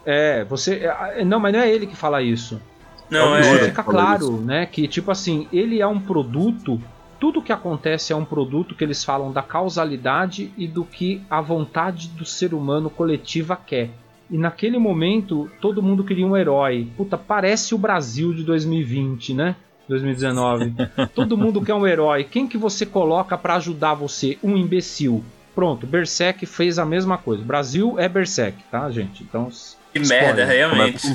é, 0.05 0.43
você 0.45 0.85
é, 0.85 1.25
não, 1.25 1.39
mas 1.39 1.51
não 1.51 1.59
é 1.59 1.69
ele 1.69 1.87
que 1.87 1.95
fala 1.95 2.21
isso. 2.21 2.61
Não, 3.09 3.35
é. 3.35 3.65
Fica 3.65 3.83
claro, 3.83 4.37
né, 4.37 4.65
que 4.65 4.87
tipo 4.87 5.11
assim, 5.11 5.47
ele 5.51 5.81
é 5.81 5.87
um 5.87 5.99
produto, 5.99 6.81
tudo 7.19 7.41
que 7.41 7.51
acontece 7.51 8.13
é 8.13 8.15
um 8.15 8.23
produto 8.23 8.75
que 8.75 8.83
eles 8.83 9.03
falam 9.03 9.31
da 9.31 9.41
causalidade 9.41 10.51
e 10.57 10.67
do 10.67 10.85
que 10.85 11.21
a 11.29 11.41
vontade 11.41 12.07
do 12.09 12.25
ser 12.25 12.53
humano 12.53 12.89
coletiva 12.89 13.55
quer. 13.55 13.89
E 14.29 14.37
naquele 14.37 14.77
momento, 14.77 15.49
todo 15.59 15.81
mundo 15.81 16.03
queria 16.03 16.25
um 16.25 16.35
herói. 16.35 16.87
Puta, 16.95 17.17
parece 17.17 17.75
o 17.75 17.77
Brasil 17.77 18.33
de 18.33 18.43
2020, 18.43 19.33
né? 19.33 19.55
2019. 19.87 20.73
todo 21.13 21.37
mundo 21.37 21.61
quer 21.61 21.75
um 21.75 21.85
herói. 21.85 22.23
Quem 22.23 22.47
que 22.47 22.57
você 22.57 22.85
coloca 22.85 23.37
pra 23.37 23.55
ajudar 23.55 23.93
você? 23.93 24.37
Um 24.41 24.57
imbecil. 24.57 25.23
Pronto, 25.53 25.85
Berserk 25.85 26.45
fez 26.45 26.79
a 26.79 26.85
mesma 26.85 27.17
coisa. 27.17 27.43
Brasil 27.43 27.99
é 27.99 28.09
Berserk, 28.09 28.57
tá, 28.71 28.89
gente? 28.89 29.23
Então, 29.23 29.49
Que 29.91 29.99
spoiler. 29.99 30.25
merda, 30.25 30.45
realmente. 30.45 31.07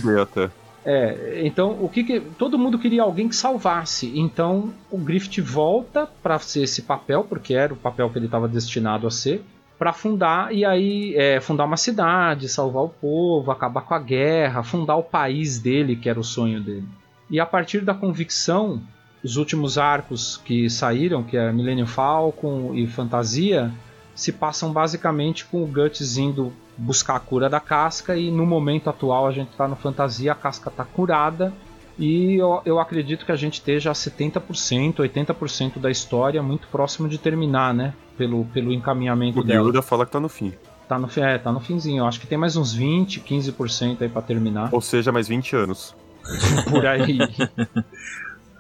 É, 0.85 1.43
então 1.45 1.77
o 1.83 1.89
que, 1.89 2.03
que 2.03 2.21
todo 2.21 2.59
mundo 2.59 2.79
queria 2.79 3.03
alguém 3.03 3.29
que 3.29 3.37
salvasse. 3.37 4.11
Então 4.19 4.73
o 4.91 4.97
Griffith 4.97 5.43
volta 5.43 6.09
para 6.23 6.39
ser 6.39 6.63
esse 6.63 6.83
papel, 6.83 7.25
porque 7.25 7.53
era 7.53 7.75
o 7.75 7.77
papel 7.77 8.09
que 8.09 8.19
ele 8.19 8.27
estava 8.27 8.49
destinado 8.49 9.07
a 9.07 9.11
ser, 9.11 9.45
para 9.79 9.93
fundar 9.93 10.55
e 10.55 10.65
aí 10.65 11.15
é, 11.17 11.41
fundar 11.41 11.65
uma 11.65 11.77
cidade, 11.77 12.49
salvar 12.49 12.85
o 12.85 12.89
povo, 12.89 13.51
acabar 13.51 13.83
com 13.83 13.95
a 13.95 13.99
guerra, 13.99 14.63
fundar 14.63 14.97
o 14.97 15.03
país 15.03 15.59
dele, 15.59 15.95
que 15.95 16.09
era 16.09 16.19
o 16.19 16.25
sonho 16.25 16.61
dele. 16.61 16.89
E 17.31 17.39
a 17.39 17.45
partir 17.45 17.83
da 17.83 17.93
convicção, 17.93 18.81
os 19.23 19.37
últimos 19.37 19.77
arcos 19.77 20.41
que 20.45 20.71
saíram, 20.71 21.23
que 21.23 21.37
é 21.37 21.53
Millennium 21.53 21.87
Falcon 21.87 22.73
e 22.75 22.87
Fantasia, 22.87 23.71
se 24.19 24.33
passam 24.33 24.73
basicamente 24.73 25.45
com 25.45 25.63
o 25.63 25.67
Guts 25.67 26.17
indo 26.19 26.53
buscar 26.77 27.15
a 27.15 27.21
cura 27.21 27.49
da 27.49 27.61
casca 27.61 28.17
e 28.17 28.33
no 28.33 28.45
momento 28.45 28.91
atual 28.91 29.29
a 29.29 29.31
gente 29.33 29.51
está 29.53 29.69
no 29.69 29.77
fantasia, 29.77 30.33
a 30.33 30.35
casca 30.35 30.71
está 30.71 30.85
curada 30.85 31.53
e 31.97 32.35
eu, 32.35 32.61
eu 32.65 32.81
acredito 32.81 33.25
que 33.25 33.31
a 33.31 33.37
gente 33.37 33.55
esteja 33.55 33.91
a 33.93 33.95
70%, 33.95 34.97
80% 34.97 35.79
da 35.79 35.89
história 35.89 36.43
muito 36.43 36.67
próximo 36.67 37.09
de 37.09 37.17
terminar, 37.17 37.73
né? 37.73 37.95
Pelo, 38.17 38.45
pelo 38.47 38.73
encaminhamento 38.73 39.39
O 39.39 39.45
dela. 39.45 39.63
Ryuda 39.63 39.83
fala 39.83 40.05
que 40.05 40.11
tá 40.11 40.19
no 40.19 40.29
fim. 40.29 40.53
Tá 40.89 40.99
no, 40.99 41.09
é, 41.17 41.39
tá 41.39 41.53
no 41.53 41.61
finzinho. 41.61 42.01
Eu 42.03 42.07
acho 42.07 42.19
que 42.19 42.27
tem 42.27 42.37
mais 42.37 42.57
uns 42.57 42.73
20, 42.75 43.21
15% 43.21 44.03
aí 44.03 44.09
para 44.09 44.23
terminar. 44.23 44.69
Ou 44.73 44.81
seja, 44.81 45.13
mais 45.13 45.29
20 45.29 45.55
anos. 45.55 45.95
Por 46.69 46.85
aí. 46.85 47.19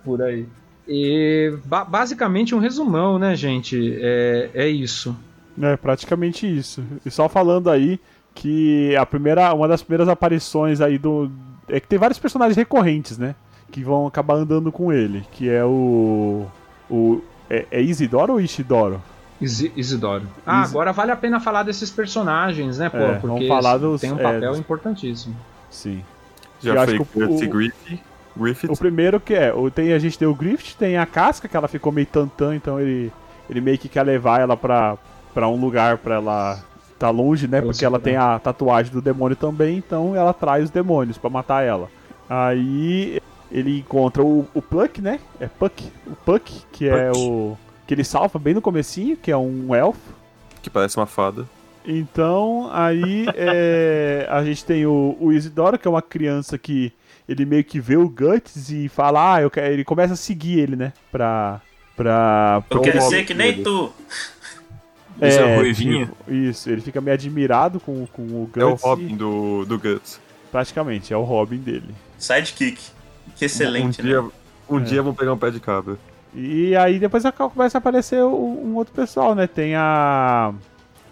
Por 0.05 0.23
aí. 0.23 0.47
E 0.87 1.53
ba- 1.65 1.85
basicamente 1.85 2.55
um 2.55 2.59
resumão, 2.61 3.19
né, 3.19 3.35
gente? 3.35 3.99
É, 4.01 4.51
é 4.55 4.69
isso. 4.69 5.17
É 5.61 5.77
praticamente 5.77 6.47
isso. 6.47 6.83
E 7.05 7.11
só 7.11 7.29
falando 7.29 7.71
aí 7.71 8.01
que 8.35 8.95
a 8.97 9.05
primeira, 9.05 9.53
uma 9.55 9.67
das 9.69 9.83
primeiras 9.83 10.09
aparições 10.09 10.81
aí 10.81 10.99
do. 10.99 11.31
É 11.69 11.81
que 11.81 11.87
tem 11.89 11.99
vários 11.99 12.19
personagens 12.19 12.57
recorrentes, 12.57 13.19
né? 13.19 13.35
Que 13.71 13.83
vão 13.83 14.07
acabar 14.07 14.35
andando 14.35 14.71
com 14.73 14.93
ele. 14.93 15.25
Que 15.33 15.49
é 15.49 15.65
o. 15.65 16.47
O. 16.91 17.21
É, 17.51 17.67
é 17.71 17.83
Isidoro 17.83 18.35
ou 18.35 18.41
Ishidoro? 18.41 19.03
Isi- 19.41 19.73
Isidoro. 19.77 20.25
Ah, 20.47 20.63
Isi- 20.63 20.71
agora 20.73 20.93
vale 20.93 21.13
a 21.13 21.17
pena 21.17 21.39
falar 21.41 21.63
desses 21.63 21.91
personagens, 21.91 22.79
né, 22.79 22.89
pô? 22.89 22.97
É, 22.99 23.13
porque 23.15 23.27
vamos 23.27 23.49
falar 23.49 23.77
dos- 23.79 24.01
tem 24.01 24.13
um 24.13 24.19
é, 24.19 24.23
papel 24.23 24.51
dos- 24.51 24.59
importantíssimo. 24.59 25.37
Sim. 25.71 26.03
Já 26.61 26.75
Eu 26.75 26.85
foi 26.85 26.95
que 26.97 27.03
o- 27.03 27.29
Guts 27.29 27.43
o- 27.43 27.49
Griffith. 27.49 28.01
Griffith. 28.37 28.71
O 28.73 28.77
primeiro 28.77 29.21
que 29.21 29.35
é, 29.35 29.53
o- 29.55 29.71
tem, 29.71 29.93
a 29.93 29.99
gente 29.99 30.19
tem 30.19 30.27
o 30.27 30.35
Griffith, 30.35 30.75
tem 30.77 30.97
a 30.99 31.07
casca, 31.07 31.47
que 31.49 31.57
ela 31.57 31.69
ficou 31.69 31.93
meio 31.93 32.07
tantã, 32.07 32.55
então 32.55 32.81
ele, 32.81 33.13
ele 33.49 33.61
meio 33.61 33.79
que 33.79 33.89
quer 33.89 34.03
levar 34.03 34.41
ela 34.41 34.57
pra, 34.57 34.97
pra 35.39 35.47
um 35.47 35.55
lugar 35.55 35.99
pra 35.99 36.17
ela 36.17 36.59
tá 36.99 37.11
longe, 37.11 37.47
né? 37.47 37.59
Pra 37.59 37.67
ela 37.67 37.73
Porque 37.73 37.85
ela 37.85 37.99
se 37.99 38.05
tem 38.05 38.17
a 38.17 38.41
tatuagem 38.41 38.93
do 38.93 39.01
demônio 39.01 39.37
também, 39.37 39.77
então 39.77 40.17
ela 40.17 40.35
traz 40.35 40.65
os 40.65 40.71
demônios 40.71 41.17
pra 41.17 41.31
matar 41.31 41.63
ela. 41.63 41.89
Aí 42.29 43.23
ele 43.49 43.79
encontra 43.79 44.21
o, 44.21 44.49
o 44.53 44.61
Pluck, 44.61 45.01
né? 45.01 45.21
É 45.39 45.47
Puck, 45.47 45.93
o 46.09 46.17
Puck, 46.17 46.63
que 46.73 46.89
é 46.89 47.13
o 47.15 47.57
que 47.87 47.95
ele 47.95 48.03
salva 48.03 48.37
bem 48.37 48.53
no 48.53 48.61
comecinho, 48.61 49.17
que 49.17 49.31
é 49.31 49.37
um 49.37 49.73
elfo. 49.73 50.13
Que 50.61 50.69
parece 50.69 50.97
uma 50.97 51.07
fada. 51.07 51.47
Então, 51.87 52.69
aí 52.73 53.27
é, 53.37 54.27
a 54.29 54.43
gente 54.43 54.65
tem 54.65 54.87
o, 54.87 55.17
o 55.21 55.33
Isidoro, 55.33 55.79
que 55.79 55.87
é 55.87 55.91
uma 55.91 56.03
criança 56.03 56.59
que 56.59 56.93
ele 57.29 57.47
meio 57.47 57.63
que 57.63 57.79
vê 57.79 57.97
o 57.97 58.09
Guts 58.09 58.71
e 58.71 58.89
fala, 58.89 59.35
ah, 59.35 59.43
eu 59.43 59.51
quero... 59.53 59.73
ele 59.73 59.85
começa 59.85 60.15
a 60.15 60.17
seguir 60.17 60.59
ele, 60.59 60.75
né? 60.75 60.93
Pra. 61.13 61.61
Pra. 61.95 62.65
Eu 62.71 62.81
pra- 62.81 62.91
quero 62.91 63.03
ser 63.03 63.25
que 63.25 63.35
nem 63.35 63.53
dele. 63.53 63.63
tu. 63.63 63.93
Esse 65.21 65.39
é 65.39 65.45
o 65.45 65.57
Ruivinho? 65.57 66.07
tipo, 66.07 66.33
isso, 66.33 66.71
ele 66.71 66.81
fica 66.81 67.01
meio 67.01 67.15
admirado 67.15 67.81
com, 67.81 68.07
com 68.07 68.23
o 68.23 68.51
Guts. 68.53 68.57
É 68.63 68.65
o 68.65 68.75
e- 68.75 68.79
Robin 68.81 69.17
do, 69.17 69.65
do 69.65 69.79
Guts. 69.79 70.21
Praticamente, 70.53 71.13
é 71.13 71.17
o 71.17 71.23
Robin 71.25 71.59
dele. 71.59 71.95
Sidekick. 72.19 72.81
Que 73.37 73.45
excelente, 73.45 74.01
um 74.01 74.05
dia, 74.05 74.23
né? 74.23 74.29
um 74.69 74.79
É. 74.79 74.83
dia 74.83 75.03
vão 75.03 75.15
pegar 75.15 75.33
um 75.33 75.39
pé 75.39 75.51
de 75.51 75.61
cabra. 75.61 75.97
E 76.35 76.75
aí 76.77 76.99
depois 76.99 77.23
começa 77.53 77.79
a 77.79 77.81
aparecer 77.81 78.23
um, 78.23 78.67
um 78.71 78.75
outro 78.77 78.93
pessoal, 78.95 79.35
né? 79.35 79.47
Tem 79.47 79.75
a. 79.75 80.53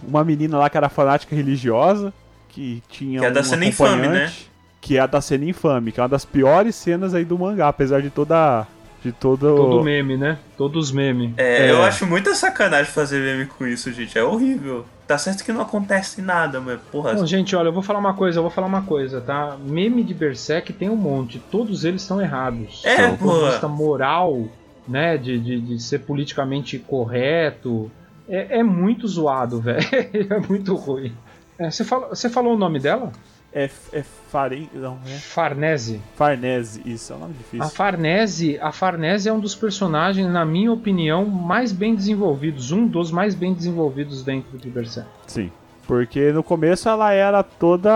Uma 0.07 0.23
menina 0.25 0.59
lá 0.59 0.69
que 0.69 0.77
era 0.77 0.89
fanática 0.91 1.35
religiosa, 1.35 2.13
que 2.49 2.83
tinha. 2.89 3.21
Que 3.21 3.27
é 3.27 3.31
da 3.31 3.41
um 3.41 3.45
cena 3.45 3.65
infame, 3.65 4.09
né? 4.09 4.33
Que 4.81 4.97
é 4.99 5.01
a 5.01 5.07
da 5.07 5.21
cena 5.21 5.45
infame, 5.47 5.91
que 5.91 5.99
é 5.99 6.03
uma 6.03 6.09
das 6.09 6.25
piores 6.25 6.75
cenas 6.77 7.15
aí 7.15 7.25
do 7.25 7.39
mangá, 7.39 7.69
apesar 7.69 8.03
de 8.03 8.11
toda. 8.11 8.67
De 9.07 9.13
todo. 9.13 9.55
Todo 9.55 9.85
meme, 9.85 10.17
né? 10.17 10.37
Todos 10.57 10.87
os 10.87 10.93
memes. 10.93 11.33
É, 11.37 11.67
É. 11.69 11.71
eu 11.71 11.81
acho 11.83 12.05
muita 12.05 12.35
sacanagem 12.35 12.91
fazer 12.91 13.21
meme 13.21 13.47
com 13.47 13.65
isso, 13.65 13.93
gente. 13.93 14.19
É 14.19 14.25
horrível. 14.25 14.85
Tá 15.07 15.17
certo 15.17 15.45
que 15.45 15.53
não 15.53 15.61
acontece 15.61 16.21
nada, 16.21 16.61
mas 16.61 16.81
porra. 16.91 17.15
Bom, 17.15 17.25
gente, 17.25 17.55
olha, 17.55 17.69
eu 17.69 17.73
vou 17.73 17.85
falar 17.85 18.01
uma 18.01 18.15
coisa, 18.15 18.39
eu 18.41 18.43
vou 18.43 18.51
falar 18.51 18.67
uma 18.67 18.83
coisa, 18.83 19.21
tá? 19.21 19.57
Meme 19.65 20.03
de 20.03 20.13
Berserk 20.13 20.73
tem 20.73 20.91
um 20.91 20.97
monte, 20.97 21.39
todos 21.53 21.85
eles 21.85 22.03
estão 22.03 22.21
errados. 22.21 22.83
É, 22.85 23.13
Do 23.13 23.17
de 23.41 23.51
vista 23.51 23.69
moral, 23.69 24.49
né? 24.89 25.17
De, 25.17 25.39
de, 25.39 25.61
de 25.61 25.81
ser 25.81 26.01
politicamente 26.01 26.81
correto. 26.81 27.89
É, 28.29 28.59
é 28.59 28.63
muito 28.65 29.07
zoado, 29.07 29.61
velho. 29.63 29.87
É 30.29 30.39
muito 30.49 30.75
ruim. 30.75 31.13
É, 31.57 31.71
você, 31.71 31.85
falou, 31.85 32.09
você 32.09 32.29
falou 32.29 32.55
o 32.55 32.59
nome 32.59 32.81
dela? 32.81 33.13
É, 33.59 33.71
é 33.95 34.03
Faren... 34.31 34.69
Não, 34.75 34.99
é 35.07 35.15
Farnese. 35.17 35.99
Farnese, 36.15 36.83
isso, 36.85 37.11
é 37.11 37.17
um 37.17 37.21
nome 37.21 37.35
A 37.35 37.39
difícil. 37.43 37.71
Farnese, 37.75 38.59
a 38.61 38.71
Farnese 38.71 39.31
é 39.31 39.33
um 39.33 39.41
dos 39.41 39.55
personagens, 39.55 40.29
na 40.31 40.45
minha 40.45 40.71
opinião, 40.71 41.25
mais 41.25 41.73
bem 41.73 41.95
desenvolvidos, 41.95 42.71
um 42.71 42.87
dos 42.87 43.11
mais 43.11 43.35
bem 43.35 43.55
desenvolvidos 43.55 44.23
dentro 44.23 44.59
de 44.59 44.69
Berserk. 44.69 45.09
Sim. 45.27 45.51
Porque 45.87 46.33
no 46.33 46.43
começo 46.43 46.87
ela 46.89 47.13
era 47.13 47.43
toda. 47.43 47.91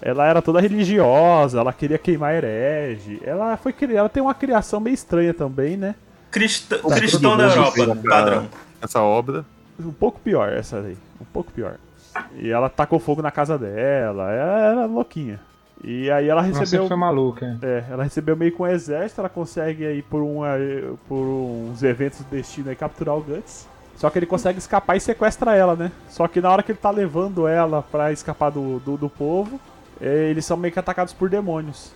Ela 0.00 0.24
era 0.26 0.40
toda 0.40 0.60
religiosa, 0.60 1.58
ela 1.60 1.72
queria 1.72 1.98
queimar 1.98 2.32
herege. 2.32 3.20
Ela 3.24 3.56
foi 3.56 3.74
Ela 3.94 4.08
tem 4.08 4.22
uma 4.22 4.34
criação 4.34 4.78
meio 4.80 4.94
estranha 4.94 5.34
também, 5.34 5.76
né? 5.76 5.96
Cristã- 6.30 6.78
Como 6.78 6.94
cristão 6.94 7.36
da 7.36 7.44
Europa, 7.48 7.82
essa- 7.82 7.96
padrão. 7.96 8.48
Essa 8.80 9.02
obra. 9.02 9.44
Um 9.78 9.92
pouco 9.92 10.20
pior 10.20 10.50
essa 10.52 10.78
aí. 10.78 10.96
Um 11.20 11.24
pouco 11.24 11.50
pior. 11.52 11.74
E 12.34 12.50
ela 12.50 12.68
tacou 12.68 12.98
fogo 12.98 13.22
na 13.22 13.30
casa 13.30 13.58
dela. 13.58 14.30
Ela 14.32 14.70
era 14.70 14.86
louquinha. 14.86 15.40
E 15.82 16.10
aí 16.10 16.28
ela 16.28 16.42
recebeu. 16.42 16.88
foi 16.88 16.96
maluca. 16.96 17.58
É, 17.62 17.84
ela 17.90 18.02
recebeu 18.02 18.36
meio 18.36 18.52
com 18.52 18.64
o 18.64 18.66
exército, 18.66 19.20
ela 19.20 19.28
consegue 19.28 19.86
aí 19.86 20.02
por, 20.02 20.22
uma, 20.22 20.54
por 21.08 21.22
uns 21.22 21.82
eventos 21.82 22.18
do 22.18 22.30
destino 22.30 22.68
aí 22.68 22.76
capturar 22.76 23.16
o 23.16 23.20
Guts. 23.20 23.68
Só 23.96 24.10
que 24.10 24.18
ele 24.18 24.26
consegue 24.26 24.58
escapar 24.58 24.96
e 24.96 25.00
sequestra 25.00 25.54
ela, 25.54 25.74
né? 25.74 25.90
Só 26.08 26.28
que 26.28 26.40
na 26.40 26.50
hora 26.50 26.62
que 26.62 26.72
ele 26.72 26.78
tá 26.78 26.90
levando 26.90 27.48
ela 27.48 27.82
pra 27.82 28.12
escapar 28.12 28.50
do, 28.50 28.78
do, 28.80 28.96
do 28.96 29.08
povo, 29.08 29.60
é, 30.00 30.30
eles 30.30 30.44
são 30.44 30.56
meio 30.56 30.72
que 30.72 30.78
atacados 30.78 31.12
por 31.12 31.28
demônios. 31.28 31.92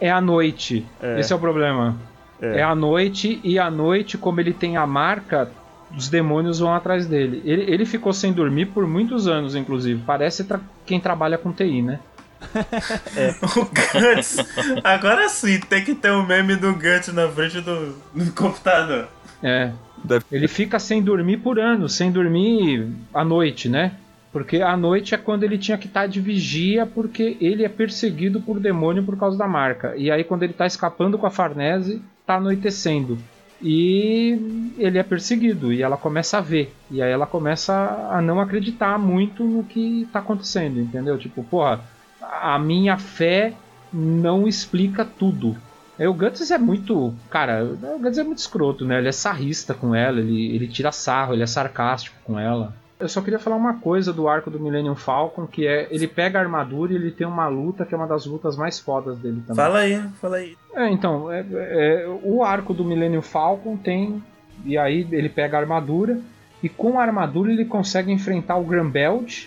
É 0.00 0.10
à 0.10 0.20
noite. 0.20 0.86
É. 1.02 1.20
Esse 1.20 1.32
é 1.32 1.36
o 1.36 1.38
problema. 1.38 1.96
É. 2.40 2.58
É. 2.58 2.62
à 2.62 2.74
noite 2.74 3.40
e 3.44 3.58
à 3.58 3.70
noite, 3.70 4.18
como 4.18 4.40
ele 4.40 4.52
tem 4.52 4.76
a 4.76 4.86
marca, 4.86 5.50
os 5.96 6.08
demônios 6.08 6.58
vão 6.60 6.74
atrás 6.74 7.06
dele. 7.06 7.42
Ele, 7.44 7.62
ele 7.70 7.86
ficou 7.86 8.12
sem 8.12 8.32
dormir 8.32 8.66
por 8.66 8.86
muitos 8.86 9.26
anos, 9.28 9.54
inclusive. 9.54 10.02
Parece 10.06 10.44
tra- 10.44 10.60
quem 10.86 10.98
trabalha 11.00 11.36
com 11.38 11.52
TI, 11.52 11.82
né? 11.82 12.00
O 13.56 13.64
Guts. 13.64 14.36
Agora 14.82 15.28
sim, 15.28 15.60
tem 15.60 15.84
que 15.84 15.94
ter 15.94 16.10
um 16.10 16.26
meme 16.26 16.56
do 16.56 16.72
Guts 16.72 17.12
na 17.12 17.28
frente 17.28 17.60
do, 17.60 17.94
do 18.14 18.32
computador. 18.32 19.08
É. 19.42 19.70
Deve- 20.02 20.24
Ele 20.32 20.48
fica 20.48 20.78
sem 20.78 21.00
dormir 21.02 21.36
por 21.38 21.60
anos, 21.60 21.94
sem 21.94 22.10
dormir 22.10 22.88
à 23.14 23.24
noite, 23.24 23.68
né? 23.68 23.92
Porque 24.32 24.62
à 24.62 24.76
noite 24.76 25.14
é 25.14 25.18
quando 25.18 25.44
ele 25.44 25.58
tinha 25.58 25.76
que 25.76 25.86
estar 25.86 26.06
de 26.08 26.20
vigia, 26.20 26.86
porque 26.86 27.36
ele 27.40 27.64
é 27.64 27.68
perseguido 27.68 28.40
por 28.40 28.58
demônio 28.58 29.02
por 29.04 29.16
causa 29.16 29.36
da 29.36 29.46
marca. 29.46 29.94
E 29.96 30.10
aí, 30.10 30.24
quando 30.24 30.42
ele 30.42 30.54
tá 30.54 30.66
escapando 30.66 31.18
com 31.18 31.26
a 31.26 31.30
Farnese, 31.30 32.02
tá 32.26 32.36
anoitecendo. 32.36 33.18
E 33.62 34.74
ele 34.76 34.98
é 34.98 35.02
perseguido, 35.02 35.72
e 35.72 35.82
ela 35.82 35.96
começa 35.96 36.38
a 36.38 36.40
ver. 36.40 36.74
E 36.90 37.00
aí 37.00 37.10
ela 37.10 37.26
começa 37.26 37.72
a 38.10 38.20
não 38.20 38.40
acreditar 38.40 38.98
muito 38.98 39.44
no 39.44 39.62
que 39.62 40.08
tá 40.12 40.18
acontecendo, 40.18 40.80
entendeu? 40.80 41.16
Tipo, 41.16 41.44
porra, 41.44 41.80
a 42.20 42.58
minha 42.58 42.98
fé 42.98 43.54
não 43.92 44.48
explica 44.48 45.04
tudo. 45.04 45.56
Aí 45.98 46.06
o 46.08 46.14
Guts 46.14 46.50
é 46.50 46.58
muito. 46.58 47.14
Cara, 47.30 47.64
o 47.64 47.98
Guts 47.98 48.18
é 48.18 48.24
muito 48.24 48.38
escroto, 48.38 48.84
né? 48.84 48.98
Ele 48.98 49.08
é 49.08 49.12
sarrista 49.12 49.74
com 49.74 49.94
ela, 49.94 50.18
ele, 50.18 50.54
ele 50.54 50.66
tira 50.66 50.90
sarro, 50.90 51.32
ele 51.32 51.42
é 51.42 51.46
sarcástico 51.46 52.16
com 52.24 52.38
ela. 52.38 52.74
Eu 53.00 53.08
só 53.08 53.20
queria 53.20 53.38
falar 53.38 53.56
uma 53.56 53.74
coisa 53.80 54.12
do 54.12 54.28
arco 54.28 54.48
do 54.48 54.60
Millennium 54.60 54.94
Falcon, 54.94 55.46
que 55.46 55.66
é 55.66 55.88
ele 55.90 56.06
pega 56.06 56.38
a 56.38 56.42
armadura 56.42 56.92
e 56.92 56.96
ele 56.96 57.10
tem 57.10 57.26
uma 57.26 57.48
luta 57.48 57.84
que 57.84 57.92
é 57.92 57.96
uma 57.96 58.06
das 58.06 58.26
lutas 58.26 58.56
mais 58.56 58.78
fodas 58.78 59.18
dele 59.18 59.40
também. 59.46 59.56
Fala 59.56 59.78
aí, 59.80 60.00
fala 60.20 60.36
aí. 60.36 60.56
É, 60.74 60.88
então, 60.88 61.30
é- 61.32 61.44
é, 61.52 62.06
o 62.22 62.44
arco 62.44 62.72
do 62.72 62.84
Millennium 62.84 63.22
Falcon 63.22 63.76
tem. 63.76 64.22
E 64.64 64.78
aí 64.78 65.06
ele 65.10 65.28
pega 65.28 65.56
a 65.56 65.60
armadura, 65.60 66.20
e 66.62 66.68
com 66.68 67.00
a 67.00 67.02
armadura 67.02 67.50
ele 67.50 67.64
consegue 67.64 68.12
enfrentar 68.12 68.56
o 68.56 68.62
Grambelt, 68.64 69.46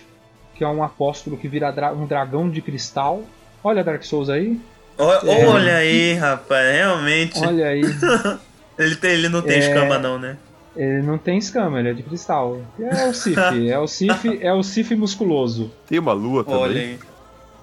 que 0.54 0.62
é 0.62 0.68
um 0.68 0.82
apóstolo 0.82 1.38
que 1.38 1.48
vira 1.48 1.70
dra- 1.70 1.92
um 1.92 2.04
dragão 2.06 2.50
de 2.50 2.60
cristal. 2.60 3.22
Olha 3.64 3.82
Dark 3.82 4.02
Souls 4.02 4.28
aí. 4.28 4.60
Ó- 4.98 5.14
É. 5.26 5.46
Olha 5.46 5.76
aí, 5.76 6.12
rapaz, 6.14 6.74
realmente. 6.74 7.38
Olha 7.38 7.68
aí. 7.68 7.80
Ele, 8.78 8.94
tem, 8.96 9.12
ele 9.12 9.30
não 9.30 9.40
tem 9.40 9.54
É. 9.56 9.58
escama, 9.60 9.98
não, 9.98 10.18
né? 10.18 10.36
Ele 10.76 11.02
não 11.02 11.16
tem 11.18 11.38
escama, 11.38 11.78
ele 11.80 11.88
é 11.90 11.92
de 11.94 12.02
cristal. 12.02 12.60
É 12.78 13.06
o 13.08 13.12
Sif, 13.14 13.38
é 13.70 13.78
o 13.78 13.86
Sif, 13.86 14.38
é 14.42 14.52
o 14.52 14.62
Sif 14.62 14.94
musculoso. 14.94 15.70
Tem 15.88 15.98
uma 15.98 16.12
lua 16.12 16.44
também. 16.44 16.60
Olha 16.60 16.80
aí. 16.80 16.98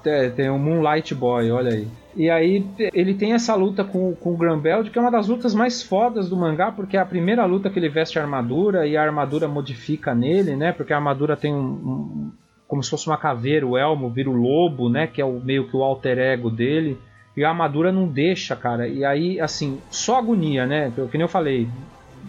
É, 0.06 0.28
tem 0.28 0.50
o 0.50 0.58
Moonlight 0.58 1.14
Boy, 1.14 1.50
olha 1.50 1.72
aí. 1.72 1.88
E 2.16 2.28
aí 2.28 2.64
ele 2.92 3.14
tem 3.14 3.32
essa 3.32 3.54
luta 3.54 3.82
com, 3.82 4.14
com 4.14 4.32
o 4.32 4.36
Grambeld, 4.36 4.90
que 4.90 4.98
é 4.98 5.00
uma 5.02 5.10
das 5.10 5.28
lutas 5.28 5.54
mais 5.54 5.82
fodas 5.82 6.28
do 6.28 6.36
mangá, 6.36 6.70
porque 6.70 6.96
é 6.96 7.00
a 7.00 7.06
primeira 7.06 7.44
luta 7.46 7.70
que 7.70 7.78
ele 7.78 7.88
veste 7.88 8.18
a 8.18 8.22
armadura 8.22 8.86
e 8.86 8.96
a 8.96 9.02
armadura 9.02 9.48
modifica 9.48 10.14
nele, 10.14 10.54
né? 10.56 10.72
Porque 10.72 10.92
a 10.92 10.96
armadura 10.96 11.36
tem 11.36 11.54
um, 11.54 11.58
um- 11.58 12.30
como 12.68 12.82
se 12.82 12.90
fosse 12.90 13.06
uma 13.06 13.16
caveira, 13.16 13.66
o 13.66 13.78
elmo 13.78 14.10
vira 14.10 14.28
o 14.28 14.32
lobo, 14.34 14.88
né? 14.90 15.06
Que 15.06 15.20
é 15.22 15.24
o 15.24 15.40
meio 15.40 15.68
que 15.68 15.76
o 15.76 15.82
alter 15.82 16.18
ego 16.18 16.50
dele. 16.50 16.98
E 17.36 17.42
a 17.44 17.48
armadura 17.48 17.90
não 17.90 18.06
deixa, 18.06 18.54
cara. 18.54 18.86
E 18.86 19.04
aí, 19.04 19.40
assim, 19.40 19.78
só 19.90 20.18
agonia, 20.18 20.66
né? 20.66 20.92
Que 20.94 21.16
nem 21.16 21.22
eu 21.22 21.28
falei, 21.28 21.66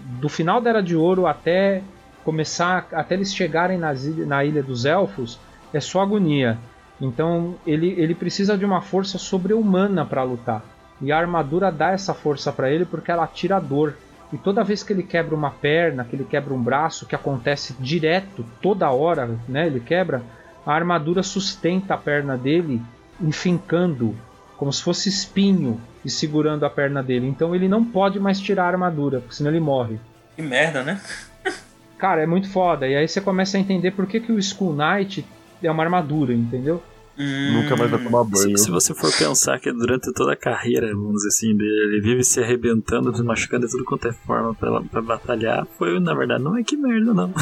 do 0.05 0.29
final 0.29 0.61
da 0.61 0.69
Era 0.69 0.83
de 0.83 0.95
Ouro 0.95 1.25
até 1.25 1.81
começar, 2.23 2.87
até 2.91 3.15
eles 3.15 3.33
chegarem 3.33 3.77
nas 3.77 4.05
na 4.25 4.43
Ilha 4.43 4.61
dos 4.61 4.85
Elfos, 4.85 5.39
é 5.73 5.79
só 5.79 6.01
agonia. 6.01 6.57
Então 7.01 7.55
ele, 7.65 7.89
ele 7.97 8.15
precisa 8.15 8.57
de 8.57 8.63
uma 8.63 8.81
força 8.81 9.17
sobre-humana 9.17 10.05
para 10.05 10.23
lutar. 10.23 10.63
E 11.01 11.11
a 11.11 11.17
armadura 11.17 11.71
dá 11.71 11.91
essa 11.91 12.13
força 12.13 12.51
para 12.53 12.69
ele 12.69 12.85
porque 12.85 13.11
ela 13.11 13.27
tira 13.27 13.59
dor. 13.59 13.95
E 14.31 14.37
toda 14.37 14.63
vez 14.63 14.81
que 14.81 14.93
ele 14.93 15.03
quebra 15.03 15.35
uma 15.35 15.51
perna, 15.51 16.03
que 16.03 16.15
ele 16.15 16.23
quebra 16.23 16.53
um 16.53 16.61
braço, 16.61 17.05
que 17.05 17.15
acontece 17.15 17.75
direto, 17.79 18.45
toda 18.61 18.89
hora, 18.91 19.37
né? 19.47 19.67
Ele 19.67 19.79
quebra, 19.79 20.23
a 20.65 20.73
armadura 20.73 21.21
sustenta 21.21 21.93
a 21.93 21.97
perna 21.97 22.37
dele, 22.37 22.81
enfincando, 23.21 24.15
como 24.57 24.71
se 24.73 24.81
fosse 24.81 25.09
espinho, 25.09 25.79
e 26.05 26.09
segurando 26.09 26.63
a 26.65 26.69
perna 26.69 27.01
dele. 27.03 27.27
Então 27.27 27.53
ele 27.55 27.67
não 27.67 27.83
pode 27.83 28.19
mais 28.19 28.39
tirar 28.39 28.65
a 28.65 28.67
armadura, 28.67 29.19
porque 29.19 29.35
senão 29.35 29.49
ele 29.51 29.59
morre. 29.59 29.99
Que 30.35 30.41
merda, 30.41 30.83
né? 30.83 31.01
Cara, 31.97 32.21
é 32.21 32.25
muito 32.27 32.47
foda. 32.49 32.87
E 32.87 32.95
aí 32.95 33.07
você 33.07 33.19
começa 33.19 33.57
a 33.57 33.59
entender 33.59 33.91
por 33.91 34.05
que, 34.05 34.19
que 34.19 34.31
o 34.31 34.39
Skull 34.39 34.75
Knight 34.75 35.25
é 35.63 35.71
uma 35.71 35.83
armadura, 35.83 36.33
entendeu? 36.33 36.83
Hum, 37.17 37.61
Nunca 37.63 37.77
mais 37.77 37.89
vai 37.89 38.03
tomar 38.03 38.25
Se, 38.25 38.29
banho. 38.45 38.57
se 38.57 38.69
você 38.69 38.93
for 38.93 39.09
pensar 39.17 39.57
que 39.61 39.71
durante 39.71 40.11
toda 40.13 40.33
a 40.33 40.35
carreira, 40.35 40.87
vamos 40.93 41.13
dizer 41.15 41.29
assim, 41.29 41.55
dele, 41.55 41.93
ele 41.95 42.01
vive 42.01 42.23
se 42.25 42.41
arrebentando, 42.43 43.15
se 43.15 43.23
machucando 43.23 43.65
de 43.65 43.71
tudo 43.71 43.85
quanto 43.85 44.09
é 44.09 44.11
forma 44.11 44.53
pra, 44.53 44.81
pra 44.81 45.01
batalhar, 45.01 45.65
foi, 45.77 45.97
na 46.01 46.13
verdade, 46.13 46.43
não 46.43 46.57
é 46.57 46.63
que 46.63 46.75
merda, 46.75 47.13
não. 47.13 47.33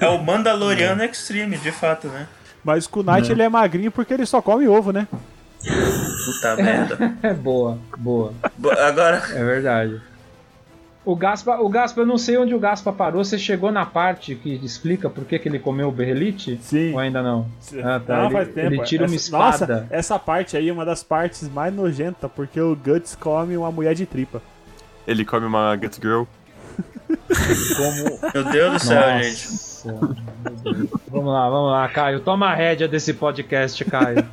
É 0.00 0.08
o 0.08 0.16
Mandaloriano 0.24 1.04
Extreme, 1.04 1.58
de 1.58 1.70
fato, 1.70 2.08
né? 2.08 2.26
Mas 2.64 2.86
o 2.86 3.02
Knight 3.02 3.28
É. 3.28 3.32
ele 3.32 3.42
é 3.42 3.48
magrinho 3.50 3.92
porque 3.92 4.14
ele 4.14 4.24
só 4.24 4.40
come 4.40 4.66
ovo, 4.66 4.92
né? 4.92 5.06
Puta 5.62 6.56
merda. 6.56 7.14
É 7.22 7.32
boa, 7.34 7.78
boa. 7.96 8.32
Bo- 8.56 8.70
Agora, 8.70 9.22
É 9.32 9.44
verdade. 9.44 10.00
O 11.04 11.16
Gaspa, 11.16 11.56
o 11.58 11.68
Gaspa, 11.70 12.02
eu 12.02 12.06
não 12.06 12.18
sei 12.18 12.36
onde 12.36 12.54
o 12.54 12.58
Gaspa 12.58 12.92
parou. 12.92 13.24
Você 13.24 13.38
chegou 13.38 13.72
na 13.72 13.86
parte 13.86 14.34
que 14.34 14.60
explica 14.62 15.08
por 15.08 15.24
que, 15.24 15.38
que 15.38 15.48
ele 15.48 15.58
comeu 15.58 15.88
o 15.88 15.92
berrelite? 15.92 16.58
Sim. 16.62 16.92
Ou 16.92 16.98
ainda 16.98 17.22
não? 17.22 17.46
Ah, 17.82 17.98
tá. 17.98 18.16
Não, 18.18 18.24
ele, 18.26 18.32
faz 18.34 18.48
tempo. 18.48 18.66
ele 18.74 18.82
tira 18.82 19.04
uma 19.06 19.14
Essa- 19.14 19.24
espada. 19.24 19.66
Nossa, 19.82 19.86
essa 19.90 20.18
parte 20.18 20.54
aí 20.56 20.68
é 20.68 20.72
uma 20.72 20.84
das 20.84 21.02
partes 21.02 21.48
mais 21.48 21.72
nojentas, 21.72 22.30
porque 22.36 22.60
o 22.60 22.76
Guts 22.76 23.16
come 23.18 23.56
uma 23.56 23.72
mulher 23.72 23.94
de 23.94 24.04
tripa. 24.04 24.42
Ele 25.06 25.24
come 25.24 25.46
uma 25.46 25.74
Gut 25.76 25.98
Girl. 25.98 26.24
Como... 27.76 28.32
meu 28.34 28.44
Deus 28.52 28.72
do 28.74 28.78
céu, 28.78 29.00
Nossa, 29.00 29.22
gente 29.22 29.67
céu. 29.78 29.98
vamos 31.08 31.32
lá, 31.32 31.48
vamos 31.48 31.72
lá, 31.72 31.88
Caio. 31.88 32.20
Toma 32.20 32.48
a 32.48 32.54
rédea 32.54 32.88
desse 32.88 33.14
podcast, 33.14 33.84
Caio. 33.84 34.26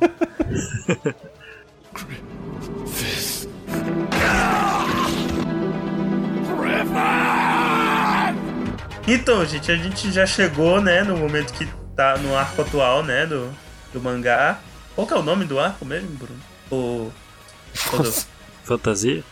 Então, 9.08 9.44
gente, 9.46 9.70
a 9.70 9.76
gente 9.76 10.10
já 10.10 10.26
chegou, 10.26 10.80
né, 10.82 11.04
no 11.04 11.16
momento 11.16 11.52
que 11.52 11.68
tá 11.94 12.18
no 12.18 12.36
arco 12.36 12.62
atual, 12.62 13.04
né, 13.04 13.24
do, 13.24 13.52
do 13.92 14.00
mangá. 14.00 14.58
Qual 14.96 15.06
que 15.06 15.14
é 15.14 15.16
o 15.16 15.22
nome 15.22 15.44
do 15.44 15.60
arco 15.60 15.84
mesmo, 15.84 16.08
Bruno? 16.08 16.40
O... 16.70 17.12
Fantasia? 18.64 19.22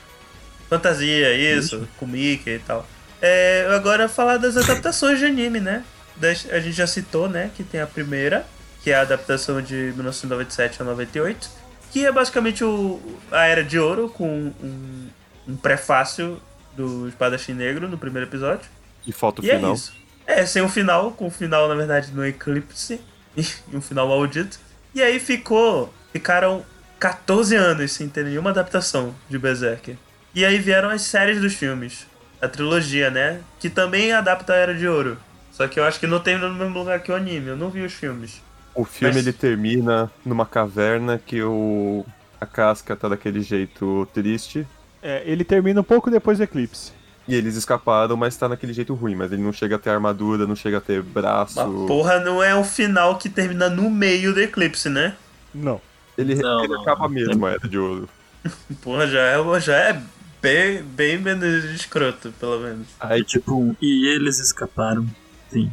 Fantasia, 0.69 1.35
isso, 1.35 1.89
com 1.99 2.07
Mickey 2.07 2.51
e 2.51 2.59
tal. 2.61 2.86
É, 3.20 3.66
agora 3.74 4.09
falar 4.09 4.36
das 4.36 4.57
adaptações 4.57 5.19
de 5.19 5.24
anime, 5.24 5.59
né? 5.59 5.82
A 6.23 6.61
gente 6.61 6.73
já 6.73 6.86
citou, 6.86 7.28
né, 7.28 7.51
que 7.57 7.62
tem 7.62 7.81
a 7.81 7.86
primeira, 7.86 8.47
que 8.82 8.91
é 8.91 8.95
a 8.95 9.01
adaptação 9.03 9.61
de 9.61 9.74
1997 9.74 10.81
a 10.82 10.85
98, 10.85 11.49
que 11.91 12.05
é 12.05 12.12
basicamente 12.12 12.65
o, 12.65 13.01
a 13.31 13.45
Era 13.47 13.65
de 13.65 13.78
Ouro, 13.78 14.09
com 14.09 14.28
um, 14.28 15.09
um 15.49 15.57
prefácio 15.57 16.41
do 16.77 17.09
Espadachim 17.09 17.53
Negro 17.53 17.89
no 17.89 17.99
primeiro 17.99 18.28
episódio. 18.28 18.69
E 19.07 19.12
falta 19.12 19.43
o 19.43 19.45
E 19.45 19.51
é 19.51 19.57
final. 19.57 19.74
isso. 19.74 19.93
É, 20.27 20.47
sem 20.47 20.62
o 20.62 20.69
final, 20.69 21.12
com 21.12 21.27
o 21.27 21.31
final, 21.31 21.69
na 21.69 21.74
verdade, 21.74 22.11
no 22.12 22.24
Eclipse, 22.24 23.01
e 23.36 23.47
um 23.73 23.81
final 23.81 24.09
maldito. 24.09 24.59
E 24.95 25.03
aí 25.03 25.19
ficou. 25.19 25.93
Ficaram 26.12 26.65
14 26.99 27.55
anos 27.57 27.93
sem 27.93 28.09
ter 28.09 28.24
nenhuma 28.24 28.51
adaptação 28.51 29.15
de 29.28 29.39
Berserk. 29.39 29.99
E 30.35 30.45
aí 30.45 30.59
vieram 30.59 30.89
as 30.91 31.03
séries 31.03 31.41
dos 31.41 31.55
filmes. 31.55 32.07
A 32.41 32.49
trilogia, 32.49 33.11
né? 33.11 33.41
Que 33.59 33.69
também 33.69 34.12
adapta 34.12 34.53
a 34.53 34.57
Era 34.57 34.74
de 34.74 34.86
Ouro. 34.86 35.19
Só 35.56 35.66
que 35.68 35.78
eu 35.78 35.85
acho 35.85 36.01
que 36.01 36.06
não 36.06 36.18
tem 36.20 36.36
no 36.39 36.52
mesmo 36.52 36.76
lugar 36.78 37.01
que 37.01 37.10
o 37.12 37.14
anime. 37.14 37.48
Eu 37.48 37.56
não 37.56 37.70
vi 37.70 37.82
os 37.85 37.93
filmes. 37.93 38.43
O 38.74 38.85
filme 38.85 39.14
Mas- 39.14 39.24
ele 39.24 39.32
termina 39.32 40.10
numa 40.26 40.44
caverna 40.44 41.16
que 41.24 41.40
o 41.43 42.05
a 42.40 42.44
casca 42.47 42.94
tá 42.97 43.09
daquele 43.09 43.40
jeito 43.40 44.06
triste 44.12 44.66
É, 45.01 45.22
ele 45.24 45.44
termina 45.44 45.81
um 45.81 45.85
pouco 45.85 46.10
depois 46.10 46.39
do 46.39 46.44
Eclipse. 46.44 46.93
e 47.28 47.35
eles 47.35 47.55
escaparam, 47.56 48.16
mas 48.16 48.36
tá 48.36 48.48
naquele 48.48 48.72
jeito 48.72 48.93
ruim, 48.94 49.14
mas 49.14 49.31
ele 49.32 49.40
não 49.43 49.52
chega 49.52 49.76
a 49.76 49.78
ter 49.78 49.90
armadura, 49.90 50.47
não 50.47 50.56
chega 50.56 50.78
a 50.78 50.81
ter 50.81 51.01
braço. 51.02 51.55
Mas 51.56 51.86
porra, 51.86 52.18
não 52.20 52.43
é 52.43 52.55
um 52.55 52.64
final 52.64 53.16
que 53.16 53.28
termina 53.31 53.70
no 53.70 53.89
meio 53.89 54.35
do 54.35 54.40
Eclipse, 54.40 54.89
né? 54.90 55.14
Não. 55.55 55.81
Ele, 56.18 56.35
Não, 56.35 56.64
ele 56.64 56.72
não. 56.74 56.82
acaba 56.82 57.09
mesmo, 57.09 57.47
a 57.47 57.51
era 57.52 57.68
de 57.68 57.78
ouro. 57.78 58.09
Porra, 58.82 59.06
já 59.06 59.20
é, 59.20 59.60
já 59.60 59.74
é 59.74 60.02
bem, 60.43 60.82
bem 60.82 61.18
menos 61.18 61.64
escroto, 61.64 62.32
pelo 62.39 62.60
menos. 62.60 62.86
Aí 63.01 63.22
tipo 63.24 63.74
e 63.81 64.06
eles 64.14 64.39
escaparam. 64.39 65.06
Sim. 65.55 65.72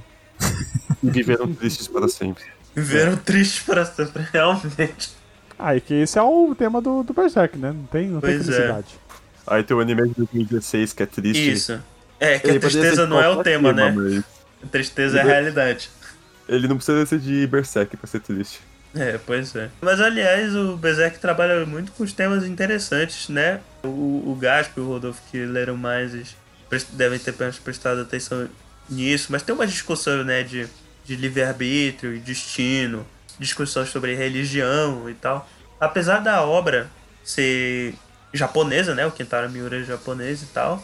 e 1.04 1.10
viveram 1.10 1.54
tristes 1.54 1.88
para 1.88 2.08
sempre. 2.08 2.44
Viveram 2.76 3.18
tristes 3.18 3.64
para 3.64 3.86
sempre, 3.86 4.26
realmente. 4.32 5.12
Ah, 5.60 5.76
e 5.76 5.82
que 5.82 5.94
esse 5.94 6.18
é 6.18 6.22
o 6.22 6.56
tema 6.56 6.82
do, 6.82 7.04
do 7.04 7.14
Berserk, 7.14 7.58
né? 7.58 7.72
Não 7.72 7.84
tem, 7.86 8.08
não 8.08 8.22
tem 8.22 8.32
Pois 8.38 8.50
é. 8.50 8.52
felicidade. 8.54 8.88
Aí 9.46 9.64
tem 9.64 9.76
o 9.76 9.80
anime 9.80 10.08
de 10.10 10.16
2016 10.16 10.94
que 10.94 11.04
é 11.04 11.06
triste. 11.06 11.52
Isso. 11.52 11.80
É, 12.20 12.40
que 12.40 12.48
Ele 12.48 12.58
a 12.58 12.62
tristeza 12.62 13.08
não 13.08 13.20
é 13.20 13.28
o 13.28 13.36
qualquer 13.36 13.52
tema, 13.52 13.74
né? 13.74 13.92
mas 13.92 14.24
A 14.64 14.68
tristeza 14.72 15.18
é 15.18 15.22
a 15.22 15.26
realidade. 15.26 15.90
Ele 16.48 16.68
não 16.68 16.78
precisa 16.78 17.06
ser 17.06 17.20
de 17.20 17.46
Berserk 17.48 17.98
pra 17.98 18.08
ser 18.08 18.20
triste. 18.22 18.60
É, 18.96 19.18
pois 19.26 19.56
é. 19.56 19.70
Mas 19.82 20.02
aliás, 20.02 20.56
o 20.56 20.76
Berserk 20.78 21.20
trabalha 21.20 21.66
muito 21.66 21.92
com 21.94 22.04
os 22.04 22.12
temas 22.14 22.46
interessantes, 22.46 23.30
né? 23.30 23.60
O, 23.84 23.88
o 24.32 24.38
Gasp 24.40 24.78
e 24.78 24.82
o 24.82 24.88
Rodolfo 24.88 25.22
que 25.32 25.46
leram 25.46 25.78
mais 25.78 26.36
devem 26.94 27.18
ter 27.20 27.34
prestado 27.34 28.02
atenção 28.02 28.48
nisso, 28.92 29.32
mas 29.32 29.44
tem 29.44 29.54
uma 29.56 29.68
discussão, 29.68 30.24
né, 30.24 30.44
de, 30.44 30.68
de 31.04 31.16
livre-arbítrio 31.16 32.16
e 32.16 32.20
destino, 32.20 33.08
discussões 33.40 33.90
sobre 33.90 34.16
religião 34.16 35.10
e 35.10 35.16
tal. 35.16 35.48
Apesar 35.80 36.20
da 36.20 36.44
obra 36.46 36.92
ser 37.24 37.96
japonesa, 38.34 38.96
né? 38.96 39.06
O 39.06 39.12
Kentaro 39.12 39.50
Miura 39.50 39.80
é 39.82 39.84
japonês 39.84 40.44
e 40.44 40.48
tal. 40.48 40.84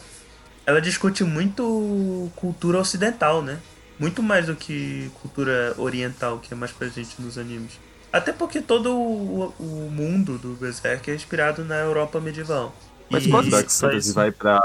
Ela 0.66 0.80
discute 0.80 1.24
muito 1.24 2.32
cultura 2.36 2.78
ocidental, 2.78 3.42
né? 3.42 3.62
Muito 3.98 4.22
mais 4.22 4.46
do 4.46 4.56
que 4.56 5.10
cultura 5.20 5.74
oriental, 5.78 6.38
que 6.40 6.52
é 6.52 6.56
mais 6.56 6.72
presente 6.72 7.20
nos 7.20 7.38
animes. 7.38 7.80
Até 8.12 8.32
porque 8.32 8.62
todo 8.62 8.94
o, 8.96 9.54
o 9.58 9.90
mundo 9.90 10.38
do 10.38 10.54
Berserk 10.54 11.10
é 11.10 11.14
inspirado 11.14 11.64
na 11.64 11.76
Europa 11.76 12.20
medieval. 12.20 12.74
Mas 13.10 13.26
E- 13.26 13.30
Dark 13.50 13.70
Isso, 13.70 13.80
Fantasy 13.80 14.12
isso. 14.12 14.14
vai 14.14 14.30
pra. 14.32 14.58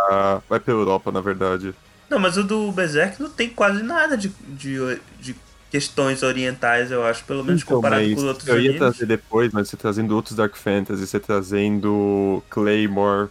vai 0.50 0.60
pra 0.60 0.74
Europa, 0.74 1.12
na 1.12 1.22
verdade. 1.22 1.74
Não, 2.14 2.20
mas 2.20 2.38
o 2.38 2.44
do 2.44 2.72
Berserk 2.72 3.20
não 3.22 3.30
tem 3.30 3.50
quase 3.50 3.82
nada 3.82 4.16
de, 4.16 4.30
de, 4.48 4.78
de 5.20 5.36
questões 5.72 6.22
orientais, 6.22 6.92
eu 6.92 7.04
acho. 7.04 7.24
Pelo 7.26 7.44
menos 7.44 7.64
Então, 7.64 7.78
comparado 7.78 8.04
com 8.10 8.16
os 8.18 8.24
outros 8.24 8.48
eu 8.48 8.56
ia 8.56 8.70
animes. 8.70 8.78
trazer 8.78 9.06
depois, 9.08 9.52
mas 9.52 9.68
você 9.68 9.76
trazendo 9.76 10.16
outros 10.16 10.36
Dark 10.36 10.56
Fantasy, 10.56 11.08
você 11.08 11.20
trazendo 11.20 12.44
Claymore, 12.50 13.30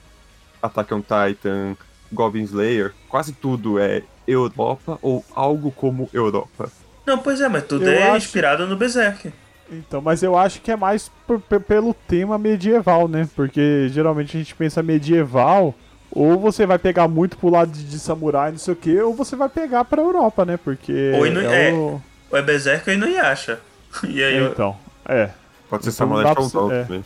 Attack 0.61 0.93
on 0.93 1.01
Titan, 1.01 1.77
Goblin 2.13 2.43
Slayer, 2.43 2.93
quase 3.09 3.33
tudo 3.33 3.79
é 3.79 4.03
Europa 4.27 4.99
ou 5.01 5.25
algo 5.35 5.71
como 5.71 6.11
Europa. 6.13 6.71
Não, 7.07 7.19
pois 7.19 7.41
é, 7.41 7.49
mas 7.49 7.65
tudo 7.65 7.85
Eu 7.85 7.93
é 7.93 8.09
acho- 8.11 8.27
inspirado 8.27 8.67
no 8.67 8.77
Berserk. 8.77 9.33
Então, 9.71 10.03
mas 10.03 10.23
eu 10.23 10.37
acho 10.37 10.61
que 10.61 10.71
é 10.71 10.77
mais 10.77 11.11
por- 11.27 11.41
pelo 11.41 11.95
tema 11.95 12.37
medieval, 12.37 13.09
né? 13.09 13.29
Porque 13.35 13.89
geralmente 13.91 14.37
a 14.37 14.41
gente 14.41 14.55
pensa 14.55 14.83
medieval, 14.83 15.75
ou 16.13 16.39
você 16.39 16.67
vai 16.67 16.79
pegar 16.79 17.09
muito 17.09 17.37
pro 17.37 17.49
lado 17.51 17.73
de, 17.73 17.83
de 17.85 17.99
samurai, 17.99 18.51
não 18.53 18.59
sei 18.59 18.75
o 18.75 18.77
que, 18.77 19.01
ou 19.01 19.15
você 19.15 19.35
vai 19.35 19.49
pegar 19.49 19.85
pra 19.85 20.01
Europa, 20.03 20.45
né? 20.45 20.57
Porque. 20.57 21.13
Ou 21.17 21.27
inu- 21.27 21.41
é. 21.41 21.73
o... 21.73 22.01
Ou 22.31 22.39
é 22.39 22.43
Berserk 22.43 22.89
ou 22.89 22.95
Inuyasha. 22.95 23.59
E 24.09 24.23
aí, 24.23 24.37
eu- 24.37 24.53
Então, 24.53 24.77
é. 25.07 25.31
Pode 25.69 25.85
ser 25.85 25.91
Então 25.91 26.09
Samurai 26.09 26.35
Shodown 26.35 26.73
é. 26.73 26.83
também. 26.85 27.05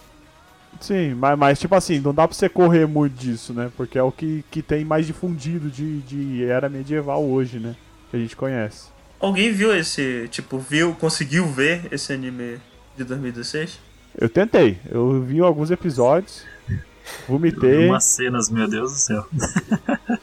Sim, 0.81 1.15
mas, 1.15 1.39
mas 1.39 1.59
tipo 1.59 1.75
assim, 1.75 2.01
não 2.01 2.13
dá 2.13 2.29
pra 2.29 2.37
você 2.37 2.49
correr 2.49 2.87
muito 2.87 3.15
disso, 3.15 3.55
né? 3.55 3.71
Porque 3.77 3.97
é 3.99 4.03
o 4.03 4.13
que, 4.13 4.45
que 4.51 4.61
tem 4.61 4.85
mais 4.85 5.07
difundido 5.07 5.71
de, 5.71 6.01
de 6.01 6.45
era 6.45 6.69
medieval 6.69 7.25
hoje, 7.25 7.59
né? 7.59 7.75
Que 8.11 8.17
a 8.17 8.21
gente 8.21 8.37
conhece. 8.37 8.89
alguém 9.19 9.51
viu 9.53 9.75
esse, 9.75 10.29
tipo, 10.31 10.59
viu, 10.59 10.95
conseguiu 10.95 11.47
ver 11.47 11.87
esse 11.91 12.13
anime 12.13 12.59
de 12.97 13.05
2016? 13.05 13.79
Eu 14.19 14.29
tentei, 14.29 14.79
eu 14.91 15.23
vi 15.23 15.41
alguns 15.41 15.71
episódios, 15.71 16.45
vomitei. 17.29 17.87
Umas 17.89 18.05
cenas, 18.05 18.51
meu 18.51 18.69
Deus 18.69 18.93
do 18.93 18.99
céu. 18.99 19.27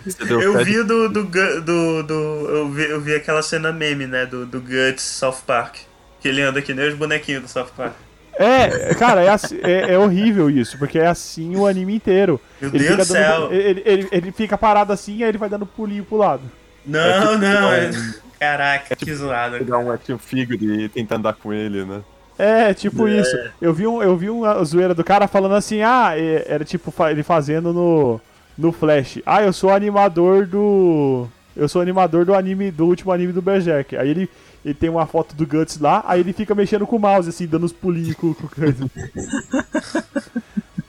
Você 0.05 0.26
deu 0.26 0.41
Eu 0.41 0.64
vi 0.64 0.84
do, 0.84 1.10
do, 1.10 1.23
do, 1.23 2.03
do 2.03 2.14
eu, 2.49 2.69
vi, 2.69 2.84
eu 2.84 3.01
vi 3.01 3.15
aquela 3.15 3.41
cena 3.41 3.72
meme, 3.72 4.05
né, 4.07 4.26
do, 4.26 4.45
do 4.45 4.60
Guts 4.61 5.03
South 5.03 5.38
Park. 5.45 5.77
Que 6.22 6.27
ele 6.30 6.41
anda 6.41 6.61
que 6.61 6.73
nem 6.73 6.88
os 6.88 6.95
bonequinhos 6.95 7.41
do 7.43 7.47
South 7.49 7.68
Park. 7.76 7.93
É, 8.35 8.95
cara, 8.95 9.22
é, 9.22 9.30
assim- 9.30 9.60
é, 9.61 9.93
é 9.93 9.97
horrível 9.99 10.49
isso, 10.49 10.77
porque 10.80 10.97
é 10.97 11.05
assim 11.07 11.55
o 11.55 11.68
anime 11.68 11.95
inteiro. 11.95 12.39
Meu 12.60 12.69
Ele 12.73 12.80
Deus 12.85 12.97
do 12.97 13.05
céu. 13.05 13.41
dando, 13.41 13.53
ele, 13.53 13.84
ele, 13.85 14.07
ele 14.11 14.31
fica 14.31 14.57
parado 14.57 14.91
assim, 14.91 15.22
aí 15.22 15.30
ele 15.30 15.38
vai 15.38 15.49
dando 15.49 15.65
pulinho 15.65 16.03
pro 16.03 16.18
lado. 16.18 16.41
Não, 16.85 17.22
tipo 17.22 17.38
não. 17.38 17.69
um- 17.69 17.73
é- 17.73 17.91
Caraca, 18.39 18.93
que 18.95 19.14
zoado. 19.15 19.57
pegar 19.57 19.77
um 19.77 19.89
action 19.91 20.18
figure 20.18 20.84
e 20.84 20.89
tentar 20.89 21.15
andar 21.15 21.34
com 21.34 21.53
ele, 21.53 21.85
né? 21.85 22.01
É, 22.38 22.73
tipo 22.73 23.07
isso. 23.07 23.35
Eu 23.61 23.73
vi, 23.73 23.85
um, 23.88 24.01
eu 24.01 24.18
vi 24.18 24.30
uma 24.30 24.64
zoeira 24.64 24.93
do 24.93 25.03
cara 25.03 25.27
falando 25.27 25.55
assim, 25.55 25.81
ah, 25.81 26.14
é- 26.18 26.45
era 26.47 26.65
tipo 26.65 26.93
ele 27.10 27.23
fazendo 27.23 27.72
no, 27.73 28.19
no 28.57 28.72
Flash. 28.72 29.19
Ah, 29.26 29.41
eu 29.43 29.53
sou 29.53 29.69
animador 29.69 30.45
do. 30.47 31.27
Eu 31.55 31.68
sou 31.69 31.81
animador 31.81 32.26
do 32.26 32.34
anime, 32.34 32.72
do 32.72 32.85
último 32.88 33.11
anime 33.11 33.31
do 33.31 33.41
Berserk. 33.41 33.95
Aí 33.95 34.10
ele, 34.10 34.30
ele 34.65 34.73
tem 34.73 34.89
uma 34.89 35.05
foto 35.05 35.35
do 35.35 35.45
Guts 35.45 35.77
lá, 35.80 36.03
aí 36.07 36.19
ele 36.22 36.34
fica 36.34 36.55
mexendo 36.55 36.88
com 36.88 36.95
o 36.95 36.99
mouse, 36.99 37.30
assim, 37.30 37.45
dando 37.45 37.65
os 37.65 37.73
pulinhos 37.73 38.15
com, 38.15 38.34
com 38.34 38.47
coisa. 38.47 38.89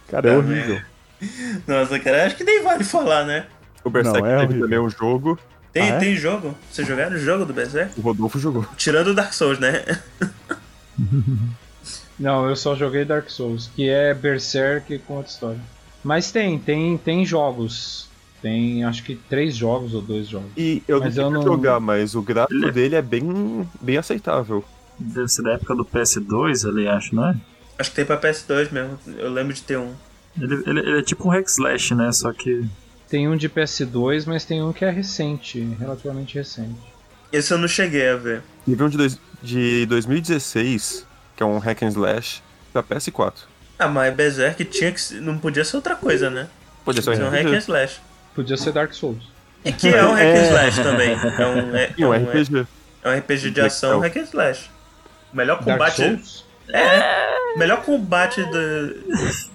Cara, 0.09 0.29
é 0.29 0.33
Tá 0.33 0.39
horrível. 0.39 0.81
Nossa, 1.66 1.99
cara, 1.99 2.27
acho 2.27 2.37
que 2.37 2.45
nem 2.45 2.62
vale 2.62 2.85
falar, 2.85 3.25
né? 3.25 3.47
O 3.83 3.91
Berserk 3.91 4.21
Não, 4.21 4.27
é 4.27 4.31
teve 4.33 4.45
horrível. 4.47 4.62
também 4.65 4.79
um 4.79 4.91
jogo, 4.91 5.39
Tem, 5.73 5.83
Ah, 5.83 5.87
é? 5.97 5.99
tem 5.99 6.16
jogo? 6.16 6.55
Vocês 6.71 6.87
jogaram 6.87 7.16
o 7.16 7.19
jogo 7.19 7.45
do 7.45 7.53
Berserk? 7.53 7.99
o 7.99 8.03
Rodolfo 8.03 8.39
jogou. 8.39 8.65
Tirando 8.77 9.09
o 9.09 9.15
Dark 9.15 9.33
Souls, 9.33 9.59
né? 9.59 9.83
Não, 12.19 12.49
eu 12.49 12.57
só 12.57 12.75
joguei 12.75 13.05
Dark 13.05 13.29
Souls, 13.29 13.71
que 13.75 13.89
é 13.89 14.15
Berserk 14.15 14.99
com 15.01 15.15
outra 15.16 15.31
história. 15.31 15.61
Mas 16.03 16.31
tem, 16.31 16.59
tem, 16.59 16.97
tem 16.97 17.27
jogos. 17.27 18.09
Tem 18.41 18.85
acho 18.85 19.03
que 19.03 19.15
três 19.16 19.57
jogos 19.57 19.95
ou 19.95 20.03
dois 20.03 20.29
jogos. 20.29 20.51
E 20.57 20.83
eu 20.87 21.01
Mas 21.01 21.16
não 21.16 21.25
eu 21.25 21.31
não- 21.31 21.43
jogar, 21.43 21.81
mas 21.81 22.15
o 22.15 22.23
gráfico 22.23 22.55
Ele- 22.55 22.71
dele 22.73 22.95
é 22.95 23.03
bem, 23.03 23.69
bem 23.81 23.97
aceitável. 23.97 24.62
Deve 24.99 25.29
ser 25.29 25.43
da 25.43 25.53
época 25.55 25.75
do 25.75 25.85
PS2 25.85 26.65
ali, 26.69 26.87
acho, 26.87 27.15
não 27.15 27.29
é? 27.31 27.37
Acho 27.79 27.91
que 27.91 27.97
tem 27.97 28.05
pra 28.05 28.16
PS2 28.21 28.71
mesmo. 28.71 28.99
Eu 29.19 29.33
lembro 29.33 29.53
de 29.53 29.62
ter 29.62 29.79
um. 29.79 29.93
Ele, 30.41 30.55
ele, 30.66 30.81
ele 30.81 30.99
é 31.01 31.03
tipo 31.03 31.27
um 31.27 31.31
hack 31.31 31.47
slash, 31.49 31.95
né? 31.95 32.12
Só 32.12 32.33
que 32.33 32.65
Tem 33.09 33.29
um 33.29 33.37
de 33.37 33.49
PS2, 33.49 34.25
mas 34.27 34.45
tem 34.45 34.62
um 34.62 34.73
que 34.73 34.85
é 34.85 34.91
recente, 34.91 35.61
relativamente 35.79 36.35
recente. 36.37 36.94
Esse 37.35 37.52
eu 37.52 37.59
não 37.59 37.66
cheguei 37.69 38.09
a 38.11 38.16
ver. 38.16 38.43
Teve 38.65 38.82
um 38.82 38.89
de, 38.89 38.97
dois, 38.97 39.19
de 39.43 39.86
2016, 39.86 41.06
que 41.36 41.43
é 41.43 41.47
um 41.47 41.59
hack 41.59 41.82
and 41.82 41.89
slash, 41.89 42.43
pra 42.73 42.82
PS4. 42.82 43.32
Ah, 43.78 43.89
mas 43.89 44.15
Berserk 44.15 44.65
tinha 44.66 44.93
que 44.93 45.01
ser- 45.01 45.20
não 45.20 45.36
podia 45.39 45.65
ser 45.65 45.77
outra 45.77 45.97
coisa, 45.97 46.31
né? 46.31 46.47
Podia 46.85 47.02
ser 47.02 47.11
um 47.20 47.27
um 47.27 47.31
hack 47.31 47.47
and 47.47 47.59
slash. 47.59 48.01
Podia 48.35 48.56
ser 48.56 48.73
Dark 48.73 48.93
Souls. 48.93 49.23
E 49.65 49.73
que 49.73 49.89
é 49.89 50.05
um 50.05 50.12
hack 50.12 50.23
and 50.23 50.39
É. 50.39 50.48
slash 50.48 50.82
também. 50.82 51.11
É 51.12 51.47
um, 51.47 51.77
é, 51.77 51.93
é 51.98 52.06
um 52.06 52.09
um, 52.11 52.12
RPG. 52.12 52.66
é 53.02 53.09
um 53.11 53.19
RPG 53.19 53.51
de 53.51 53.61
ação 53.61 53.98
hack 54.01 54.16
and 54.16 54.23
slash. 54.23 54.70
O 55.32 55.36
melhor 55.36 55.56
Dark 55.65 55.78
combate. 55.78 55.97
Souls? 55.97 56.44
É, 56.69 57.59
melhor 57.59 57.82
combate 57.82 58.43
do, 58.44 58.94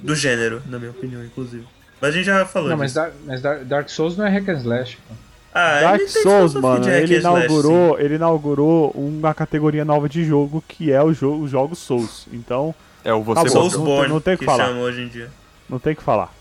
do 0.03 0.15
gênero, 0.15 0.61
na 0.67 0.77
minha 0.77 0.91
opinião, 0.91 1.23
inclusive. 1.23 1.65
Mas 2.01 2.09
a 2.13 2.17
gente 2.17 2.25
já 2.25 2.45
falou 2.45 2.69
Não, 2.69 2.77
mas, 2.77 2.91
disso. 2.93 2.99
Dar- 3.05 3.11
mas 3.25 3.41
Dar- 3.41 3.63
Dark 3.63 3.89
Souls 3.89 4.17
não 4.17 4.25
é 4.25 4.29
hack 4.29 4.49
and 4.49 4.59
slash. 4.59 4.97
pô. 5.07 5.13
Ah, 5.53 5.79
Dark 5.81 6.01
ele 6.01 6.09
tem 6.11 6.21
Souls, 6.23 6.53
mano, 6.53 6.87
ele 6.87 7.15
and 7.15 7.17
slash, 7.19 7.45
inaugurou, 7.45 7.99
ele 7.99 8.15
inaugurou 8.15 8.91
uma 8.95 9.33
categoria 9.33 9.83
nova 9.83 10.07
de 10.07 10.23
jogo 10.23 10.63
que 10.67 10.91
é 10.91 11.01
o 11.01 11.11
jogo, 11.13 11.43
os 11.43 11.49
jogos 11.51 11.79
Souls. 11.79 12.27
Então, 12.31 12.73
É 13.03 13.11
o 13.13 13.23
você. 13.23 13.49
Soulsborne, 13.49 14.09
não 14.13 14.21
tem 14.21 14.35
o 14.35 14.37
que 14.37 14.45
que 14.45 14.51
falar. 14.51 14.65
chamam 14.67 14.81
hoje 14.83 15.01
em 15.01 15.07
dia. 15.07 15.29
não 15.67 15.79
tem 15.79 15.93
o 15.93 15.95
que 15.95 16.03
falar. 16.03 16.31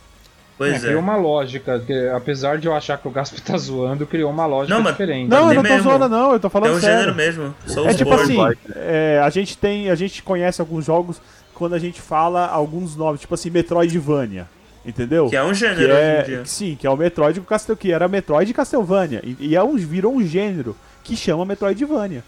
Pois 0.59 0.73
É, 0.73 0.77
é. 0.77 0.81
criou 0.81 1.01
uma 1.01 1.17
lógica, 1.17 1.79
que, 1.79 2.09
apesar 2.09 2.59
de 2.59 2.67
eu 2.67 2.75
achar 2.75 2.99
que 2.99 3.07
o 3.07 3.11
Gasp 3.13 3.39
tá 3.41 3.57
zoando, 3.57 4.05
criou 4.07 4.29
uma 4.31 4.45
lógica 4.45 4.75
Não, 4.75 4.83
mas- 4.83 4.93
diferente. 4.93 5.29
Não, 5.31 5.39
eu 5.39 5.47
nem 5.47 5.57
não 5.57 5.63
tô 5.63 5.69
mesmo. 5.69 5.83
zoando 5.91 6.09
não, 6.09 6.33
eu 6.33 6.41
tô 6.41 6.51
falando 6.51 6.73
É 6.73 6.77
um 6.77 6.81
sério. 6.81 6.99
gênero 6.99 7.15
mesmo. 7.17 7.55
É 7.65 7.69
Soulsborne. 7.71 7.97
tipo 7.97 8.13
assim, 8.15 8.57
é, 8.75 9.21
a 9.25 9.31
gente 9.31 9.57
tem, 9.57 9.89
a 9.89 9.95
gente 9.95 10.23
conhece 10.23 10.61
alguns 10.61 10.85
jogos 10.85 11.23
quando 11.55 11.75
a 11.75 11.79
gente 11.79 12.01
fala 12.01 12.47
alguns 12.47 12.97
nomes, 12.97 13.21
tipo 13.21 13.35
assim, 13.35 13.51
Metroidvania, 13.51 14.47
entendeu? 14.85 15.29
Que 15.29 15.37
é 15.37 15.43
um 15.43 15.49
Que 15.49 15.55
gênero 15.55 15.93
hoje 15.93 15.93
em 15.93 15.95
é, 15.95 16.23
dia. 16.23 16.43
sim, 16.47 16.77
que 16.79 16.87
é 16.87 16.91
o 16.91 16.97
Metroid 16.97 17.41
com 17.41 17.47
Castel, 17.47 17.77
que 17.77 17.93
era 17.93 18.09
Metroid 18.09 18.51
e 18.51 18.55
Castlevania, 18.55 19.21
e, 19.25 19.37
e 19.41 19.57
é 19.57 19.63
um, 19.63 19.77
virou 19.77 20.15
um 20.15 20.23
gênero 20.25 20.77
que 21.05 21.17
chama 21.17 21.45
Metroidvania. 21.45 22.23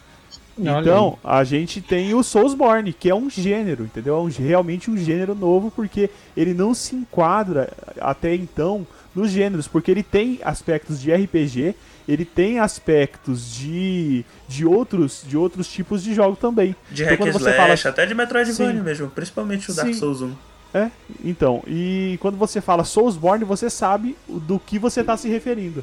Não, 0.59 0.81
Então, 0.83 1.19
a 1.25 1.43
gente 1.43 1.81
tem 1.81 2.13
o 2.13 2.23
Soulsborne, 2.23 2.93
que 2.93 3.09
é 3.09 3.15
um 3.15 3.31
gênero, 3.31 3.85
entendeu? 3.85 4.17
É 4.17 4.21
um- 4.21 4.27
realmente 4.29 4.91
um 4.91 4.97
gênero 4.97 5.35
novo, 5.35 5.71
porque 5.71 6.11
ele 6.37 6.53
não 6.53 6.75
se 6.75 6.95
enquadra 6.95 7.73
até 7.99 8.35
então 8.35 8.87
nos 9.15 9.31
gêneros, 9.31 9.67
porque 9.67 9.91
ele 9.91 10.03
tem 10.03 10.39
aspectos 10.45 11.01
de 11.01 11.11
RPG, 11.13 11.75
ele 12.07 12.25
tem 12.27 12.59
aspectos 12.59 13.55
de, 13.55 14.23
de, 14.49 14.67
outros, 14.67 15.23
de 15.27 15.37
outros 15.37 15.67
tipos 15.69 16.03
de 16.03 16.13
jogo 16.15 16.37
também. 16.37 16.75
De 16.91 17.03
Então, 17.05 17.13
hack 17.13 17.21
and 17.21 17.25
quando 17.25 17.33
você 17.33 17.51
slash, 17.51 17.83
fala- 17.83 17.93
até 17.95 18.07
de 18.07 18.15
Metroidvania 18.15 18.83
mesmo. 18.83 19.09
Principalmente 19.09 19.71
o 19.71 19.75
Dark 19.75 19.89
Sim. 19.89 19.95
Souls 19.95 20.21
1. 20.21 20.33
É, 20.73 20.89
então, 21.25 21.63
e 21.67 22.17
quando 22.21 22.37
você 22.37 22.61
fala 22.61 22.85
Soulsborne, 22.85 23.45
você 23.45 23.69
sabe 23.69 24.17
o- 24.29 24.39
do 24.39 24.59
que 24.59 24.79
você 24.79 25.01
está 25.01 25.17
se 25.17 25.29
referindo. 25.29 25.83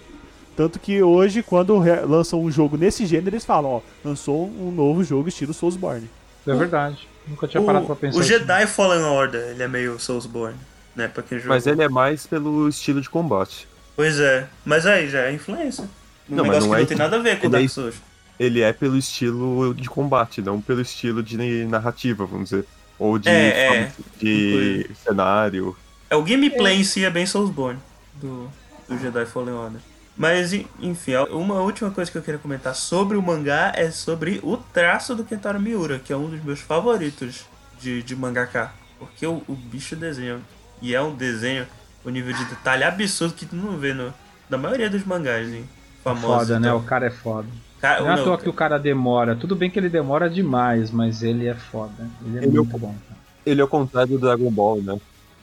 Tanto 0.56 0.80
que 0.80 1.04
hoje, 1.04 1.44
quando 1.44 1.78
lançam 2.08 2.42
um 2.42 2.50
jogo 2.50 2.78
nesse 2.78 3.06
gênero, 3.06 3.30
eles 3.36 3.46
falam, 3.46 3.70
ó, 3.72 3.82
lançou 4.04 4.48
um 4.48 4.72
novo 4.72 5.04
jogo 5.04 5.28
estilo 5.30 5.54
Soulsborne. 5.54 6.10
É 6.48 6.56
verdade. 6.56 7.08
Nunca 7.28 7.48
tinha 7.48 7.62
parado 7.62 7.86
pra 7.86 7.94
O, 7.94 7.98
pensar 7.98 8.18
o 8.18 8.22
assim. 8.22 8.30
Jedi 8.30 8.66
Fallen 8.66 9.04
Order, 9.04 9.42
ele 9.52 9.62
é 9.62 9.68
meio 9.68 10.00
Soulsborne, 10.00 10.56
né? 10.96 11.10
Pra 11.10 11.22
quem 11.22 11.38
jogou. 11.38 11.54
Mas 11.54 11.68
ele 11.68 11.84
é 11.84 11.90
mais 11.90 12.26
pelo 12.26 12.70
estilo 12.70 13.02
de 13.02 13.10
combate. 13.10 13.68
Pois 13.96 14.20
é. 14.20 14.48
Mas 14.64 14.86
aí, 14.86 15.10
já 15.10 15.20
é 15.24 15.34
influência. 15.34 15.84
Um 16.30 16.36
Não, 16.38 16.46
mas 16.46 16.64
negócio 16.64 16.70
não 16.70 16.70
que 16.70 16.76
é 16.76 16.80
não 16.80 16.88
tem 16.88 16.98
nada 16.98 17.16
a 17.18 17.20
ver 17.20 17.40
com 17.40 17.46
ele 17.48 17.52
Dark 17.52 17.66
é- 17.66 17.68
Souls. 17.68 17.96
Ele 18.40 18.62
é 18.62 18.72
pelo 18.72 18.96
estilo 18.98 19.74
de 19.74 19.90
combate, 19.90 20.42
não 20.42 20.62
pelo 20.62 20.80
estilo 20.82 21.22
de 21.22 21.66
narrativa, 21.66 22.26
vamos 22.26 22.50
dizer. 22.52 22.66
Ou 23.00 23.18
de, 23.20 23.30
É, 23.30 23.76
é. 23.84 23.92
de 24.20 24.90
cenário. 25.04 25.76
É, 26.10 26.16
o 26.16 26.24
gameplay 26.24 26.78
em 26.80 26.84
si 26.84 27.04
é 27.06 27.10
bem 27.10 27.26
Soulsborne 27.26 27.80
do, 28.16 28.50
do 28.88 28.98
Jedi 28.98 29.26
Fallen 29.26 29.54
Order. 29.54 29.82
Mas, 30.16 30.52
en- 30.52 30.66
enfim, 30.82 31.16
uma 31.30 31.56
última 31.62 31.92
coisa 31.92 32.10
que 32.10 32.18
eu 32.18 32.24
queria 32.24 32.40
comentar 32.40 32.74
sobre 32.74 33.16
o 33.18 33.22
mangá 33.22 33.72
é 33.76 33.92
sobre 33.92 34.40
o 34.42 34.58
traço 34.58 35.14
do 35.14 35.24
Kentaro 35.24 35.60
Miura, 35.60 36.00
que 36.00 36.12
é 36.12 36.18
um 36.18 36.28
dos 36.30 36.44
meus 36.44 36.60
favoritos 36.60 37.46
de, 37.80 38.02
de 38.02 38.16
mangaka. 38.16 38.72
Porque 38.98 39.28
o, 39.28 39.44
o 39.48 39.54
bicho 39.54 39.96
desenha, 39.96 40.40
e 40.82 40.96
é 40.96 41.00
um 41.02 41.14
desenho, 41.14 41.68
o 42.04 42.10
nível 42.10 42.34
de 42.34 42.46
detalhe 42.46 42.84
absurdo 42.84 43.36
que 43.36 43.46
tu 43.46 43.56
não 43.56 43.78
vê 43.78 43.94
no, 43.94 44.12
na 44.50 44.58
maioria 44.58 44.90
dos 44.90 45.06
mangás, 45.06 45.48
hein? 45.54 45.70
Famosos. 46.04 46.48
Foda, 46.48 46.60
né? 46.60 46.68
então. 46.70 46.80
O 46.80 46.84
cara 46.84 47.06
é 47.06 47.12
foda. 47.12 47.48
Cara, 47.82 48.02
Não 48.02 48.10
é 48.12 48.14
à 48.14 48.24
toa 48.24 48.38
que 48.38 48.50
o 48.50 48.54
cara 48.54 48.78
demora. 48.80 49.36
Tudo 49.36 49.56
bem 49.56 49.70
que 49.70 49.78
ele 49.78 49.90
demora 49.90 50.30
demais, 50.30 50.90
mas 50.92 51.22
ele 51.22 51.48
é 51.48 51.54
foda. 51.54 52.10
Ele 52.26 52.38
é 52.40 52.44
Ele 52.44 52.58
é 52.58 52.60
o- 52.60 52.64
muito 52.64 52.78
bom. 52.80 52.96
cara. 53.08 53.20
Ele 53.46 53.62
é 53.62 53.64
o 53.64 53.68
contrário 53.68 54.14
do 54.14 54.20
Dragon 54.20 54.50
Ball, 54.52 54.82
né? 54.82 55.00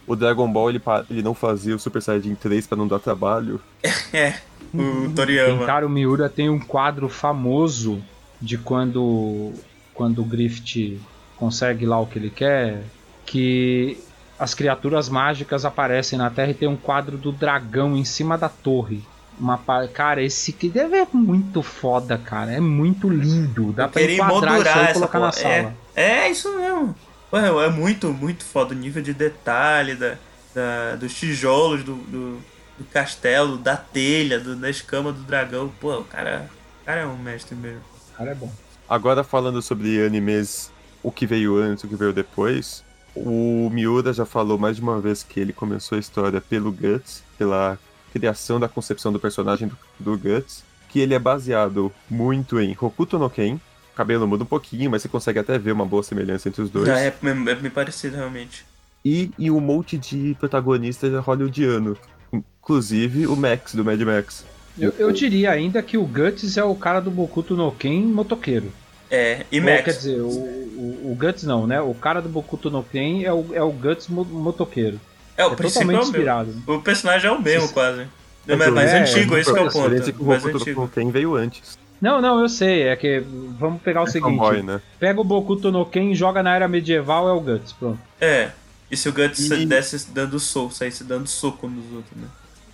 O 0.07 0.15
Dragon 0.15 0.51
Ball 0.53 0.69
ele, 0.71 0.83
ele 1.09 1.23
não 1.23 1.33
fazia 1.33 1.75
o 1.75 1.79
Super 1.79 2.03
Saiyajin 2.03 2.35
3 2.35 2.67
pra 2.67 2.77
não 2.77 2.87
dar 2.89 2.99
trabalho. 2.99 3.61
É, 4.13 4.35
o 4.75 5.11
Toriyama. 5.15 5.59
Kentaro 5.61 5.89
Miura 5.89 6.29
tem 6.29 6.49
um 6.51 6.59
quadro 6.59 7.09
famoso 7.09 8.03
de 8.41 8.59
quando 8.59 9.53
quando 9.95 10.21
o 10.21 10.25
Griffith 10.25 11.01
consegue 11.37 11.87
lá 11.87 12.01
o 12.01 12.07
que 12.07 12.19
ele 12.19 12.31
quer, 12.31 12.83
que 13.25 13.97
as 14.39 14.53
criaturas 14.55 15.09
mágicas 15.09 15.65
aparecem 15.65 16.19
na 16.19 16.29
Terra 16.31 16.51
e 16.51 16.55
tem 16.55 16.69
um 16.69 16.77
quadro 16.77 17.17
do 17.17 17.31
dragão 17.31 17.97
em 17.97 18.05
cima 18.05 18.37
da 18.37 18.49
torre. 18.49 19.03
Uma 19.39 19.59
cara, 19.93 20.23
esse 20.23 20.53
que 20.53 20.69
deve 20.69 20.97
é 20.97 21.07
muito 21.13 21.63
foda, 21.63 22.17
cara. 22.19 22.53
É 22.53 22.61
muito 22.61 23.09
lindo. 23.09 23.73
Dá 23.73 23.89
queria 23.89 24.17
enquadrar 24.17 24.61
isso 24.61 24.69
aí 24.69 24.85
e 24.85 24.89
essa 24.89 24.95
colocar 24.95 25.19
na 25.19 25.31
porra. 25.31 25.43
sala. 25.43 25.75
É, 25.95 26.05
é 26.05 26.31
isso 26.31 26.57
mesmo. 26.57 26.95
Ué, 27.33 27.49
é 27.67 27.71
muito, 27.71 28.13
muito 28.13 28.45
foda 28.45 28.73
o 28.75 28.79
nível 28.79 29.03
de 29.03 29.13
detalhe 29.13 29.97
da, 29.97 30.17
da- 30.55 30.97
dos 30.97 31.13
tijolos 31.15 31.83
do, 31.83 31.95
do, 31.97 32.39
do 32.79 32.85
castelo, 32.93 33.57
da 33.59 33.77
telha, 33.77 34.39
do- 34.39 34.55
da 34.55 34.71
escama 34.71 35.13
do 35.13 35.21
dragão. 35.23 35.71
Pô, 35.81 35.99
o 35.99 36.05
cara, 36.05 36.49
o 36.83 36.85
cara 36.85 37.01
é 37.01 37.07
um 37.07 37.19
mestre 37.19 37.57
mesmo. 37.57 37.81
O 38.13 38.17
cara 38.17 38.31
é 38.31 38.35
bom. 38.35 38.53
Agora 38.89 39.25
falando 39.25 39.61
sobre 39.61 40.05
animes, 40.07 40.71
o 41.03 41.11
que 41.11 41.27
veio 41.27 41.57
antes, 41.57 41.83
o 41.85 41.89
que 41.89 41.97
veio 41.97 42.13
depois, 42.13 42.85
o 43.17 43.69
Miura 43.73 44.13
já 44.13 44.25
falou 44.27 44.59
mais 44.59 44.77
de 44.77 44.83
uma 44.83 45.01
vez 45.01 45.23
que 45.23 45.41
ele 45.41 45.53
começou 45.53 45.97
a 45.97 45.99
história 46.01 46.41
pelo 46.41 46.71
Guts, 46.71 47.23
pela 47.37 47.77
criação 48.15 48.61
da 48.61 48.69
concepção 48.69 49.13
do 49.13 49.19
personagem 49.19 49.69
do, 49.69 49.77
do 49.99 50.17
Guts, 50.17 50.63
que 50.89 51.01
ele 51.01 51.13
é 51.13 51.19
baseado 51.19 51.93
muito 52.09 52.61
em 52.61 52.77
Hokuto 52.81 53.19
no 53.19 53.29
Ken. 53.29 53.57
O 53.93 53.97
cabelo 53.97 54.27
muda 54.27 54.45
um 54.45 54.47
pouquinho, 54.47 54.91
mas 54.91 55.03
você 55.03 55.09
consegue 55.09 55.41
até 55.41 55.59
ver 55.59 55.73
uma 55.73 55.85
boa 55.85 56.03
semelhança 56.03 56.49
entre 56.49 56.63
os 56.63 56.71
dois. 56.71 56.87
Já 56.87 56.99
é, 56.99 57.09
é, 57.09 57.51
é 57.51 57.55
bem 57.55 57.71
parecido, 57.71 58.17
realmente. 58.17 58.65
E, 59.05 59.31
e 59.39 59.51
um 59.51 59.61
monte 59.61 59.99
de 59.99 60.37
protagonistas 60.39 61.13
hollywoodiano. 61.25 61.97
Inclusive 62.33 63.27
o 63.27 63.37
Max, 63.37 63.75
do 63.75 63.85
Mad 63.85 64.01
Max. 64.01 64.45
Eu, 64.79 64.93
eu 64.99 65.13
diria 65.13 65.51
ainda 65.51 65.83
que 65.83 65.99
o 65.99 66.05
Guts 66.05 66.57
é 66.57 66.65
o 66.65 66.75
cara 66.75 67.01
do 67.01 67.11
Bokuto 67.11 67.55
no 67.57 67.71
Ken 67.71 68.01
motoqueiro. 68.03 68.73
É, 69.11 69.45
e 69.53 69.61
Ou, 69.61 69.67
Max. 69.67 69.85
quer 69.85 69.93
dizer, 69.93 70.21
o, 70.21 70.27
o, 70.29 71.13
o 71.13 71.17
Guts 71.17 71.45
não, 71.45 71.67
né? 71.67 71.81
O 71.81 71.95
cara 71.95 72.21
do 72.21 72.29
Bokuto 72.29 72.71
no 72.71 72.83
Ken 72.83 73.23
é 73.23 73.33
o, 73.33 73.47
é 73.53 73.63
o 73.63 73.71
Guts 73.71 74.09
mo- 74.09 74.25
motoqueiro. 74.25 74.99
É, 75.37 75.47
o 75.47 75.53
É 75.53 75.57
princípio 75.57 75.83
é 75.83 75.85
o 75.85 75.89
mesmo. 75.99 76.03
inspirado. 76.05 76.55
O 76.67 76.81
personagem 76.81 77.29
é 77.29 77.33
o 77.33 77.41
mesmo, 77.43 77.69
quase. 77.71 78.07
É 78.47 78.57
mas 78.57 78.69
que 78.69 78.75
mais 78.75 78.91
é, 78.91 78.99
antigo, 79.01 79.37
é 79.37 79.41
esse 79.41 79.53
que 79.53 79.59
é 79.59 79.63
o 79.63 79.71
ponto. 79.71 80.13
Que 80.13 80.23
o 80.23 80.25
Mais 80.27 80.45
antigo. 80.45 80.89
Ken 80.89 81.11
veio 81.11 81.35
antes. 81.35 81.79
Não, 82.01 82.21
não, 82.21 82.41
eu 82.41 82.49
sei. 82.49 82.83
É 82.83 82.97
que 82.97 83.21
vamos 83.59 83.81
pegar 83.81 84.03
o 84.03 84.07
É 84.07 84.11
seguinte: 84.11 84.31
fanboy, 84.37 84.63
né? 84.63 84.81
pega 85.01 85.21
o 85.21 85.25
Bokuto 85.25 85.73
no 85.73 85.87
Ken 85.87 86.11
e 86.13 86.15
joga 86.15 86.43
na 86.43 86.55
era 86.55 86.69
medieval, 86.69 87.29
é 87.29 87.33
o 87.33 87.41
Guts. 87.41 87.73
Pronto. 87.73 87.99
É. 88.21 88.51
E 88.91 88.97
se 88.97 89.09
o 89.09 89.13
Guts 89.13 89.51
E- 89.51 89.65
desse 89.65 90.11
dando 90.11 90.39
soco, 90.39 90.73
saísse 90.75 91.03
dando 91.05 91.27
soco 91.27 91.67
nos 91.67 91.85
outros, 91.93 92.17
né? 92.17 92.29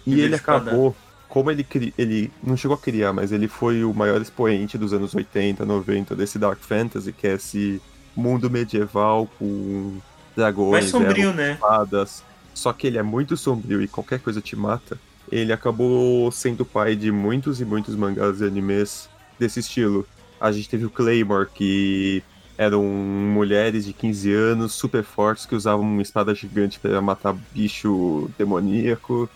Em 0.07 0.15
E 0.15 0.21
ele 0.23 0.35
acabou, 0.35 0.95
como 1.29 1.51
ele 1.53 1.63
cri... 1.63 1.95
ele 1.97 2.33
não 2.43 2.57
chegou 2.57 2.75
a 2.75 2.79
criar, 2.81 3.13
mas 3.13 3.31
ele 3.31 3.47
foi 3.47 3.85
o 3.85 3.95
maior 3.95 4.21
expoente 4.21 4.77
dos 4.77 4.93
anos 4.93 5.15
80, 5.15 5.65
90 5.65 6.17
desse 6.17 6.37
Dark 6.39 6.59
Fantasy, 6.61 7.13
que 7.13 7.29
é 7.29 7.35
esse 7.35 7.81
mundo 8.17 8.51
medieval 8.51 9.29
com 9.39 9.99
dragões, 10.37 10.73
Mais 10.73 10.85
sombrio, 10.87 11.33
né? 11.33 11.57
fadas. 11.61 12.25
Só 12.61 12.75
que 12.75 12.87
ele 12.87 12.99
é 12.99 13.03
muito 13.03 13.39
sombrio 13.39 13.81
e 13.81 13.89
qualquer 13.89 14.21
coisa 14.21 14.39
te 14.39 14.55
mata. 14.55 14.99
Ele 15.33 15.51
acabou 15.51 16.31
sendo 16.31 16.63
pai 16.63 16.95
de 16.95 17.11
muitos 17.11 17.59
e 17.59 17.65
muitos 17.65 17.97
mangás 17.97 18.43
e 18.43 18.45
animes 18.45 19.09
desse 19.39 19.61
estilo. 19.61 20.07
A 20.39 20.53
gente 20.53 20.69
teve 20.69 20.85
o 20.85 20.91
Claymore, 20.91 21.49
que 21.55 22.23
eram 22.59 22.85
mulheres 22.85 23.87
de 23.87 23.95
15 23.95 24.31
anos, 24.35 24.75
super 24.75 25.03
fortes, 25.03 25.47
que 25.47 25.55
usavam 25.55 25.87
uma 25.87 26.03
espada 26.03 26.35
gigante 26.35 26.79
para 26.79 27.01
matar 27.01 27.35
bicho 27.51 28.31
demoníaco. 28.37 29.27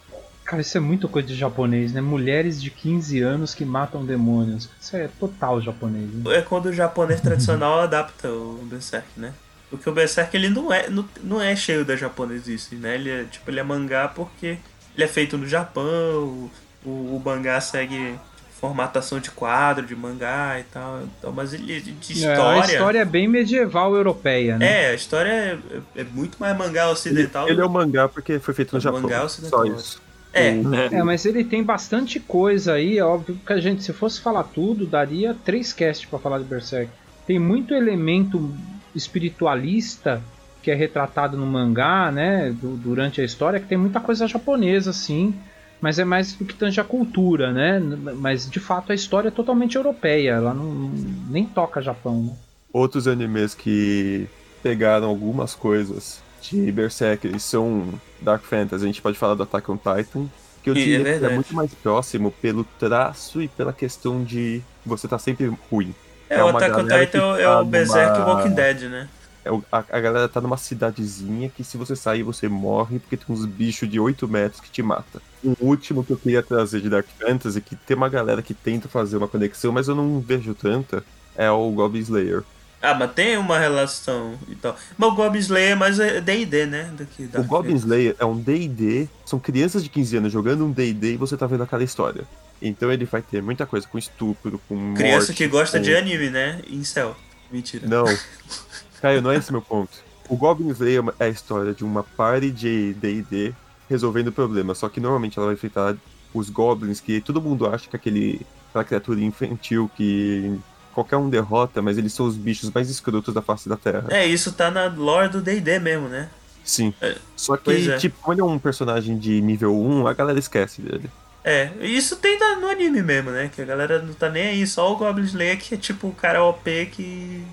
Cara, 0.45 0.61
isso 0.61 0.77
é 0.77 0.81
muito 0.81 1.09
coisa 1.09 1.27
de 1.27 1.35
japonês, 1.35 1.95
né? 1.95 2.03
Mulheres 2.03 2.61
de 2.61 2.71
15 2.71 3.21
anos 3.23 3.55
que 3.55 3.65
matam 3.65 4.05
demônios. 4.05 4.69
Isso 4.79 4.95
é 4.99 5.09
total 5.19 5.63
japonês. 5.63 6.13
Né? 6.13 6.37
É 6.37 6.43
quando 6.43 6.67
o 6.67 6.73
japonês 6.75 7.23
tradicional 7.23 7.81
adapta 7.89 8.29
o 8.29 8.61
Berserk, 8.65 9.09
né? 9.17 9.33
Porque 9.77 9.91
o 9.91 9.93
Berserk 9.93 10.37
ele 10.37 10.49
não 10.49 10.73
é, 10.73 10.89
não, 10.89 11.09
não 11.23 11.41
é 11.41 11.55
cheio 11.57 11.85
da 11.85 11.97
japonesice, 11.97 12.75
né? 12.77 12.95
Ele 12.95 13.11
é, 13.11 13.25
tipo, 13.25 13.51
ele 13.51 13.61
é 13.61 13.63
mangá 13.63 14.09
porque 14.09 14.59
ele 14.95 15.05
é 15.05 15.09
feito 15.09 15.37
no 15.39 15.47
Japão, 15.47 15.83
o, 15.85 16.51
o, 16.85 17.17
o 17.17 17.23
mangá 17.25 17.61
segue 17.61 18.15
formatação 18.61 19.21
de 19.21 19.31
quadro, 19.31 19.85
de 19.85 19.95
mangá 19.95 20.59
e 20.59 20.63
tal. 20.65 21.03
Então, 21.19 21.33
mas 21.33 21.53
ele 21.53 21.81
de 21.81 21.91
É, 22.25 22.33
história. 22.33 22.63
a 22.63 22.67
história 22.67 22.99
é 23.01 23.05
bem 23.05 23.29
medieval 23.29 23.95
europeia, 23.95 24.57
né? 24.57 24.85
É, 24.85 24.91
a 24.91 24.95
história 24.95 25.61
é, 25.97 26.01
é 26.01 26.05
muito 26.05 26.39
mais 26.39 26.57
mangá 26.57 26.89
ocidental. 26.89 27.49
Ele 27.49 27.61
é 27.61 27.67
um 27.67 27.69
mangá 27.69 28.09
porque 28.09 28.39
foi 28.39 28.55
feito 28.55 28.73
no 28.73 28.79
É 28.79 28.81
Japão. 28.81 29.03
mangá 29.03 29.25
ocidental. 29.25 29.67
Só 29.67 29.73
isso. 29.73 30.03
É, 30.33 30.51
né? 30.53 30.89
É, 30.91 31.03
mas 31.03 31.25
ele 31.27 31.45
tem 31.45 31.63
bastante 31.63 32.19
coisa 32.19 32.73
aí, 32.73 32.99
é 32.99 33.05
óbvio 33.05 33.39
que 33.47 33.53
a 33.53 33.61
gente, 33.61 33.85
se 33.85 33.93
fosse 33.93 34.21
falar 34.21 34.43
tudo, 34.45 34.85
daria 34.87 35.37
três 35.45 35.73
casts 35.73 36.09
pra 36.09 36.19
falar 36.19 36.39
de 36.39 36.45
Berserk. 36.45 36.91
Tem 37.27 37.39
muito 37.39 37.73
elemento 37.75 38.53
espiritualista 38.95 40.23
que 40.63 40.71
é 40.71 40.75
retratado 40.75 41.37
no 41.37 41.45
mangá, 41.47 42.11
né, 42.11 42.51
du- 42.51 42.77
durante 42.77 43.21
a 43.21 43.25
história, 43.25 43.61
que 43.61 43.67
tem 43.67 43.77
muita 43.77 44.01
coisa 44.01 44.27
japonesa, 44.27 44.91
assim, 44.91 45.35
mas 45.81 45.99
é 45.99 46.05
mais 46.05 46.33
do 46.33 46.45
que 46.47 46.55
tange 46.55 46.81
a 46.81 46.85
cultura, 46.85 47.53
né, 47.53 47.79
mas 48.17 48.49
de 48.49 48.59
fato 48.61 48.91
a 48.91 48.95
história 48.95 49.29
é 49.29 49.31
totalmente 49.31 49.77
europeia, 49.77 50.31
ela 50.31 50.55
não, 50.55 50.91
nem 51.29 51.45
toca 51.45 51.83
Japão, 51.83 52.23
né. 52.23 52.33
Outros 52.73 53.07
animes 53.07 53.55
que 53.55 54.27
pegaram 54.63 55.09
algumas 55.09 55.55
coisas 55.55 56.23
de 56.41 56.73
Berserk 56.73 57.27
e 57.29 57.39
são 57.39 57.93
Dark 58.21 58.43
Fantasy. 58.43 58.83
A 58.83 58.87
gente 58.87 59.01
pode 59.03 59.17
falar 59.19 59.35
do 59.35 59.43
Attack 59.45 59.71
on 59.71 59.77
Titan, 59.77 60.27
Que 60.63 60.71
eu 60.71 60.75
é 60.75 60.77
diria 60.79 60.99
que 60.99 61.05
verdade. 61.05 61.33
é 61.33 61.35
muito 61.37 61.55
mais 61.55 61.73
próximo 61.75 62.31
pelo 62.43 62.65
traço 62.79 63.41
e 63.43 63.49
pela 63.49 63.73
questão 63.73 64.25
de 64.25 64.61
você 64.85 65.07
tá 65.07 65.19
sempre 65.19 65.53
ruim. 65.71 65.95
É, 66.35 66.39
É 66.41 66.45
o 66.45 66.49
Attack 66.49 66.71
on 66.73 66.77
galera 66.85 67.07
Titan 67.07 67.19
é 67.19 67.31
o- 67.31 67.37
é 67.37 67.45
tá 67.45 67.65
Berserk 67.65 68.19
numa- 68.19 68.35
Walking 68.35 68.55
Dead, 68.55 68.83
né? 68.91 69.09
É 69.45 69.51
a, 69.71 69.79
a 69.91 70.01
galera 70.01 70.27
tá 70.29 70.41
numa 70.41 70.57
cidadezinha 70.57 71.51
que 71.55 71.63
se 71.63 71.77
você 71.77 71.95
sair 71.95 72.23
você 72.23 72.49
morre 72.49 72.99
porque 72.99 73.17
tem 73.17 73.27
uns 73.35 73.45
bichos 73.45 73.89
de 73.89 74.01
8 74.01 74.27
metros 74.27 74.61
que 74.61 74.71
te 74.71 74.83
matam. 74.83 75.21
O 75.45 75.55
último 75.67 76.03
que 76.03 76.13
eu 76.13 76.17
queria 76.17 76.43
trazer 76.43 76.81
de 76.81 76.89
Dark 76.89 77.07
Fantasy, 77.21 77.61
que 77.61 77.77
tem 77.77 77.95
uma 77.97 78.09
galera 78.09 78.41
que 78.41 78.55
tenta 78.55 78.89
fazer 78.89 79.19
uma 79.19 79.29
conexão, 79.29 79.71
mas 79.71 79.87
eu 79.89 79.95
não 79.95 80.19
vejo 80.21 80.55
tanta, 80.55 81.05
é 81.37 81.51
o 81.51 81.71
Goblin 81.73 82.01
Slayer. 82.01 82.43
Ah, 82.85 82.95
mas 82.95 83.13
tem 83.13 83.37
uma 83.37 83.59
relação 83.59 84.35
e 84.49 84.55
tal. 84.55 84.77
Mas 84.99 85.09
o 85.09 85.15
Goblin 85.15 85.41
Slayer 85.41 85.73
é 85.73 85.75
mais 85.75 85.99
é, 85.99 86.21
D&D, 86.21 86.67
né? 86.67 86.91
Do 86.97 87.07
que 87.07 87.29
O 87.37 87.45
Goblin. 87.45 87.75
Slayer 87.77 88.15
é 88.19 88.25
um 88.25 88.37
D&D, 88.39 89.09
são 89.25 89.39
crianças 89.39 89.83
de 89.83 89.89
15 89.89 90.17
anos 90.19 90.33
jogando 90.33 90.65
um 90.65 90.71
D&D 90.71 91.15
e 91.15 91.17
você 91.17 91.37
tá 91.37 91.47
vendo 91.47 91.63
aquela 91.63 91.83
história. 91.83 92.25
Então 92.61 92.91
ele 92.93 93.05
vai 93.05 93.21
ter 93.23 93.43
muita 93.43 93.67
coisa 93.67 93.87
com 93.87 93.99
estupro, 93.99 94.61
com 94.69 94.95
Criança 94.95 95.29
morte, 95.29 95.35
que 95.35 95.47
gosta 95.49 95.79
com- 95.79 95.85
de 95.85 95.95
anime, 95.97 96.31
né? 96.31 96.61
Incel. 96.71 97.17
Mentira. 97.51 97.87
Não. 97.87 98.05
Caio, 99.01 99.21
não 99.21 99.31
é 99.31 99.37
esse 99.37 99.51
meu 99.53 99.61
ponto. 99.63 99.91
O 100.29 100.37
Goblin 100.37 100.71
Slayer 100.71 101.03
é 101.19 101.25
a 101.27 101.29
história 101.29 101.75
de 101.75 101.85
uma 101.85 102.03
party 102.03 102.51
de 102.51 102.95
D&D 102.95 103.53
resolvendo 103.89 104.33
problemas, 104.33 104.79
só 104.79 104.89
que 104.89 104.99
normalmente 104.99 105.39
ela 105.39 105.47
vai 105.49 105.55
enfrentar 105.55 105.95
os 106.33 106.49
goblins, 106.49 107.01
que 107.01 107.21
todo 107.21 107.41
mundo 107.41 107.67
acha 107.67 107.89
que 107.89 107.95
é 107.95 107.99
aquele, 107.99 108.41
aquela 108.71 108.83
criatura 108.85 109.21
infantil 109.21 109.91
que 109.95 110.59
qualquer 110.95 111.17
um 111.17 111.29
derrota, 111.29 111.83
mas 111.83 111.99
eles 111.99 112.13
são 112.13 112.27
os 112.27 112.37
bichos 112.37 112.71
mais 112.71 112.89
escrotos 112.89 113.35
da 113.35 113.43
face 113.43 113.69
da 113.69 113.77
Terra. 113.77 114.07
É, 114.11 114.27
isso 114.27 114.53
tá 114.53 114.71
na 114.71 114.87
lore 114.87 115.29
do 115.29 115.43
D&D 115.43 115.79
mesmo, 115.79 116.09
né? 116.09 116.29
Sim. 116.65 116.95
É, 117.01 117.17
Só 117.37 117.57
que, 117.57 117.91
é. 117.91 117.99
tipo, 117.99 118.17
como 118.21 118.33
ele 118.33 118.41
é 118.41 118.45
um 118.45 118.59
personagem 118.59 119.19
de 119.19 119.41
nível 119.41 119.75
1, 119.79 120.07
a 120.07 120.13
galera 120.15 120.39
esquece 120.39 120.81
dele. 120.81 121.11
É, 121.45 121.71
isso 121.83 122.17
tem 122.17 122.39
no 122.59 122.69
anime 122.69 123.03
mesmo, 123.03 123.31
né? 123.31 123.51
Que 123.55 123.61
a 123.61 123.65
galera 123.67 124.01
não 124.01 124.15
tá 124.15 124.31
nem 124.31 124.47
aí, 124.49 124.67
só 124.67 124.91
o 124.91 124.97
Goblin 124.97 125.25
Slayer 125.25 125.59
que 125.59 125.75
é 125.75 125.77
tipo 125.77 126.09
o 126.09 126.15
cara 126.15 126.43
OP 126.43 126.87
que... 126.87 127.45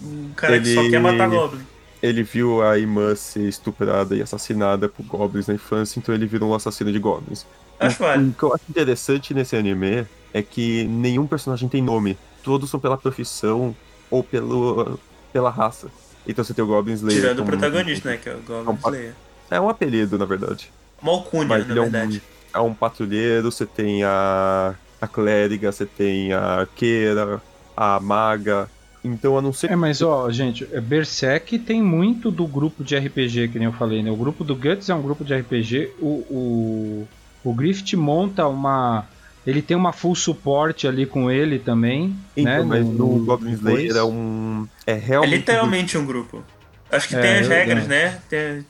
Um 0.00 0.30
cara 0.36 0.60
que 0.60 0.72
só 0.72 0.80
Ele- 0.82 0.90
quer 0.90 1.00
matar 1.00 1.28
Goblin. 1.28 1.66
Ele 2.02 2.22
viu 2.22 2.62
a 2.62 2.78
irmã 2.78 3.14
ser 3.14 3.46
estuprada 3.46 4.16
e 4.16 4.22
assassinada 4.22 4.88
por 4.88 5.04
goblins 5.04 5.46
na 5.46 5.54
infância, 5.54 5.98
então 5.98 6.14
ele 6.14 6.26
virou 6.26 6.50
um 6.50 6.54
assassino 6.54 6.90
de 6.90 6.98
goblins. 6.98 7.44
Acho 7.78 8.02
o, 8.02 8.06
válido. 8.06 8.30
o 8.30 8.32
que 8.32 8.42
eu 8.42 8.54
acho 8.54 8.64
interessante 8.70 9.34
nesse 9.34 9.54
anime 9.54 10.06
é 10.32 10.42
que 10.42 10.84
nenhum 10.84 11.26
personagem 11.26 11.68
tem 11.68 11.82
nome. 11.82 12.16
Todos 12.42 12.70
são 12.70 12.80
pela 12.80 12.96
profissão 12.96 13.74
ou 14.10 14.22
pelo, 14.24 14.98
pela 15.32 15.50
raça. 15.50 15.88
Então 16.26 16.44
você 16.44 16.52
tem 16.54 16.64
o 16.64 16.66
Goblin 16.68 16.94
Slayer. 16.94 17.20
Tirando 17.20 17.38
o 17.40 17.44
como- 17.44 17.58
protagonista, 17.58 18.10
né? 18.10 18.16
Que 18.16 18.28
é 18.28 18.34
o 18.34 18.40
Goblin 18.40 18.72
um 18.72 18.76
pa- 18.76 18.88
Slayer. 18.90 19.14
É 19.50 19.60
um 19.60 19.68
apelido, 19.68 20.18
na 20.18 20.24
verdade. 20.24 20.70
Malcunha, 21.02 21.46
Mas 21.46 21.66
na 21.66 21.72
ele 21.72 21.78
é 21.78 21.82
um, 21.82 21.90
verdade. 21.90 22.22
é 22.54 22.60
um 22.60 22.74
patrulheiro, 22.74 23.50
você 23.50 23.64
tem 23.66 24.04
a, 24.04 24.74
a 25.00 25.08
clériga, 25.08 25.72
você 25.72 25.86
tem 25.86 26.32
a 26.32 26.60
arqueira, 26.60 27.40
a 27.76 27.98
maga. 28.00 28.68
Então, 29.02 29.38
a 29.38 29.40
não 29.42 29.50
ser 29.52 29.70
É, 29.72 29.76
mas 29.76 30.02
ó, 30.02 30.30
gente, 30.30 30.68
é, 30.72 30.78
Berserk 30.80 31.58
tem 31.60 31.82
muito 31.82 32.30
do 32.30 32.46
grupo 32.46 32.84
de 32.84 32.94
RPG, 32.98 33.48
que 33.48 33.58
nem 33.58 33.64
eu 33.66 33.72
falei, 33.72 34.02
né? 34.02 34.10
O 34.10 34.16
grupo 34.16 34.44
do 34.44 34.54
Guts 34.54 34.90
é 34.90 34.94
um 34.94 35.00
grupo 35.00 35.24
de 35.24 35.34
RPG. 35.34 35.94
O, 35.98 36.06
o, 36.30 37.08
o 37.42 37.54
Grift 37.54 37.96
monta 37.96 38.46
uma. 38.46 39.06
Ele 39.50 39.60
tem 39.62 39.76
uma 39.76 39.92
full 39.92 40.14
support 40.14 40.86
ali 40.86 41.04
com 41.06 41.30
ele 41.30 41.58
também. 41.58 42.16
Então, 42.36 42.52
né? 42.52 42.62
mas 42.64 42.86
no, 42.86 43.24
Goblin 43.24 43.54
depois. 43.56 43.74
Slayer 43.84 43.96
é 43.96 44.04
um. 44.04 44.68
É 44.86 44.92
É 44.92 44.94
realmente. 44.94 45.36
literalmente 45.36 45.98
um 45.98 46.06
grupo. 46.06 46.42
Acho 46.90 47.08
que 47.08 47.16
É, 47.16 47.20
tem 47.20 47.30
as 47.40 47.46
eu- 47.46 47.48
regras, 47.50 47.84
é. 47.84 47.88
né? 47.88 48.18
Tem- 48.28 48.66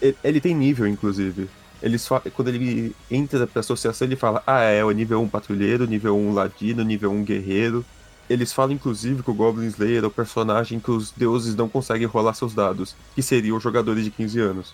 Ele, 0.00 0.16
ele 0.24 0.40
tem 0.40 0.54
nível, 0.54 0.86
inclusive. 0.86 1.48
Eles 1.82 2.06
fa- 2.06 2.22
Quando 2.34 2.48
ele 2.48 2.94
entra 3.10 3.46
pra 3.46 3.60
associação, 3.60 4.06
ele 4.06 4.16
fala: 4.16 4.42
Ah, 4.46 4.60
é 4.62 4.84
o 4.84 4.90
nível 4.90 5.20
1 5.22 5.28
patrulheiro, 5.28 5.86
nível 5.86 6.16
1 6.16 6.32
ladino, 6.32 6.82
nível 6.82 7.10
1 7.12 7.22
guerreiro. 7.24 7.84
Eles 8.30 8.52
falam, 8.52 8.72
inclusive, 8.72 9.22
que 9.22 9.30
o 9.30 9.34
Goblin 9.34 9.66
Slayer 9.66 10.04
é 10.04 10.06
o 10.06 10.10
personagem 10.10 10.78
que 10.80 10.90
os 10.90 11.10
deuses 11.10 11.54
não 11.56 11.68
conseguem 11.68 12.06
rolar 12.06 12.34
seus 12.34 12.54
dados, 12.54 12.94
que 13.14 13.20
seriam 13.22 13.56
os 13.56 13.62
jogadores 13.62 14.04
de 14.04 14.10
15 14.10 14.40
anos. 14.40 14.72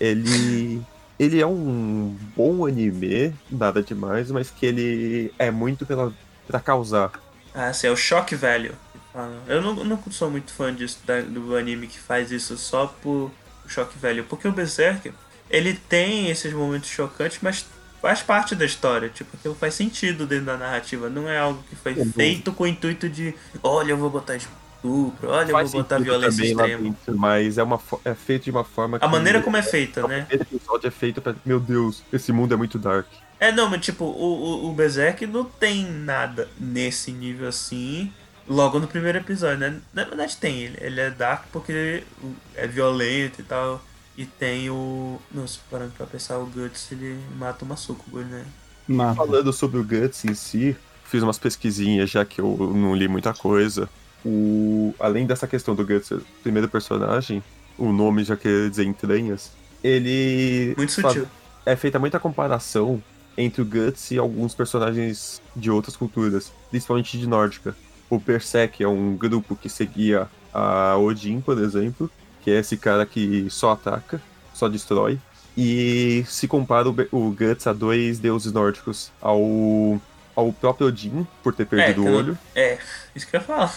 Ele. 0.00 0.80
Ele 1.18 1.40
é 1.40 1.46
um 1.46 2.16
bom 2.36 2.66
anime, 2.66 3.32
nada 3.50 3.82
demais, 3.82 4.30
mas 4.30 4.50
que 4.50 4.66
ele 4.66 5.32
é 5.38 5.50
muito 5.50 5.86
pela, 5.86 6.12
pra 6.46 6.58
causar. 6.60 7.12
Ah, 7.54 7.72
sim, 7.72 7.86
é 7.86 7.90
o 7.90 7.96
Shock 7.96 8.34
Value. 8.34 8.72
que 8.92 8.98
falam. 9.12 9.38
Eu 9.46 9.62
não, 9.62 9.74
não 9.84 10.02
sou 10.10 10.28
muito 10.30 10.52
fã 10.52 10.74
disso, 10.74 10.98
da- 11.06 11.20
do 11.20 11.56
anime 11.56 11.86
que 11.86 11.98
faz 12.00 12.32
isso 12.32 12.56
só 12.56 12.86
por 13.00 13.30
Shock 13.68 13.96
Value. 13.96 14.24
Porque 14.24 14.48
o 14.48 14.52
Berserk, 14.52 15.12
ele 15.48 15.74
tem 15.88 16.30
esses 16.30 16.52
momentos 16.52 16.88
chocantes, 16.90 17.38
mas 17.40 17.64
faz 18.02 18.20
parte 18.20 18.56
da 18.56 18.64
história. 18.64 19.08
Tipo, 19.08 19.36
aquilo 19.36 19.54
faz 19.54 19.74
sentido 19.74 20.26
dentro 20.26 20.46
da 20.46 20.56
narrativa. 20.56 21.08
Não 21.08 21.28
é 21.28 21.38
algo 21.38 21.62
que 21.70 21.76
foi 21.76 21.92
Uhum. 21.94 22.10
feito 22.12 22.52
com 22.52 22.64
o 22.64 22.66
intuito 22.66 23.08
de 23.08 23.32
olha, 23.62 23.92
eu 23.92 23.96
vou 23.96 24.10
botar 24.10 24.36
estupro, 24.84 25.30
olha, 25.30 25.52
eu 25.52 25.58
vou 25.58 25.70
botar 25.70 25.98
violência 25.98 26.44
também 26.44 26.54
lá 26.54 26.68
extrema. 26.68 26.68
dentro, 26.68 27.16
mas 27.16 27.58
é, 27.58 27.62
uma, 27.62 27.80
é 28.04 28.14
feito 28.14 28.44
de 28.44 28.50
uma 28.50 28.64
forma 28.64 29.00
A 29.00 29.06
maneira 29.08 29.40
como 29.42 29.56
é 29.56 29.62
feita, 29.62 30.02
O 30.02 30.08
né? 30.08 30.28
primeiro 30.28 30.42
episódio 30.44 30.88
é 30.88 30.90
feito 30.90 31.22
pra. 31.22 31.34
Meu 31.44 31.60
Deus, 31.60 32.04
esse 32.12 32.32
mundo 32.32 32.54
é 32.54 32.56
muito 32.56 32.78
dark. 32.78 33.08
É, 33.38 33.52
não, 33.52 33.68
mas 33.68 33.80
tipo, 33.84 34.04
o, 34.04 34.66
o, 34.66 34.70
o 34.70 34.74
Berserk 34.74 35.26
não 35.26 35.44
tem 35.44 35.84
nada 35.90 36.52
nesse 36.58 37.12
nível 37.12 37.48
assim. 37.48 38.12
Logo 38.46 38.78
no 38.78 38.86
primeiro 38.88 39.18
episódio, 39.18 39.58
né? 39.58 39.82
Na 39.92 40.04
verdade 40.04 40.36
tem, 40.36 40.60
ele, 40.62 40.76
ele 40.80 41.00
é 41.00 41.10
dark 41.10 41.46
porque 41.50 42.06
é 42.54 42.66
violento 42.66 43.40
e 43.40 43.44
tal. 43.44 43.82
E 44.16 44.26
tem 44.26 44.70
o. 44.70 45.20
Nossa, 45.30 45.60
parando 45.70 45.92
pra 45.92 46.06
pensar, 46.06 46.38
o 46.38 46.46
Guts 46.46 46.90
ele 46.92 47.18
mata 47.36 47.64
uma 47.64 47.76
sucubo, 47.76 48.20
né? 48.20 48.46
Mata. 48.86 49.14
Falando 49.14 49.52
sobre 49.52 49.78
o 49.80 49.84
Guts 49.84 50.24
em 50.24 50.34
si, 50.34 50.76
fiz 51.04 51.22
umas 51.22 51.38
pesquisinhas 51.38 52.10
já 52.10 52.24
que 52.24 52.40
eu 52.40 52.56
não 52.74 52.94
li 52.94 53.08
muita 53.08 53.32
coisa. 53.34 53.90
O... 54.24 54.94
Além 54.98 55.26
dessa 55.26 55.46
questão 55.46 55.74
do 55.74 55.84
Guts, 55.86 56.08
ser 56.08 56.14
o 56.14 56.26
primeiro 56.42 56.68
personagem, 56.68 57.42
o 57.76 57.92
nome 57.92 58.24
já 58.24 58.36
quer 58.36 58.70
dizer 58.70 58.84
entranhas, 58.84 59.52
ele. 59.82 60.74
Muito 60.76 60.92
sutil. 60.92 61.26
É 61.66 61.76
feita 61.76 61.98
muita 61.98 62.18
comparação 62.18 63.02
entre 63.36 63.62
o 63.62 63.64
Guts 63.64 64.10
e 64.10 64.18
alguns 64.18 64.54
personagens 64.54 65.42
de 65.54 65.70
outras 65.70 65.96
culturas, 65.96 66.52
principalmente 66.70 67.18
de 67.18 67.26
nórdica. 67.26 67.76
O 68.08 68.18
Berserk 68.18 68.82
é 68.82 68.88
um 68.88 69.16
grupo 69.16 69.56
que 69.56 69.68
seguia 69.68 70.28
a 70.52 70.96
Odin, 70.96 71.40
por 71.40 71.58
exemplo, 71.58 72.10
que 72.42 72.50
é 72.50 72.60
esse 72.60 72.76
cara 72.76 73.04
que 73.04 73.48
só 73.50 73.72
ataca, 73.72 74.20
só 74.52 74.68
destrói. 74.68 75.18
E 75.56 76.24
se 76.28 76.46
compara 76.48 76.88
o, 76.88 76.94
o 77.12 77.30
Guts 77.30 77.66
a 77.66 77.72
dois 77.72 78.18
deuses 78.18 78.52
nórdicos, 78.52 79.10
ao, 79.20 80.00
ao 80.34 80.52
próprio 80.52 80.88
Odin, 80.88 81.26
por 81.42 81.54
ter 81.54 81.66
perdido 81.66 82.02
que 82.02 82.08
o 82.08 82.12
olho, 82.14 82.38
É, 82.54 82.78
isso 83.14 83.26
que 83.26 83.36
eu 83.36 83.40
ia 83.40 83.46
falar. 83.46 83.74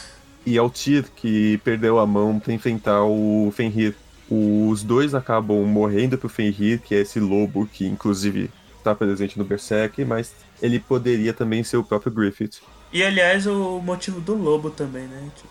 E 0.47 0.57
ao 0.57 0.69
Tyr, 0.69 1.03
que 1.13 1.57
perdeu 1.57 1.99
a 1.99 2.07
mão 2.07 2.39
para 2.39 2.53
enfrentar 2.53 3.03
o 3.03 3.51
Fenrir. 3.53 3.93
Os 4.31 4.81
dois 4.81 5.13
acabam 5.13 5.65
morrendo 5.65 6.17
pro 6.17 6.29
Fenrir, 6.29 6.79
que 6.79 6.95
é 6.95 6.99
esse 6.99 7.19
lobo 7.19 7.67
que 7.67 7.85
inclusive 7.85 8.49
está 8.77 8.95
presente 8.95 9.37
no 9.37 9.43
Berserk, 9.43 10.05
mas 10.05 10.33
ele 10.61 10.79
poderia 10.79 11.33
também 11.33 11.65
ser 11.65 11.75
o 11.75 11.83
próprio 11.83 12.13
Griffith. 12.13 12.61
E 12.93 13.03
aliás, 13.03 13.45
o 13.45 13.81
motivo 13.81 14.21
do 14.21 14.35
lobo 14.35 14.69
também, 14.69 15.03
né? 15.03 15.29
Tipo, 15.35 15.49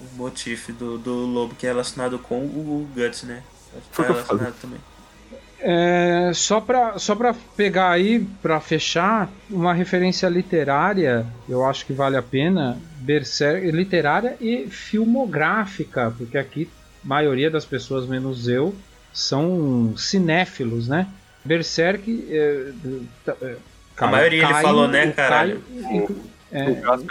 o 0.00 0.16
motivo 0.16 0.72
do, 0.74 0.98
do 0.98 1.12
lobo 1.26 1.56
que 1.56 1.66
é 1.66 1.70
relacionado 1.70 2.16
com 2.16 2.38
o 2.38 2.88
Guts, 2.94 3.24
né? 3.24 3.42
Tá 3.92 4.04
relacionado 4.04 4.54
também. 4.62 4.78
É, 5.58 6.30
só 6.34 6.60
pra, 6.60 6.98
só 6.98 7.14
pra 7.14 7.34
pegar 7.56 7.90
aí, 7.90 8.26
pra 8.42 8.60
fechar, 8.60 9.30
uma 9.50 9.72
referência 9.72 10.28
literária, 10.28 11.26
eu 11.48 11.64
acho 11.64 11.86
que 11.86 11.92
vale 11.92 12.16
a 12.16 12.22
pena, 12.22 12.78
Berserk, 13.00 13.70
literária 13.70 14.36
e 14.40 14.66
filmográfica, 14.68 16.12
porque 16.16 16.36
aqui 16.36 16.68
a 17.04 17.08
maioria 17.08 17.50
das 17.50 17.64
pessoas, 17.64 18.06
menos 18.06 18.48
eu, 18.48 18.74
são 19.12 19.94
cinéfilos, 19.96 20.88
né? 20.88 21.06
Berserk. 21.44 22.26
é, 22.30 22.72
tá, 23.24 23.34
é, 23.40 23.56
A 23.96 24.06
maioria 24.08 24.44
ele 24.44 24.54
falou, 24.54 24.86
né, 24.88 25.10
caralho? 25.12 25.62
é, 26.52 26.66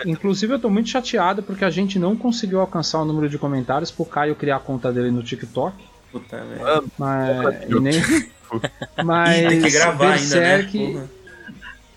inclusive 0.06 0.54
eu 0.54 0.60
tô 0.60 0.70
muito 0.70 0.90
chateado 0.90 1.42
porque 1.42 1.66
a 1.66 1.70
gente 1.70 1.98
não 1.98 2.16
conseguiu 2.16 2.60
alcançar 2.60 3.02
o 3.02 3.06
número 3.06 3.28
de 3.28 3.38
comentários 3.38 3.92
pro 3.92 4.06
Caio 4.06 4.36
criar 4.36 4.58
a 4.58 4.60
conta 4.60 4.94
dele 4.94 5.10
no 5.10 5.24
TikTok. 5.24 5.76
Puta 6.20 6.44
merda. 6.46 6.84
Mas, 6.98 7.70
nem, 7.82 8.02
mas 9.04 9.38
Ih, 9.40 9.48
tem 9.50 9.62
que 9.62 9.72
gravar 9.72 10.10
Berserk, 10.12 10.78
ainda, 10.78 11.00
né? 11.02 11.08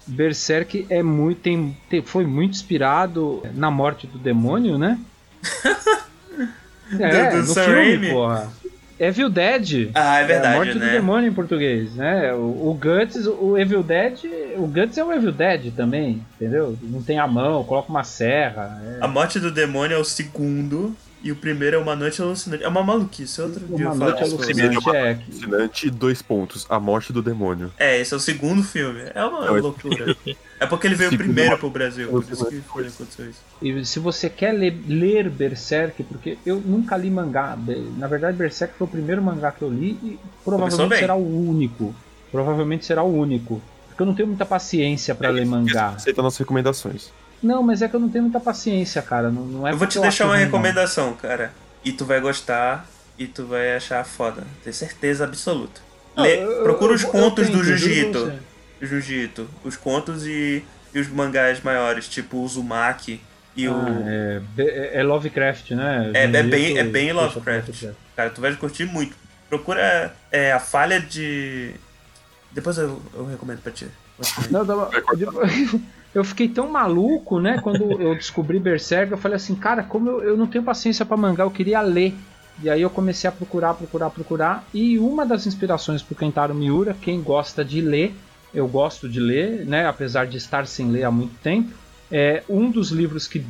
Berserk 0.07 0.87
é 0.91 1.03
muito, 1.03 1.41
tem, 1.41 1.77
tem- 1.89 2.03
foi 2.03 2.25
muito 2.27 2.53
inspirado 2.53 3.43
na 3.55 3.71
morte 3.71 4.07
do 4.07 4.19
demônio, 4.19 4.77
né? 4.79 4.99
é, 6.99 7.31
Do- 7.31 7.37
do 7.43 7.47
no 7.49 7.55
Sam 7.55 7.65
filme, 7.65 7.81
Raimi? 7.97 8.11
porra. 8.11 8.53
Evil 9.01 9.31
Dead. 9.31 9.91
Ah, 9.95 10.19
é 10.19 10.25
a 10.25 10.27
verdade, 10.27 10.57
morte 10.57 10.73
do 10.73 10.79
né? 10.81 10.91
demônio 10.91 11.31
em 11.31 11.33
português, 11.33 11.95
né? 11.95 12.35
O, 12.35 12.71
o 12.71 12.75
Guts, 12.75 13.27
o 13.27 13.57
Evil 13.57 13.81
Dead, 13.85 14.19
o 14.57 14.67
Guts 14.67 14.99
é 14.99 15.05
o 15.05 15.13
Evil 15.13 15.31
Dead 15.31 15.73
também, 15.77 16.21
entendeu? 16.35 16.77
Não 16.83 17.01
tem 17.01 17.17
a 17.21 17.27
mão, 17.29 17.63
coloca 17.63 17.89
uma 17.91 18.03
serra. 18.03 18.83
é. 18.85 19.05
A 19.05 19.07
morte 19.07 19.39
do 19.39 19.53
demônio 19.53 19.95
é 19.97 20.01
o 20.01 20.05
segundo 20.05 20.97
E 21.21 21.33
o 21.33 21.37
primeiro 21.37 21.77
é 21.77 21.79
Uma 21.81 21.97
Noite 21.97 22.23
Alucinante. 22.23 22.63
É 22.63 22.69
uma 22.69 22.83
maluquice, 22.85 23.41
outro 23.43 23.61
dia 23.67 23.87
eu 23.87 23.91
Uma 23.93 23.99
falo 23.99 24.11
noite 24.11 24.23
disso. 24.23 24.37
alucinante 24.37 24.89
é 24.91 25.15
que 25.15 25.31
Alucinante, 25.33 25.91
dois 25.91 26.23
pontos. 26.23 26.65
A 26.69 26.79
morte 26.79 27.13
do 27.13 27.21
demônio. 27.21 27.73
É, 27.77 27.99
esse 28.01 28.15
é 28.15 28.17
o 28.17 28.21
segundo 28.21 28.63
filme. 28.63 29.01
É 29.15 29.25
uma 29.25 29.47
Não, 29.47 29.55
loucura. 29.61 30.17
É 30.61 30.67
porque 30.67 30.87
ele 30.87 30.95
veio 30.95 31.17
primeiro 31.17 31.51
uma- 31.51 31.59
pro 31.59 31.71
Brasil, 31.71 32.09
por 32.09 32.23
isso 32.23 32.47
que 32.47 32.61
foi, 32.61 32.87
aconteceu 32.87 33.29
isso. 33.31 33.41
E 33.61 33.85
se 33.85 33.99
você 33.99 34.31
quer 34.31 34.53
ler, 34.53 34.77
ler 34.87 35.29
Berserk, 35.29 36.03
porque 36.05 36.39
eu 36.47 36.61
nunca 36.65 36.97
li 36.97 37.11
mangá, 37.11 37.59
na 37.97 38.07
verdade 38.07 38.37
Berserk 38.37 38.75
foi 38.79 38.87
o 38.87 38.91
primeiro 38.91 39.21
mangá 39.21 39.51
que 39.51 39.63
eu 39.63 39.71
li 39.71 39.99
e 40.03 40.19
provavelmente 40.45 40.99
será 41.01 41.15
o 41.17 41.49
único. 41.51 41.95
Provavelmente 42.31 42.87
será 42.87 43.03
o 43.03 43.13
único. 43.13 43.61
Porque 43.89 44.03
eu 44.03 44.07
não 44.07 44.15
tenho 44.15 44.29
muita 44.29 44.47
paciência 44.47 45.15
pra 45.17 45.31
ler 45.31 45.45
mangá. 45.47 45.89
Aceita 45.97 46.23
nossas 46.23 46.39
recomendações. 46.39 47.11
Não, 47.43 47.63
mas 47.63 47.83
é 47.83 47.89
que 47.89 47.95
eu 47.95 48.01
não 48.01 48.09
tenho 48.09 48.25
muita 48.25 48.41
paciência, 48.41 49.01
cara. 49.03 49.31
Não, 49.31 49.43
não 49.45 49.67
é 49.69 49.73
Eu 49.73 49.77
vou 49.77 49.87
te 49.87 50.01
deixar 50.01 50.25
uma 50.25 50.31
ruim, 50.35 50.41
não. 50.41 50.47
recomendação, 50.47 51.15
cara. 51.15 51.53
E 51.85 51.93
tu 51.93 52.05
vai 52.05 52.21
gostar 52.21 52.87
e 53.19 53.27
tu 53.27 53.47
vai 53.47 53.77
achar 53.77 54.05
foda. 54.05 54.43
Tenho 54.65 54.75
certeza 54.75 55.25
absoluta. 55.25 55.81
Não, 56.17 56.25
Lê- 56.25 56.43
eu- 56.43 56.51
eu- 56.51 56.63
procura 56.65 56.93
eu- 56.93 56.97
os 56.97 57.03
eu 57.05 57.11
contos 57.11 57.47
tento, 57.47 57.57
do 57.59 57.65
você. 57.65 57.77
Jiu-Jitsu. 58.83 59.49
Os 59.65 59.77
contos 59.77 60.27
e, 60.27 60.65
e 60.95 60.99
os 60.99 61.09
mangás 61.09 61.61
maiores, 61.63 62.09
tipo 62.09 62.39
o 62.39 62.43
Uzumaki 62.45 63.21
e 63.57 63.69
o. 63.69 63.75
Ah, 63.75 64.03
é, 64.07 64.41
be- 64.55 64.91
é 64.93 65.03
Lovecraft, 65.03 65.71
né? 65.73 66.11
É, 66.15 66.25
é 66.25 66.43
bem, 66.43 66.79
é 66.79 66.85
bem 66.85 67.13
Lovecraft. 67.13 67.87
Cara, 68.17 68.31
tu 68.31 68.41
vai 68.41 68.55
curtir 68.57 68.85
muito. 68.85 69.17
Procura 69.49 70.15
é, 70.31 70.53
a 70.53 70.61
falha 70.61 71.01
de. 71.01 71.73
Depois 72.53 72.79
eu, 72.79 73.01
eu 73.15 73.25
recomendo 73.27 73.61
pra 73.61 73.73
ti. 73.73 73.87
Não, 74.51 74.65
não, 74.65 74.89
depois- 75.17 75.75
eu 76.15 76.25
fiquei 76.25 76.49
tão 76.49 76.71
maluco, 76.71 77.39
né? 77.39 77.61
Quando 77.63 78.01
eu 78.01 78.15
descobri 78.15 78.59
Berserk, 78.59 79.13
eu 79.13 79.19
falei 79.19 79.37
assim, 79.37 79.55
cara, 79.55 79.83
como 79.83 80.09
eu, 80.09 80.23
eu 80.23 80.37
não 80.37 80.47
tenho 80.47 80.65
paciência 80.65 81.05
pra 81.05 81.17
mangá, 81.17 81.45
eu 81.45 81.51
queria 81.51 81.81
ler. 81.81 82.15
E 82.63 82.69
aí 82.69 82.83
eu 82.83 82.91
comecei 82.91 83.29
a 83.29 83.33
procurar, 83.33 83.75
procurar, 83.75 84.11
procurar. 84.11 84.65
E 84.75 84.99
uma 84.99 85.25
das 85.25 85.47
inspirações 85.47 86.03
pro 86.03 86.17
Kentaro 86.17 86.55
Miura, 86.55 86.97
quem 87.01 87.23
gosta 87.23 87.65
de 87.65 87.81
ler, 87.81 88.15
eu 88.53 88.67
gosto 88.67 89.09
de 89.09 89.21
ler, 89.21 89.65
né? 89.65 89.87
Apesar 89.87 90.27
de 90.27 90.37
estar 90.37 90.67
sem 90.67 90.91
ler 90.91 91.05
há 91.05 91.11
muito 91.11 91.39
tempo, 91.41 91.73
é 92.11 92.43
um 92.49 92.71
dos 92.71 92.91
livros 92.91 93.29
que 93.29 93.45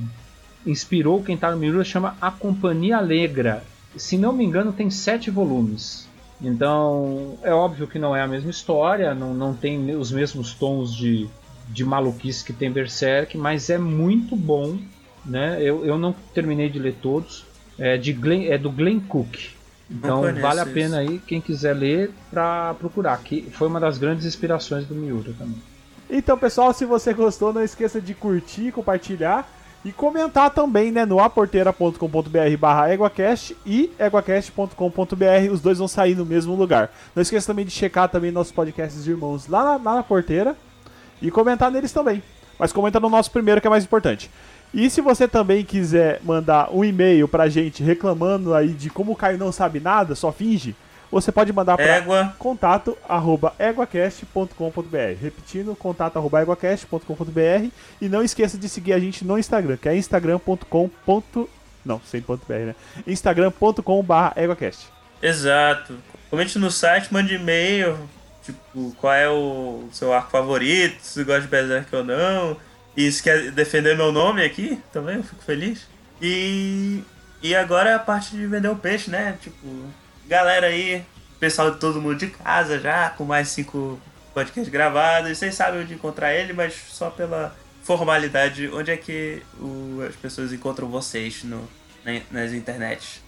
inspirou 0.66 1.20
o 1.20 1.24
Kentaro 1.24 1.56
Miura 1.56 1.84
chama 1.84 2.16
A 2.20 2.30
Companhia 2.30 2.98
Alegra. 2.98 3.62
Se 3.96 4.18
não 4.18 4.32
me 4.32 4.44
engano, 4.44 4.72
tem 4.72 4.90
sete 4.90 5.30
volumes. 5.30 6.06
Então, 6.40 7.38
é 7.42 7.52
óbvio 7.52 7.86
que 7.86 7.98
não 7.98 8.14
é 8.14 8.22
a 8.22 8.28
mesma 8.28 8.50
história, 8.50 9.14
não, 9.14 9.34
não 9.34 9.54
tem 9.54 9.96
os 9.96 10.12
mesmos 10.12 10.52
tons 10.54 10.94
de, 10.94 11.28
de 11.68 11.84
maluquice 11.84 12.44
que 12.44 12.52
tem 12.52 12.70
Berserk, 12.70 13.36
mas 13.36 13.70
é 13.70 13.78
muito 13.78 14.34
bom. 14.34 14.78
Né? 15.24 15.58
Eu, 15.60 15.84
eu 15.84 15.98
não 15.98 16.14
terminei 16.34 16.68
de 16.68 16.78
ler 16.78 16.96
todos. 17.00 17.46
É, 17.78 17.96
de 17.96 18.12
Glenn, 18.12 18.46
é 18.50 18.58
do 18.58 18.70
Glenn 18.70 19.00
Cook. 19.00 19.36
Então 19.90 20.22
vale 20.40 20.60
a 20.60 20.64
isso. 20.64 20.72
pena 20.72 20.98
aí, 20.98 21.20
quem 21.26 21.40
quiser 21.40 21.74
ler, 21.74 22.10
para 22.30 22.74
procurar. 22.74 23.16
Que 23.18 23.42
foi 23.52 23.68
uma 23.68 23.78
das 23.78 23.98
grandes 23.98 24.26
inspirações 24.26 24.84
do 24.86 24.94
Miura 24.94 25.32
também. 25.38 25.62
Então, 26.10 26.38
pessoal, 26.38 26.72
se 26.72 26.84
você 26.84 27.12
gostou, 27.12 27.52
não 27.52 27.62
esqueça 27.62 28.00
de 28.00 28.14
curtir, 28.14 28.72
compartilhar 28.72 29.48
e 29.84 29.92
comentar 29.92 30.50
também, 30.50 30.90
né, 30.90 31.04
no 31.04 31.20
aporteira.com.br 31.20 32.56
barra 32.58 32.92
EguaCast 32.92 33.56
e 33.64 33.92
eguacast.com.br, 33.98 35.52
os 35.52 35.60
dois 35.60 35.78
vão 35.78 35.86
sair 35.86 36.16
no 36.16 36.26
mesmo 36.26 36.54
lugar. 36.54 36.90
Não 37.14 37.22
esqueça 37.22 37.46
também 37.46 37.64
de 37.64 37.70
checar 37.70 38.08
também 38.08 38.30
nossos 38.30 38.52
podcasts 38.52 39.06
irmãos 39.06 39.46
lá 39.46 39.64
na, 39.64 39.76
lá 39.76 39.96
na 39.96 40.02
porteira 40.02 40.56
e 41.20 41.30
comentar 41.30 41.70
neles 41.70 41.92
também. 41.92 42.22
Mas 42.58 42.72
comenta 42.72 42.98
no 42.98 43.08
nosso 43.08 43.30
primeiro, 43.30 43.60
que 43.60 43.66
é 43.66 43.70
mais 43.70 43.84
importante. 43.84 44.30
E 44.72 44.90
se 44.90 45.00
você 45.00 45.26
também 45.26 45.64
quiser 45.64 46.20
mandar 46.22 46.74
um 46.74 46.84
e-mail 46.84 47.26
pra 47.26 47.48
gente 47.48 47.82
reclamando 47.82 48.54
aí 48.54 48.68
de 48.68 48.90
como 48.90 49.12
o 49.12 49.16
Caio 49.16 49.38
não 49.38 49.50
sabe 49.50 49.80
nada, 49.80 50.14
só 50.14 50.30
finge, 50.30 50.76
você 51.10 51.32
pode 51.32 51.52
mandar 51.52 51.76
pra 51.76 51.86
Égua. 51.86 52.34
contato 52.38 52.96
arroba 53.08 53.54
eguacast.com.br 53.58 55.16
repetindo, 55.20 55.74
contato 55.74 56.18
arroba 56.18 56.42
eguacast.com.br 56.42 57.68
e 58.00 58.08
não 58.08 58.22
esqueça 58.22 58.58
de 58.58 58.68
seguir 58.68 58.92
a 58.92 58.98
gente 58.98 59.24
no 59.24 59.38
Instagram, 59.38 59.78
que 59.78 59.88
é 59.88 59.96
instagram.com 59.96 60.90
não, 61.84 62.00
sem 62.04 62.20
ponto 62.20 62.44
.br, 62.46 62.54
né? 62.54 62.74
instagram.com 63.06 64.02
barra 64.02 64.34
eguacast 64.36 64.86
Exato. 65.22 65.94
Comente 66.30 66.58
no 66.58 66.70
site, 66.70 67.12
mande 67.12 67.34
e-mail. 67.34 67.98
Tipo, 68.52 68.94
qual 68.98 69.12
é 69.14 69.28
o 69.28 69.88
seu 69.92 70.12
arco 70.12 70.30
favorito, 70.30 70.98
se 71.02 71.22
gosta 71.24 71.42
de 71.42 71.48
Berserk 71.48 71.94
ou 71.94 72.04
não. 72.04 72.56
E 72.96 73.10
se 73.12 73.22
quer 73.22 73.50
defender 73.52 73.96
meu 73.96 74.10
nome 74.10 74.44
aqui, 74.44 74.80
também 74.92 75.16
eu 75.16 75.22
fico 75.22 75.42
feliz. 75.44 75.86
E, 76.20 77.02
e 77.42 77.54
agora 77.54 77.90
é 77.90 77.94
a 77.94 77.98
parte 77.98 78.30
de 78.36 78.46
vender 78.46 78.68
o 78.68 78.76
peixe, 78.76 79.10
né? 79.10 79.36
Tipo, 79.40 79.66
galera 80.26 80.66
aí, 80.68 81.04
pessoal 81.38 81.70
de 81.70 81.78
todo 81.78 82.00
mundo 82.00 82.16
de 82.16 82.26
casa 82.28 82.78
já, 82.80 83.10
com 83.10 83.24
mais 83.24 83.48
cinco 83.48 84.00
podcasts 84.34 84.68
gravados. 84.72 85.36
Vocês 85.38 85.54
sabem 85.54 85.82
onde 85.82 85.94
encontrar 85.94 86.34
ele, 86.34 86.52
mas 86.52 86.74
só 86.88 87.10
pela 87.10 87.54
formalidade, 87.84 88.68
onde 88.68 88.90
é 88.90 88.96
que 88.96 89.42
o- 89.60 90.02
as 90.08 90.16
pessoas 90.16 90.52
encontram 90.52 90.88
vocês 90.88 91.44
no, 91.44 91.68
na- 92.04 92.20
nas 92.30 92.52
internets? 92.52 93.22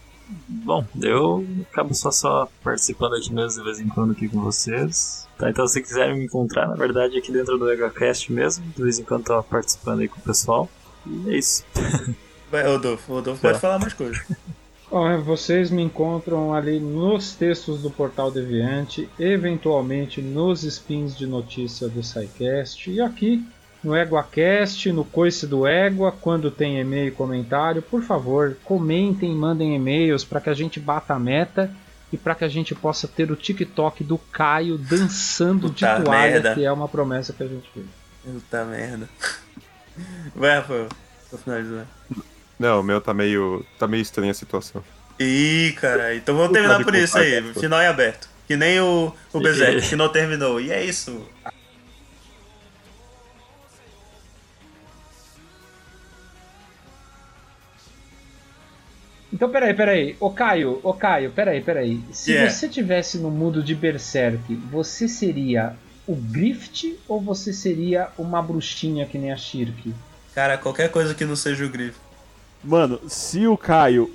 Bom, 0.49 0.85
eu 1.01 1.47
acabo 1.71 1.95
só, 1.95 2.11
só 2.11 2.49
participando 2.63 3.15
aqui 3.15 3.33
mesmo 3.33 3.61
de 3.61 3.65
vez 3.65 3.81
em 3.81 3.89
quando 3.89 4.13
aqui 4.13 4.29
com 4.29 4.41
vocês. 4.41 5.27
Tá, 5.39 5.49
então 5.49 5.67
se 5.67 5.81
quiserem 5.81 6.19
me 6.19 6.25
encontrar, 6.25 6.69
na 6.69 6.75
verdade, 6.75 7.17
aqui 7.17 7.33
dentro 7.33 7.57
do 7.59 7.71
EgoCast 7.71 8.33
mesmo. 8.33 8.65
De 8.77 8.83
vez 8.83 8.99
em 8.99 9.05
quando 9.05 9.25
tô 9.25 9.43
participando 9.43 10.01
aí 10.01 10.09
com 10.09 10.19
o 10.19 10.23
pessoal. 10.23 10.69
E 11.07 11.31
é 11.31 11.39
isso. 11.39 11.65
Vai, 12.51 12.67
Rodolfo. 12.67 13.13
Rodolfo 13.13 13.41
Tá. 13.41 13.49
pode 13.49 13.61
falar 13.61 13.79
mais 13.79 13.95
coisas. 13.95 14.21
Bom, 14.91 15.23
vocês 15.23 15.71
me 15.71 15.83
encontram 15.83 16.53
ali 16.53 16.81
nos 16.81 17.33
textos 17.33 17.81
do 17.81 17.93
Portal 17.93 18.29
Deviante, 18.29 19.09
eventualmente 19.21 20.21
nos 20.21 20.65
spins 20.65 21.17
de 21.17 21.27
notícia 21.29 21.89
do 21.89 22.03
SciCast 22.03 22.91
e 22.91 23.01
aqui 23.01 23.47
no 23.83 23.97
EguaCast, 23.97 24.93
no 24.93 25.05
Coice 25.05 25.47
do 25.47 25.67
Égua, 25.67 26.13
quando 26.13 26.51
tem 26.51 26.79
e-mail 26.79 27.09
e 27.09 27.11
comentário, 27.11 27.81
por 27.81 28.03
favor, 28.03 28.57
comentem, 28.65 29.35
mandem 29.35 29.75
e-mails 29.75 30.25
para 30.25 30.41
que 30.41 30.51
a 30.51 30.55
gente 30.55 30.79
bata 30.79 31.15
a 31.15 31.19
meta 31.19 31.71
e 32.13 32.17
para 32.17 32.35
que 32.35 32.45
a 32.45 32.49
gente 32.49 32.75
possa 32.75 33.09
ter 33.09 33.31
o 33.31 33.37
TikTok 33.37 34.05
do 34.05 34.19
Caio 34.19 34.77
dançando 34.77 35.71
de 35.71 35.87
Puta 35.87 36.03
toalha, 36.03 36.33
merda. 36.33 36.55
que 36.55 36.65
é 36.65 36.73
uma 36.73 36.89
promessa 36.89 37.33
que 37.33 37.43
a 37.43 37.47
gente 37.47 37.71
fez. 37.73 37.87
Puta 38.25 38.65
merda. 38.65 39.09
Vai, 40.35 40.57
Rafael. 40.57 40.89
Tô 41.31 41.39
finalizando. 41.39 41.87
Não, 42.59 42.81
o 42.81 42.83
meu 42.83 43.01
tá 43.01 43.15
meio. 43.15 43.65
tá 43.79 43.87
meio 43.87 44.03
estranha 44.03 44.33
a 44.33 44.35
situação. 44.35 44.83
Ih, 45.19 45.73
cara. 45.81 46.15
Então 46.15 46.37
vamos 46.37 46.53
terminar 46.53 46.83
por 46.83 46.95
isso 46.95 47.17
aí. 47.17 47.43
Final 47.55 47.81
em 47.81 47.87
aberto. 47.87 48.29
Que 48.47 48.57
nem 48.57 48.81
o, 48.81 49.15
o 49.33 49.41
Berserk, 49.41 49.89
que 49.89 49.97
não 49.97 50.09
terminou. 50.09 50.61
E 50.61 50.73
é 50.73 50.85
isso. 50.85 51.25
Então, 59.33 59.49
peraí, 59.49 59.73
peraí. 59.75 60.17
Ô 60.19 60.31
Caio, 60.31 60.81
ô 60.83 60.93
Caio, 60.93 61.31
peraí, 61.31 61.61
peraí. 61.61 62.01
Se 62.13 62.33
Yeah. 62.33 62.51
você 62.51 62.69
tivesse 62.69 63.19
no 63.19 63.31
mundo 63.31 63.63
de 63.63 63.75
Berserk, 63.75 64.55
você 64.71 65.07
seria 65.07 65.75
o 66.07 66.17
Grift 66.17 66.97
ou 67.07 67.21
você 67.21 67.53
seria 67.53 68.09
uma 68.19 68.43
bruxinha 68.43 69.07
que 69.07 69.17
nem 69.19 69.31
a 69.31 69.37
Shirk? 69.37 69.95
Cara, 70.35 70.59
qualquer 70.59 70.91
coisa 70.91 71.15
que 71.15 71.25
não 71.25 71.37
seja 71.37 71.65
o 71.65 71.69
grifo. 71.69 71.99
Mano, 72.65 73.01
se 73.09 73.47
o 73.47 73.57
Caio 73.57 74.11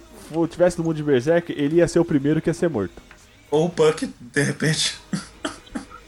tivesse 0.49 0.77
no 0.77 0.83
mundo 0.83 0.95
de 0.97 1.03
Berserk, 1.03 1.51
ele 1.53 1.77
ia 1.77 1.87
ser 1.87 1.99
o 1.99 2.05
primeiro 2.05 2.41
que 2.41 2.49
ia 2.49 2.53
ser 2.53 2.69
morto. 2.69 3.01
Ou 3.49 3.65
o 3.65 3.69
Puck, 3.69 4.05
de 4.19 4.41
repente. 4.43 4.97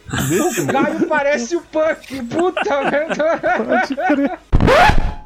O 0.10 0.68
Caio 0.68 1.08
parece 1.08 1.56
o 1.56 1.62
Puck, 1.62 2.24
puta 2.26 2.84
merda. 2.92 3.40
Pode 3.66 3.96
crer. 3.96 4.40